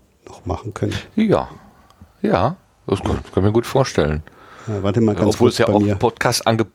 machen 0.46 0.74
können. 0.74 0.94
Ja, 1.14 1.48
ja, 2.22 2.56
das 2.86 3.02
kann, 3.02 3.18
kann 3.34 3.42
mir 3.42 3.52
gut 3.52 3.66
vorstellen. 3.66 4.22
Ja, 4.66 4.82
warte 4.82 5.00
mal 5.00 5.14
ganz 5.14 5.34
Obwohl 5.34 5.50
es 5.50 5.58
ja 5.58 5.68
auch 5.68 5.82
Podcast-Angebote 5.98 6.72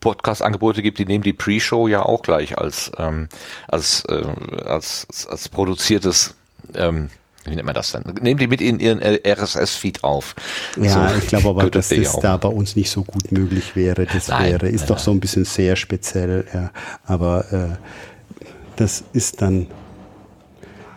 Podcast-Angebote 0.00 0.80
gibt, 0.80 0.98
die 0.98 1.04
nehmen 1.04 1.22
die 1.24 1.34
Pre-Show 1.34 1.88
ja 1.88 2.02
auch 2.02 2.22
gleich 2.22 2.56
als 2.56 2.90
ähm, 2.96 3.28
als, 3.68 4.04
äh, 4.08 4.24
als 4.64 5.06
als 5.28 5.48
produziertes 5.50 6.34
ähm, 6.74 7.10
wie 7.44 7.54
nennt 7.54 7.66
man 7.66 7.74
das 7.74 7.92
dann? 7.92 8.04
Nehmen 8.22 8.38
die 8.38 8.46
mit 8.46 8.62
in 8.62 8.80
ihren 8.80 9.00
RSS-Feed 9.02 10.02
auf. 10.02 10.34
Ja, 10.80 11.10
so, 11.10 11.18
ich 11.18 11.26
glaube 11.26 11.50
aber, 11.50 11.68
dass 11.70 11.90
das 11.90 12.18
da 12.20 12.38
bei 12.38 12.48
uns 12.48 12.74
nicht 12.74 12.90
so 12.90 13.04
gut 13.04 13.30
möglich 13.32 13.76
wäre. 13.76 14.06
Das 14.06 14.28
nein, 14.28 14.52
wäre, 14.52 14.68
ist 14.68 14.82
nein, 14.82 14.88
doch 14.88 14.96
nein. 14.96 15.04
so 15.04 15.10
ein 15.10 15.20
bisschen 15.20 15.44
sehr 15.44 15.76
speziell, 15.76 16.46
ja. 16.54 16.70
Aber 17.04 17.52
äh, 17.52 18.46
das 18.76 19.04
ist 19.12 19.42
dann. 19.42 19.66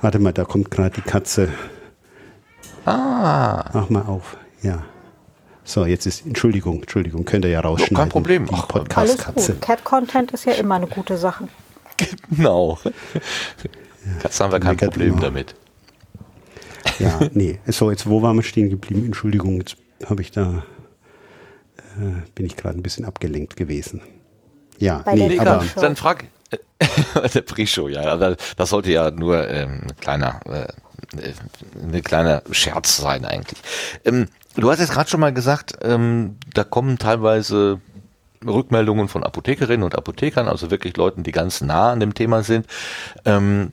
Warte 0.01 0.19
mal, 0.19 0.31
da 0.31 0.45
kommt 0.45 0.71
gerade 0.71 0.95
die 0.95 1.01
Katze. 1.01 1.49
Ah. 2.87 3.69
Mach 3.73 3.89
mal 3.89 4.03
auf. 4.03 4.37
Ja. 4.61 4.83
So, 5.63 5.85
jetzt 5.85 6.05
ist, 6.05 6.25
Entschuldigung, 6.25 6.79
Entschuldigung, 6.79 7.25
könnt 7.25 7.43
ihr 7.43 7.51
ja 7.51 7.59
rausschneiden. 7.59 7.97
kein 7.97 8.09
Problem. 8.09 8.45
Die 8.45 8.55
Podcast-Katze. 8.55 9.55
Cat-Content 9.55 10.31
ist 10.31 10.45
ja 10.45 10.53
immer 10.53 10.75
eine 10.75 10.87
gute 10.87 11.17
Sache. 11.17 11.47
Genau. 12.29 12.77
Katzen 14.21 14.43
haben 14.45 14.51
wir 14.51 14.59
kein 14.59 14.77
Problem 14.77 15.13
immer. 15.13 15.21
damit. 15.21 15.55
Ja, 16.99 17.19
nee. 17.33 17.59
So, 17.65 17.89
jetzt, 17.89 18.07
wo 18.07 18.21
waren 18.21 18.35
wir 18.35 18.43
stehen 18.43 18.69
geblieben? 18.69 19.07
Entschuldigung, 19.07 19.57
jetzt 19.57 19.77
habe 20.05 20.21
ich 20.21 20.29
da, 20.31 20.63
äh, 21.97 22.21
bin 22.35 22.45
ich 22.45 22.55
gerade 22.55 22.77
ein 22.77 22.83
bisschen 22.83 23.03
abgelenkt 23.05 23.55
gewesen. 23.55 24.01
Ja, 24.77 24.99
Bei 24.99 25.15
nee, 25.15 25.39
aber. 25.39 25.65
Dann 25.75 25.95
frag, 25.95 26.25
der 27.33 27.41
Pre-Show, 27.41 27.87
ja. 27.87 28.15
Das 28.55 28.69
sollte 28.69 28.91
ja 28.91 29.09
nur 29.09 29.47
ähm, 29.49 29.81
ein 29.89 29.95
kleiner, 29.99 30.39
äh, 30.45 30.67
eine 31.81 32.01
kleine 32.01 32.43
Scherz 32.51 32.97
sein 32.97 33.25
eigentlich. 33.25 33.59
Ähm, 34.05 34.27
du 34.55 34.69
hast 34.69 34.79
jetzt 34.79 34.91
gerade 34.91 35.09
schon 35.09 35.19
mal 35.19 35.33
gesagt, 35.33 35.73
ähm, 35.81 36.37
da 36.53 36.63
kommen 36.63 36.97
teilweise 36.97 37.79
Rückmeldungen 38.45 39.07
von 39.07 39.23
Apothekerinnen 39.23 39.83
und 39.83 39.95
Apothekern, 39.95 40.47
also 40.47 40.69
wirklich 40.71 40.97
Leuten, 40.97 41.23
die 41.23 41.31
ganz 41.31 41.61
nah 41.61 41.91
an 41.91 41.99
dem 41.99 42.13
Thema 42.13 42.43
sind. 42.43 42.67
Ähm, 43.25 43.71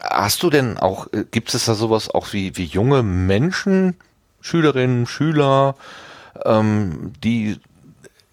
hast 0.00 0.42
du 0.42 0.50
denn 0.50 0.78
auch, 0.78 1.12
äh, 1.12 1.24
gibt 1.30 1.52
es 1.54 1.64
da 1.66 1.74
sowas 1.74 2.10
auch 2.10 2.32
wie, 2.32 2.56
wie 2.56 2.64
junge 2.64 3.02
Menschen, 3.02 3.96
Schülerinnen, 4.40 5.06
Schüler, 5.06 5.74
ähm, 6.44 7.12
die 7.22 7.58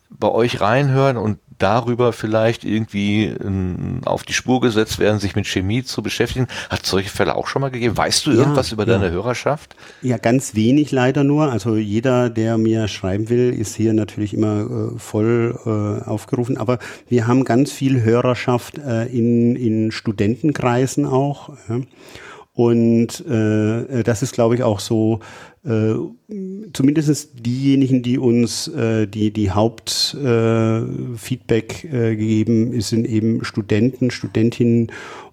bei 0.09 0.29
euch 0.29 0.61
reinhören 0.61 1.17
und 1.17 1.39
darüber 1.63 2.11
vielleicht 2.11 2.65
irgendwie 2.65 3.25
ähm, 3.25 4.01
auf 4.03 4.23
die 4.23 4.33
Spur 4.33 4.59
gesetzt 4.59 4.99
werden, 4.99 5.19
sich 5.19 5.35
mit 5.35 5.47
Chemie 5.47 5.83
zu 5.83 6.03
beschäftigen. 6.03 6.47
Hat 6.69 6.85
solche 6.85 7.09
Fälle 7.09 7.35
auch 7.35 7.47
schon 7.47 7.61
mal 7.61 7.71
gegeben? 7.71 7.95
Weißt 7.95 8.25
du 8.25 8.31
ja, 8.31 8.39
irgendwas 8.39 8.73
über 8.73 8.85
ja. 8.85 8.97
deine 8.97 9.11
Hörerschaft? 9.11 9.75
Ja, 10.01 10.17
ganz 10.17 10.55
wenig 10.55 10.91
leider 10.91 11.23
nur. 11.23 11.49
Also 11.49 11.77
jeder, 11.77 12.29
der 12.29 12.57
mir 12.57 12.89
schreiben 12.89 13.29
will, 13.29 13.53
ist 13.53 13.75
hier 13.75 13.93
natürlich 13.93 14.33
immer 14.33 14.91
äh, 14.95 14.99
voll 14.99 15.57
äh, 15.65 16.09
aufgerufen. 16.09 16.57
Aber 16.57 16.79
wir 17.07 17.27
haben 17.27 17.45
ganz 17.45 17.71
viel 17.71 18.01
Hörerschaft 18.01 18.77
äh, 18.77 19.05
in, 19.05 19.55
in 19.55 19.91
Studentenkreisen 19.91 21.05
auch. 21.05 21.49
Ja. 21.69 21.79
Und 22.55 23.25
äh, 23.25 24.03
das 24.03 24.21
ist, 24.21 24.33
glaube 24.33 24.55
ich, 24.55 24.61
auch 24.61 24.79
so 24.79 25.21
äh, 25.65 25.95
zumindest 26.71 27.45
diejenigen, 27.45 28.03
die 28.03 28.19
uns 28.19 28.67
äh, 28.67 29.07
die, 29.07 29.31
die 29.31 29.51
Hauptfeedback 29.51 31.83
äh, 31.85 32.11
äh, 32.11 32.15
geben, 32.15 32.79
sind 32.81 33.07
eben 33.07 33.43
Studenten, 33.43 34.11
Studentinnen 34.11 34.91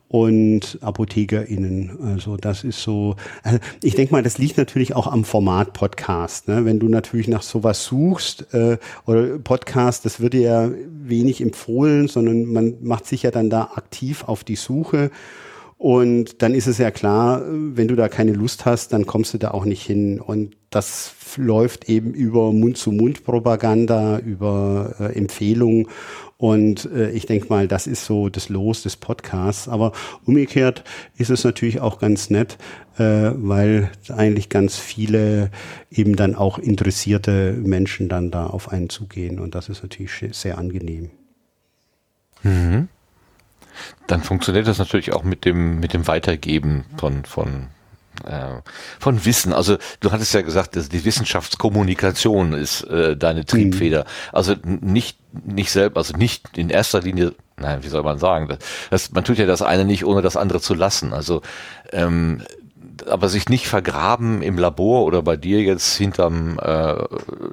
und 0.08 0.78
ApothekerInnen. 0.80 1.98
Also 2.02 2.36
das 2.36 2.64
ist 2.64 2.82
so, 2.82 3.14
also 3.42 3.58
ich 3.82 3.94
denke 3.94 4.12
mal, 4.12 4.22
das 4.22 4.38
liegt 4.38 4.56
natürlich 4.56 4.96
auch 4.96 5.06
am 5.06 5.24
Format 5.24 5.72
Podcast. 5.72 6.48
Ne? 6.48 6.64
Wenn 6.64 6.80
du 6.80 6.88
natürlich 6.88 7.28
nach 7.28 7.42
sowas 7.42 7.84
suchst 7.84 8.52
äh, 8.52 8.78
oder 9.06 9.38
Podcast, 9.38 10.04
das 10.04 10.18
wird 10.20 10.32
dir 10.32 10.40
ja 10.40 10.68
wenig 10.86 11.40
empfohlen, 11.40 12.08
sondern 12.08 12.46
man 12.46 12.74
macht 12.80 13.06
sich 13.06 13.22
ja 13.22 13.30
dann 13.30 13.50
da 13.50 13.70
aktiv 13.76 14.24
auf 14.24 14.42
die 14.42 14.56
Suche. 14.56 15.12
Und 15.80 16.42
dann 16.42 16.52
ist 16.52 16.66
es 16.66 16.76
ja 16.76 16.90
klar, 16.90 17.40
wenn 17.48 17.88
du 17.88 17.96
da 17.96 18.08
keine 18.08 18.34
Lust 18.34 18.66
hast, 18.66 18.92
dann 18.92 19.06
kommst 19.06 19.32
du 19.32 19.38
da 19.38 19.52
auch 19.52 19.64
nicht 19.64 19.80
hin. 19.80 20.20
Und 20.20 20.54
das 20.68 21.14
läuft 21.38 21.88
eben 21.88 22.12
über 22.12 22.52
Mund-zu-Mund-Propaganda, 22.52 24.18
über 24.18 24.94
äh, 25.00 25.16
Empfehlungen. 25.16 25.88
Und 26.36 26.84
äh, 26.92 27.12
ich 27.12 27.24
denke 27.24 27.46
mal, 27.48 27.66
das 27.66 27.86
ist 27.86 28.04
so 28.04 28.28
das 28.28 28.50
Los 28.50 28.82
des 28.82 28.96
Podcasts. 28.96 29.68
Aber 29.68 29.92
umgekehrt 30.26 30.84
ist 31.16 31.30
es 31.30 31.44
natürlich 31.44 31.80
auch 31.80 31.98
ganz 31.98 32.28
nett, 32.28 32.58
äh, 32.98 33.32
weil 33.36 33.90
eigentlich 34.10 34.50
ganz 34.50 34.76
viele 34.76 35.50
eben 35.90 36.14
dann 36.14 36.34
auch 36.34 36.58
interessierte 36.58 37.54
Menschen 37.58 38.10
dann 38.10 38.30
da 38.30 38.48
auf 38.48 38.70
einen 38.70 38.90
zugehen. 38.90 39.40
Und 39.40 39.54
das 39.54 39.70
ist 39.70 39.82
natürlich 39.82 40.26
sehr 40.32 40.58
angenehm. 40.58 41.08
Mhm 42.42 42.88
dann 44.06 44.22
funktioniert 44.22 44.66
das 44.66 44.78
natürlich 44.78 45.12
auch 45.12 45.22
mit 45.22 45.44
dem, 45.44 45.80
mit 45.80 45.92
dem 45.92 46.06
Weitergeben 46.06 46.84
von, 46.96 47.24
von 47.24 47.68
äh, 48.24 48.60
von 48.98 49.24
Wissen. 49.24 49.52
Also 49.52 49.78
du 50.00 50.12
hattest 50.12 50.34
ja 50.34 50.42
gesagt, 50.42 50.76
dass 50.76 50.88
die 50.88 51.04
Wissenschaftskommunikation 51.04 52.52
ist 52.52 52.82
äh, 52.84 53.16
deine 53.16 53.44
Triebfeder. 53.44 54.02
Mhm. 54.02 54.08
Also 54.32 54.54
nicht 54.62 55.18
nicht 55.32 55.70
selbst, 55.70 55.96
also 55.96 56.16
nicht 56.16 56.58
in 56.58 56.70
erster 56.70 57.00
Linie. 57.00 57.34
Nein, 57.56 57.82
wie 57.82 57.88
soll 57.88 58.02
man 58.02 58.18
sagen? 58.18 58.48
Das, 58.48 58.58
das, 58.90 59.12
man 59.12 59.24
tut 59.24 59.38
ja 59.38 59.46
das 59.46 59.62
eine 59.62 59.84
nicht, 59.84 60.04
ohne 60.04 60.22
das 60.22 60.36
andere 60.36 60.60
zu 60.60 60.74
lassen. 60.74 61.12
Also 61.12 61.42
ähm, 61.92 62.42
aber 63.08 63.28
sich 63.28 63.48
nicht 63.48 63.68
vergraben 63.68 64.42
im 64.42 64.58
Labor 64.58 65.04
oder 65.04 65.22
bei 65.22 65.36
dir 65.36 65.62
jetzt 65.62 65.96
hinterm 65.96 66.58
äh, 66.58 66.94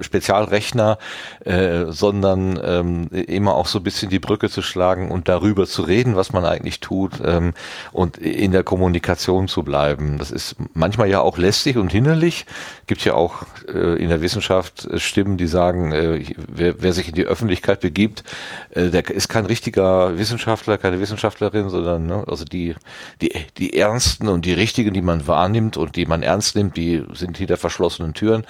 Spezialrechner, 0.00 0.98
äh, 1.44 1.86
sondern 1.88 2.60
ähm, 2.62 3.08
immer 3.10 3.54
auch 3.54 3.66
so 3.66 3.78
ein 3.78 3.84
bisschen 3.84 4.10
die 4.10 4.18
Brücke 4.18 4.50
zu 4.50 4.62
schlagen 4.62 5.10
und 5.10 5.28
darüber 5.28 5.66
zu 5.66 5.82
reden, 5.82 6.16
was 6.16 6.32
man 6.32 6.44
eigentlich 6.44 6.80
tut 6.80 7.12
ähm, 7.24 7.54
und 7.92 8.18
in 8.18 8.52
der 8.52 8.64
Kommunikation 8.64 9.48
zu 9.48 9.62
bleiben. 9.62 10.18
Das 10.18 10.30
ist 10.30 10.56
manchmal 10.74 11.08
ja 11.08 11.20
auch 11.20 11.38
lästig 11.38 11.76
und 11.76 11.92
hinderlich. 11.92 12.46
Gibt 12.86 13.04
ja 13.04 13.14
auch 13.14 13.44
äh, 13.72 14.02
in 14.02 14.08
der 14.08 14.20
Wissenschaft 14.20 14.86
äh, 14.86 14.98
Stimmen, 14.98 15.36
die 15.36 15.46
sagen, 15.46 15.92
äh, 15.92 16.24
wer, 16.36 16.82
wer 16.82 16.92
sich 16.92 17.08
in 17.08 17.14
die 17.14 17.24
Öffentlichkeit 17.24 17.80
begibt, 17.80 18.24
äh, 18.70 18.90
der 18.90 19.08
ist 19.10 19.28
kein 19.28 19.46
richtiger 19.46 20.18
Wissenschaftler, 20.18 20.78
keine 20.78 21.00
Wissenschaftlerin, 21.00 21.68
sondern 21.68 22.06
ne, 22.06 22.24
also 22.26 22.44
die, 22.44 22.74
die, 23.20 23.32
die 23.56 23.76
Ernsten 23.78 24.28
und 24.28 24.44
die 24.44 24.52
Richtigen, 24.52 24.92
die 24.92 25.02
man 25.02 25.26
wahrnimmt 25.38 25.76
und 25.76 25.96
die 25.96 26.06
man 26.06 26.22
ernst 26.22 26.56
nimmt, 26.56 26.76
die 26.76 27.04
sind 27.12 27.38
hinter 27.38 27.56
verschlossenen 27.56 28.14
Türen. 28.14 28.44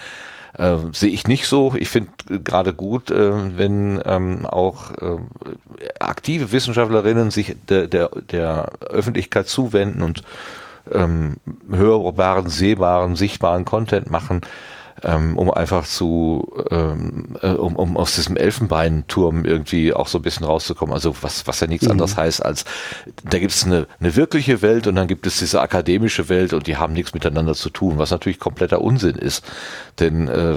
Äh, 0.56 0.76
sehe 0.92 1.10
ich 1.10 1.26
nicht 1.28 1.46
so. 1.46 1.74
Ich 1.76 1.88
finde 1.88 2.10
gerade 2.42 2.72
gut, 2.72 3.10
äh, 3.10 3.58
wenn 3.58 4.00
ähm, 4.04 4.46
auch 4.46 4.90
äh, 4.92 5.18
aktive 6.00 6.50
Wissenschaftlerinnen 6.52 7.30
sich 7.30 7.54
der, 7.68 7.86
der, 7.86 8.08
der 8.08 8.70
Öffentlichkeit 8.80 9.46
zuwenden 9.48 10.02
und 10.02 10.22
ähm, 10.90 11.36
hörbaren, 11.70 12.48
sehbaren, 12.48 13.14
sichtbaren 13.14 13.66
Content 13.66 14.10
machen 14.10 14.40
ähm, 15.02 15.36
um 15.36 15.50
einfach 15.50 15.86
zu, 15.86 16.52
ähm, 16.70 17.36
äh, 17.42 17.50
um, 17.50 17.76
um 17.76 17.96
aus 17.96 18.14
diesem 18.14 18.36
Elfenbeinturm 18.36 19.44
irgendwie 19.44 19.92
auch 19.92 20.08
so 20.08 20.18
ein 20.18 20.22
bisschen 20.22 20.44
rauszukommen. 20.44 20.94
Also 20.94 21.14
was, 21.20 21.46
was 21.46 21.60
ja 21.60 21.66
nichts 21.66 21.86
mhm. 21.86 21.92
anderes 21.92 22.16
heißt 22.16 22.44
als, 22.44 22.64
da 23.24 23.38
gibt 23.38 23.52
es 23.52 23.64
eine, 23.64 23.86
eine 24.00 24.16
wirkliche 24.16 24.62
Welt 24.62 24.86
und 24.86 24.96
dann 24.96 25.08
gibt 25.08 25.26
es 25.26 25.38
diese 25.38 25.60
akademische 25.60 26.28
Welt 26.28 26.52
und 26.52 26.66
die 26.66 26.76
haben 26.76 26.92
nichts 26.92 27.14
miteinander 27.14 27.54
zu 27.54 27.70
tun, 27.70 27.98
was 27.98 28.10
natürlich 28.10 28.38
kompletter 28.38 28.80
Unsinn 28.80 29.16
ist. 29.16 29.44
Denn 30.00 30.28
äh, 30.28 30.56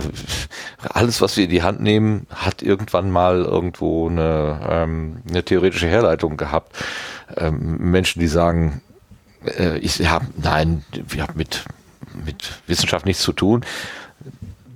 alles, 0.89 1.21
was 1.21 1.37
wir 1.37 1.45
in 1.45 1.49
die 1.49 1.63
Hand 1.63 1.81
nehmen, 1.81 2.27
hat 2.29 2.61
irgendwann 2.61 3.11
mal 3.11 3.41
irgendwo 3.41 4.09
eine, 4.09 4.59
ähm, 4.69 5.17
eine 5.29 5.43
theoretische 5.43 5.87
Herleitung 5.87 6.37
gehabt. 6.37 6.75
Ähm, 7.37 7.77
Menschen, 7.91 8.19
die 8.19 8.27
sagen, 8.27 8.81
äh, 9.45 9.77
ich 9.79 10.07
habe, 10.07 10.25
nein, 10.37 10.83
wir 10.91 11.23
haben 11.23 11.37
mit 11.37 11.65
mit 12.25 12.61
Wissenschaft 12.67 13.05
nichts 13.05 13.23
zu 13.23 13.31
tun 13.31 13.63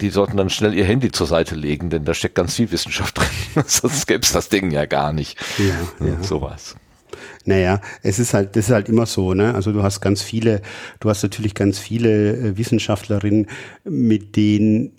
die 0.01 0.09
sollten 0.09 0.37
dann 0.37 0.49
schnell 0.49 0.73
ihr 0.73 0.85
Handy 0.85 1.11
zur 1.11 1.27
Seite 1.27 1.55
legen, 1.55 1.89
denn 1.89 2.05
da 2.05 2.13
steckt 2.13 2.35
ganz 2.35 2.55
viel 2.55 2.71
Wissenschaft 2.71 3.17
drin. 3.17 3.63
Sonst 3.67 4.07
gäbe 4.07 4.21
es 4.23 4.31
das 4.31 4.49
Ding 4.49 4.71
ja 4.71 4.85
gar 4.85 5.13
nicht. 5.13 5.37
Ja, 5.57 6.05
ja. 6.05 6.23
Sowas. 6.23 6.75
Naja, 7.47 7.79
es 8.01 8.17
ist 8.17 8.33
halt, 8.33 8.55
das 8.55 8.65
ist 8.65 8.71
halt 8.71 8.89
immer 8.89 9.05
so, 9.05 9.35
ne? 9.35 9.53
Also 9.53 9.71
du 9.71 9.83
hast 9.83 10.01
ganz 10.01 10.23
viele, 10.23 10.61
du 10.99 11.09
hast 11.09 11.21
natürlich 11.21 11.53
ganz 11.53 11.77
viele 11.77 12.35
äh, 12.35 12.57
Wissenschaftlerinnen, 12.57 13.45
mit 13.83 14.35
denen 14.35 14.91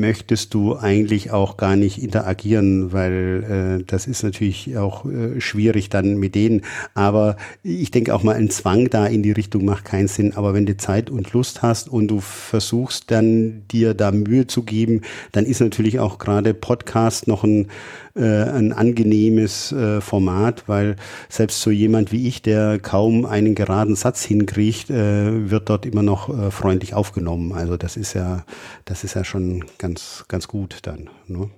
möchtest 0.00 0.54
du 0.54 0.74
eigentlich 0.74 1.30
auch 1.30 1.56
gar 1.56 1.76
nicht 1.76 2.02
interagieren, 2.02 2.92
weil 2.92 3.78
äh, 3.80 3.84
das 3.86 4.08
ist 4.08 4.24
natürlich 4.24 4.76
auch 4.76 5.04
äh, 5.06 5.40
schwierig 5.40 5.88
dann 5.88 6.16
mit 6.16 6.34
denen. 6.34 6.62
Aber 6.94 7.36
ich 7.62 7.92
denke 7.92 8.12
auch 8.12 8.24
mal, 8.24 8.34
ein 8.34 8.50
Zwang 8.50 8.90
da 8.90 9.06
in 9.06 9.22
die 9.22 9.32
Richtung 9.32 9.64
macht 9.64 9.84
keinen 9.84 10.08
Sinn. 10.08 10.34
Aber 10.34 10.52
wenn 10.52 10.66
du 10.66 10.76
Zeit 10.76 11.10
und 11.10 11.32
Lust 11.32 11.62
hast 11.62 11.88
und 11.88 12.08
du 12.08 12.18
versuchst 12.18 13.12
dann 13.12 13.62
dir 13.70 13.94
da 13.94 14.10
Mühe 14.10 14.48
zu 14.48 14.64
geben, 14.64 15.02
dann 15.30 15.46
ist 15.46 15.60
natürlich 15.60 16.00
auch 16.00 16.18
gerade 16.18 16.54
Podcast 16.54 17.28
noch 17.28 17.44
ein 17.44 17.68
äh, 18.16 18.44
ein 18.44 18.72
angenehmes 18.72 19.72
äh, 19.72 20.00
Format, 20.00 20.68
weil 20.68 20.94
selbst 21.28 21.60
so 21.60 21.72
jemand 21.72 21.83
wie 22.12 22.26
ich, 22.28 22.42
der 22.42 22.78
kaum 22.78 23.26
einen 23.26 23.54
geraden 23.54 23.96
Satz 23.96 24.22
hinkriegt, 24.24 24.90
äh, 24.90 25.50
wird 25.50 25.68
dort 25.68 25.86
immer 25.86 26.02
noch 26.02 26.28
äh, 26.28 26.50
freundlich 26.50 26.94
aufgenommen. 26.94 27.52
Also 27.52 27.76
das 27.76 27.96
ist 27.96 28.14
ja, 28.14 28.44
das 28.84 29.04
ist 29.04 29.14
ja 29.14 29.24
schon 29.24 29.64
ganz, 29.78 30.24
ganz 30.28 30.48
gut 30.48 30.78
dann. 30.82 31.10
Ne? 31.28 31.48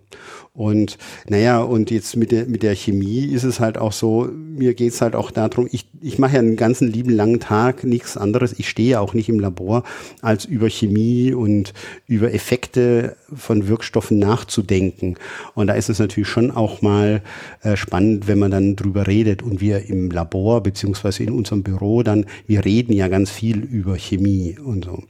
Und 0.57 0.97
naja, 1.29 1.61
und 1.61 1.91
jetzt 1.91 2.17
mit 2.17 2.33
der, 2.33 2.47
mit 2.47 2.63
der 2.63 2.75
Chemie 2.75 3.27
ist 3.27 3.45
es 3.45 3.61
halt 3.61 3.77
auch 3.77 3.93
so, 3.93 4.27
mir 4.33 4.73
geht's 4.73 5.03
halt 5.03 5.15
auch 5.15 5.31
darum, 5.31 5.69
ich, 5.71 5.87
ich 6.01 6.19
mache 6.19 6.35
ja 6.35 6.39
einen 6.39 6.57
ganzen 6.57 6.91
lieben 6.91 7.11
langen 7.11 7.41
Tag 7.41 7.85
nichts 7.85 8.17
anderes. 8.17 8.55
Ich 8.59 8.69
stehe 8.71 8.93
ja 8.93 9.01
auch 9.01 9.13
nicht 9.13 9.29
im 9.29 9.39
Labor, 9.39 9.85
als 10.23 10.47
über 10.47 10.71
Chemie 10.71 11.35
und 11.35 11.75
über 12.07 12.33
Effekte 12.33 13.17
von 13.35 13.69
Wirkstoffen 13.69 14.19
nachzudenken. 14.19 15.17
Und 15.55 15.67
da 15.67 15.75
ist 15.75 15.91
es 15.91 15.99
natürlich 15.99 16.29
schon 16.29 16.51
auch 16.51 16.81
mal 16.81 17.23
äh, 17.63 17.77
spannend, 17.77 18.27
wenn 18.27 18.39
man 18.39 18.51
dann 18.51 18.77
drüber 18.77 19.07
redet. 19.07 19.43
Und 19.43 19.61
wir 19.61 19.85
im 19.91 20.11
Labor, 20.11 20.63
beziehungsweise 20.63 21.23
in 21.23 21.33
unserem 21.33 21.65
Büro 21.65 22.03
dann, 22.03 22.25
wir 22.47 22.65
reden 22.65 22.95
ja 22.95 23.09
ganz 23.09 23.31
viel 23.31 23.59
über 23.59 23.97
Chemie 23.99 24.57
und 24.59 24.87
so. 24.87 25.03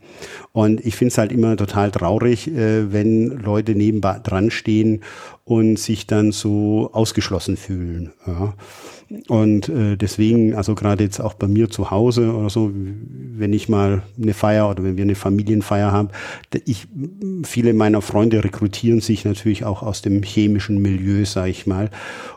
Und 0.53 0.85
ich 0.85 0.97
finde 0.97 1.13
es 1.13 1.19
halt 1.19 1.31
immer 1.31 1.57
total 1.57 1.93
traurig, 1.93 2.49
äh, 2.49 2.93
wenn 2.93 3.29
Leute 3.29 3.77
nebenbei 3.77 4.19
dran 4.23 4.46
stehen 4.51 5.03
und 5.45 5.79
sich 5.79 6.07
dann 6.07 6.33
so 6.33 6.91
ausgeschlossen 6.93 7.57
fühlen. 7.57 8.13
Ja. 8.27 8.55
Und 9.29 9.69
äh, 9.69 9.97
deswegen, 9.97 10.55
also 10.55 10.75
gerade 10.75 11.05
jetzt 11.05 11.21
auch 11.21 11.35
bei 11.35 11.47
mir 11.47 11.71
zu 11.71 11.91
Hause 11.91 12.35
oder 12.35 12.51
so, 12.51 12.73
wenn 12.75 13.53
ich 13.53 13.69
mal 13.69 14.03
eine 14.21 14.35
Feier 14.35 14.69
oder 14.69 14.83
wenn 14.83 14.97
wir 14.97 15.05
eine 15.05 15.15
Familienfeier 15.15 15.93
haben, 15.93 16.09
ich, 16.65 16.89
viele 17.45 17.73
meiner 17.73 18.03
Freunde 18.03 18.43
rekrutieren 18.43 19.01
sich 19.01 19.25
natürlich 19.25 19.65
auch 19.65 19.83
aus 19.83 20.03
dem 20.03 20.23
chemischen 20.23 20.83
Milieu, 20.83 21.25
sag 21.25 21.49
ich 21.49 21.67
mal. 21.67 21.91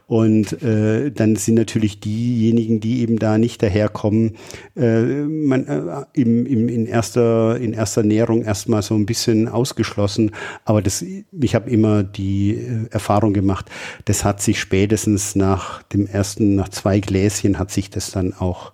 Und 0.10 0.64
äh, 0.64 1.12
dann 1.12 1.36
sind 1.36 1.54
natürlich 1.54 2.00
diejenigen, 2.00 2.80
die 2.80 3.02
eben 3.02 3.20
da 3.20 3.38
nicht 3.38 3.62
daherkommen, 3.62 4.38
äh, 4.76 5.04
man, 5.04 5.68
äh, 5.68 6.06
im, 6.14 6.48
im, 6.48 6.68
in, 6.68 6.88
erster, 6.88 7.60
in 7.60 7.74
erster 7.74 8.02
Näherung 8.02 8.42
erstmal 8.42 8.82
so 8.82 8.96
ein 8.96 9.06
bisschen 9.06 9.48
ausgeschlossen. 9.48 10.32
Aber 10.66 10.82
das, 10.82 11.06
ich 11.40 11.54
habe 11.54 11.70
immer 11.70 12.02
die 12.02 12.56
äh, 12.56 12.88
Erfahrung 12.90 13.34
gemacht, 13.34 13.70
das 14.06 14.26
hat 14.26 14.42
sich 14.42 14.60
spätestens 14.60 15.36
nach 15.36 15.84
dem 15.84 16.08
ersten, 16.08 16.59
nach 16.60 16.70
zwei 16.70 17.00
Gläschen 17.00 17.58
hat 17.58 17.72
sich 17.72 17.90
das 17.90 18.12
dann 18.12 18.34
auch 18.34 18.72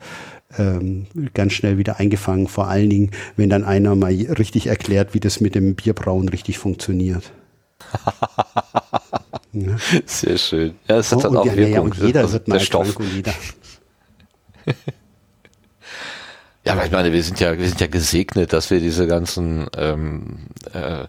ähm, 0.57 1.07
ganz 1.33 1.53
schnell 1.53 1.77
wieder 1.77 1.99
eingefangen. 1.99 2.47
Vor 2.47 2.67
allen 2.67 2.89
Dingen, 2.89 3.11
wenn 3.37 3.49
dann 3.49 3.63
einer 3.63 3.95
mal 3.95 4.13
richtig 4.13 4.67
erklärt, 4.67 5.13
wie 5.13 5.19
das 5.19 5.39
mit 5.39 5.55
dem 5.55 5.75
Bierbrauen 5.75 6.29
richtig 6.29 6.57
funktioniert. 6.57 7.31
Ja. 9.55 9.77
Sehr 10.05 10.37
schön. 10.37 10.75
Ja, 10.85 10.97
es 10.97 11.11
hat 11.13 11.19
oh, 11.19 11.21
dann 11.21 11.37
auch 11.37 11.45
ja, 11.45 11.55
Wirkung. 11.55 11.73
Ja, 11.73 11.79
und 11.79 11.95
jeder 11.95 12.19
also 12.21 12.33
wird 12.33 12.49
mal 12.49 12.59
Stoff. 12.59 12.97
Und 12.97 13.07
jeder. 13.13 13.33
ja, 16.65 16.73
aber 16.73 16.85
ich 16.85 16.91
meine, 16.91 17.13
wir 17.13 17.23
sind 17.23 17.39
ja, 17.39 17.57
wir 17.57 17.65
sind 17.65 17.79
ja 17.79 17.87
gesegnet, 17.87 18.51
dass 18.51 18.69
wir 18.69 18.81
diese 18.81 19.07
ganzen 19.07 19.67
ähm, 19.77 20.47
äh, 20.73 21.05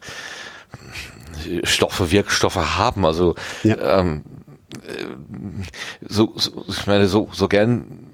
Stoffe, 1.64 2.12
Wirkstoffe 2.12 2.54
haben. 2.54 3.04
Also 3.04 3.34
ja. 3.64 4.00
ähm, 4.00 4.22
äh, 4.28 4.35
so, 6.06 6.32
so, 6.36 6.64
ich 6.68 6.86
meine, 6.86 7.06
so, 7.06 7.28
so 7.32 7.48
gern 7.48 8.06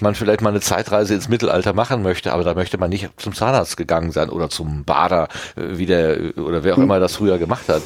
man 0.00 0.14
vielleicht 0.14 0.40
mal 0.40 0.50
eine 0.50 0.60
Zeitreise 0.60 1.14
ins 1.14 1.28
Mittelalter 1.28 1.72
machen 1.72 2.02
möchte, 2.02 2.32
aber 2.32 2.44
da 2.44 2.54
möchte 2.54 2.78
man 2.78 2.90
nicht 2.90 3.08
zum 3.16 3.34
Zahnarzt 3.34 3.76
gegangen 3.76 4.12
sein 4.12 4.28
oder 4.28 4.50
zum 4.50 4.84
Bader, 4.84 5.28
äh, 5.56 5.78
wie 5.78 5.86
der, 5.86 6.38
oder 6.38 6.64
wer 6.64 6.74
auch 6.74 6.78
hm. 6.78 6.84
immer 6.84 7.00
das 7.00 7.16
früher 7.16 7.38
gemacht 7.38 7.68
hat. 7.68 7.82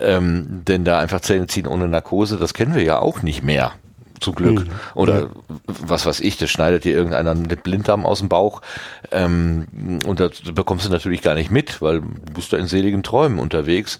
Ähm, 0.00 0.62
denn 0.66 0.84
da 0.84 0.98
einfach 0.98 1.20
Zähne 1.20 1.48
ziehen 1.48 1.66
ohne 1.66 1.88
Narkose, 1.88 2.36
das 2.36 2.54
kennen 2.54 2.74
wir 2.74 2.82
ja 2.82 2.98
auch 2.98 3.22
nicht 3.22 3.42
mehr. 3.42 3.72
Zum 4.20 4.36
Glück. 4.36 4.66
Oder 4.94 5.30
was 5.66 6.06
weiß 6.06 6.20
ich, 6.20 6.38
das 6.38 6.48
schneidet 6.48 6.84
dir 6.84 6.94
irgendeiner 6.94 7.32
einen 7.32 7.48
Blinddarm 7.48 8.06
aus 8.06 8.20
dem 8.20 8.28
Bauch. 8.28 8.62
Ähm, 9.10 9.66
und 10.06 10.20
das 10.20 10.42
bekommst 10.54 10.86
du 10.86 10.90
natürlich 10.90 11.22
gar 11.22 11.34
nicht 11.34 11.50
mit, 11.50 11.82
weil 11.82 12.02
du 12.02 12.32
bist 12.32 12.52
da 12.52 12.56
in 12.56 12.68
seligen 12.68 13.02
Träumen 13.02 13.40
unterwegs. 13.40 13.98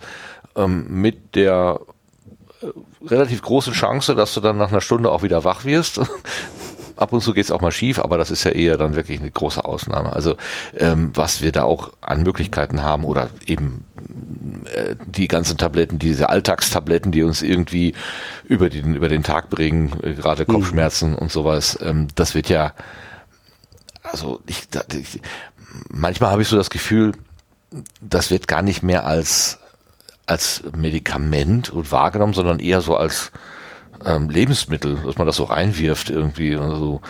Ähm, 0.55 0.87
mit 0.89 1.35
der 1.35 1.81
äh, 1.81 1.92
relativ 3.05 3.43
großen 3.43 3.73
Chance, 3.73 4.15
dass 4.15 4.35
du 4.35 4.41
dann 4.41 4.59
nach 4.59 4.71
einer 4.71 4.81
Stunde 4.81 5.11
auch 5.11 5.23
wieder 5.23 5.45
wach 5.45 5.65
wirst, 5.65 6.01
ab 6.97 7.13
und 7.13 7.21
zu 7.21 7.33
geht 7.33 7.45
es 7.45 7.51
auch 7.51 7.61
mal 7.61 7.73
schief, 7.73 7.99
aber 7.99 8.19
das 8.19 8.31
ist 8.31 8.45
ja 8.45 8.53
eher 8.53 8.77
dann 8.77 8.95
wirklich 8.95 9.21
eine 9.21 9.31
große 9.31 9.65
Ausnahme. 9.65 10.13
Also 10.13 10.37
ähm, 10.77 11.11
was 11.15 11.43
wir 11.43 11.53
da 11.53 11.65
auch 11.65 11.93
an 12.01 12.23
Möglichkeiten 12.23 12.83
haben 12.83 13.05
oder 13.05 13.31
eben 13.47 13.85
äh, 14.73 14.97
die 15.07 15.29
ganzen 15.29 15.59
Tabletten, 15.59 15.99
diese 15.99 16.29
Alltagstabletten, 16.29 17.13
die 17.13 17.23
uns 17.23 17.43
irgendwie 17.43 17.95
über 18.45 18.71
den, 18.71 18.95
über 18.95 19.09
den 19.09 19.23
Tag 19.23 19.51
bringen, 19.51 19.93
äh, 20.03 20.15
gerade 20.15 20.45
mhm. 20.45 20.53
Kopfschmerzen 20.53 21.11
mhm. 21.11 21.19
und 21.19 21.33
sowas, 21.33 21.79
ähm, 21.83 22.09
das 22.15 22.35
wird 22.35 22.49
ja, 22.49 22.73
also 24.03 24.41
ich, 24.47 24.69
ich 24.95 25.21
manchmal 25.89 26.31
habe 26.31 26.43
ich 26.43 26.49
so 26.49 26.57
das 26.57 26.71
Gefühl, 26.71 27.13
das 28.01 28.31
wird 28.31 28.49
gar 28.49 28.63
nicht 28.63 28.83
mehr 28.83 29.07
als 29.07 29.59
als 30.33 30.63
Medikament 30.77 31.71
und 31.71 31.93
wahrgenommen, 31.93 32.33
sondern 32.33 32.59
eher 32.59 32.81
so 32.81 32.97
als 32.97 33.31
ähm, 34.05 34.29
Lebensmittel, 34.29 34.99
dass 35.05 35.19
man 35.19 35.27
das 35.27 35.37
so 35.37 35.45
reinwirft 35.45 36.11
irgendwie 36.11 36.57
oder 36.57 36.77
so. 36.77 37.01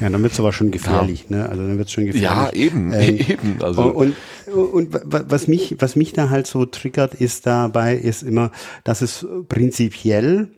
Ja, 0.00 0.08
dann 0.08 0.22
wird's 0.22 0.40
aber 0.40 0.52
schon 0.52 0.70
gefährlich, 0.70 1.26
ja. 1.28 1.36
ne? 1.36 1.48
Also 1.48 1.62
dann 1.62 1.76
wird's 1.76 1.92
schon 1.92 2.06
gefährlich. 2.06 2.30
Ja, 2.30 2.50
eben, 2.52 2.92
ähm, 2.94 3.16
eben. 3.28 3.56
Also. 3.60 3.82
Und, 3.82 4.14
und, 4.46 4.94
und 4.94 4.96
was 5.02 5.46
mich, 5.46 5.76
was 5.78 5.96
mich 5.96 6.12
da 6.12 6.30
halt 6.30 6.46
so 6.46 6.64
triggert, 6.64 7.14
ist 7.14 7.46
dabei, 7.46 7.96
ist 7.96 8.22
immer, 8.22 8.50
dass 8.84 9.02
es 9.02 9.26
prinzipiell 9.48 10.48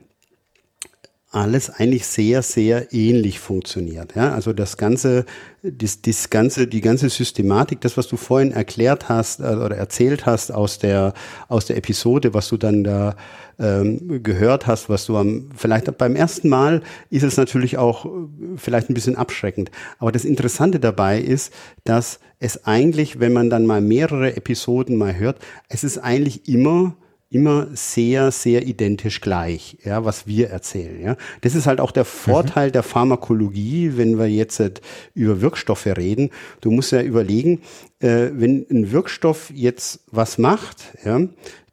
alles 1.33 1.71
eigentlich 1.71 2.07
sehr, 2.07 2.43
sehr 2.43 2.93
ähnlich 2.93 3.41
funktioniert. 3.41 4.15
Ja, 4.15 4.35
also 4.35 4.53
das 4.53 4.77
ganze, 4.77 5.25
das, 5.63 6.03
das 6.03 6.29
ganze, 6.29 6.67
die 6.67 6.83
ganze 6.83 7.09
Systematik, 7.09 7.81
das, 7.81 7.97
was 7.97 8.07
du 8.07 8.19
vorhin 8.19 8.53
erklärt 8.53 9.09
hast 9.09 9.41
äh, 9.41 9.45
oder 9.45 9.77
erzählt 9.77 10.27
hast 10.27 10.51
aus 10.51 10.79
der, 10.79 11.15
aus 11.49 11.65
der 11.65 11.79
Episode, 11.79 12.35
was 12.35 12.49
du 12.49 12.59
dann 12.59 12.85
da 12.85 13.17
ähm, 13.59 14.23
gehört 14.23 14.67
hast, 14.67 14.91
was 14.91 15.07
du 15.07 15.17
am, 15.17 15.49
vielleicht 15.57 15.97
beim 15.97 16.17
ersten 16.17 16.51
Mal 16.51 16.83
ist 17.09 17.23
es 17.23 17.39
natürlich 17.39 17.79
auch 17.79 18.05
äh, 18.05 18.09
vielleicht 18.57 18.91
ein 18.91 18.95
bisschen 18.95 19.17
abschreckend. 19.17 19.71
Aber 19.99 20.13
das 20.13 20.27
Interessante 20.27 20.81
dabei 20.81 21.19
ist, 21.19 21.51
dass 21.85 22.21
es 22.41 22.67
eigentlich, 22.67 23.21
wenn 23.21 23.33
man 23.33 23.49
dann 23.49 23.65
mal 23.65 23.81
mehrere 23.81 24.37
Episoden 24.37 24.97
mal 24.97 25.17
hört, 25.19 25.39
es 25.69 25.83
ist 25.83 25.97
eigentlich 25.97 26.47
immer 26.47 26.95
immer 27.33 27.69
sehr, 27.73 28.31
sehr 28.31 28.67
identisch 28.67 29.21
gleich, 29.21 29.79
ja, 29.85 30.05
was 30.05 30.27
wir 30.27 30.51
erzählen. 30.51 31.03
Ja. 31.03 31.17
Das 31.41 31.55
ist 31.55 31.67
halt 31.67 31.81
auch 31.81 31.91
der 31.91 32.05
Vorteil 32.05 32.69
mhm. 32.69 32.73
der 32.73 32.83
Pharmakologie, 32.83 33.97
wenn 33.97 34.19
wir 34.19 34.29
jetzt 34.29 34.61
halt 34.61 34.81
über 35.15 35.41
Wirkstoffe 35.41 35.87
reden. 35.87 36.31
Du 36.61 36.71
musst 36.71 36.93
ja 36.93 37.03
überlegen, 37.03 37.63
äh, 38.01 38.31
wenn 38.33 38.67
ein 38.71 38.93
Wirkstoff 38.93 39.51
jetzt 39.55 40.01
was 40.11 40.39
macht, 40.39 40.97
ja, 41.05 41.21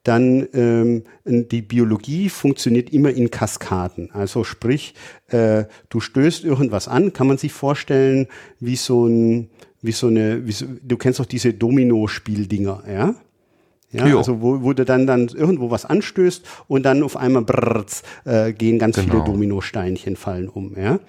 dann 0.04 0.48
ähm, 0.54 1.04
die 1.26 1.62
Biologie 1.62 2.30
funktioniert 2.30 2.92
immer 2.92 3.12
in 3.12 3.30
Kaskaden. 3.30 4.12
Also 4.12 4.44
sprich, 4.44 4.94
äh, 5.28 5.66
du 5.90 6.00
stößt 6.00 6.46
irgendwas 6.46 6.88
an, 6.88 7.14
kann 7.14 7.28
man 7.28 7.38
sich 7.38 7.52
vorstellen, 7.52 8.28
wie 8.60 8.78
so 8.78 9.06
ein, 9.06 9.50
wie 9.82 9.92
so 9.92 10.08
eine, 10.08 10.48
wie 10.48 10.52
so, 10.52 10.66
du 10.82 10.98
kennst 10.98 11.20
doch 11.20 11.26
diese 11.26 11.54
Domino-Spieldinger, 11.54 12.84
ja? 12.90 13.16
Ja, 13.92 14.06
jo. 14.06 14.20
also 14.20 14.42
wo, 14.42 14.62
wo 14.62 14.74
du 14.74 14.86
dann, 14.86 15.08
dann 15.08 15.30
irgendwo 15.30 15.72
was 15.72 15.86
anstößt 15.86 16.46
und 16.68 16.84
dann 16.84 17.02
auf 17.02 17.18
einmal 17.18 17.44
brrrz, 17.44 18.04
äh, 18.24 18.54
gehen 18.54 18.78
ganz 18.78 18.98
genau. 18.98 19.10
viele 19.10 19.24
Dominosteinchen 19.24 20.16
fallen 20.16 20.48
um. 20.48 20.76
Ja? 20.78 21.00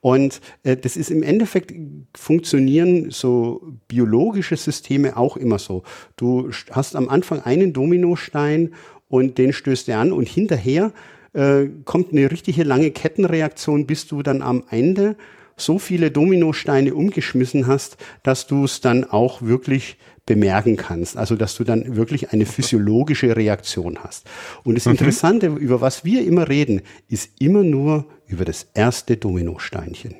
Und 0.00 0.40
äh, 0.62 0.76
das 0.76 0.96
ist 0.96 1.10
im 1.10 1.22
Endeffekt 1.22 1.74
funktionieren 2.16 3.10
so 3.10 3.62
biologische 3.88 4.56
Systeme 4.56 5.18
auch 5.18 5.36
immer 5.36 5.58
so. 5.58 5.82
Du 6.16 6.50
hast 6.70 6.96
am 6.96 7.10
Anfang 7.10 7.42
einen 7.42 7.74
Dominostein 7.74 8.74
und 9.08 9.36
den 9.36 9.52
stößt 9.52 9.88
er 9.90 9.98
an 9.98 10.12
und 10.12 10.26
hinterher 10.28 10.92
äh, 11.34 11.66
kommt 11.84 12.12
eine 12.12 12.30
richtige 12.30 12.64
lange 12.64 12.90
Kettenreaktion, 12.90 13.86
bis 13.86 14.06
du 14.06 14.22
dann 14.22 14.40
am 14.40 14.64
Ende 14.70 15.16
so 15.60 15.78
viele 15.78 16.10
Dominosteine 16.10 16.94
umgeschmissen 16.94 17.66
hast, 17.66 17.96
dass 18.22 18.46
du 18.46 18.64
es 18.64 18.80
dann 18.80 19.04
auch 19.04 19.42
wirklich 19.42 19.96
bemerken 20.26 20.76
kannst. 20.76 21.16
Also, 21.16 21.36
dass 21.36 21.56
du 21.56 21.64
dann 21.64 21.96
wirklich 21.96 22.32
eine 22.32 22.46
physiologische 22.46 23.36
Reaktion 23.36 23.98
hast. 24.02 24.28
Und 24.62 24.76
das 24.76 24.86
mhm. 24.86 24.92
Interessante, 24.92 25.46
über 25.48 25.80
was 25.80 26.04
wir 26.04 26.24
immer 26.24 26.48
reden, 26.48 26.82
ist 27.08 27.30
immer 27.40 27.62
nur 27.62 28.06
über 28.26 28.44
das 28.44 28.68
erste 28.74 29.16
Dominosteinchen. 29.16 30.14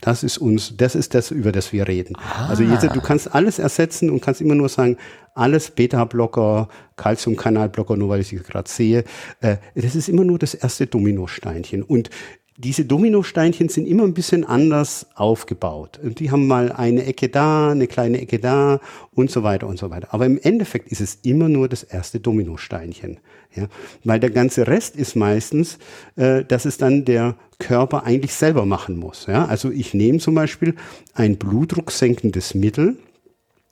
Das 0.00 0.22
ist 0.22 0.36
uns, 0.36 0.76
das 0.76 0.94
ist 0.94 1.14
das, 1.14 1.30
über 1.30 1.52
das 1.52 1.72
wir 1.72 1.88
reden. 1.88 2.16
Ah. 2.16 2.48
Also 2.48 2.64
jetzt, 2.64 2.84
du 2.84 3.00
kannst 3.00 3.34
alles 3.34 3.58
ersetzen 3.58 4.10
und 4.10 4.20
kannst 4.20 4.42
immer 4.42 4.54
nur 4.54 4.68
sagen, 4.68 4.98
alles 5.34 5.70
Beta-Blocker, 5.70 6.68
Calcium-Kanalblocker, 6.96 7.96
nur 7.96 8.10
weil 8.10 8.20
ich 8.20 8.28
sie 8.28 8.36
gerade 8.36 8.68
sehe. 8.68 9.04
Äh, 9.40 9.56
das 9.74 9.94
ist 9.94 10.08
immer 10.08 10.24
nur 10.24 10.38
das 10.38 10.54
erste 10.54 10.86
Dominosteinchen. 10.86 11.82
Und 11.82 12.10
diese 12.58 12.86
Dominosteinchen 12.86 13.68
sind 13.68 13.86
immer 13.86 14.04
ein 14.04 14.14
bisschen 14.14 14.44
anders 14.44 15.06
aufgebaut. 15.14 16.00
Und 16.02 16.20
die 16.20 16.30
haben 16.30 16.46
mal 16.46 16.72
eine 16.72 17.04
Ecke 17.04 17.28
da, 17.28 17.70
eine 17.70 17.86
kleine 17.86 18.20
Ecke 18.20 18.38
da 18.38 18.80
und 19.14 19.30
so 19.30 19.42
weiter 19.42 19.66
und 19.66 19.78
so 19.78 19.90
weiter. 19.90 20.08
Aber 20.12 20.24
im 20.24 20.38
Endeffekt 20.40 20.88
ist 20.88 21.00
es 21.00 21.18
immer 21.22 21.48
nur 21.48 21.68
das 21.68 21.82
erste 21.82 22.18
Dominosteinchen. 22.18 23.18
Ja? 23.54 23.66
Weil 24.04 24.20
der 24.20 24.30
ganze 24.30 24.66
Rest 24.66 24.96
ist 24.96 25.16
meistens, 25.16 25.78
äh, 26.16 26.44
dass 26.44 26.64
es 26.64 26.78
dann 26.78 27.04
der 27.04 27.36
Körper 27.58 28.04
eigentlich 28.04 28.32
selber 28.32 28.64
machen 28.64 28.96
muss. 28.96 29.26
Ja? 29.26 29.44
Also 29.44 29.70
ich 29.70 29.92
nehme 29.92 30.18
zum 30.18 30.34
Beispiel 30.34 30.74
ein 31.14 31.36
blutdrucksenkendes 31.36 32.54
Mittel, 32.54 32.96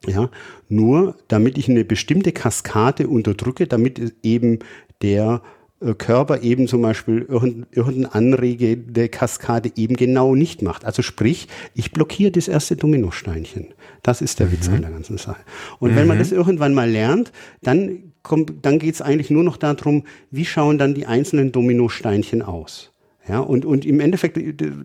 ja, 0.07 0.29
nur 0.69 1.15
damit 1.27 1.57
ich 1.57 1.67
eine 1.67 1.83
bestimmte 1.83 2.31
Kaskade 2.31 3.07
unterdrücke, 3.07 3.65
damit 3.65 4.13
eben 4.21 4.59
der 5.01 5.41
Körper 5.97 6.41
eben 6.41 6.67
zum 6.67 6.81
Beispiel 6.81 7.27
irgendeine 7.29 8.13
anregende 8.13 9.09
Kaskade 9.09 9.71
eben 9.75 9.95
genau 9.95 10.33
nicht 10.33 10.61
macht. 10.61 10.85
Also 10.85 11.01
sprich, 11.01 11.47
ich 11.73 11.91
blockiere 11.91 12.31
das 12.31 12.47
erste 12.47 12.77
Dominosteinchen. 12.77 13.73
Das 14.01 14.21
ist 14.21 14.39
der 14.39 14.47
mhm. 14.47 14.51
Witz 14.53 14.69
an 14.69 14.81
der 14.81 14.91
ganzen 14.91 15.17
Sache. 15.17 15.41
Und 15.79 15.91
mhm. 15.91 15.95
wenn 15.97 16.07
man 16.07 16.17
mhm. 16.17 16.21
das 16.21 16.31
irgendwann 16.31 16.73
mal 16.73 16.89
lernt, 16.89 17.31
dann 17.61 18.13
kommt, 18.23 18.65
dann 18.65 18.79
geht 18.79 18.95
es 18.95 19.01
eigentlich 19.01 19.29
nur 19.29 19.43
noch 19.43 19.57
darum, 19.57 20.03
wie 20.31 20.45
schauen 20.45 20.77
dann 20.77 20.95
die 20.95 21.05
einzelnen 21.05 21.51
Dominosteinchen 21.51 22.41
aus. 22.41 22.91
Ja, 23.27 23.39
und, 23.39 23.65
und 23.65 23.85
im 23.85 23.99
Endeffekt, 23.99 24.37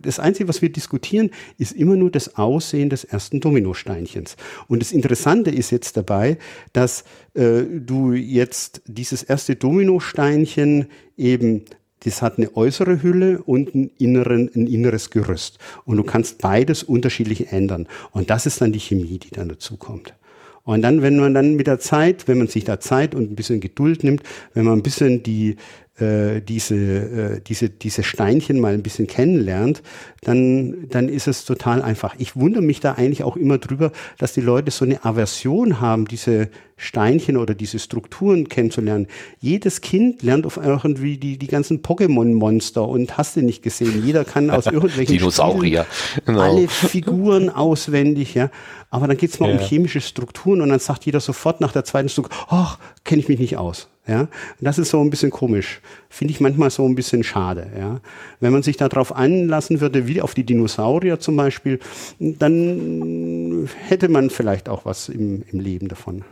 das 0.03 0.19
Einzige, 0.19 0.49
was 0.49 0.63
wir 0.63 0.71
diskutieren, 0.71 1.31
ist 1.59 1.73
immer 1.73 1.97
nur 1.97 2.11
das 2.11 2.37
Aussehen 2.37 2.89
des 2.89 3.05
ersten 3.05 3.41
Dominosteinchens. 3.41 4.37
Und 4.67 4.81
das 4.81 4.93
Interessante 4.93 5.51
ist 5.51 5.71
jetzt 5.71 5.97
dabei, 5.97 6.39
dass 6.73 7.05
äh, 7.35 7.63
du 7.65 8.13
jetzt 8.13 8.81
dieses 8.87 9.23
erste 9.23 9.57
Dominosteinchen 9.57 10.87
eben 11.17 11.65
das 12.05 12.23
hat 12.23 12.39
eine 12.39 12.57
äußere 12.57 13.03
Hülle 13.03 13.43
und 13.43 13.75
ein, 13.75 13.91
inneren, 13.99 14.51
ein 14.55 14.67
inneres 14.67 15.11
Gerüst. 15.11 15.59
Und 15.85 15.99
du 15.99 16.03
kannst 16.03 16.39
beides 16.39 16.83
unterschiedlich 16.83 17.53
ändern. 17.53 17.87
Und 18.13 18.31
das 18.31 18.47
ist 18.47 18.63
dann 18.63 18.73
die 18.73 18.81
Chemie, 18.81 19.19
die 19.19 19.31
dann 19.31 19.51
dazu 19.51 19.77
kommt. 19.77 20.15
Und 20.63 20.83
dann, 20.83 21.03
wenn 21.03 21.19
man 21.19 21.35
dann 21.35 21.57
mit 21.57 21.67
der 21.67 21.79
Zeit, 21.79 22.29
wenn 22.29 22.39
man 22.39 22.49
sich 22.49 22.65
da 22.65 22.81
Zeit 22.81 23.15
und 23.15 23.31
ein 23.31 23.37
bisschen 23.37 23.61
Geduld 23.61 24.05
nimmt, 24.05 24.23
wenn 24.55 24.65
man 24.65 24.79
ein 24.79 24.83
bisschen 24.83 25.23
die, 25.23 25.57
äh, 26.01 26.41
diese, 26.41 26.75
äh, 26.75 27.41
diese, 27.41 27.69
diese 27.69 28.03
Steinchen 28.03 28.61
mal 28.61 28.75
ein 28.75 28.83
bisschen 28.83 29.07
kennenlernt, 29.07 29.83
dann, 30.23 30.89
dann 30.89 31.09
ist 31.09 31.29
es 31.29 31.45
total 31.45 31.83
einfach. 31.83 32.15
Ich 32.19 32.37
wundere 32.37 32.63
mich 32.63 32.81
da 32.81 32.93
eigentlich 32.93 33.23
auch 33.23 33.37
immer 33.37 33.59
drüber, 33.59 33.93
dass 34.19 34.33
die 34.33 34.41
Leute 34.41 34.71
so 34.71 34.85
eine 34.85 35.05
Aversion 35.05 35.81
haben, 35.81 36.07
diese 36.07 36.49
Steinchen 36.81 37.37
oder 37.37 37.55
diese 37.55 37.79
Strukturen 37.79 38.49
kennenzulernen. 38.49 39.07
Jedes 39.39 39.83
Kind 39.83 40.23
lernt 40.23 40.47
auf 40.47 40.57
irgendwie 40.57 41.19
die, 41.19 41.37
die 41.37 41.47
ganzen 41.47 41.83
Pokémon-Monster 41.83 42.89
und 42.89 43.19
hast 43.19 43.37
du 43.37 43.43
nicht 43.43 43.63
gesehen. 43.63 44.03
Jeder 44.05 44.25
kann 44.25 44.51
aus 44.51 44.67
irgendwelchen 44.67 45.19
Dinosaurier. 45.19 45.87
Genau. 46.25 46.41
alle 46.41 46.69
Figuren 46.69 47.51
auswendig, 47.51 48.35
ja. 48.35 48.51
Aber 48.89 49.07
dann 49.07 49.19
geht's 49.19 49.39
mal 49.39 49.51
ja. 49.51 49.57
um 49.57 49.63
chemische 49.63 50.01
Strukturen 50.01 50.63
und 50.63 50.71
dann 50.71 50.81
sagt 50.81 51.05
jeder 51.05 51.21
sofort 51.21 51.61
nach 51.61 51.73
der 51.73 51.85
zweiten 51.85 52.09
Struktur, 52.09 52.37
ach, 52.49 52.79
kenne 53.05 53.21
ich 53.21 53.29
mich 53.29 53.39
nicht 53.39 53.57
aus. 53.57 53.89
Ja, 54.07 54.27
das 54.61 54.79
ist 54.79 54.91
so 54.91 55.01
ein 55.01 55.11
bisschen 55.11 55.31
komisch. 55.31 55.81
Finde 56.09 56.33
ich 56.33 56.41
manchmal 56.41 56.71
so 56.71 56.85
ein 56.85 56.95
bisschen 56.95 57.23
schade. 57.23 57.71
Ja, 57.79 58.01
wenn 58.41 58.53
man 58.53 58.63
sich 58.63 58.77
darauf 58.77 59.15
einlassen 59.15 59.81
würde, 59.81 60.09
wie 60.09 60.21
auf 60.21 60.35
die 60.35 60.45
Dinosaurier 60.45 61.21
zum 61.21 61.37
Beispiel, 61.37 61.79
dann 62.19 63.69
hätte 63.87 64.09
man 64.09 64.31
vielleicht 64.31 64.69
auch 64.69 64.85
was 64.85 65.09
im, 65.09 65.45
im 65.53 65.61
Leben 65.61 65.89
davon. 65.89 66.25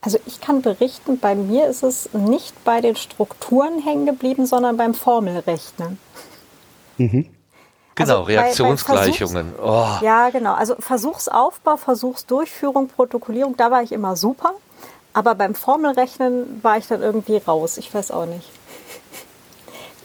Also 0.00 0.18
ich 0.26 0.40
kann 0.40 0.62
berichten, 0.62 1.18
bei 1.18 1.34
mir 1.34 1.66
ist 1.68 1.82
es 1.82 2.10
nicht 2.12 2.62
bei 2.64 2.80
den 2.80 2.94
Strukturen 2.94 3.82
hängen 3.82 4.06
geblieben, 4.06 4.46
sondern 4.46 4.76
beim 4.76 4.94
Formelrechnen. 4.94 5.98
Mhm. 6.98 7.26
Genau, 7.94 8.18
also 8.18 8.22
Reaktionsgleichungen. 8.22 9.52
Bei, 9.56 9.62
bei 9.62 10.00
oh. 10.00 10.04
Ja, 10.04 10.30
genau. 10.30 10.54
Also 10.54 10.76
Versuchsaufbau, 10.78 11.76
Versuchsdurchführung, 11.76 12.88
Protokollierung, 12.88 13.56
da 13.56 13.70
war 13.70 13.82
ich 13.82 13.92
immer 13.92 14.14
super. 14.14 14.54
Aber 15.18 15.34
beim 15.34 15.56
Formelrechnen 15.56 16.62
war 16.62 16.78
ich 16.78 16.86
dann 16.86 17.02
irgendwie 17.02 17.38
raus. 17.38 17.76
Ich 17.76 17.92
weiß 17.92 18.12
auch 18.12 18.26
nicht. 18.26 18.48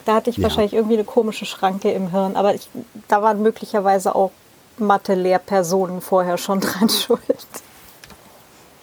Da 0.04 0.16
hatte 0.16 0.28
ich 0.28 0.38
ja. 0.38 0.42
wahrscheinlich 0.42 0.74
irgendwie 0.74 0.94
eine 0.94 1.04
komische 1.04 1.46
Schranke 1.46 1.92
im 1.92 2.10
Hirn. 2.10 2.34
Aber 2.34 2.52
ich, 2.52 2.68
da 3.06 3.22
waren 3.22 3.40
möglicherweise 3.40 4.16
auch 4.16 4.32
Mathe-Lehrpersonen 4.78 6.00
vorher 6.00 6.36
schon 6.36 6.58
dran 6.60 6.88
schuld. 6.88 7.20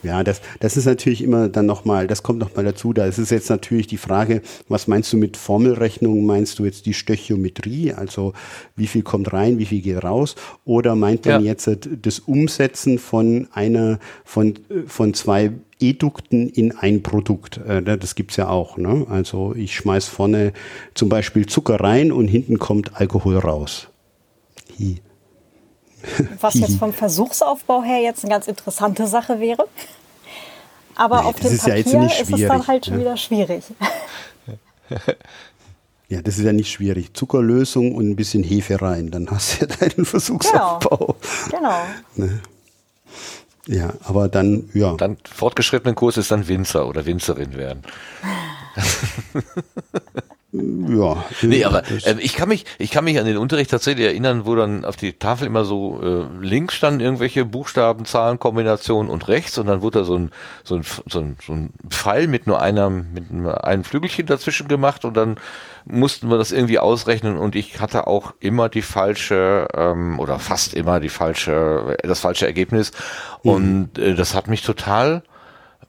Ja, 0.03 0.23
das, 0.23 0.41
das 0.59 0.77
ist 0.77 0.85
natürlich 0.85 1.21
immer 1.21 1.47
dann 1.49 1.65
nochmal, 1.65 2.07
das 2.07 2.23
kommt 2.23 2.39
nochmal 2.39 2.65
dazu. 2.65 2.93
Da 2.93 3.05
ist 3.05 3.17
es 3.17 3.29
jetzt 3.29 3.49
natürlich 3.49 3.87
die 3.87 3.97
Frage, 3.97 4.41
was 4.67 4.87
meinst 4.87 5.13
du 5.13 5.17
mit 5.17 5.37
Formelrechnung? 5.37 6.25
Meinst 6.25 6.59
du 6.59 6.65
jetzt 6.65 6.85
die 6.85 6.93
Stöchiometrie? 6.93 7.93
Also 7.93 8.33
wie 8.75 8.87
viel 8.87 9.03
kommt 9.03 9.31
rein, 9.31 9.59
wie 9.59 9.65
viel 9.65 9.81
geht 9.81 10.03
raus? 10.03 10.35
Oder 10.65 10.95
meint 10.95 11.25
man 11.25 11.43
ja. 11.43 11.51
jetzt 11.51 11.69
das 12.01 12.19
Umsetzen 12.19 12.97
von 12.97 13.47
einer, 13.53 13.99
von, 14.25 14.55
von 14.87 15.13
zwei 15.13 15.51
Edukten 15.79 16.49
in 16.49 16.77
ein 16.77 17.03
Produkt. 17.03 17.57
Äh, 17.57 17.81
das 17.97 18.15
gibt's 18.15 18.37
ja 18.37 18.49
auch. 18.49 18.77
Ne? 18.77 19.05
Also 19.09 19.53
ich 19.55 19.75
schmeiß 19.75 20.07
vorne 20.07 20.53
zum 20.93 21.09
Beispiel 21.09 21.45
Zucker 21.45 21.79
rein 21.79 22.11
und 22.11 22.27
hinten 22.27 22.59
kommt 22.59 22.99
Alkohol 22.99 23.37
raus. 23.37 23.87
Hi. 24.79 25.01
Was 26.39 26.55
jetzt 26.55 26.75
vom 26.79 26.93
Versuchsaufbau 26.93 27.83
her 27.83 27.99
jetzt 27.99 28.23
eine 28.23 28.33
ganz 28.33 28.47
interessante 28.47 29.07
Sache 29.07 29.39
wäre. 29.39 29.67
Aber 30.95 31.21
nee, 31.21 31.27
auf 31.27 31.35
dem 31.39 31.57
Papier 31.57 31.83
ja 31.83 32.05
ist 32.07 32.31
es 32.31 32.47
dann 32.47 32.67
halt 32.67 32.85
schon 32.85 32.95
ja. 32.95 33.01
wieder 33.01 33.17
schwierig. 33.17 33.63
Ja, 36.11 36.21
das 36.21 36.37
ist 36.37 36.43
ja 36.43 36.51
nicht 36.51 36.69
schwierig. 36.69 37.13
Zuckerlösung 37.13 37.95
und 37.95 38.09
ein 38.09 38.17
bisschen 38.17 38.43
Hefe 38.43 38.81
rein, 38.81 39.11
dann 39.11 39.31
hast 39.31 39.61
du 39.61 39.65
ja 39.65 39.75
deinen 39.77 40.03
Versuchsaufbau. 40.03 41.15
Genau. 41.49 41.83
Ne? 42.15 42.41
Ja, 43.67 43.93
aber 44.03 44.27
dann, 44.27 44.69
ja. 44.73 44.93
Dann 44.95 45.15
fortgeschrittenen 45.23 45.95
Kurs 45.95 46.17
ist 46.17 46.29
dann 46.29 46.49
Winzer 46.49 46.85
oder 46.85 47.05
Winzerin 47.05 47.55
werden. 47.55 47.83
Ja. 50.53 51.23
Nee, 51.41 51.63
aber 51.63 51.83
äh, 51.89 52.15
ich 52.19 52.35
kann 52.35 52.49
mich, 52.49 52.65
ich 52.77 52.91
kann 52.91 53.05
mich 53.05 53.17
an 53.17 53.25
den 53.25 53.37
Unterricht 53.37 53.71
tatsächlich 53.71 54.05
erinnern, 54.05 54.45
wo 54.45 54.55
dann 54.55 54.83
auf 54.83 54.97
die 54.97 55.13
Tafel 55.13 55.47
immer 55.47 55.63
so 55.63 56.01
äh, 56.03 56.45
links 56.45 56.75
standen 56.75 56.99
irgendwelche 56.99 57.45
Buchstaben, 57.45 58.03
Zahlen, 58.03 58.37
Kombinationen 58.37 59.09
und 59.09 59.29
rechts 59.29 59.57
und 59.57 59.67
dann 59.67 59.81
wurde 59.81 59.99
da 59.99 60.05
so 60.05 60.15
ein, 60.15 60.31
so 60.65 60.75
ein, 60.75 60.83
so 61.07 61.19
ein, 61.19 61.37
so 61.45 61.53
ein 61.53 61.69
Pfeil 61.89 62.27
mit 62.27 62.47
nur 62.47 62.61
einer, 62.61 62.89
mit 62.89 63.31
einem 63.31 63.85
Flügelchen 63.85 64.25
dazwischen 64.25 64.67
gemacht 64.67 65.05
und 65.05 65.15
dann 65.15 65.37
mussten 65.85 66.29
wir 66.29 66.37
das 66.37 66.51
irgendwie 66.51 66.79
ausrechnen 66.79 67.37
und 67.37 67.55
ich 67.55 67.79
hatte 67.79 68.07
auch 68.07 68.33
immer 68.41 68.67
die 68.67 68.81
falsche 68.81 69.69
ähm, 69.73 70.19
oder 70.19 70.37
fast 70.37 70.73
immer 70.73 70.99
die 70.99 71.09
falsche, 71.09 71.95
das 72.03 72.19
falsche 72.19 72.45
Ergebnis 72.45 72.91
mhm. 73.43 73.51
und 73.51 73.97
äh, 73.97 74.15
das 74.15 74.35
hat 74.35 74.47
mich 74.47 74.63
total 74.63 75.23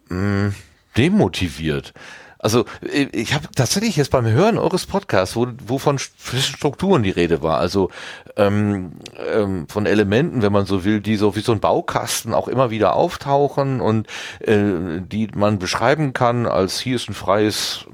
mh, 0.09 0.16
mm, 0.18 0.55
demotiviert. 0.97 1.93
Also 2.43 2.64
äh, 2.82 3.06
ich 3.12 3.32
habe 3.32 3.47
tatsächlich 3.55 3.97
jetzt 3.97 4.10
beim 4.10 4.27
Hören 4.27 4.59
eures 4.59 4.85
Podcasts, 4.85 5.36
wo, 5.36 5.47
wo 5.64 5.78
von 5.78 5.98
Strukturen 5.98 7.02
die 7.02 7.10
Rede 7.10 7.40
war, 7.40 7.59
also 7.59 7.90
ähm, 8.36 8.93
ähm, 9.32 9.66
von 9.69 9.86
Elementen, 9.86 10.43
wenn 10.43 10.52
man 10.52 10.66
so 10.66 10.85
will, 10.85 11.01
die 11.01 11.16
so 11.16 11.36
wie 11.36 11.40
so 11.40 11.52
ein 11.52 11.60
Baukasten 11.60 12.35
auch 12.35 12.48
immer 12.48 12.70
wieder 12.70 12.94
auftauchen 12.94 13.81
und 13.81 14.09
äh, 14.40 15.01
die 15.01 15.28
man 15.35 15.59
beschreiben 15.59 16.12
kann 16.12 16.47
als 16.47 16.81
hier 16.81 16.97
ist 16.97 17.09
ein 17.09 17.14
freies 17.14 17.86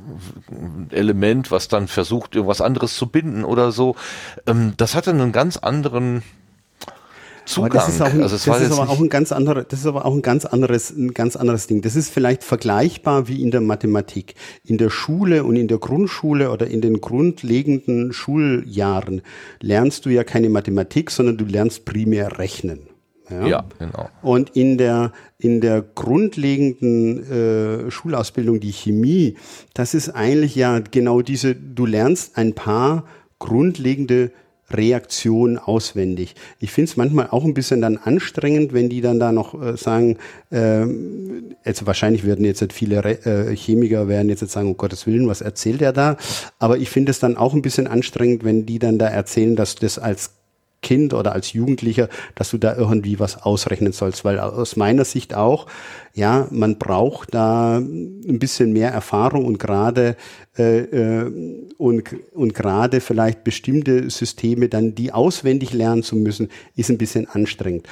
Element, 0.91 1.51
was 1.51 1.69
dann 1.69 1.87
versucht, 1.87 2.35
irgendwas 2.35 2.63
anderes 2.63 2.97
zu 2.97 3.07
binden 3.07 3.45
oder 3.45 3.71
so. 3.71 3.97
Ähm, 4.47 4.73
das 4.79 4.95
hatte 4.95 5.11
einen 5.11 5.33
ganz 5.33 5.59
anderen 5.59 6.23
Zugang. 7.49 7.71
Aber 7.71 7.79
das 7.79 7.89
ist, 7.89 8.01
auch 8.01 8.13
ein, 8.13 8.23
also 8.23 8.37
das 8.37 8.63
ist 8.63 8.79
aber 8.79 8.91
auch 8.91 9.01
ein 9.01 9.09
ganz 9.09 9.33
anderer, 9.33 9.65
das 9.65 9.81
ist 9.81 9.87
aber 9.87 10.05
auch 10.05 10.13
ein 10.13 10.23
ganz 10.23 10.45
anderes, 10.45 10.91
ein 10.91 11.15
ganz 11.15 11.35
anderes 11.35 11.67
Ding. 11.67 11.81
Das 11.81 11.97
ist 11.97 12.11
vielleicht 12.11 12.45
vergleichbar 12.45 13.27
wie 13.27 13.41
in 13.43 13.51
der 13.51 13.63
Mathematik. 13.63 14.35
In 14.65 14.77
der 14.77 14.91
Schule 14.91 15.45
und 15.45 15.57
in 15.57 15.67
der 15.67 15.79
Grundschule 15.79 16.51
oder 16.51 16.67
in 16.67 16.83
den 16.83 17.01
grundlegenden 17.01 18.13
Schuljahren 18.13 19.23
lernst 19.61 20.05
du 20.05 20.11
ja 20.11 20.25
keine 20.25 20.51
Mathematik, 20.51 21.11
sondern 21.11 21.39
du 21.39 21.47
lernst 21.47 21.87
primär 21.87 22.39
rechnen. 22.39 22.81
Ja, 23.31 23.47
ja 23.47 23.65
genau. 23.79 24.09
Und 24.23 24.51
in 24.51 24.77
der, 24.77 25.13
in 25.39 25.61
der 25.61 25.83
grundlegenden 25.83 27.31
äh, 27.31 27.91
Schulausbildung, 27.91 28.61
die 28.61 28.73
Chemie, 28.73 29.37
das 29.73 29.95
ist 29.95 30.11
eigentlich 30.11 30.55
ja 30.55 30.81
genau 30.81 31.23
diese, 31.23 31.55
du 31.55 31.87
lernst 31.87 32.37
ein 32.37 32.55
paar 32.55 33.05
grundlegende 33.39 34.33
Reaktion 34.71 35.59
auswendig. 35.59 36.35
Ich 36.61 36.73
finde 36.73 36.91
es 36.91 36.97
manchmal 36.97 37.29
auch 37.31 37.45
ein 37.45 37.55
bisschen 37.55 37.81
dann 37.81 37.97
anstrengend, 37.97 38.73
wenn 38.73 38.89
die 38.89 39.01
dann 39.01 39.19
da 39.19 39.33
noch 39.33 39.61
äh, 39.61 39.77
sagen, 39.77 40.19
äh, 40.51 40.87
also 41.65 41.87
wahrscheinlich 41.87 42.25
werden 42.25 42.45
jetzt 42.45 42.73
viele 42.73 43.05
Re 43.05 43.25
äh, 43.25 43.57
Chemiker 43.57 44.09
werden 44.09 44.29
jetzt 44.29 44.47
sagen, 44.49 44.69
um 44.69 44.77
Gottes 44.77 45.07
Willen, 45.07 45.29
was 45.29 45.41
erzählt 45.41 45.83
er 45.83 45.93
da? 45.93 46.17
Aber 46.59 46.79
ich 46.79 46.91
finde 46.91 47.11
es 47.11 47.19
dann 47.19 47.37
auch 47.37 47.55
ein 47.55 47.63
bisschen 47.63 47.87
anstrengend, 47.87 48.45
wenn 48.45 48.67
die 48.67 48.79
dann 48.79 48.99
da 48.99 49.07
erzählen, 49.07 49.57
dass 49.57 49.75
das 49.75 49.99
als 49.99 50.38
Kind 50.83 51.13
oder 51.13 51.33
als 51.33 51.53
Jugendlicher, 51.53 52.09
dass 52.35 52.51
du 52.51 52.59
da 52.59 52.77
irgendwie 52.77 53.19
was 53.19 53.43
ausrechnen 53.43 53.93
sollst, 53.93 54.25
weil 54.25 54.39
aus 54.39 54.77
meiner 54.77 55.05
Sicht 55.05 55.35
auch, 55.35 55.67
ja, 56.15 56.47
man 56.51 56.79
braucht 56.79 57.35
da 57.35 57.79
ein 57.79 58.39
bisschen 58.39 58.73
mehr 58.73 58.91
Erfahrung 58.91 59.45
und 59.45 59.59
gerade 59.59 60.17
äh, 60.57 60.79
äh, 60.81 61.69
und, 61.77 62.15
und 62.33 62.55
gerade 62.55 63.01
vielleicht 63.01 63.45
bestimmte 63.45 64.11
Systeme 64.11 64.69
dann 64.69 64.95
die 64.95 65.13
auswendig 65.13 65.73
lernen 65.73 66.03
zu 66.03 66.17
müssen, 66.17 66.49
ist 66.77 66.91
ein 66.91 66.99
bisschen 66.99 67.29
anstrengend. 67.29 67.87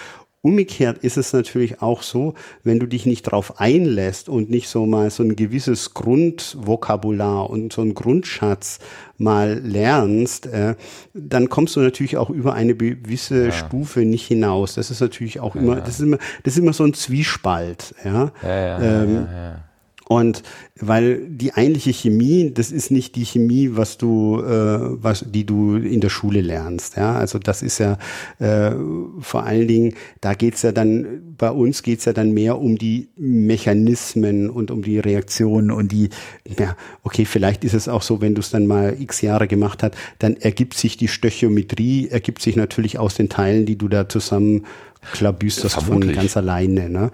Umgekehrt 0.46 0.98
ist 0.98 1.16
es 1.16 1.32
natürlich 1.32 1.82
auch 1.82 2.04
so, 2.04 2.34
wenn 2.62 2.78
du 2.78 2.86
dich 2.86 3.04
nicht 3.04 3.26
darauf 3.26 3.58
einlässt 3.58 4.28
und 4.28 4.48
nicht 4.48 4.68
so 4.68 4.86
mal 4.86 5.10
so 5.10 5.24
ein 5.24 5.34
gewisses 5.34 5.92
Grundvokabular 5.92 7.50
und 7.50 7.72
so 7.72 7.82
ein 7.82 7.94
Grundschatz 7.94 8.78
mal 9.18 9.58
lernst, 9.58 10.46
äh, 10.46 10.76
dann 11.14 11.48
kommst 11.48 11.74
du 11.74 11.80
natürlich 11.80 12.16
auch 12.16 12.30
über 12.30 12.54
eine 12.54 12.76
gewisse 12.76 13.46
ja. 13.46 13.50
Stufe 13.50 14.04
nicht 14.04 14.28
hinaus. 14.28 14.76
Das 14.76 14.92
ist 14.92 15.00
natürlich 15.00 15.40
auch 15.40 15.56
ja. 15.56 15.62
immer, 15.62 15.76
das 15.80 15.98
ist 15.98 16.02
immer, 16.02 16.18
das 16.44 16.54
ist 16.54 16.60
immer 16.60 16.72
so 16.72 16.84
ein 16.84 16.94
Zwiespalt. 16.94 17.96
Ja, 18.04 18.30
ja, 18.44 19.02
ähm, 19.02 19.26
und 20.08 20.44
weil 20.78 21.26
die 21.28 21.54
eigentliche 21.54 21.92
Chemie, 21.92 22.52
das 22.54 22.70
ist 22.70 22.92
nicht 22.92 23.16
die 23.16 23.24
Chemie, 23.24 23.70
was 23.72 23.98
du, 23.98 24.40
äh, 24.40 25.02
was, 25.02 25.24
die 25.28 25.44
du 25.44 25.76
in 25.76 26.00
der 26.00 26.10
Schule 26.10 26.42
lernst. 26.42 26.96
Ja, 26.96 27.16
also 27.16 27.40
das 27.40 27.62
ist 27.62 27.78
ja 27.78 27.98
äh, 28.38 28.72
vor 29.20 29.44
allen 29.44 29.66
Dingen, 29.66 29.94
da 30.20 30.34
geht's 30.34 30.62
ja 30.62 30.70
dann, 30.70 31.34
bei 31.36 31.50
uns 31.50 31.82
geht's 31.82 32.04
ja 32.04 32.12
dann 32.12 32.32
mehr 32.32 32.58
um 32.58 32.78
die 32.78 33.08
Mechanismen 33.16 34.48
und 34.48 34.70
um 34.70 34.82
die 34.82 35.00
Reaktionen 35.00 35.72
und 35.72 35.90
die, 35.90 36.10
ja, 36.56 36.76
okay, 37.02 37.24
vielleicht 37.24 37.64
ist 37.64 37.74
es 37.74 37.88
auch 37.88 38.02
so, 38.02 38.20
wenn 38.20 38.36
du 38.36 38.40
es 38.40 38.50
dann 38.50 38.68
mal 38.68 38.96
x 39.00 39.22
Jahre 39.22 39.48
gemacht 39.48 39.82
hast, 39.82 39.94
dann 40.20 40.36
ergibt 40.36 40.74
sich 40.74 40.96
die 40.96 41.08
Stöchiometrie, 41.08 42.08
ergibt 42.10 42.42
sich 42.42 42.54
natürlich 42.54 43.00
aus 43.00 43.14
den 43.14 43.28
Teilen, 43.28 43.66
die 43.66 43.76
du 43.76 43.88
da 43.88 44.08
zusammen 44.08 44.66
klabüsterst 45.12 45.82
von 45.82 46.12
ganz 46.12 46.36
alleine. 46.36 46.88
Ne? 46.88 47.10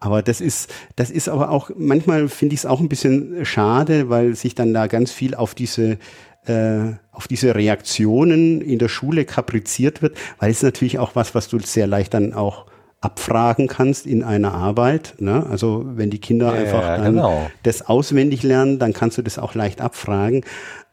Aber 0.00 0.22
das 0.22 0.40
ist, 0.40 0.72
das 0.96 1.10
ist 1.10 1.28
aber 1.28 1.50
auch, 1.50 1.70
manchmal 1.76 2.28
finde 2.28 2.54
ich 2.54 2.60
es 2.60 2.66
auch 2.66 2.80
ein 2.80 2.88
bisschen 2.88 3.44
schade, 3.44 4.10
weil 4.10 4.34
sich 4.34 4.54
dann 4.54 4.74
da 4.74 4.86
ganz 4.86 5.10
viel 5.12 5.34
auf 5.34 5.54
diese 5.54 5.98
äh, 6.46 6.92
auf 7.10 7.26
diese 7.26 7.54
Reaktionen 7.54 8.60
in 8.60 8.78
der 8.78 8.88
Schule 8.88 9.24
kapriziert 9.24 10.02
wird, 10.02 10.16
weil 10.38 10.50
es 10.50 10.62
natürlich 10.62 10.98
auch 10.98 11.14
was, 11.14 11.34
was 11.34 11.48
du 11.48 11.58
sehr 11.58 11.86
leicht 11.86 12.12
dann 12.12 12.34
auch 12.34 12.66
abfragen 13.00 13.68
kannst 13.68 14.06
in 14.06 14.22
einer 14.22 14.52
Arbeit. 14.52 15.14
Ne? 15.18 15.46
Also 15.50 15.84
wenn 15.94 16.10
die 16.10 16.20
Kinder 16.20 16.54
ja, 16.54 16.60
einfach 16.60 16.82
dann 16.82 17.16
genau. 17.16 17.50
das 17.62 17.82
auswendig 17.86 18.42
lernen, 18.42 18.78
dann 18.78 18.92
kannst 18.92 19.18
du 19.18 19.22
das 19.22 19.38
auch 19.38 19.54
leicht 19.54 19.80
abfragen. 19.80 20.42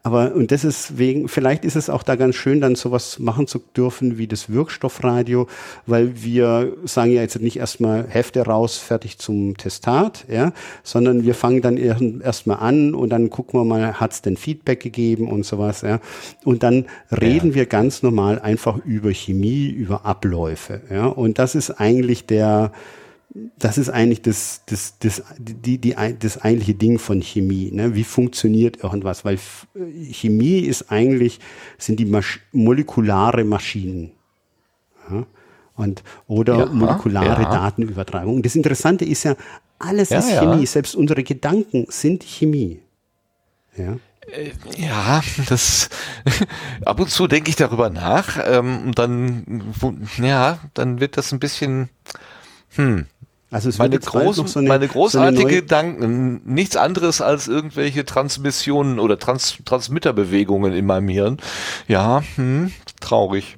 Aber 0.04 0.34
und 0.34 0.52
das 0.52 0.64
ist 0.64 0.98
wegen, 0.98 1.28
vielleicht 1.28 1.64
ist 1.64 1.76
es 1.76 1.90
auch 1.90 2.02
da 2.02 2.16
ganz 2.16 2.36
schön, 2.36 2.60
dann 2.60 2.76
sowas 2.76 3.20
machen 3.20 3.46
zu 3.46 3.60
dürfen 3.60 4.18
wie 4.18 4.28
das 4.28 4.50
Wirkstoffradio, 4.50 5.48
weil 5.86 6.24
wir 6.24 6.74
sagen 6.86 7.12
ja 7.12 7.22
jetzt 7.22 7.40
nicht 7.40 7.58
erstmal 7.58 8.08
Hefte 8.08 8.42
raus, 8.42 8.78
fertig 8.78 9.20
zum 9.20 9.58
Testat, 9.58 10.26
ja, 10.28 10.54
sondern 10.84 11.24
wir 11.24 11.36
fangen 11.36 11.62
dann 11.62 11.78
erstmal 11.78 12.58
an 12.58 12.96
und 12.96 13.10
dann 13.10 13.30
gucken 13.30 13.60
wir 13.60 13.64
mal, 13.64 14.00
hat's 14.00 14.24
denn 14.24 14.38
Feedback 14.38 14.80
gegeben 14.80 15.30
und 15.30 15.46
sowas, 15.46 15.82
ja. 15.82 16.00
Und 16.44 16.64
dann 16.64 16.86
reden 17.12 17.50
ja. 17.50 17.56
wir 17.56 17.66
ganz 17.68 18.02
normal 18.02 18.40
einfach 18.40 18.84
über 18.84 19.14
Chemie, 19.14 19.70
über 19.70 20.06
Abläufe, 20.06 20.82
ja. 20.90 21.06
Und 21.06 21.38
das 21.38 21.54
ist 21.54 21.70
eigentlich 21.70 22.26
der, 22.26 22.72
das 23.58 23.78
ist 23.78 23.90
eigentlich 23.90 24.22
das, 24.22 24.64
das, 24.66 24.98
das, 25.00 25.24
die, 25.38 25.78
die, 25.78 25.96
das 26.20 26.42
eigentliche 26.42 26.74
Ding 26.74 27.00
von 27.00 27.22
Chemie. 27.22 27.72
Ne? 27.72 27.96
Wie 27.96 28.04
funktioniert 28.04 28.84
irgendwas? 28.84 29.24
Weil 29.24 29.40
Chemie 30.12 30.60
ist 30.60 30.92
eigentlich, 30.92 31.40
sind 31.78 32.00
die 32.00 32.06
Masch 32.06 32.42
molekulare 32.52 33.44
Maschinen. 33.46 34.12
Ja? 35.10 35.26
Und, 35.76 36.04
oder 36.28 36.60
ja, 36.60 36.66
molekulare 36.66 37.44
ja. 37.44 37.50
Datenübertragung. 37.50 38.42
Das 38.42 38.56
Interessante 38.56 39.06
ist 39.06 39.24
ja, 39.24 39.36
alles 39.80 40.12
ist 40.12 40.30
Chemie. 40.30 40.66
Selbst 40.66 40.96
unsere 40.96 41.24
Gedanken 41.24 41.86
sind 41.90 42.24
Chemie. 42.24 42.82
Ja. 43.78 43.98
Äh, 44.28 44.52
ja, 44.78 45.22
das 45.48 45.90
ab 46.86 47.00
und 47.00 47.10
zu 47.10 47.28
denke 47.28 47.50
ich 47.50 47.56
darüber 47.56 47.90
nach. 47.90 48.38
Ähm, 48.46 48.92
dann, 48.94 49.74
ja, 50.18 50.60
dann 50.74 51.00
wird 51.00 51.16
das 51.16 51.32
ein 51.32 51.40
bisschen, 51.40 51.90
hm, 52.76 53.08
also 53.52 53.68
es 53.68 53.78
meine, 53.78 54.00
großen, 54.00 54.48
so 54.48 54.60
eine, 54.60 54.70
meine 54.70 54.88
großartige 54.88 55.42
so 55.42 55.48
Gedanken, 55.48 56.42
nichts 56.46 56.78
anderes 56.78 57.20
als 57.20 57.50
irgendwelche 57.50 58.06
Transmissionen 58.06 58.98
oder 58.98 59.20
Trans 59.20 59.58
Transmitterbewegungen 59.66 60.74
in 60.74 60.86
meinem 60.86 61.10
Hirn. 61.10 61.38
Ja, 61.88 62.24
hm, 62.36 62.72
traurig. 63.02 63.58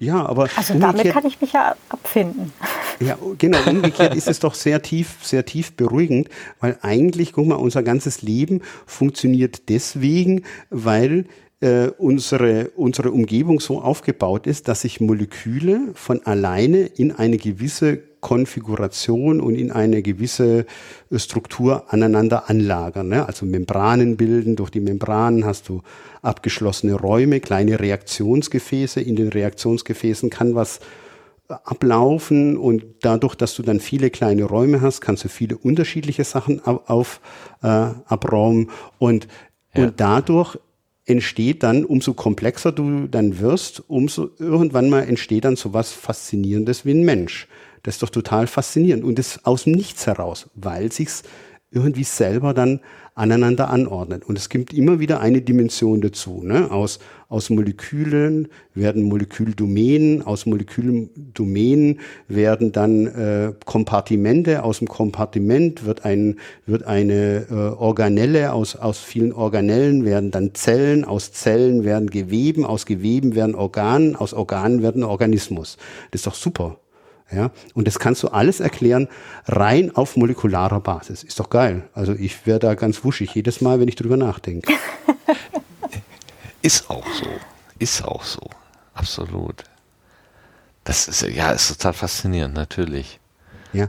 Ja, 0.00 0.26
aber 0.26 0.48
also 0.56 0.76
damit 0.76 1.10
kann 1.10 1.24
ich 1.24 1.40
mich 1.40 1.52
ja 1.52 1.76
abfinden. 1.88 2.52
Ja, 2.98 3.16
genau. 3.38 3.58
Umgekehrt 3.66 4.14
ist 4.16 4.26
es 4.26 4.40
doch 4.40 4.54
sehr 4.54 4.82
tief, 4.82 5.18
sehr 5.22 5.44
tief 5.44 5.76
beruhigend, 5.76 6.28
weil 6.60 6.76
eigentlich, 6.82 7.32
guck 7.32 7.46
mal, 7.46 7.54
unser 7.54 7.84
ganzes 7.84 8.22
Leben 8.22 8.60
funktioniert 8.86 9.68
deswegen, 9.68 10.42
weil 10.70 11.26
äh, 11.60 11.88
unsere, 11.96 12.70
unsere 12.70 13.12
Umgebung 13.12 13.60
so 13.60 13.80
aufgebaut 13.80 14.46
ist, 14.46 14.68
dass 14.68 14.82
sich 14.82 15.00
Moleküle 15.00 15.92
von 15.94 16.26
alleine 16.26 16.80
in 16.80 17.12
eine 17.12 17.36
gewisse 17.36 18.02
Konfiguration 18.24 19.38
und 19.38 19.54
in 19.54 19.70
eine 19.70 20.00
gewisse 20.00 20.64
äh, 21.10 21.18
Struktur 21.18 21.92
aneinander 21.92 22.48
anlagern. 22.48 23.08
Ne? 23.08 23.26
Also 23.26 23.44
Membranen 23.44 24.16
bilden. 24.16 24.56
Durch 24.56 24.70
die 24.70 24.80
Membranen 24.80 25.44
hast 25.44 25.68
du 25.68 25.82
abgeschlossene 26.22 26.94
Räume, 26.94 27.40
kleine 27.40 27.78
Reaktionsgefäße. 27.78 29.02
In 29.02 29.14
den 29.14 29.28
Reaktionsgefäßen 29.28 30.30
kann 30.30 30.54
was 30.54 30.78
äh, 31.50 31.54
ablaufen 31.64 32.56
und 32.56 32.86
dadurch, 33.02 33.34
dass 33.34 33.54
du 33.56 33.62
dann 33.62 33.78
viele 33.78 34.08
kleine 34.08 34.44
Räume 34.44 34.80
hast, 34.80 35.02
kannst 35.02 35.24
du 35.24 35.28
viele 35.28 35.58
unterschiedliche 35.58 36.24
Sachen 36.24 36.64
auf, 36.64 37.20
äh, 37.62 37.66
abraumen 37.66 38.70
und, 38.98 39.28
ja. 39.74 39.84
und 39.84 40.00
dadurch 40.00 40.58
entsteht 41.04 41.62
dann, 41.62 41.84
umso 41.84 42.14
komplexer 42.14 42.72
du 42.72 43.06
dann 43.06 43.38
wirst, 43.38 43.84
umso 43.86 44.30
irgendwann 44.38 44.88
mal 44.88 45.02
entsteht 45.06 45.44
dann 45.44 45.56
sowas 45.56 45.92
Faszinierendes 45.92 46.86
wie 46.86 46.92
ein 46.92 47.04
Mensch. 47.04 47.48
Das 47.84 47.94
ist 47.94 48.02
doch 48.02 48.10
total 48.10 48.48
faszinierend 48.48 49.04
und 49.04 49.18
das 49.18 49.44
aus 49.44 49.64
dem 49.64 49.74
Nichts 49.74 50.06
heraus, 50.06 50.50
weil 50.54 50.90
sich's 50.90 51.22
irgendwie 51.70 52.04
selber 52.04 52.54
dann 52.54 52.80
aneinander 53.16 53.70
anordnet. 53.70 54.24
Und 54.24 54.38
es 54.38 54.48
gibt 54.48 54.72
immer 54.72 54.98
wieder 54.98 55.20
eine 55.20 55.40
Dimension 55.40 56.00
dazu. 56.00 56.42
Ne? 56.42 56.70
Aus, 56.70 56.98
aus 57.28 57.50
Molekülen 57.50 58.48
werden 58.74 59.02
Moleküldomänen, 59.04 60.22
aus 60.22 60.46
Moleküldomänen 60.46 62.00
werden 62.26 62.72
dann 62.72 63.06
äh, 63.06 63.52
Kompartimente, 63.66 64.64
aus 64.64 64.78
dem 64.78 64.88
Kompartiment 64.88 65.84
wird, 65.84 66.04
ein, 66.04 66.38
wird 66.66 66.84
eine 66.84 67.46
äh, 67.50 67.54
Organelle, 67.54 68.52
aus, 68.52 68.76
aus 68.76 68.98
vielen 68.98 69.32
Organellen 69.32 70.04
werden 70.04 70.30
dann 70.30 70.54
Zellen, 70.54 71.04
aus 71.04 71.32
Zellen 71.32 71.84
werden 71.84 72.10
Geweben, 72.10 72.64
aus 72.64 72.86
Geweben 72.86 73.34
werden 73.34 73.54
Organen, 73.54 74.16
aus 74.16 74.32
Organen 74.34 74.82
werden 74.82 75.04
Organismus. 75.04 75.76
Das 76.10 76.20
ist 76.20 76.26
doch 76.26 76.34
super. 76.34 76.78
Ja, 77.30 77.50
und 77.74 77.86
das 77.86 77.98
kannst 77.98 78.22
du 78.22 78.28
alles 78.28 78.60
erklären 78.60 79.08
rein 79.46 79.94
auf 79.96 80.16
molekularer 80.16 80.80
Basis. 80.80 81.22
Ist 81.22 81.40
doch 81.40 81.50
geil. 81.50 81.88
Also 81.94 82.12
ich 82.12 82.46
wäre 82.46 82.58
da 82.58 82.74
ganz 82.74 83.02
wuschig 83.04 83.34
jedes 83.34 83.60
Mal, 83.60 83.80
wenn 83.80 83.88
ich 83.88 83.96
drüber 83.96 84.16
nachdenke. 84.16 84.72
ist 86.62 86.90
auch 86.90 87.06
so. 87.06 87.26
Ist 87.78 88.04
auch 88.04 88.24
so. 88.24 88.42
Absolut. 88.92 89.64
Das 90.84 91.08
ist 91.08 91.22
ja, 91.22 91.50
ist 91.50 91.68
total 91.68 91.94
faszinierend, 91.94 92.54
natürlich. 92.54 93.18
Ja, 93.72 93.88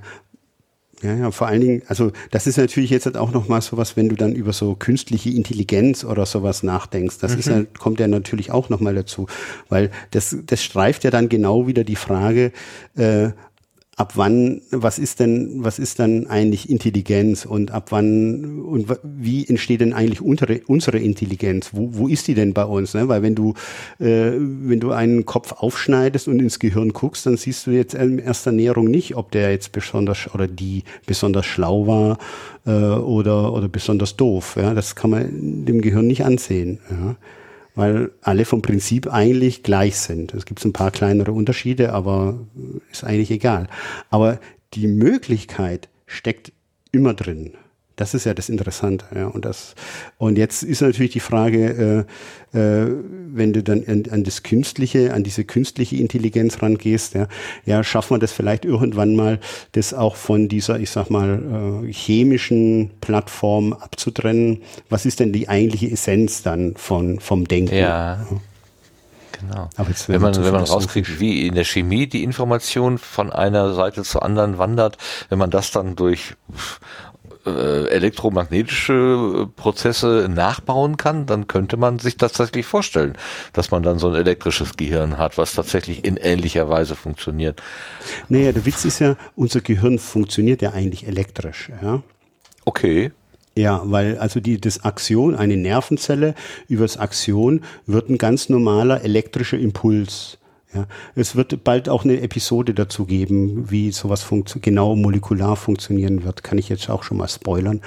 ja, 1.01 1.13
ja, 1.13 1.31
vor 1.31 1.47
allen 1.47 1.61
Dingen, 1.61 1.81
also 1.87 2.11
das 2.31 2.47
ist 2.47 2.57
natürlich 2.57 2.89
jetzt 2.89 3.05
halt 3.05 3.17
auch 3.17 3.31
nochmal 3.31 3.61
sowas, 3.61 3.97
wenn 3.97 4.09
du 4.09 4.15
dann 4.15 4.33
über 4.33 4.53
so 4.53 4.75
künstliche 4.75 5.29
Intelligenz 5.29 6.03
oder 6.05 6.25
sowas 6.25 6.63
nachdenkst. 6.63 7.17
Das 7.19 7.33
mhm. 7.33 7.39
ist 7.39 7.47
ja, 7.47 7.63
kommt 7.77 7.99
ja 7.99 8.07
natürlich 8.07 8.51
auch 8.51 8.69
nochmal 8.69 8.95
dazu, 8.95 9.27
weil 9.69 9.91
das, 10.11 10.35
das 10.45 10.63
streift 10.63 11.03
ja 11.03 11.11
dann 11.11 11.29
genau 11.29 11.67
wieder 11.67 11.83
die 11.83 11.97
Frage, 11.97 12.51
äh, 12.95 13.29
ab 13.97 14.13
wann, 14.15 14.61
was 14.71 14.99
ist 14.99 15.21
denn, 15.21 15.63
was 15.63 15.79
ist 15.79 15.99
dann 15.99 16.27
eigentlich 16.27 16.69
Intelligenz 16.69 17.45
und 17.45 17.71
ab 17.71 17.87
wann 17.91 18.59
und 18.59 18.87
wie 19.03 19.47
entsteht 19.47 19.79
denn 19.79 19.93
eigentlich 19.93 20.19
unsere, 20.19 20.61
unsere 20.67 20.99
Intelligenz? 20.99 21.69
Wo, 21.71 21.89
wo 21.93 22.07
ist 22.09 22.27
die 22.27 22.33
denn 22.33 22.53
bei 22.53 22.65
uns? 22.65 22.93
Ne? 22.93 23.07
Weil 23.07 23.21
wenn 23.21 23.35
du, 23.35 23.53
äh, 23.99 24.31
wenn 24.37 24.81
du 24.81 24.91
einen 24.91 25.25
Kopf 25.25 25.53
aufschneidest 25.53 26.27
und 26.27 26.41
ins 26.41 26.59
Gehirn 26.59 26.91
guckst, 26.91 27.25
dann 27.25 27.37
siehst 27.37 27.67
du 27.67 27.71
jetzt 27.71 27.93
in 27.93 28.19
erster 28.19 28.51
Näherung 28.51 28.87
nicht, 28.87 29.15
ob 29.15 29.31
der 29.31 29.51
jetzt 29.51 29.71
besonders 29.71 30.33
oder 30.33 30.47
die 30.47 30.83
besonders 31.05 31.45
schlau 31.45 31.87
war 31.87 32.17
äh, 32.65 32.71
oder, 32.71 33.53
oder 33.53 33.69
besonders 33.69 34.17
doof. 34.17 34.57
Ja? 34.57 34.73
Das 34.73 34.95
kann 34.95 35.09
man 35.09 35.65
dem 35.65 35.79
Gehirn 35.79 36.07
nicht 36.07 36.25
ansehen. 36.25 36.79
Ja? 36.89 37.15
Weil 37.75 38.11
alle 38.21 38.45
vom 38.45 38.61
Prinzip 38.61 39.11
eigentlich 39.11 39.63
gleich 39.63 39.97
sind. 39.97 40.33
Es 40.33 40.45
gibt 40.45 40.63
ein 40.63 40.73
paar 40.73 40.91
kleinere 40.91 41.33
Unterschiede, 41.33 41.93
aber 41.93 42.39
ist 42.91 43.03
eigentlich 43.03 43.31
egal. 43.31 43.67
Aber 44.09 44.39
die 44.73 44.87
Möglichkeit 44.87 45.89
steckt 46.07 46.51
immer 46.91 47.13
drin. 47.13 47.53
Das 47.95 48.13
ist 48.13 48.25
ja 48.25 48.33
das 48.33 48.49
Interessante. 48.49 49.05
Ja. 49.15 49.27
Und, 49.27 49.45
das, 49.45 49.75
und 50.17 50.37
jetzt 50.37 50.63
ist 50.63 50.81
natürlich 50.81 51.13
die 51.13 51.19
Frage, 51.19 52.05
äh, 52.53 52.57
äh, 52.57 52.91
wenn 53.33 53.53
du 53.53 53.63
dann 53.63 53.83
an, 53.87 54.03
an 54.11 54.23
das 54.23 54.43
Künstliche, 54.43 55.13
an 55.13 55.23
diese 55.23 55.45
künstliche 55.45 55.95
Intelligenz 55.97 56.61
rangehst, 56.61 57.13
ja, 57.13 57.27
ja, 57.65 57.83
schaffen 57.83 58.15
wir 58.15 58.19
das 58.19 58.33
vielleicht 58.33 58.65
irgendwann 58.65 59.15
mal, 59.15 59.39
das 59.73 59.93
auch 59.93 60.15
von 60.15 60.49
dieser, 60.49 60.79
ich 60.79 60.89
sag 60.89 61.09
mal, 61.09 61.83
äh, 61.85 61.91
chemischen 61.91 62.91
Plattform 63.01 63.73
abzutrennen. 63.73 64.61
Was 64.89 65.05
ist 65.05 65.19
denn 65.19 65.31
die 65.31 65.47
eigentliche 65.47 65.89
Essenz 65.89 66.43
dann 66.43 66.75
von, 66.75 67.19
vom 67.19 67.47
Denken? 67.47 67.75
Ja. 67.75 68.25
Genau. 69.39 69.69
Wenn 70.07 70.21
man, 70.21 70.35
wenn 70.35 70.53
man 70.53 70.63
rauskriegt, 70.63 71.19
wie 71.19 71.47
in 71.47 71.55
der 71.55 71.65
Chemie 71.65 72.07
die 72.07 72.23
Information 72.23 72.97
von 72.97 73.31
einer 73.31 73.73
Seite 73.73 74.03
zur 74.03 74.23
anderen 74.23 74.57
wandert, 74.57 74.97
wenn 75.29 75.37
man 75.37 75.49
das 75.49 75.71
dann 75.71 75.95
durch 75.95 76.35
äh, 77.45 77.87
elektromagnetische 77.87 79.49
Prozesse 79.55 80.27
nachbauen 80.29 80.97
kann, 80.97 81.25
dann 81.25 81.47
könnte 81.47 81.77
man 81.77 81.99
sich 81.99 82.17
das 82.17 82.33
tatsächlich 82.33 82.65
vorstellen, 82.65 83.17
dass 83.53 83.71
man 83.71 83.83
dann 83.83 83.99
so 83.99 84.09
ein 84.09 84.15
elektrisches 84.15 84.77
Gehirn 84.77 85.17
hat, 85.17 85.37
was 85.37 85.53
tatsächlich 85.53 86.05
in 86.05 86.17
ähnlicher 86.17 86.69
Weise 86.69 86.95
funktioniert. 86.95 87.61
Naja, 88.29 88.51
der 88.51 88.65
Witz 88.65 88.85
ist 88.85 88.99
ja, 88.99 89.15
unser 89.35 89.61
Gehirn 89.61 89.99
funktioniert 89.99 90.61
ja 90.61 90.71
eigentlich 90.71 91.07
elektrisch. 91.07 91.71
Ja? 91.81 92.01
Okay. 92.65 93.11
Ja, 93.57 93.81
weil 93.85 94.17
also 94.17 94.41
die, 94.41 94.59
das 94.59 94.83
Axion, 94.83 95.33
eine 95.33 95.55
Nervenzelle, 95.55 96.35
über 96.67 96.83
das 96.83 96.97
Axion 96.97 97.61
wird 97.85 98.09
ein 98.09 98.17
ganz 98.17 98.49
normaler 98.49 99.03
elektrischer 99.03 99.57
Impuls 99.57 100.37
ja, 100.75 100.87
es 101.15 101.35
wird 101.35 101.63
bald 101.63 101.87
auch 101.87 102.03
eine 102.03 102.21
Episode 102.21 102.73
dazu 102.73 103.05
geben, 103.05 103.71
wie 103.71 103.91
sowas 103.91 104.27
genau 104.61 104.95
molekular 104.95 105.55
funktionieren 105.55 106.23
wird. 106.23 106.43
Kann 106.43 106.57
ich 106.57 106.69
jetzt 106.69 106.89
auch 106.89 107.03
schon 107.03 107.17
mal 107.17 107.29
spoilern. 107.29 107.81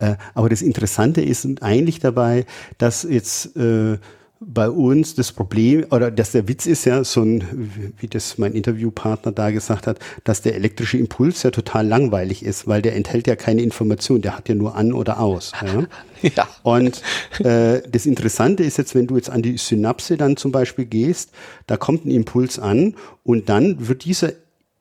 Äh, 0.00 0.16
aber 0.34 0.48
das 0.48 0.60
Interessante 0.60 1.20
ist 1.22 1.46
eigentlich 1.62 2.00
dabei, 2.00 2.46
dass 2.78 3.04
jetzt 3.04 3.56
äh, 3.56 3.98
bei 4.46 4.68
uns 4.68 5.14
das 5.14 5.32
Problem 5.32 5.86
oder 5.90 6.10
dass 6.10 6.32
der 6.32 6.48
Witz 6.48 6.66
ist 6.66 6.84
ja 6.84 7.04
so 7.04 7.22
ein, 7.22 7.92
wie 7.98 8.08
das 8.08 8.38
mein 8.38 8.52
Interviewpartner 8.52 9.32
da 9.32 9.50
gesagt 9.50 9.86
hat, 9.86 9.98
dass 10.24 10.42
der 10.42 10.54
elektrische 10.54 10.98
Impuls 10.98 11.42
ja 11.42 11.50
total 11.50 11.86
langweilig 11.86 12.44
ist, 12.44 12.66
weil 12.66 12.82
der 12.82 12.96
enthält 12.96 13.26
ja 13.26 13.36
keine 13.36 13.62
Information, 13.62 14.20
der 14.22 14.36
hat 14.36 14.48
ja 14.48 14.54
nur 14.54 14.74
an 14.76 14.92
oder 14.92 15.20
aus. 15.20 15.52
Ja. 15.62 15.86
ja. 16.36 16.48
Und 16.62 17.02
äh, 17.40 17.82
das 17.88 18.06
Interessante 18.06 18.64
ist 18.64 18.78
jetzt, 18.78 18.94
wenn 18.94 19.06
du 19.06 19.16
jetzt 19.16 19.30
an 19.30 19.42
die 19.42 19.56
Synapse 19.58 20.16
dann 20.16 20.36
zum 20.36 20.52
Beispiel 20.52 20.86
gehst, 20.86 21.30
da 21.66 21.76
kommt 21.76 22.04
ein 22.04 22.10
Impuls 22.10 22.58
an 22.58 22.96
und 23.22 23.48
dann 23.48 23.88
wird 23.88 24.04
dieser 24.04 24.32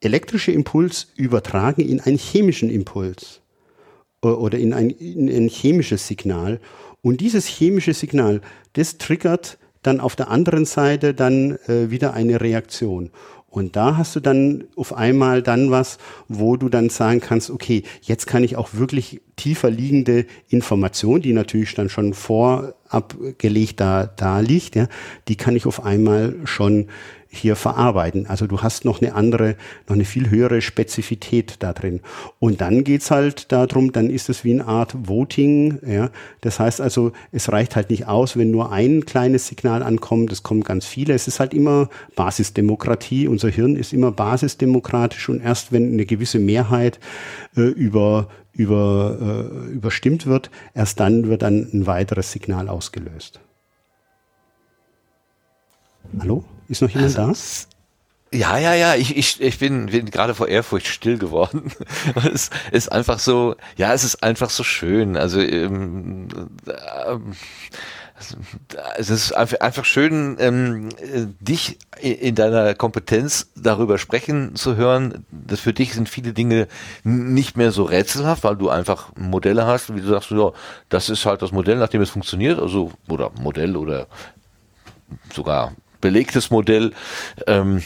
elektrische 0.02 0.52
Impuls 0.52 1.08
übertragen 1.16 1.82
in 1.82 2.00
einen 2.00 2.18
chemischen 2.18 2.70
Impuls 2.70 3.42
oder 4.22 4.58
in 4.58 4.74
ein, 4.74 4.90
in 4.90 5.30
ein 5.30 5.50
chemisches 5.50 6.08
Signal. 6.08 6.60
Und 7.02 7.22
dieses 7.22 7.48
chemische 7.48 7.94
Signal, 7.94 8.42
das 8.74 8.98
triggert 8.98 9.58
dann 9.82 10.00
auf 10.00 10.16
der 10.16 10.30
anderen 10.30 10.66
Seite 10.66 11.14
dann 11.14 11.58
äh, 11.68 11.90
wieder 11.90 12.14
eine 12.14 12.40
Reaktion. 12.40 13.10
Und 13.52 13.76
da 13.76 13.98
hast 13.98 14.16
du 14.16 14.22
dann 14.22 14.64
auf 14.78 14.94
einmal 14.94 15.42
dann 15.42 15.72
was, 15.72 15.98
wo 16.30 16.56
du 16.56 16.70
dann 16.70 16.90
sagen 16.90 17.20
kannst, 17.20 17.50
okay, 17.50 17.84
jetzt 18.02 18.26
kann 18.26 18.46
ich 18.46 18.56
auch 18.56 18.70
wirklich 18.76 19.20
tiefer 19.36 19.70
liegende 19.70 20.26
Information, 20.48 21.22
die 21.22 21.34
natürlich 21.34 21.74
dann 21.74 21.90
schon 21.90 22.14
vorab 22.14 23.18
gelegt 23.40 23.82
da, 23.82 24.06
da 24.06 24.40
liegt, 24.40 24.78
ja, 24.78 24.88
die 25.28 25.36
kann 25.36 25.58
ich 25.58 25.66
auf 25.66 25.84
einmal 25.84 26.36
schon 26.46 26.88
hier 27.34 27.56
verarbeiten. 27.56 28.28
Also 28.28 28.46
du 28.46 28.62
hast 28.62 28.84
noch 28.84 29.02
eine 29.02 29.16
andere, 29.16 29.56
noch 29.88 29.96
eine 29.96 30.04
viel 30.04 30.30
höhere 30.30 30.62
Spezifität 30.62 31.56
da 31.60 31.72
drin. 31.72 32.02
Und 32.40 32.60
dann 32.60 32.84
geht's 32.84 33.10
halt 33.10 33.54
darum, 33.54 33.94
dann 33.94 34.10
ist 34.10 34.30
es 34.30 34.44
wie 34.44 34.52
eine 34.52 34.68
Art 34.68 35.08
Voting. 35.08 35.80
Ja. 35.88 36.10
Das 36.42 36.60
heißt 36.60 36.82
also, 36.82 37.14
es 37.32 37.50
reicht 37.50 37.78
halt 37.78 37.90
nicht 37.90 38.08
aus, 38.08 38.36
wenn 38.36 38.52
nur 38.52 38.74
ein 38.74 39.06
kleines 39.06 39.48
Signal 39.48 39.82
ankommt, 39.82 40.32
es 40.34 40.44
kommen 40.44 40.62
ganz 40.62 40.86
viele. 40.86 41.14
Es 41.14 41.30
ist 41.30 41.40
halt 41.40 41.54
immer 41.54 41.90
Basisdemokratie. 42.18 43.30
Unser 43.30 43.48
Hirn 43.48 43.78
ist 43.78 43.94
immer 43.94 44.12
basisdemokratisch 44.12 45.30
und 45.30 45.42
erst 45.42 45.72
wenn 45.72 45.94
eine 45.94 46.06
gewisse 46.06 46.40
Mehrheit 46.40 47.00
äh, 47.56 47.62
über 47.62 48.28
über, 48.54 49.18
äh, 49.22 49.72
überstimmt 49.72 50.26
wird, 50.26 50.52
erst 50.74 51.00
dann 51.00 51.30
wird 51.30 51.42
dann 51.42 51.70
ein 51.74 51.88
weiteres 51.88 52.34
Signal 52.34 52.68
ausgelöst. 52.68 53.40
Hallo? 56.20 56.44
Ist 56.72 56.82
noch 56.82 56.90
jemand 56.90 57.18
also, 57.18 57.34
da? 58.32 58.38
Ja, 58.38 58.58
ja, 58.58 58.74
ja, 58.74 58.96
ich, 58.96 59.18
ich, 59.18 59.42
ich 59.42 59.60
bin, 59.60 59.88
bin 59.88 60.10
gerade 60.10 60.34
vor 60.34 60.48
Ehrfurcht 60.48 60.88
still 60.88 61.18
geworden. 61.18 61.70
es 62.34 62.50
ist 62.72 62.90
einfach 62.90 63.20
so, 63.20 63.58
ja, 63.76 63.94
es 63.94 64.06
ist 64.06 64.24
einfach 64.24 64.50
so 64.50 64.64
schön. 64.64 65.18
Also, 65.18 65.42
ähm, 65.42 66.30
ähm, 67.06 67.34
es 68.98 69.10
ist 69.10 69.34
einfach 69.34 69.84
schön, 69.84 70.38
ähm, 70.40 70.90
dich 71.42 71.78
in 72.00 72.36
deiner 72.36 72.74
Kompetenz 72.74 73.48
darüber 73.58 73.98
sprechen 73.98 74.56
zu 74.56 74.78
hören. 74.78 75.26
Das 75.30 75.60
für 75.60 75.74
dich 75.74 75.94
sind 75.94 76.08
viele 76.08 76.32
Dinge 76.32 76.70
nicht 77.04 77.58
mehr 77.58 77.74
so 77.74 77.84
rätselhaft, 77.84 78.46
weil 78.46 78.56
du 78.56 78.70
einfach 78.70 79.12
Modelle 79.18 79.66
hast, 79.66 79.94
wie 79.94 80.00
du 80.00 80.08
sagst, 80.08 80.32
ja, 80.32 80.54
das 80.88 81.10
ist 81.10 81.26
halt 81.26 81.42
das 81.42 81.52
Modell, 81.52 81.78
nach 81.80 81.90
dem 81.90 82.02
es 82.02 82.12
funktioniert, 82.12 82.60
also 82.60 82.94
oder 83.10 83.32
Modell 83.42 83.76
oder 83.76 84.08
sogar 85.34 85.74
belegtes 86.02 86.50
Modell. 86.52 86.92
Ähm, 87.48 87.82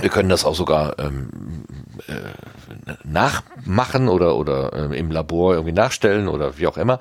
wir 0.00 0.08
können 0.08 0.28
das 0.28 0.44
auch 0.44 0.54
sogar 0.54 0.98
ähm, 0.98 1.28
äh, 2.06 2.14
nachmachen 3.04 4.08
oder, 4.08 4.36
oder 4.36 4.72
äh, 4.72 4.98
im 4.98 5.10
Labor 5.10 5.54
irgendwie 5.54 5.74
nachstellen 5.74 6.28
oder 6.28 6.58
wie 6.58 6.66
auch 6.66 6.76
immer. 6.76 7.00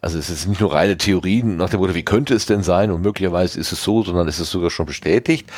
Also 0.00 0.18
es 0.18 0.30
ist 0.30 0.48
nicht 0.48 0.60
nur 0.60 0.72
reine 0.72 0.96
Theorien 0.96 1.56
nach 1.56 1.70
dem 1.70 1.78
Motto, 1.78 1.94
wie 1.94 2.04
könnte 2.04 2.34
es 2.34 2.46
denn 2.46 2.62
sein 2.62 2.90
und 2.90 3.02
möglicherweise 3.02 3.60
ist 3.60 3.70
es 3.70 3.84
so, 3.84 4.02
sondern 4.02 4.26
es 4.26 4.40
ist 4.40 4.50
sogar 4.50 4.70
schon 4.70 4.86
bestätigt. 4.86 5.48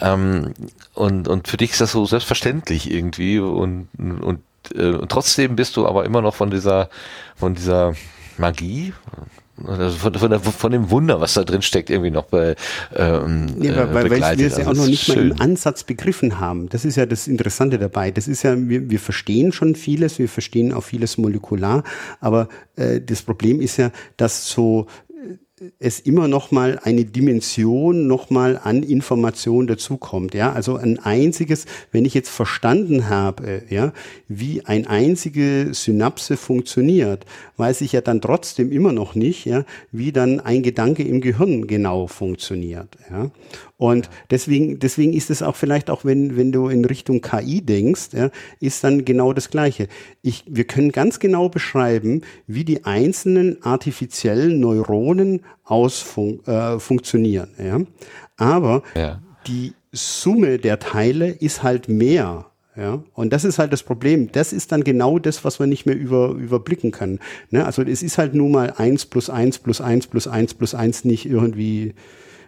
Ähm, 0.00 0.54
und, 0.94 1.28
und 1.28 1.48
für 1.48 1.58
dich 1.58 1.72
ist 1.72 1.80
das 1.80 1.92
so 1.92 2.06
selbstverständlich 2.06 2.90
irgendwie 2.90 3.38
und, 3.38 3.88
und, 3.98 4.40
äh, 4.74 4.92
und 4.92 5.10
trotzdem 5.10 5.56
bist 5.56 5.76
du 5.76 5.86
aber 5.86 6.04
immer 6.04 6.22
noch 6.22 6.34
von 6.34 6.50
dieser, 6.50 6.88
von 7.36 7.54
dieser 7.54 7.94
Magie, 8.38 8.94
also 9.66 9.96
von, 9.96 10.14
von, 10.14 10.40
von, 10.40 10.72
dem 10.72 10.90
Wunder, 10.90 11.20
was 11.20 11.34
da 11.34 11.44
drin 11.44 11.62
steckt, 11.62 11.90
irgendwie 11.90 12.10
noch 12.10 12.24
bei 12.24 12.56
ähm, 12.96 13.48
ja, 13.60 13.92
weil, 13.92 14.10
weil 14.10 14.38
wir 14.38 14.46
es 14.46 14.56
ja 14.56 14.66
auch 14.66 14.74
noch 14.74 14.86
nicht 14.86 15.04
schön. 15.04 15.28
mal 15.28 15.36
im 15.36 15.40
Ansatz 15.40 15.84
begriffen 15.84 16.40
haben. 16.40 16.68
Das 16.70 16.84
ist 16.84 16.96
ja 16.96 17.04
das 17.04 17.28
Interessante 17.28 17.78
dabei. 17.78 18.10
Das 18.10 18.28
ist 18.28 18.42
ja, 18.42 18.56
wir, 18.56 18.88
wir 18.88 18.98
verstehen 18.98 19.52
schon 19.52 19.74
vieles, 19.74 20.18
wir 20.18 20.28
verstehen 20.28 20.72
auch 20.72 20.84
vieles 20.84 21.18
molekular, 21.18 21.84
aber 22.20 22.48
äh, 22.76 23.00
das 23.00 23.22
Problem 23.22 23.60
ist 23.60 23.76
ja, 23.76 23.90
dass 24.16 24.48
so 24.48 24.86
es 25.78 26.00
immer 26.00 26.28
noch 26.28 26.50
mal 26.50 26.78
eine 26.82 27.04
Dimension 27.04 28.06
noch 28.06 28.30
mal 28.30 28.58
an 28.62 28.82
Information 28.82 29.66
dazukommt. 29.66 30.34
Ja, 30.34 30.52
also 30.52 30.76
ein 30.76 30.98
einziges, 30.98 31.66
wenn 31.90 32.04
ich 32.04 32.14
jetzt 32.14 32.30
verstanden 32.30 33.08
habe, 33.08 33.62
ja, 33.68 33.92
wie 34.28 34.64
ein 34.64 34.86
einzige 34.86 35.68
Synapse 35.72 36.36
funktioniert, 36.36 37.26
weiß 37.56 37.80
ich 37.82 37.92
ja 37.92 38.00
dann 38.00 38.20
trotzdem 38.20 38.72
immer 38.72 38.92
noch 38.92 39.14
nicht, 39.14 39.44
ja, 39.44 39.64
wie 39.90 40.12
dann 40.12 40.40
ein 40.40 40.62
Gedanke 40.62 41.02
im 41.02 41.20
Gehirn 41.20 41.66
genau 41.66 42.06
funktioniert. 42.06 42.96
Ja. 43.10 43.30
Und 43.82 44.10
deswegen, 44.30 44.78
deswegen 44.78 45.12
ist 45.12 45.28
es 45.28 45.42
auch 45.42 45.56
vielleicht 45.56 45.90
auch, 45.90 46.04
wenn, 46.04 46.36
wenn 46.36 46.52
du 46.52 46.68
in 46.68 46.84
Richtung 46.84 47.20
KI 47.20 47.62
denkst, 47.62 48.10
ja, 48.12 48.30
ist 48.60 48.84
dann 48.84 49.04
genau 49.04 49.32
das 49.32 49.50
Gleiche. 49.50 49.88
Ich, 50.22 50.44
wir 50.46 50.62
können 50.62 50.92
ganz 50.92 51.18
genau 51.18 51.48
beschreiben, 51.48 52.20
wie 52.46 52.64
die 52.64 52.84
einzelnen 52.84 53.60
artifiziellen 53.64 54.60
Neuronen 54.60 55.40
ausfun 55.64 56.38
äh, 56.46 56.78
funktionieren. 56.78 57.48
Ja. 57.58 57.80
Aber 58.36 58.84
ja. 58.94 59.20
die 59.48 59.72
Summe 59.90 60.58
der 60.58 60.78
Teile 60.78 61.30
ist 61.30 61.64
halt 61.64 61.88
mehr. 61.88 62.46
Ja, 62.76 63.02
und 63.14 63.32
das 63.32 63.44
ist 63.44 63.58
halt 63.58 63.72
das 63.72 63.82
Problem. 63.82 64.30
Das 64.30 64.52
ist 64.52 64.70
dann 64.70 64.84
genau 64.84 65.18
das, 65.18 65.44
was 65.44 65.58
man 65.58 65.68
nicht 65.68 65.86
mehr 65.86 65.96
über, 65.96 66.28
überblicken 66.28 66.92
kann. 66.92 67.18
Ne? 67.50 67.66
Also 67.66 67.82
es 67.82 68.04
ist 68.04 68.16
halt 68.16 68.32
nun 68.32 68.52
mal 68.52 68.74
eins 68.76 69.06
plus 69.06 69.28
eins 69.28 69.58
plus 69.58 69.80
eins 69.80 70.06
plus 70.06 70.28
eins 70.28 70.54
plus 70.54 70.72
eins 70.72 71.04
nicht 71.04 71.26
irgendwie 71.26 71.94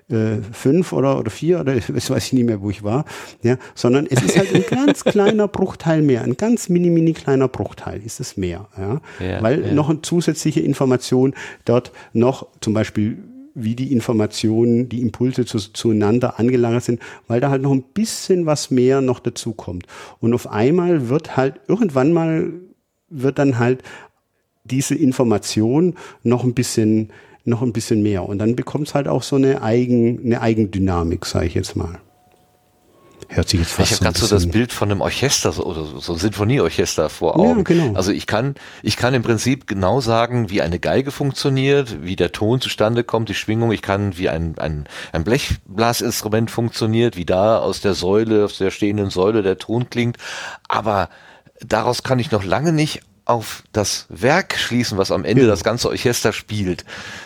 äh, 0.09 0.37
fünf 0.53 0.93
oder, 0.93 1.19
oder 1.19 1.31
vier 1.31 1.61
oder 1.61 1.77
ich 1.77 1.89
weiß 1.89 2.27
ich 2.27 2.33
nicht 2.33 2.45
mehr, 2.45 2.61
wo 2.61 2.71
ich 2.71 2.83
war, 2.83 3.05
ja, 3.43 3.57
sondern 3.75 4.07
es 4.07 4.23
ist 4.23 4.37
halt 4.37 4.55
ein 4.55 4.65
ganz 4.71 5.05
kleiner 5.05 5.49
Bruchteil 5.49 6.03
mehr, 6.03 6.23
ein 6.23 6.37
ganz 6.37 6.69
mini, 6.69 6.91
mini 6.91 7.13
kleiner 7.13 7.49
Bruchteil 7.49 8.03
ist 8.05 8.21
es 8.21 8.37
mehr, 8.37 8.69
ja, 8.79 9.01
ja 9.25 9.43
weil 9.43 9.67
ja. 9.67 9.73
noch 9.75 9.89
eine 9.89 10.03
zusätzliche 10.03 10.61
Information 10.61 11.35
dort 11.65 11.93
noch 12.13 12.47
zum 12.61 12.75
Beispiel 12.75 13.19
wie 13.55 13.77
die 13.77 13.93
Informationen, 13.93 14.89
die 14.89 15.01
Impulse 15.01 15.45
zu, 15.45 15.59
zueinander 15.59 16.41
angelagert 16.41 16.83
sind, 16.83 17.01
weil 17.29 17.41
da 17.41 17.51
halt 17.51 17.63
noch 17.63 17.71
ein 17.71 17.85
bisschen 17.85 18.47
was 18.47 18.73
mehr 18.73 19.01
noch 19.01 19.21
dazu 19.21 19.53
kommt. 19.53 19.87
Und 20.21 20.35
auf 20.35 20.51
einmal 20.51 21.09
wird 21.09 21.37
halt 21.37 21.61
irgendwann 21.69 22.13
mal 22.13 22.53
wird 23.09 23.39
dann 23.39 23.59
halt 23.59 23.83
diese 24.65 24.95
Information 24.95 25.95
noch 26.23 26.43
ein 26.43 26.55
bisschen 26.55 27.11
noch 27.45 27.63
ein 27.63 27.73
bisschen 27.73 28.03
mehr. 28.03 28.29
Und 28.29 28.39
dann 28.39 28.57
bekommt 28.57 28.89
es 28.89 28.95
halt 28.95 29.09
auch 29.09 29.23
so 29.23 29.37
eine, 29.37 29.63
Eigen, 29.63 30.25
eine 30.25 30.41
Eigendynamik, 30.41 31.27
sage 31.27 31.47
ich 31.47 31.55
jetzt 31.55 31.77
mal. 31.77 32.01
Hört 33.29 33.49
sich 33.49 33.61
jetzt 33.61 33.73
fast 33.73 33.91
Ich 33.91 33.97
habe 33.97 34.05
gerade 34.05 34.19
so 34.19 34.27
das 34.29 34.47
Bild 34.49 34.73
von 34.73 34.91
einem 34.91 35.01
Orchester, 35.01 35.51
so, 35.53 35.73
so 35.99 36.13
ein 36.13 36.19
Sinfonieorchester 36.19 37.09
vor 37.09 37.39
Augen. 37.39 37.59
Ja, 37.59 37.63
genau. 37.65 37.95
Also 37.95 38.13
ich 38.13 38.27
kann, 38.27 38.55
ich 38.83 38.97
kann 38.97 39.15
im 39.15 39.23
Prinzip 39.23 39.67
genau 39.67 40.01
sagen, 40.01 40.51
wie 40.51 40.63
eine 40.63 40.79
Geige 40.79 41.11
funktioniert, 41.11 42.03
wie 42.03 42.17
der 42.17 42.33
Ton 42.33 42.61
zustande 42.61 43.03
kommt, 43.03 43.29
die 43.29 43.35
Schwingung. 43.35 43.73
Ich 43.73 43.83
kann, 43.83 44.19
wie 44.19 44.29
ein, 44.29 44.57
ein, 44.59 44.87
ein 45.13 45.25
Blechblasinstrument 45.25 46.51
funktioniert, 46.51 47.17
wie 47.17 47.25
da 47.25 47.59
aus 47.59 47.81
der 47.81 47.95
Säule, 47.95 48.45
aus 48.45 48.59
der 48.59 48.71
stehenden 48.71 49.11
Säule 49.11 49.43
der 49.43 49.59
Ton 49.59 49.91
klingt. 49.91 50.19
Aber 50.69 51.09
daraus 51.61 52.03
kann 52.03 52.19
ich 52.19 52.31
noch 52.31 52.45
lange 52.45 52.73
nicht 52.73 53.01
auf 53.25 53.63
das 53.73 54.07
Werk 54.09 54.59
schließen, 54.59 54.99
was 54.99 55.11
am 55.11 55.25
Ende 55.25 55.43
ja. 55.43 55.49
das 55.49 55.65
ganze 55.65 55.89
Orchester 55.89 56.33
spielt. 56.33 56.85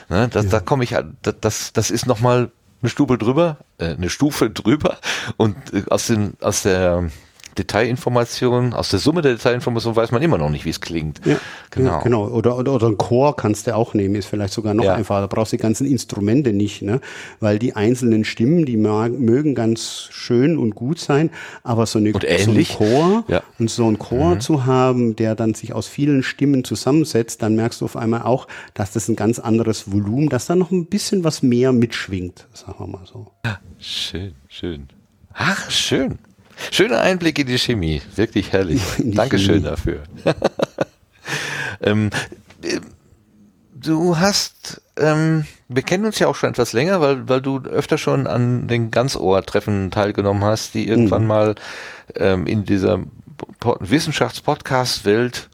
Ne, 0.09 0.29
das, 0.29 0.45
ja. 0.45 0.51
Da 0.51 0.61
komme 0.61 0.85
ich, 0.85 0.95
das, 1.23 1.73
das 1.73 1.91
ist 1.91 2.07
nochmal 2.07 2.51
eine 2.81 2.91
Stufe 2.91 3.19
drüber, 3.19 3.59
äh, 3.79 3.95
eine 3.95 4.11
Stufe 4.11 4.51
drüber 4.51 4.99
und 5.37 5.57
äh, 5.73 5.83
aus 5.91 6.07
den, 6.07 6.35
aus 6.41 6.62
der 6.62 7.11
Detailinformationen, 7.59 8.73
aus 8.73 8.89
der 8.91 8.99
Summe 8.99 9.23
der 9.23 9.33
Detailinformationen 9.33 9.97
weiß 9.97 10.13
man 10.13 10.23
immer 10.23 10.39
noch 10.39 10.51
nicht, 10.51 10.65
wie 10.65 10.71
es 10.71 10.81
klingt. 10.81 11.21
Ja, 11.25 11.37
genau. 11.71 11.91
Ja, 11.91 12.01
genau. 12.01 12.29
Oder, 12.29 12.57
oder, 12.57 12.75
oder 12.75 12.87
ein 12.87 12.97
Chor 12.97 13.37
kannst 13.37 13.67
du 13.67 13.75
auch 13.75 13.95
nehmen, 13.95 14.15
ist 14.15 14.27
vielleicht 14.27 14.55
sogar 14.55 14.75
noch 14.75 14.85
ja. 14.85 14.95
einfacher. 14.95 15.23
Da 15.23 15.27
brauchst 15.27 15.53
du 15.53 15.57
die 15.57 15.63
ganzen 15.63 15.87
Instrumente 15.87 16.53
nicht, 16.53 16.83
ne? 16.83 17.01
Weil 17.41 17.59
die 17.59 17.75
einzelnen 17.75 18.25
Stimmen, 18.25 18.65
die 18.65 18.77
mögen 18.77 19.55
ganz 19.55 20.09
schön 20.11 20.57
und 20.57 20.75
gut 20.75 20.99
sein, 20.99 21.31
aber 21.63 21.87
so, 21.87 21.99
eine, 21.99 22.13
so 22.13 22.51
ein 22.51 22.65
Chor 22.65 23.25
ja. 23.29 23.43
und 23.59 23.71
so 23.71 23.87
ein 23.87 23.99
Chor 23.99 24.37
mhm. 24.37 24.41
zu 24.41 24.67
haben, 24.67 25.17
der 25.17 25.35
dann 25.35 25.55
sich 25.55 25.73
aus 25.73 25.89
vielen 25.89 26.23
Stimmen 26.23 26.65
zusammensetzt, 26.65 27.43
dann 27.43 27.57
merkst 27.57 27.81
du 27.81 27.85
auf 27.85 27.97
einmal 27.97 28.23
auch, 28.23 28.47
dass 28.75 28.93
das 28.93 29.09
ein 29.09 29.17
ganz 29.17 29.39
anderes 29.39 29.93
Volumen, 29.93 30.29
dass 30.29 30.47
da 30.47 30.55
noch 30.57 30.71
ein 30.71 30.87
bisschen 30.87 31.25
was 31.25 31.43
mehr 31.43 31.73
mitschwingt, 31.73 32.47
sagen 32.53 32.77
wir 32.79 32.87
mal 32.87 33.05
so. 33.05 33.33
Schön, 33.79 34.35
schön. 34.49 34.89
Ach, 35.35 35.71
schön. 35.71 36.19
Schöner 36.71 37.01
Einblick 37.01 37.39
in 37.39 37.47
die 37.47 37.59
Chemie, 37.59 38.03
wirklich 38.17 38.53
herrlich. 38.53 38.83
Dankeschön 38.99 39.63
Chemie. 39.63 39.65
dafür. 39.65 40.03
ähm, 41.81 42.11
äh, 42.63 42.81
du 43.75 44.19
hast, 44.19 44.81
ähm, 44.97 45.45
wir 45.69 45.83
kennen 45.83 46.05
uns 46.05 46.19
ja 46.19 46.27
auch 46.27 46.35
schon 46.35 46.51
etwas 46.51 46.73
länger, 46.73 47.01
weil, 47.01 47.29
weil 47.29 47.41
du 47.41 47.61
öfter 47.61 47.99
schon 47.99 48.27
an 48.27 48.69
den 48.69 48.91
Ganzohr-Treffen 48.91 49.91
teilgenommen 49.91 50.45
hast, 50.45 50.75
die 50.75 50.89
irgendwann 50.89 51.23
mhm. 51.23 51.29
mal 51.29 51.55
ähm, 52.17 52.47
in 52.47 52.65
dieser 52.65 53.01
Wissenschaftspodcast-Welt 53.81 55.49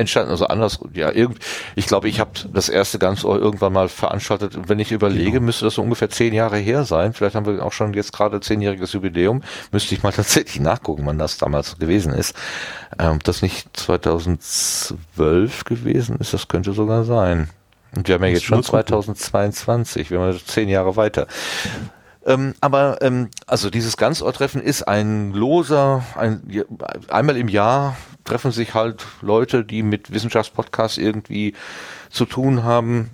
entstanden, 0.00 0.30
also 0.30 0.46
anders, 0.46 0.80
ja, 0.92 1.10
irgend, 1.12 1.38
ich 1.76 1.86
glaube, 1.86 2.08
ich 2.08 2.18
habe 2.18 2.30
das 2.52 2.68
erste 2.68 2.98
Ganzohr 2.98 3.38
irgendwann 3.38 3.72
mal 3.72 3.88
veranstaltet. 3.88 4.58
Wenn 4.66 4.78
ich 4.78 4.92
überlege, 4.92 5.32
genau. 5.32 5.44
müsste 5.44 5.64
das 5.66 5.74
so 5.74 5.82
ungefähr 5.82 6.10
zehn 6.10 6.34
Jahre 6.34 6.56
her 6.58 6.84
sein. 6.84 7.12
Vielleicht 7.12 7.36
haben 7.36 7.46
wir 7.46 7.64
auch 7.64 7.72
schon 7.72 7.94
jetzt 7.94 8.12
gerade 8.12 8.40
zehnjähriges 8.40 8.92
Jubiläum. 8.92 9.42
Müsste 9.70 9.94
ich 9.94 10.02
mal 10.02 10.12
tatsächlich 10.16 10.60
nachgucken, 10.60 11.06
wann 11.06 11.18
das 11.18 11.38
damals 11.38 11.78
gewesen 11.78 12.12
ist. 12.12 12.34
Ähm, 12.98 13.18
das 13.22 13.42
nicht 13.42 13.76
2012 13.76 15.64
gewesen 15.64 16.16
ist, 16.18 16.34
das 16.34 16.48
könnte 16.48 16.72
sogar 16.72 17.04
sein. 17.04 17.48
Und 17.94 18.08
wir 18.08 18.14
haben 18.14 18.24
ja 18.24 18.30
jetzt 18.30 18.44
schon 18.44 18.62
2022, 18.62 20.10
wir 20.10 20.20
haben 20.20 20.40
zehn 20.46 20.68
Jahre 20.68 20.96
weiter. 20.96 21.26
Ähm, 22.24 22.54
aber 22.60 22.98
ähm, 23.00 23.30
also 23.46 23.70
dieses 23.70 23.96
Ganzorttreffen 23.96 24.62
ist 24.62 24.82
ein 24.86 25.32
loser, 25.32 26.04
ein, 26.14 26.42
einmal 27.08 27.36
im 27.36 27.48
Jahr 27.48 27.96
treffen 28.30 28.52
sich 28.52 28.74
halt 28.74 29.04
Leute, 29.22 29.64
die 29.64 29.82
mit 29.82 30.12
Wissenschaftspodcasts 30.12 30.98
irgendwie 30.98 31.54
zu 32.10 32.26
tun 32.26 32.62
haben. 32.62 33.10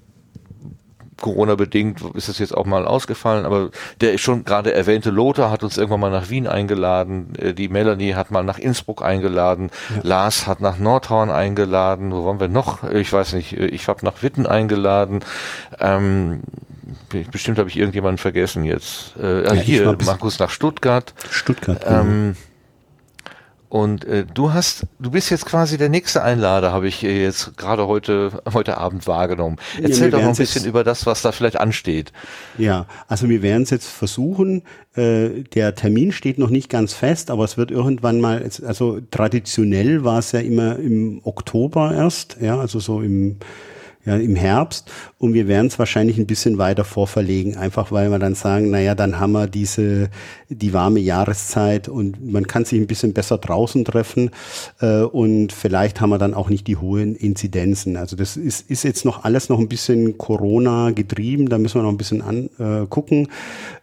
Corona-bedingt 1.19 2.03
ist 2.15 2.29
es 2.29 2.39
jetzt 2.39 2.55
auch 2.55 2.67
mal 2.67 2.87
ausgefallen, 2.87 3.47
aber 3.47 3.71
der 4.03 4.19
schon 4.19 4.45
gerade 4.45 4.75
erwähnte 4.75 5.09
Lothar 5.09 5.51
hat 5.51 5.65
uns 5.65 5.79
irgendwann 5.79 6.01
mal 6.01 6.11
nach 6.11 6.29
Wien 6.29 6.47
eingeladen, 6.47 7.33
äh, 7.39 7.55
die 7.55 7.71
Melanie 7.71 8.13
hat 8.13 8.31
mal 8.31 8.45
nach 8.45 8.59
Innsbruck 8.59 9.03
eingeladen, 9.03 9.71
ja. 9.95 10.01
Lars 10.03 10.47
hat 10.47 10.61
nach 10.61 10.79
Nordhorn 10.79 11.31
eingeladen, 11.31 12.13
wo 12.13 12.27
waren 12.27 12.39
wir 12.39 12.49
noch? 12.49 12.85
Ich 12.85 13.11
weiß 13.11 13.33
nicht, 13.33 13.55
ich 13.55 13.89
habe 13.89 14.05
nach 14.05 14.23
Witten 14.23 14.47
eingeladen. 14.47 15.21
Ähm, 15.81 16.43
bestimmt 17.33 17.59
habe 17.59 17.71
ich 17.71 17.79
irgendjemanden 17.79 18.19
vergessen 18.19 18.65
jetzt. 18.65 19.15
Äh, 19.17 19.47
ja, 19.47 19.53
hier, 19.55 19.97
Markus 20.05 20.39
nach 20.39 20.51
Stuttgart. 20.51 21.15
Stuttgart. 21.31 21.83
Ähm, 21.87 22.35
genau. 22.35 22.46
Und 23.69 24.05
äh, 24.05 24.25
du 24.33 24.53
hast, 24.53 24.87
du 24.99 25.11
bist 25.11 25.31
jetzt 25.31 25.45
quasi 25.45 25.77
der 25.77 25.89
nächste 25.89 26.23
Einlader, 26.23 26.73
habe 26.73 26.87
ich 26.87 27.03
jetzt 27.03 27.57
gerade 27.57 27.87
heute 27.87 28.43
heute 28.53 28.79
Abend 28.79 29.07
wahrgenommen. 29.07 29.57
Erzähl 29.83 30.05
ja, 30.05 30.11
doch 30.11 30.23
noch 30.23 30.29
ein 30.29 30.37
bisschen 30.37 30.65
über 30.65 30.85
das, 30.85 31.05
was 31.07 31.23
da 31.23 31.33
vielleicht 31.33 31.59
ansteht. 31.59 32.13
Ja, 32.59 32.87
also 33.09 33.29
wir 33.29 33.43
werden 33.43 33.65
es 33.65 33.71
jetzt 33.71 33.89
versuchen. 33.89 34.63
Äh, 34.95 35.43
der 35.55 35.75
Termin 35.75 36.13
steht 36.13 36.39
noch 36.39 36.51
nicht 36.51 36.71
ganz 36.71 36.93
fest, 36.93 37.31
aber 37.31 37.45
es 37.45 37.57
wird 37.57 37.71
irgendwann 37.71 38.21
mal, 38.21 38.49
also 38.65 39.01
traditionell 39.11 40.05
war 40.05 40.21
es 40.21 40.33
ja 40.33 40.41
immer 40.41 40.77
im 40.79 41.21
Oktober 41.25 41.93
erst, 41.93 42.37
ja, 42.41 42.59
also 42.59 42.79
so 42.79 43.01
im 43.01 43.39
ja, 44.07 44.17
im 44.17 44.37
Herbst 44.37 44.91
und 45.19 45.35
wir 45.35 45.49
werden 45.49 45.67
es 45.67 45.79
wahrscheinlich 45.79 46.17
ein 46.17 46.27
bisschen 46.27 46.59
weiter 46.59 46.85
vorverlegen, 46.85 47.57
einfach 47.57 47.91
weil 47.91 48.11
wir 48.11 48.21
dann 48.21 48.37
sagen, 48.37 48.71
naja, 48.71 48.95
dann 48.95 49.19
haben 49.19 49.33
wir 49.33 49.49
diese, 49.49 50.11
die 50.49 50.73
warme 50.73 51.01
Jahreszeit 51.01 51.89
und 51.89 52.25
man 52.25 52.47
kann 52.47 52.65
sich 52.65 52.81
ein 52.81 52.87
bisschen 52.87 53.13
besser 53.13 53.39
draußen 53.39 53.85
treffen 53.85 54.31
äh, 54.81 55.01
und 55.01 55.53
vielleicht 55.53 56.01
haben 56.01 56.11
wir 56.11 56.19
dann 56.19 56.35
auch 56.35 56.49
nicht 56.49 56.69
die 56.69 56.77
hohen 56.77 57.17
Inzidenzen. 57.17 57.97
Also 57.97 58.15
das 58.15 58.37
ist, 58.37 58.71
ist 58.71 58.85
jetzt 58.85 59.05
noch 59.05 59.25
alles 59.25 59.49
noch 59.49 59.59
ein 59.59 59.69
bisschen 59.69 60.17
Corona 60.19 60.93
getrieben, 60.93 61.49
da 61.49 61.59
müssen 61.59 61.81
wir 61.81 61.83
noch 61.83 61.91
ein 61.91 61.99
bisschen 61.99 62.23
angucken, 62.23 63.29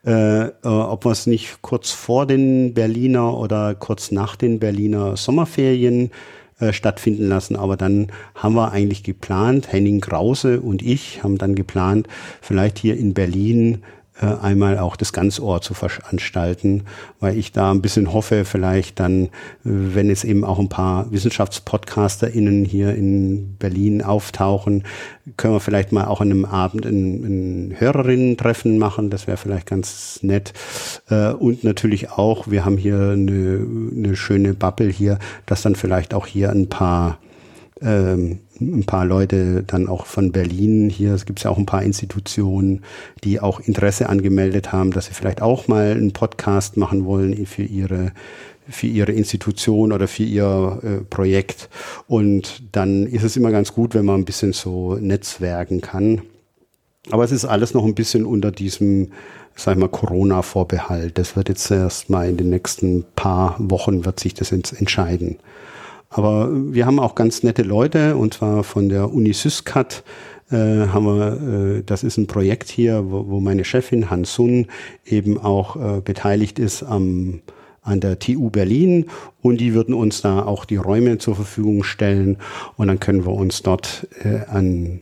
äh, 0.05 0.43
äh, 0.45 0.51
ob 0.63 1.05
wir 1.05 1.11
es 1.11 1.27
nicht 1.27 1.61
kurz 1.61 1.91
vor 1.91 2.25
den 2.25 2.73
Berliner 2.73 3.37
oder 3.37 3.75
kurz 3.75 4.11
nach 4.11 4.37
den 4.37 4.59
Berliner 4.59 5.17
Sommerferien 5.17 6.11
äh, 6.63 6.73
stattfinden 6.73 7.27
lassen. 7.27 7.55
Aber 7.55 7.77
dann 7.77 8.07
haben 8.35 8.55
wir 8.55 8.71
eigentlich 8.71 9.03
geplant, 9.03 9.71
Henning 9.71 10.01
Krause 10.01 10.61
und 10.61 10.81
ich 10.81 11.23
haben 11.23 11.37
dann 11.37 11.55
geplant, 11.55 12.07
vielleicht 12.41 12.77
hier 12.79 12.97
in 12.97 13.13
Berlin 13.13 13.83
einmal 14.21 14.77
auch 14.77 14.95
das 14.95 15.11
Ganzohr 15.11 15.61
zu 15.61 15.73
veranstalten, 15.73 16.83
weil 17.19 17.37
ich 17.37 17.51
da 17.51 17.71
ein 17.71 17.81
bisschen 17.81 18.13
hoffe, 18.13 18.45
vielleicht 18.45 18.99
dann, 18.99 19.25
äh, 19.25 19.29
wenn 19.63 20.09
es 20.09 20.23
eben 20.23 20.43
auch 20.43 20.59
ein 20.59 20.69
paar 20.69 21.11
WissenschaftspodcasterInnen 21.11 22.63
hier 22.63 22.93
in 22.95 23.55
Berlin 23.57 24.03
auftauchen, 24.03 24.83
können 25.37 25.55
wir 25.55 25.59
vielleicht 25.59 25.91
mal 25.91 26.05
auch 26.05 26.21
an 26.21 26.31
einem 26.31 26.45
Abend 26.45 26.85
ein, 26.85 27.23
ein 27.71 27.79
Hörerinnen-Treffen 27.79 28.77
machen. 28.77 29.09
Das 29.09 29.25
wäre 29.25 29.37
vielleicht 29.37 29.67
ganz 29.67 30.19
nett. 30.21 30.53
Äh, 31.09 31.31
und 31.31 31.63
natürlich 31.63 32.11
auch, 32.11 32.47
wir 32.49 32.65
haben 32.65 32.77
hier 32.77 32.99
eine, 33.13 33.65
eine 33.95 34.15
schöne 34.15 34.53
Bubble 34.53 34.89
hier, 34.89 35.17
dass 35.45 35.63
dann 35.63 35.75
vielleicht 35.75 36.13
auch 36.13 36.27
hier 36.27 36.51
ein 36.51 36.69
paar 36.69 37.17
ähm, 37.81 38.39
ein 38.71 38.85
paar 38.85 39.05
Leute 39.05 39.63
dann 39.63 39.87
auch 39.87 40.05
von 40.05 40.31
Berlin 40.31 40.89
hier, 40.89 41.13
es 41.13 41.25
gibt 41.25 41.43
ja 41.43 41.49
auch 41.49 41.57
ein 41.57 41.65
paar 41.65 41.83
Institutionen, 41.83 42.81
die 43.23 43.39
auch 43.39 43.59
Interesse 43.59 44.09
angemeldet 44.09 44.71
haben, 44.71 44.91
dass 44.91 45.07
sie 45.07 45.13
vielleicht 45.13 45.41
auch 45.41 45.67
mal 45.67 45.91
einen 45.91 46.13
Podcast 46.13 46.77
machen 46.77 47.05
wollen 47.05 47.45
für 47.45 47.63
ihre 47.63 48.11
für 48.69 48.87
ihre 48.87 49.11
Institution 49.11 49.91
oder 49.91 50.07
für 50.07 50.23
ihr 50.23 50.79
äh, 50.83 51.03
Projekt. 51.03 51.69
Und 52.07 52.63
dann 52.71 53.07
ist 53.07 53.23
es 53.23 53.35
immer 53.35 53.51
ganz 53.51 53.73
gut, 53.73 53.93
wenn 53.93 54.05
man 54.05 54.21
ein 54.21 54.25
bisschen 54.25 54.53
so 54.53 54.95
netzwerken 54.95 55.81
kann. 55.81 56.21
Aber 57.11 57.23
es 57.23 57.31
ist 57.31 57.45
alles 57.45 57.73
noch 57.73 57.83
ein 57.83 57.95
bisschen 57.95 58.25
unter 58.25 58.51
diesem, 58.51 59.11
sag 59.55 59.73
ich 59.73 59.79
mal, 59.79 59.89
Corona-Vorbehalt. 59.89 61.17
Das 61.17 61.35
wird 61.35 61.49
jetzt 61.49 61.69
erst 61.69 62.09
mal 62.09 62.29
in 62.29 62.37
den 62.37 62.49
nächsten 62.49 63.03
paar 63.15 63.55
Wochen 63.59 64.05
wird 64.05 64.19
sich 64.19 64.33
das 64.33 64.51
entscheiden. 64.51 65.37
Aber 66.13 66.49
wir 66.51 66.85
haben 66.85 66.99
auch 66.99 67.15
ganz 67.15 67.41
nette 67.41 67.63
Leute 67.63 68.15
und 68.15 68.35
zwar 68.35 68.63
von 68.63 68.87
der 68.87 69.11
Uni 69.11 69.33
Syscat 69.33 70.03
äh, 70.51 70.55
haben 70.55 71.05
wir, 71.05 71.77
äh, 71.77 71.83
das 71.83 72.03
ist 72.03 72.17
ein 72.17 72.27
Projekt 72.27 72.69
hier, 72.69 73.09
wo, 73.09 73.27
wo 73.27 73.39
meine 73.39 73.65
Chefin 73.65 74.11
Hans 74.11 74.35
Sun 74.35 74.67
eben 75.05 75.39
auch 75.39 75.75
äh, 75.75 76.01
beteiligt 76.01 76.59
ist 76.59 76.83
am 76.83 77.41
an 77.81 77.99
der 77.99 78.17
TU 78.17 78.49
Berlin. 78.49 79.07
Und 79.41 79.59
die 79.59 79.73
würden 79.73 79.93
uns 79.93 80.21
da 80.21 80.45
auch 80.45 80.63
die 80.63 80.77
Räume 80.77 81.17
zur 81.17 81.35
Verfügung 81.35 81.83
stellen. 81.83 82.37
Und 82.77 82.87
dann 82.87 83.01
können 83.01 83.25
wir 83.25 83.33
uns 83.33 83.61
dort 83.61 84.07
äh, 84.23 84.45
an 84.47 85.01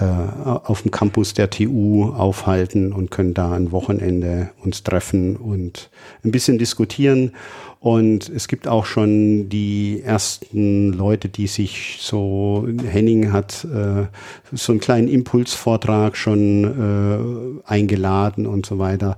äh, 0.00 0.04
auf 0.04 0.82
dem 0.82 0.90
Campus 0.90 1.34
der 1.34 1.50
TU 1.50 2.12
aufhalten 2.12 2.92
und 2.92 3.10
können 3.10 3.34
da 3.34 3.52
ein 3.52 3.72
Wochenende 3.72 4.50
uns 4.64 4.84
treffen 4.84 5.36
und 5.36 5.90
ein 6.24 6.30
bisschen 6.30 6.56
diskutieren 6.56 7.32
und 7.80 8.28
es 8.28 8.48
gibt 8.48 8.66
auch 8.66 8.84
schon 8.84 9.48
die 9.48 10.02
ersten 10.02 10.92
Leute, 10.92 11.28
die 11.28 11.46
sich 11.46 11.98
so, 12.00 12.66
Henning 12.84 13.32
hat 13.32 13.64
äh, 13.64 14.06
so 14.52 14.72
einen 14.72 14.80
kleinen 14.80 15.06
Impulsvortrag 15.06 16.16
schon 16.16 17.62
äh, 17.64 17.70
eingeladen 17.70 18.46
und 18.46 18.66
so 18.66 18.80
weiter. 18.80 19.16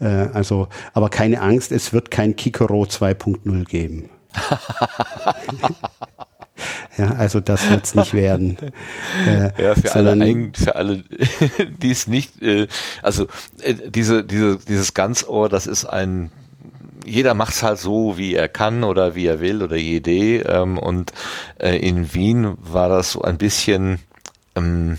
Äh, 0.00 0.06
also, 0.32 0.66
aber 0.92 1.08
keine 1.08 1.40
Angst, 1.40 1.70
es 1.70 1.92
wird 1.92 2.10
kein 2.10 2.34
Kikero 2.34 2.82
2.0 2.82 3.64
geben. 3.64 4.10
Ja, 6.98 7.12
also 7.12 7.40
das 7.40 7.70
wird 7.70 7.84
es 7.84 7.94
nicht 7.94 8.12
werden. 8.12 8.58
Äh, 9.26 9.62
ja, 9.62 9.74
für 9.74 9.94
alle, 9.94 10.50
für 10.52 10.74
alle, 10.74 11.04
die 11.82 11.90
es 11.90 12.06
nicht, 12.06 12.42
äh, 12.42 12.66
also 13.00 13.26
äh, 13.62 13.74
diese, 13.88 14.22
diese, 14.24 14.58
dieses 14.58 14.92
Ganzohr, 14.92 15.48
das 15.48 15.66
ist 15.66 15.86
ein 15.86 16.30
jeder 17.10 17.34
macht's 17.34 17.62
halt 17.62 17.78
so, 17.78 18.16
wie 18.16 18.34
er 18.34 18.48
kann 18.48 18.84
oder 18.84 19.14
wie 19.14 19.26
er 19.26 19.40
will 19.40 19.62
oder 19.62 19.76
die 19.76 19.96
Idee. 19.96 20.38
Ähm, 20.40 20.78
und 20.78 21.12
äh, 21.58 21.76
in 21.76 22.14
Wien 22.14 22.54
war 22.60 22.88
das 22.88 23.12
so 23.12 23.22
ein 23.22 23.38
bisschen 23.38 23.98
ähm, 24.54 24.98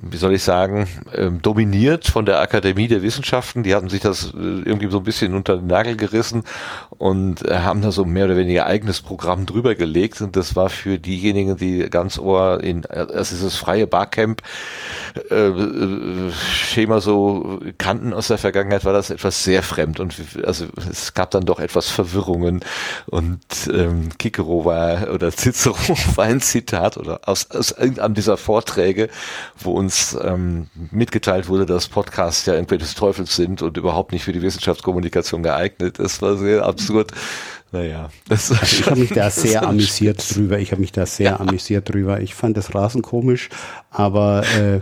wie 0.00 0.16
soll 0.16 0.34
ich 0.34 0.44
sagen, 0.44 0.86
ähm, 1.12 1.42
dominiert 1.42 2.06
von 2.06 2.24
der 2.24 2.40
Akademie 2.40 2.86
der 2.86 3.02
Wissenschaften. 3.02 3.64
Die 3.64 3.74
hatten 3.74 3.88
sich 3.88 4.00
das 4.00 4.26
äh, 4.26 4.36
irgendwie 4.36 4.88
so 4.90 4.98
ein 4.98 5.04
bisschen 5.04 5.34
unter 5.34 5.56
den 5.56 5.66
Nagel 5.66 5.96
gerissen 5.96 6.44
und 6.90 7.44
äh, 7.44 7.58
haben 7.58 7.82
da 7.82 7.90
so 7.90 8.04
mehr 8.04 8.26
oder 8.26 8.36
weniger 8.36 8.66
eigenes 8.66 9.02
Programm 9.02 9.44
drüber 9.44 9.74
gelegt. 9.74 10.20
Und 10.20 10.36
das 10.36 10.54
war 10.54 10.68
für 10.68 10.98
diejenigen, 10.98 11.56
die 11.56 11.90
ganz 11.90 12.16
ohr 12.16 12.62
in, 12.62 12.86
also 12.86 13.34
dieses 13.34 13.56
freie 13.56 13.88
Barcamp 13.88 14.42
äh, 15.30 15.48
äh, 15.48 16.32
Schema 16.32 17.00
so 17.00 17.58
kannten 17.78 18.12
aus 18.12 18.28
der 18.28 18.38
Vergangenheit, 18.38 18.84
war 18.84 18.92
das 18.92 19.10
etwas 19.10 19.42
sehr 19.42 19.64
fremd. 19.64 19.98
Und 19.98 20.14
also 20.44 20.66
es 20.88 21.12
gab 21.14 21.32
dann 21.32 21.44
doch 21.44 21.58
etwas 21.58 21.88
Verwirrungen. 21.88 22.60
Und 23.06 23.40
ähm, 23.72 24.10
Kikero 24.16 24.64
war 24.64 25.12
oder 25.12 25.32
Cicero 25.32 25.76
war 26.14 26.26
ein 26.26 26.40
Zitat 26.40 26.96
oder 26.96 27.22
aus, 27.24 27.50
aus 27.50 27.72
irgendeinem 27.72 28.14
dieser 28.14 28.36
Vorträge, 28.36 29.08
wo 29.58 29.72
uns 29.72 29.87
uns 29.88 30.16
ähm, 30.22 30.66
mitgeteilt 30.90 31.48
wurde, 31.48 31.64
dass 31.64 31.88
Podcasts 31.88 32.44
ja 32.44 32.54
irgendwie 32.54 32.76
des 32.76 32.94
Teufels 32.94 33.34
sind 33.34 33.62
und 33.62 33.78
überhaupt 33.78 34.12
nicht 34.12 34.22
für 34.22 34.32
die 34.32 34.42
Wissenschaftskommunikation 34.42 35.42
geeignet. 35.42 35.98
Das 35.98 36.20
war 36.20 36.36
sehr 36.36 36.66
absurd. 36.66 37.12
Naja, 37.72 38.10
das 38.28 38.50
also 38.50 38.62
ich 38.62 38.86
habe 38.86 39.00
mich 39.00 39.10
da 39.10 39.30
sehr 39.30 39.66
amüsiert 39.66 40.22
drüber. 40.34 40.58
Ich 40.58 40.72
habe 40.72 40.82
mich 40.82 40.92
da 40.92 41.06
sehr 41.06 41.30
ja. 41.30 41.40
amüsiert 41.40 41.88
drüber. 41.88 42.20
Ich 42.20 42.34
fand 42.34 42.58
das 42.58 42.74
Rasen 42.74 43.00
komisch, 43.00 43.48
aber 43.90 44.44
äh, 44.58 44.80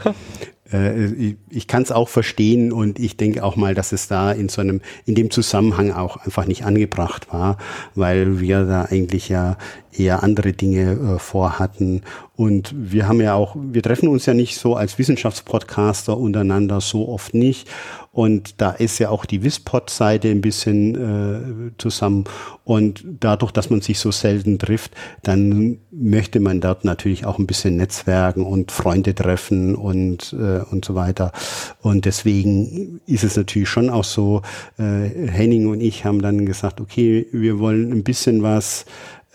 äh, 0.72 1.04
ich, 1.06 1.36
ich 1.50 1.66
kann 1.68 1.82
es 1.82 1.92
auch 1.92 2.08
verstehen 2.08 2.72
und 2.72 2.98
ich 2.98 3.16
denke 3.16 3.44
auch 3.44 3.56
mal, 3.56 3.74
dass 3.74 3.92
es 3.92 4.08
da 4.08 4.32
in 4.32 4.48
so 4.48 4.60
einem, 4.60 4.80
in 5.04 5.14
dem 5.14 5.30
Zusammenhang 5.30 5.92
auch 5.92 6.16
einfach 6.16 6.46
nicht 6.46 6.64
angebracht 6.64 7.32
war, 7.32 7.58
weil 7.94 8.40
wir 8.40 8.64
da 8.64 8.82
eigentlich 8.82 9.28
ja 9.28 9.56
eher 9.98 10.22
andere 10.22 10.52
Dinge 10.52 10.92
äh, 10.92 11.18
vorhatten. 11.18 12.02
Und 12.36 12.74
wir 12.76 13.08
haben 13.08 13.20
ja 13.20 13.34
auch, 13.34 13.56
wir 13.58 13.82
treffen 13.82 14.08
uns 14.08 14.26
ja 14.26 14.34
nicht 14.34 14.58
so 14.58 14.76
als 14.76 14.98
Wissenschaftspodcaster 14.98 16.16
untereinander 16.16 16.80
so 16.80 17.08
oft 17.08 17.34
nicht. 17.34 17.68
Und 18.12 18.62
da 18.62 18.70
ist 18.70 18.98
ja 18.98 19.10
auch 19.10 19.26
die 19.26 19.42
Wispod-Seite 19.42 20.28
ein 20.28 20.40
bisschen 20.40 20.94
äh, 20.94 21.72
zusammen. 21.76 22.24
Und 22.64 23.04
dadurch, 23.20 23.52
dass 23.52 23.68
man 23.68 23.82
sich 23.82 23.98
so 23.98 24.10
selten 24.10 24.58
trifft, 24.58 24.92
dann 25.22 25.78
möchte 25.90 26.40
man 26.40 26.62
dort 26.62 26.84
natürlich 26.84 27.26
auch 27.26 27.38
ein 27.38 27.46
bisschen 27.46 27.76
netzwerken 27.76 28.46
und 28.46 28.72
Freunde 28.72 29.14
treffen 29.14 29.74
und, 29.74 30.32
äh, 30.32 30.60
und 30.70 30.84
so 30.86 30.94
weiter. 30.94 31.30
Und 31.82 32.06
deswegen 32.06 33.00
ist 33.06 33.22
es 33.22 33.36
natürlich 33.36 33.68
schon 33.68 33.90
auch 33.90 34.04
so, 34.04 34.40
äh, 34.78 35.28
Henning 35.28 35.68
und 35.68 35.82
ich 35.82 36.06
haben 36.06 36.22
dann 36.22 36.46
gesagt, 36.46 36.80
okay, 36.80 37.26
wir 37.32 37.58
wollen 37.58 37.92
ein 37.92 38.02
bisschen 38.02 38.42
was 38.42 38.86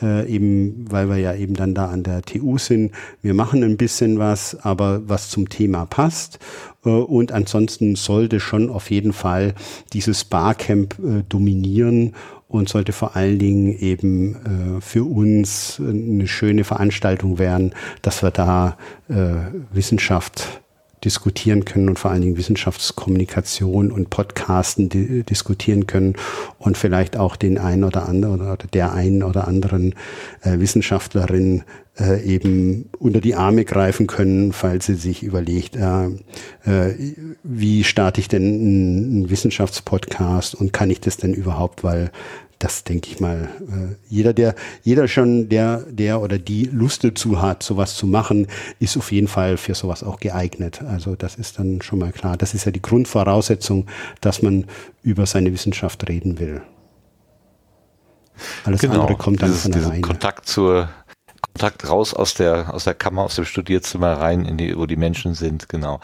äh, 0.02 0.28
eben, 0.28 0.86
weil 0.90 1.10
wir 1.10 1.18
ja 1.18 1.34
eben 1.36 1.54
dann 1.56 1.74
da 1.74 1.88
an 1.88 2.04
der 2.04 2.22
TU 2.22 2.58
sind. 2.58 2.92
Wir 3.22 3.34
machen 3.34 3.64
ein 3.64 3.78
bisschen 3.78 4.20
was, 4.20 4.58
aber 4.64 5.08
was 5.08 5.30
zum 5.30 5.50
Thema 5.50 5.86
passt. 5.86 6.40
Äh, 6.86 6.90
und 6.90 7.32
ansonsten 7.32 7.96
sollte 7.96 8.40
schon 8.40 8.70
auf 8.70 8.92
jeden 8.92 9.14
Fall 9.14 9.54
dieses 9.94 10.24
Barcamp 10.24 10.98
äh, 11.00 11.24
dominieren 11.28 12.14
und 12.48 12.68
sollte 12.68 12.92
vor 12.92 13.16
allen 13.16 13.40
Dingen 13.40 13.78
eben 13.80 14.36
äh, 14.78 14.82
für 14.82 15.06
uns 15.06 15.80
eine 15.80 16.28
schöne 16.28 16.64
Veranstaltung 16.64 17.40
werden, 17.40 17.74
dass 18.02 18.22
wir 18.24 18.32
da 18.32 18.78
äh, 19.08 19.36
Wissenschaft 19.72 20.61
diskutieren 21.04 21.66
können 21.66 21.90
und 21.90 22.00
vor 22.00 22.12
allen 22.12 22.22
Dingen 22.22 22.38
Wissenschaftskommunikation 22.38 23.92
und 23.92 24.10
Podcasten 24.10 24.90
di 24.90 25.24
diskutieren 25.24 25.88
können 25.88 26.16
und 26.60 26.78
vielleicht 26.78 27.18
auch 27.18 27.36
den 27.36 27.58
einen 27.58 27.84
oder 27.84 28.08
anderen 28.08 28.42
oder 28.42 28.58
der 28.58 28.94
einen 28.94 29.24
oder 29.24 29.48
anderen 29.48 29.96
äh, 30.42 30.60
Wissenschaftlerin 30.60 31.64
äh, 32.00 32.24
eben 32.24 32.90
unter 33.00 33.20
die 33.20 33.36
Arme 33.36 33.66
greifen 33.66 34.08
können, 34.08 34.54
falls 34.54 34.86
sie 34.86 34.96
sich 34.96 35.24
überlegt, 35.24 35.76
äh, 35.76 36.06
äh, 36.66 37.16
wie 37.44 37.84
starte 37.84 38.22
ich 38.22 38.28
denn 38.28 38.44
einen 38.44 39.30
Wissenschaftspodcast 39.30 40.56
und 40.56 40.72
kann 40.72 40.90
ich 40.90 41.02
das 41.02 41.18
denn 41.18 41.34
überhaupt, 41.34 41.84
weil 41.84 42.12
das 42.64 42.84
denke 42.84 43.10
ich 43.10 43.20
mal, 43.20 43.50
äh, 43.60 43.96
jeder, 44.08 44.34
der, 44.34 44.54
jeder 44.84 45.08
schon, 45.08 45.50
der, 45.50 45.80
der 45.90 46.22
oder 46.22 46.38
die 46.38 46.66
Lust 46.66 47.04
dazu 47.04 47.42
hat, 47.42 47.64
sowas 47.64 47.96
zu 47.96 48.06
machen, 48.06 48.48
ist 48.80 48.98
auf 48.98 49.12
jeden 49.12 49.28
Fall 49.28 49.58
für 49.58 49.74
sowas 49.74 50.04
auch 50.04 50.20
geeignet. 50.20 50.82
Also 50.84 51.16
das 51.16 51.36
ist 51.36 51.58
dann 51.58 51.82
schon 51.82 52.00
mal 52.00 52.12
klar. 52.12 52.38
Das 52.38 52.54
ist 52.54 52.66
ja 52.66 52.72
die 52.72 52.82
Grundvoraussetzung, 52.82 53.88
dass 54.22 54.44
man 54.44 54.66
über 55.02 55.26
seine 55.26 55.52
Wissenschaft 55.52 56.08
reden 56.08 56.40
will. 56.40 56.62
Alles 58.64 58.82
genau, 58.82 59.02
andere 59.02 59.18
kommt 59.18 59.42
dann 59.42 59.50
dieses, 59.50 59.64
von 59.64 59.74
alleine. 59.74 60.02
Kontakt 60.02 60.48
zur 60.48 60.90
Kontakt 61.42 61.90
raus 61.90 62.14
aus 62.14 62.36
der 62.36 62.74
aus 62.74 62.84
der 62.86 62.94
Kammer, 62.94 63.24
aus 63.24 63.36
dem 63.36 63.46
Studierzimmer 63.46 64.14
rein 64.14 64.46
in 64.46 64.58
die, 64.58 64.78
wo 64.78 64.86
die 64.86 64.96
Menschen 64.96 65.34
sind, 65.34 65.68
genau. 65.68 66.00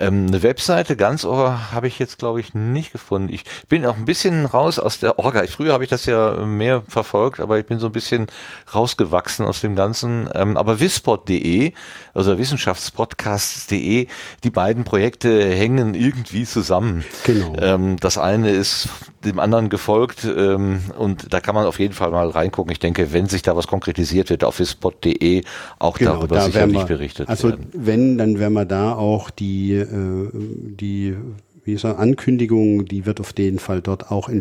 Ähm, 0.00 0.26
eine 0.28 0.42
Webseite 0.42 0.96
ganz 0.96 1.24
Ohr 1.24 1.72
habe 1.72 1.86
ich 1.86 1.98
jetzt, 1.98 2.18
glaube 2.18 2.40
ich, 2.40 2.54
nicht 2.54 2.92
gefunden. 2.92 3.32
Ich 3.32 3.44
bin 3.68 3.84
auch 3.84 3.96
ein 3.96 4.06
bisschen 4.06 4.46
raus 4.46 4.78
aus 4.78 4.98
der 4.98 5.18
Orga. 5.18 5.44
Früher 5.46 5.72
habe 5.72 5.84
ich 5.84 5.90
das 5.90 6.06
ja 6.06 6.44
mehr 6.46 6.82
verfolgt, 6.88 7.38
aber 7.38 7.58
ich 7.58 7.66
bin 7.66 7.78
so 7.78 7.86
ein 7.86 7.92
bisschen 7.92 8.26
rausgewachsen 8.74 9.44
aus 9.44 9.60
dem 9.60 9.76
Ganzen. 9.76 10.28
Ähm, 10.34 10.56
aber 10.56 10.80
wispod.de, 10.80 11.72
also 12.14 12.38
wissenschaftspodcasts.de, 12.38 14.06
die 14.42 14.50
beiden 14.50 14.84
Projekte 14.84 15.44
hängen 15.44 15.94
irgendwie 15.94 16.44
zusammen. 16.44 17.04
Genau. 17.24 17.54
Ähm, 17.60 17.96
das 18.00 18.16
eine 18.16 18.50
ist 18.50 18.88
dem 19.24 19.38
anderen 19.38 19.68
gefolgt 19.68 20.24
ähm, 20.24 20.80
und 20.96 21.32
da 21.32 21.40
kann 21.40 21.54
man 21.54 21.66
auf 21.66 21.78
jeden 21.78 21.92
Fall 21.92 22.10
mal 22.10 22.30
reingucken. 22.30 22.72
Ich 22.72 22.78
denke, 22.78 23.12
wenn 23.12 23.26
sich 23.26 23.42
da 23.42 23.54
was 23.54 23.66
konkretisiert 23.66 24.30
wird 24.30 24.44
auf 24.44 24.58
wispod.de, 24.58 25.44
auch 25.78 25.98
genau, 25.98 26.14
darüber 26.14 26.40
sicherlich 26.40 26.78
wir, 26.78 26.84
berichtet 26.86 27.28
also 27.28 27.50
werden. 27.50 27.68
Wenn, 27.74 28.16
dann 28.16 28.38
werden 28.38 28.54
wir 28.54 28.64
da 28.64 28.94
auch 28.94 29.28
die 29.28 29.84
die 29.92 31.16
wie 31.64 31.74
gesagt, 31.74 31.98
Ankündigung, 31.98 32.86
die 32.86 33.06
wird 33.06 33.20
auf 33.20 33.32
jeden 33.38 33.58
Fall 33.58 33.80
dort 33.80 34.10
auch 34.10 34.28
äh, 34.28 34.40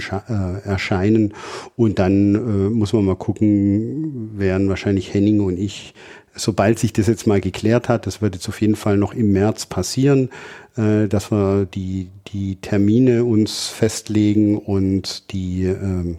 erscheinen. 0.63 1.33
Und 1.75 1.99
dann 1.99 2.35
äh, 2.35 2.69
muss 2.69 2.93
man 2.93 3.05
mal 3.05 3.15
gucken, 3.15 4.37
werden 4.37 4.69
wahrscheinlich 4.69 5.13
Henning 5.13 5.41
und 5.41 5.59
ich, 5.59 5.93
sobald 6.33 6.79
sich 6.79 6.93
das 6.93 7.07
jetzt 7.07 7.27
mal 7.27 7.41
geklärt 7.41 7.89
hat, 7.89 8.07
das 8.07 8.21
wird 8.21 8.35
jetzt 8.35 8.47
auf 8.47 8.61
jeden 8.61 8.75
Fall 8.75 8.97
noch 8.97 9.13
im 9.13 9.31
März 9.33 9.65
passieren, 9.65 10.29
äh, 10.77 11.07
dass 11.07 11.31
wir 11.31 11.65
die, 11.65 12.09
die 12.31 12.55
Termine 12.55 13.25
uns 13.25 13.67
festlegen 13.67 14.57
und 14.57 15.31
die, 15.31 15.65
ähm, 15.65 16.17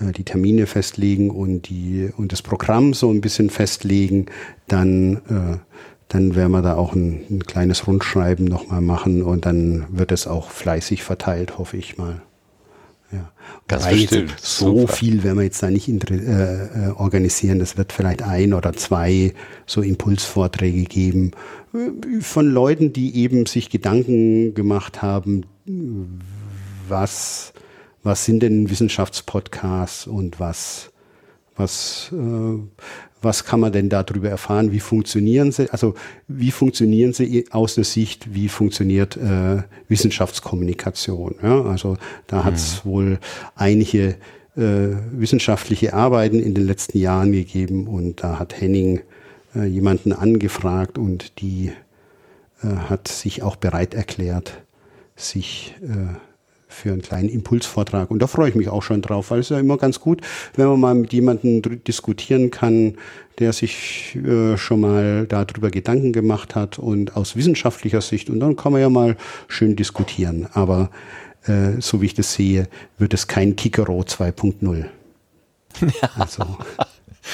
äh, 0.00 0.12
die 0.12 0.24
Termine 0.24 0.66
festlegen 0.66 1.30
und 1.30 1.68
die 1.68 2.10
und 2.16 2.32
das 2.32 2.42
Programm 2.42 2.92
so 2.92 3.10
ein 3.10 3.20
bisschen 3.20 3.50
festlegen, 3.50 4.26
dann 4.66 5.16
äh, 5.28 5.58
dann 6.12 6.34
werden 6.34 6.52
wir 6.52 6.60
da 6.60 6.76
auch 6.76 6.92
ein, 6.92 7.22
ein 7.30 7.42
kleines 7.44 7.86
Rundschreiben 7.86 8.44
nochmal 8.44 8.82
machen 8.82 9.22
und 9.22 9.46
dann 9.46 9.86
wird 9.88 10.12
es 10.12 10.26
auch 10.26 10.50
fleißig 10.50 11.02
verteilt, 11.02 11.56
hoffe 11.56 11.78
ich 11.78 11.96
mal. 11.96 12.20
Ja. 13.10 13.30
Ganz 13.66 13.88
bestimmt. 13.88 14.34
So 14.38 14.80
Super. 14.80 14.92
viel 14.92 15.24
werden 15.24 15.38
wir 15.38 15.44
jetzt 15.44 15.62
da 15.62 15.70
nicht 15.70 15.88
äh, 15.88 16.14
äh, 16.14 16.90
organisieren. 16.96 17.60
Das 17.60 17.78
wird 17.78 17.94
vielleicht 17.94 18.22
ein 18.22 18.52
oder 18.52 18.74
zwei 18.74 19.32
so 19.64 19.80
Impulsvorträge 19.80 20.84
geben 20.84 21.30
von 22.20 22.46
Leuten, 22.46 22.92
die 22.92 23.16
eben 23.16 23.46
sich 23.46 23.70
Gedanken 23.70 24.52
gemacht 24.52 25.00
haben, 25.00 25.46
was, 26.88 27.54
was 28.02 28.26
sind 28.26 28.42
denn 28.42 28.68
Wissenschaftspodcasts 28.68 30.06
und 30.06 30.40
was, 30.40 30.90
was, 31.56 32.12
äh, 32.12 32.58
was 33.22 33.44
kann 33.44 33.60
man 33.60 33.72
denn 33.72 33.88
darüber 33.88 34.28
erfahren? 34.28 34.72
Wie 34.72 34.80
funktionieren 34.80 35.52
sie? 35.52 35.70
Also 35.70 35.94
wie 36.28 36.50
funktionieren 36.50 37.12
sie 37.12 37.46
aus 37.50 37.74
der 37.74 37.84
Sicht, 37.84 38.34
wie 38.34 38.48
funktioniert 38.48 39.16
äh, 39.16 39.62
Wissenschaftskommunikation? 39.88 41.36
Ja, 41.42 41.62
also 41.62 41.96
da 42.26 42.44
hat 42.44 42.54
es 42.54 42.84
mhm. 42.84 42.90
wohl 42.90 43.18
einige 43.54 44.16
äh, 44.56 44.88
wissenschaftliche 45.12 45.94
Arbeiten 45.94 46.40
in 46.40 46.54
den 46.54 46.66
letzten 46.66 46.98
Jahren 46.98 47.32
gegeben 47.32 47.86
und 47.86 48.22
da 48.22 48.38
hat 48.38 48.60
Henning 48.60 49.00
äh, 49.54 49.64
jemanden 49.64 50.12
angefragt 50.12 50.98
und 50.98 51.40
die 51.40 51.72
äh, 52.62 52.66
hat 52.66 53.08
sich 53.08 53.42
auch 53.42 53.56
bereit 53.56 53.94
erklärt, 53.94 54.62
sich 55.16 55.74
äh, 55.82 56.16
für 56.72 56.92
einen 56.92 57.02
kleinen 57.02 57.28
Impulsvortrag. 57.28 58.10
Und 58.10 58.20
da 58.20 58.26
freue 58.26 58.48
ich 58.48 58.54
mich 58.54 58.68
auch 58.68 58.82
schon 58.82 59.02
drauf, 59.02 59.30
weil 59.30 59.40
es 59.40 59.46
ist 59.46 59.50
ja 59.50 59.60
immer 59.60 59.76
ganz 59.76 60.00
gut, 60.00 60.20
wenn 60.56 60.66
man 60.66 60.80
mal 60.80 60.94
mit 60.94 61.12
jemandem 61.12 61.62
diskutieren 61.84 62.50
kann, 62.50 62.96
der 63.38 63.52
sich 63.52 64.16
äh, 64.16 64.56
schon 64.56 64.80
mal 64.80 65.26
darüber 65.26 65.70
Gedanken 65.70 66.12
gemacht 66.12 66.54
hat 66.54 66.78
und 66.78 67.16
aus 67.16 67.36
wissenschaftlicher 67.36 68.00
Sicht. 68.00 68.30
Und 68.30 68.40
dann 68.40 68.56
kann 68.56 68.72
man 68.72 68.80
ja 68.80 68.90
mal 68.90 69.16
schön 69.48 69.76
diskutieren. 69.76 70.48
Aber 70.52 70.90
äh, 71.46 71.80
so 71.80 72.00
wie 72.00 72.06
ich 72.06 72.14
das 72.14 72.34
sehe, 72.34 72.68
wird 72.98 73.14
es 73.14 73.26
kein 73.26 73.56
Kikero 73.56 74.00
2.0. 74.00 74.84
Ja. 75.80 76.10
Also. 76.16 76.44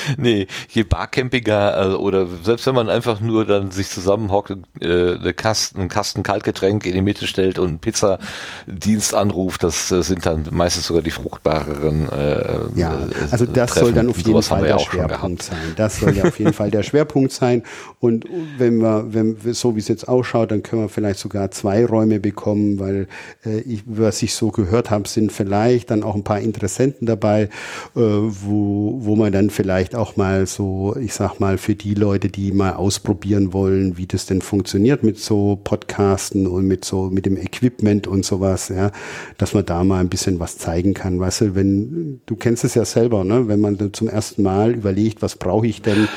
nee, 0.17 0.47
je 0.69 0.83
barcampiger 0.83 1.93
äh, 1.93 1.95
oder 1.95 2.27
selbst 2.43 2.67
wenn 2.67 2.75
man 2.75 2.89
einfach 2.89 3.21
nur 3.21 3.45
dann 3.45 3.71
sich 3.71 3.89
zusammenhockt, 3.89 4.57
äh, 4.81 5.15
eine 5.15 5.33
Kasten, 5.35 5.81
einen 5.81 5.89
Kasten 5.89 6.23
Kaltgetränk 6.23 6.87
in 6.87 6.93
die 6.93 7.03
Mitte 7.03 7.27
stellt 7.27 7.59
und 7.59 7.69
einen 7.69 7.79
Pizzadienst 7.79 9.15
anruft, 9.15 9.63
das 9.63 9.91
äh, 9.91 10.03
sind 10.03 10.27
dann 10.27 10.47
meistens 10.51 10.87
sogar 10.87 11.03
die 11.03 11.11
fruchtbareren 11.11 12.09
äh, 12.11 12.79
Ja, 12.79 12.95
äh, 12.95 13.31
also 13.31 13.47
das 13.47 13.71
Treffen. 13.71 13.85
soll 13.87 13.93
dann 13.95 14.11
auf 14.11 14.19
jeden 14.21 14.43
Fall 14.43 14.63
der 14.63 14.79
Schwerpunkt 14.79 15.43
sein. 15.43 15.59
Das 15.77 16.01
soll 16.01 16.17
ja 16.17 16.25
auf 16.25 16.39
jeden 16.39 16.53
Fall 16.59 16.71
der 16.71 16.83
Schwerpunkt 16.83 17.33
sein. 17.33 17.63
Und 18.01 18.27
wenn 18.59 18.79
wir, 18.79 19.07
wenn 19.13 19.43
wir, 19.45 19.55
so 19.55 19.75
wie 19.75 19.81
es 19.81 19.89
jetzt 19.89 20.09
ausschaut, 20.09 20.51
dann 20.51 20.63
können 20.63 20.83
wir 20.83 20.89
vielleicht 20.89 21.19
sogar 21.19 21.51
zwei 21.51 21.85
Räume 21.85 22.21
bekommen, 22.21 22.79
weil 22.79 23.09
äh, 23.45 23.61
ich, 23.61 23.83
was 23.87 24.23
ich 24.23 24.35
so 24.35 24.51
gehört 24.51 24.91
habe, 24.91 25.09
sind 25.09 25.33
vielleicht 25.33 25.91
dann 25.91 26.03
auch 26.03 26.15
ein 26.15 26.25
paar 26.25 26.41
Interessenten 26.41 27.07
dabei, 27.07 27.43
äh, 27.43 27.49
wo, 27.95 28.99
wo 29.01 29.17
man 29.17 29.33
dann 29.33 29.51
vielleicht 29.51 29.89
vielleicht 29.89 29.95
auch 29.99 30.17
mal 30.17 30.47
so, 30.47 30.97
ich 30.99 31.13
sag 31.13 31.41
mal, 31.41 31.59
für 31.59 31.75
die 31.75 31.95
Leute, 31.95 32.29
die 32.29 32.53
mal 32.53 32.75
ausprobieren 32.75 33.53
wollen, 33.53 33.99
wie 33.99 34.07
das 34.07 34.27
denn 34.27 34.41
funktioniert 34.41 35.03
mit 35.03 35.19
so 35.19 35.61
Podcasten 35.63 36.47
und 36.47 36.67
mit 36.67 36.85
so, 36.85 37.11
mit 37.11 37.27
dem 37.27 37.37
Equipment 37.37 38.07
und 38.07 38.25
sowas, 38.25 38.69
ja, 38.69 38.91
dass 39.37 39.55
man 39.55 39.67
da 39.67 39.85
mal 39.85 40.01
ein 40.01 40.09
bisschen 40.09 40.41
was 40.41 40.59
zeigen 40.59 40.95
kann. 40.95 41.21
Weißt 41.21 41.43
du, 41.43 41.55
wenn, 41.55 42.21
du 42.27 42.37
kennst 42.37 42.65
es 42.65 42.75
ja 42.75 42.85
selber, 42.85 43.25
ne, 43.25 43.49
wenn 43.49 43.61
man 43.61 43.93
zum 43.93 44.09
ersten 44.09 44.43
Mal 44.43 44.75
überlegt, 44.75 45.21
was 45.21 45.37
brauche 45.37 45.67
ich 45.67 45.83
denn, 45.83 46.09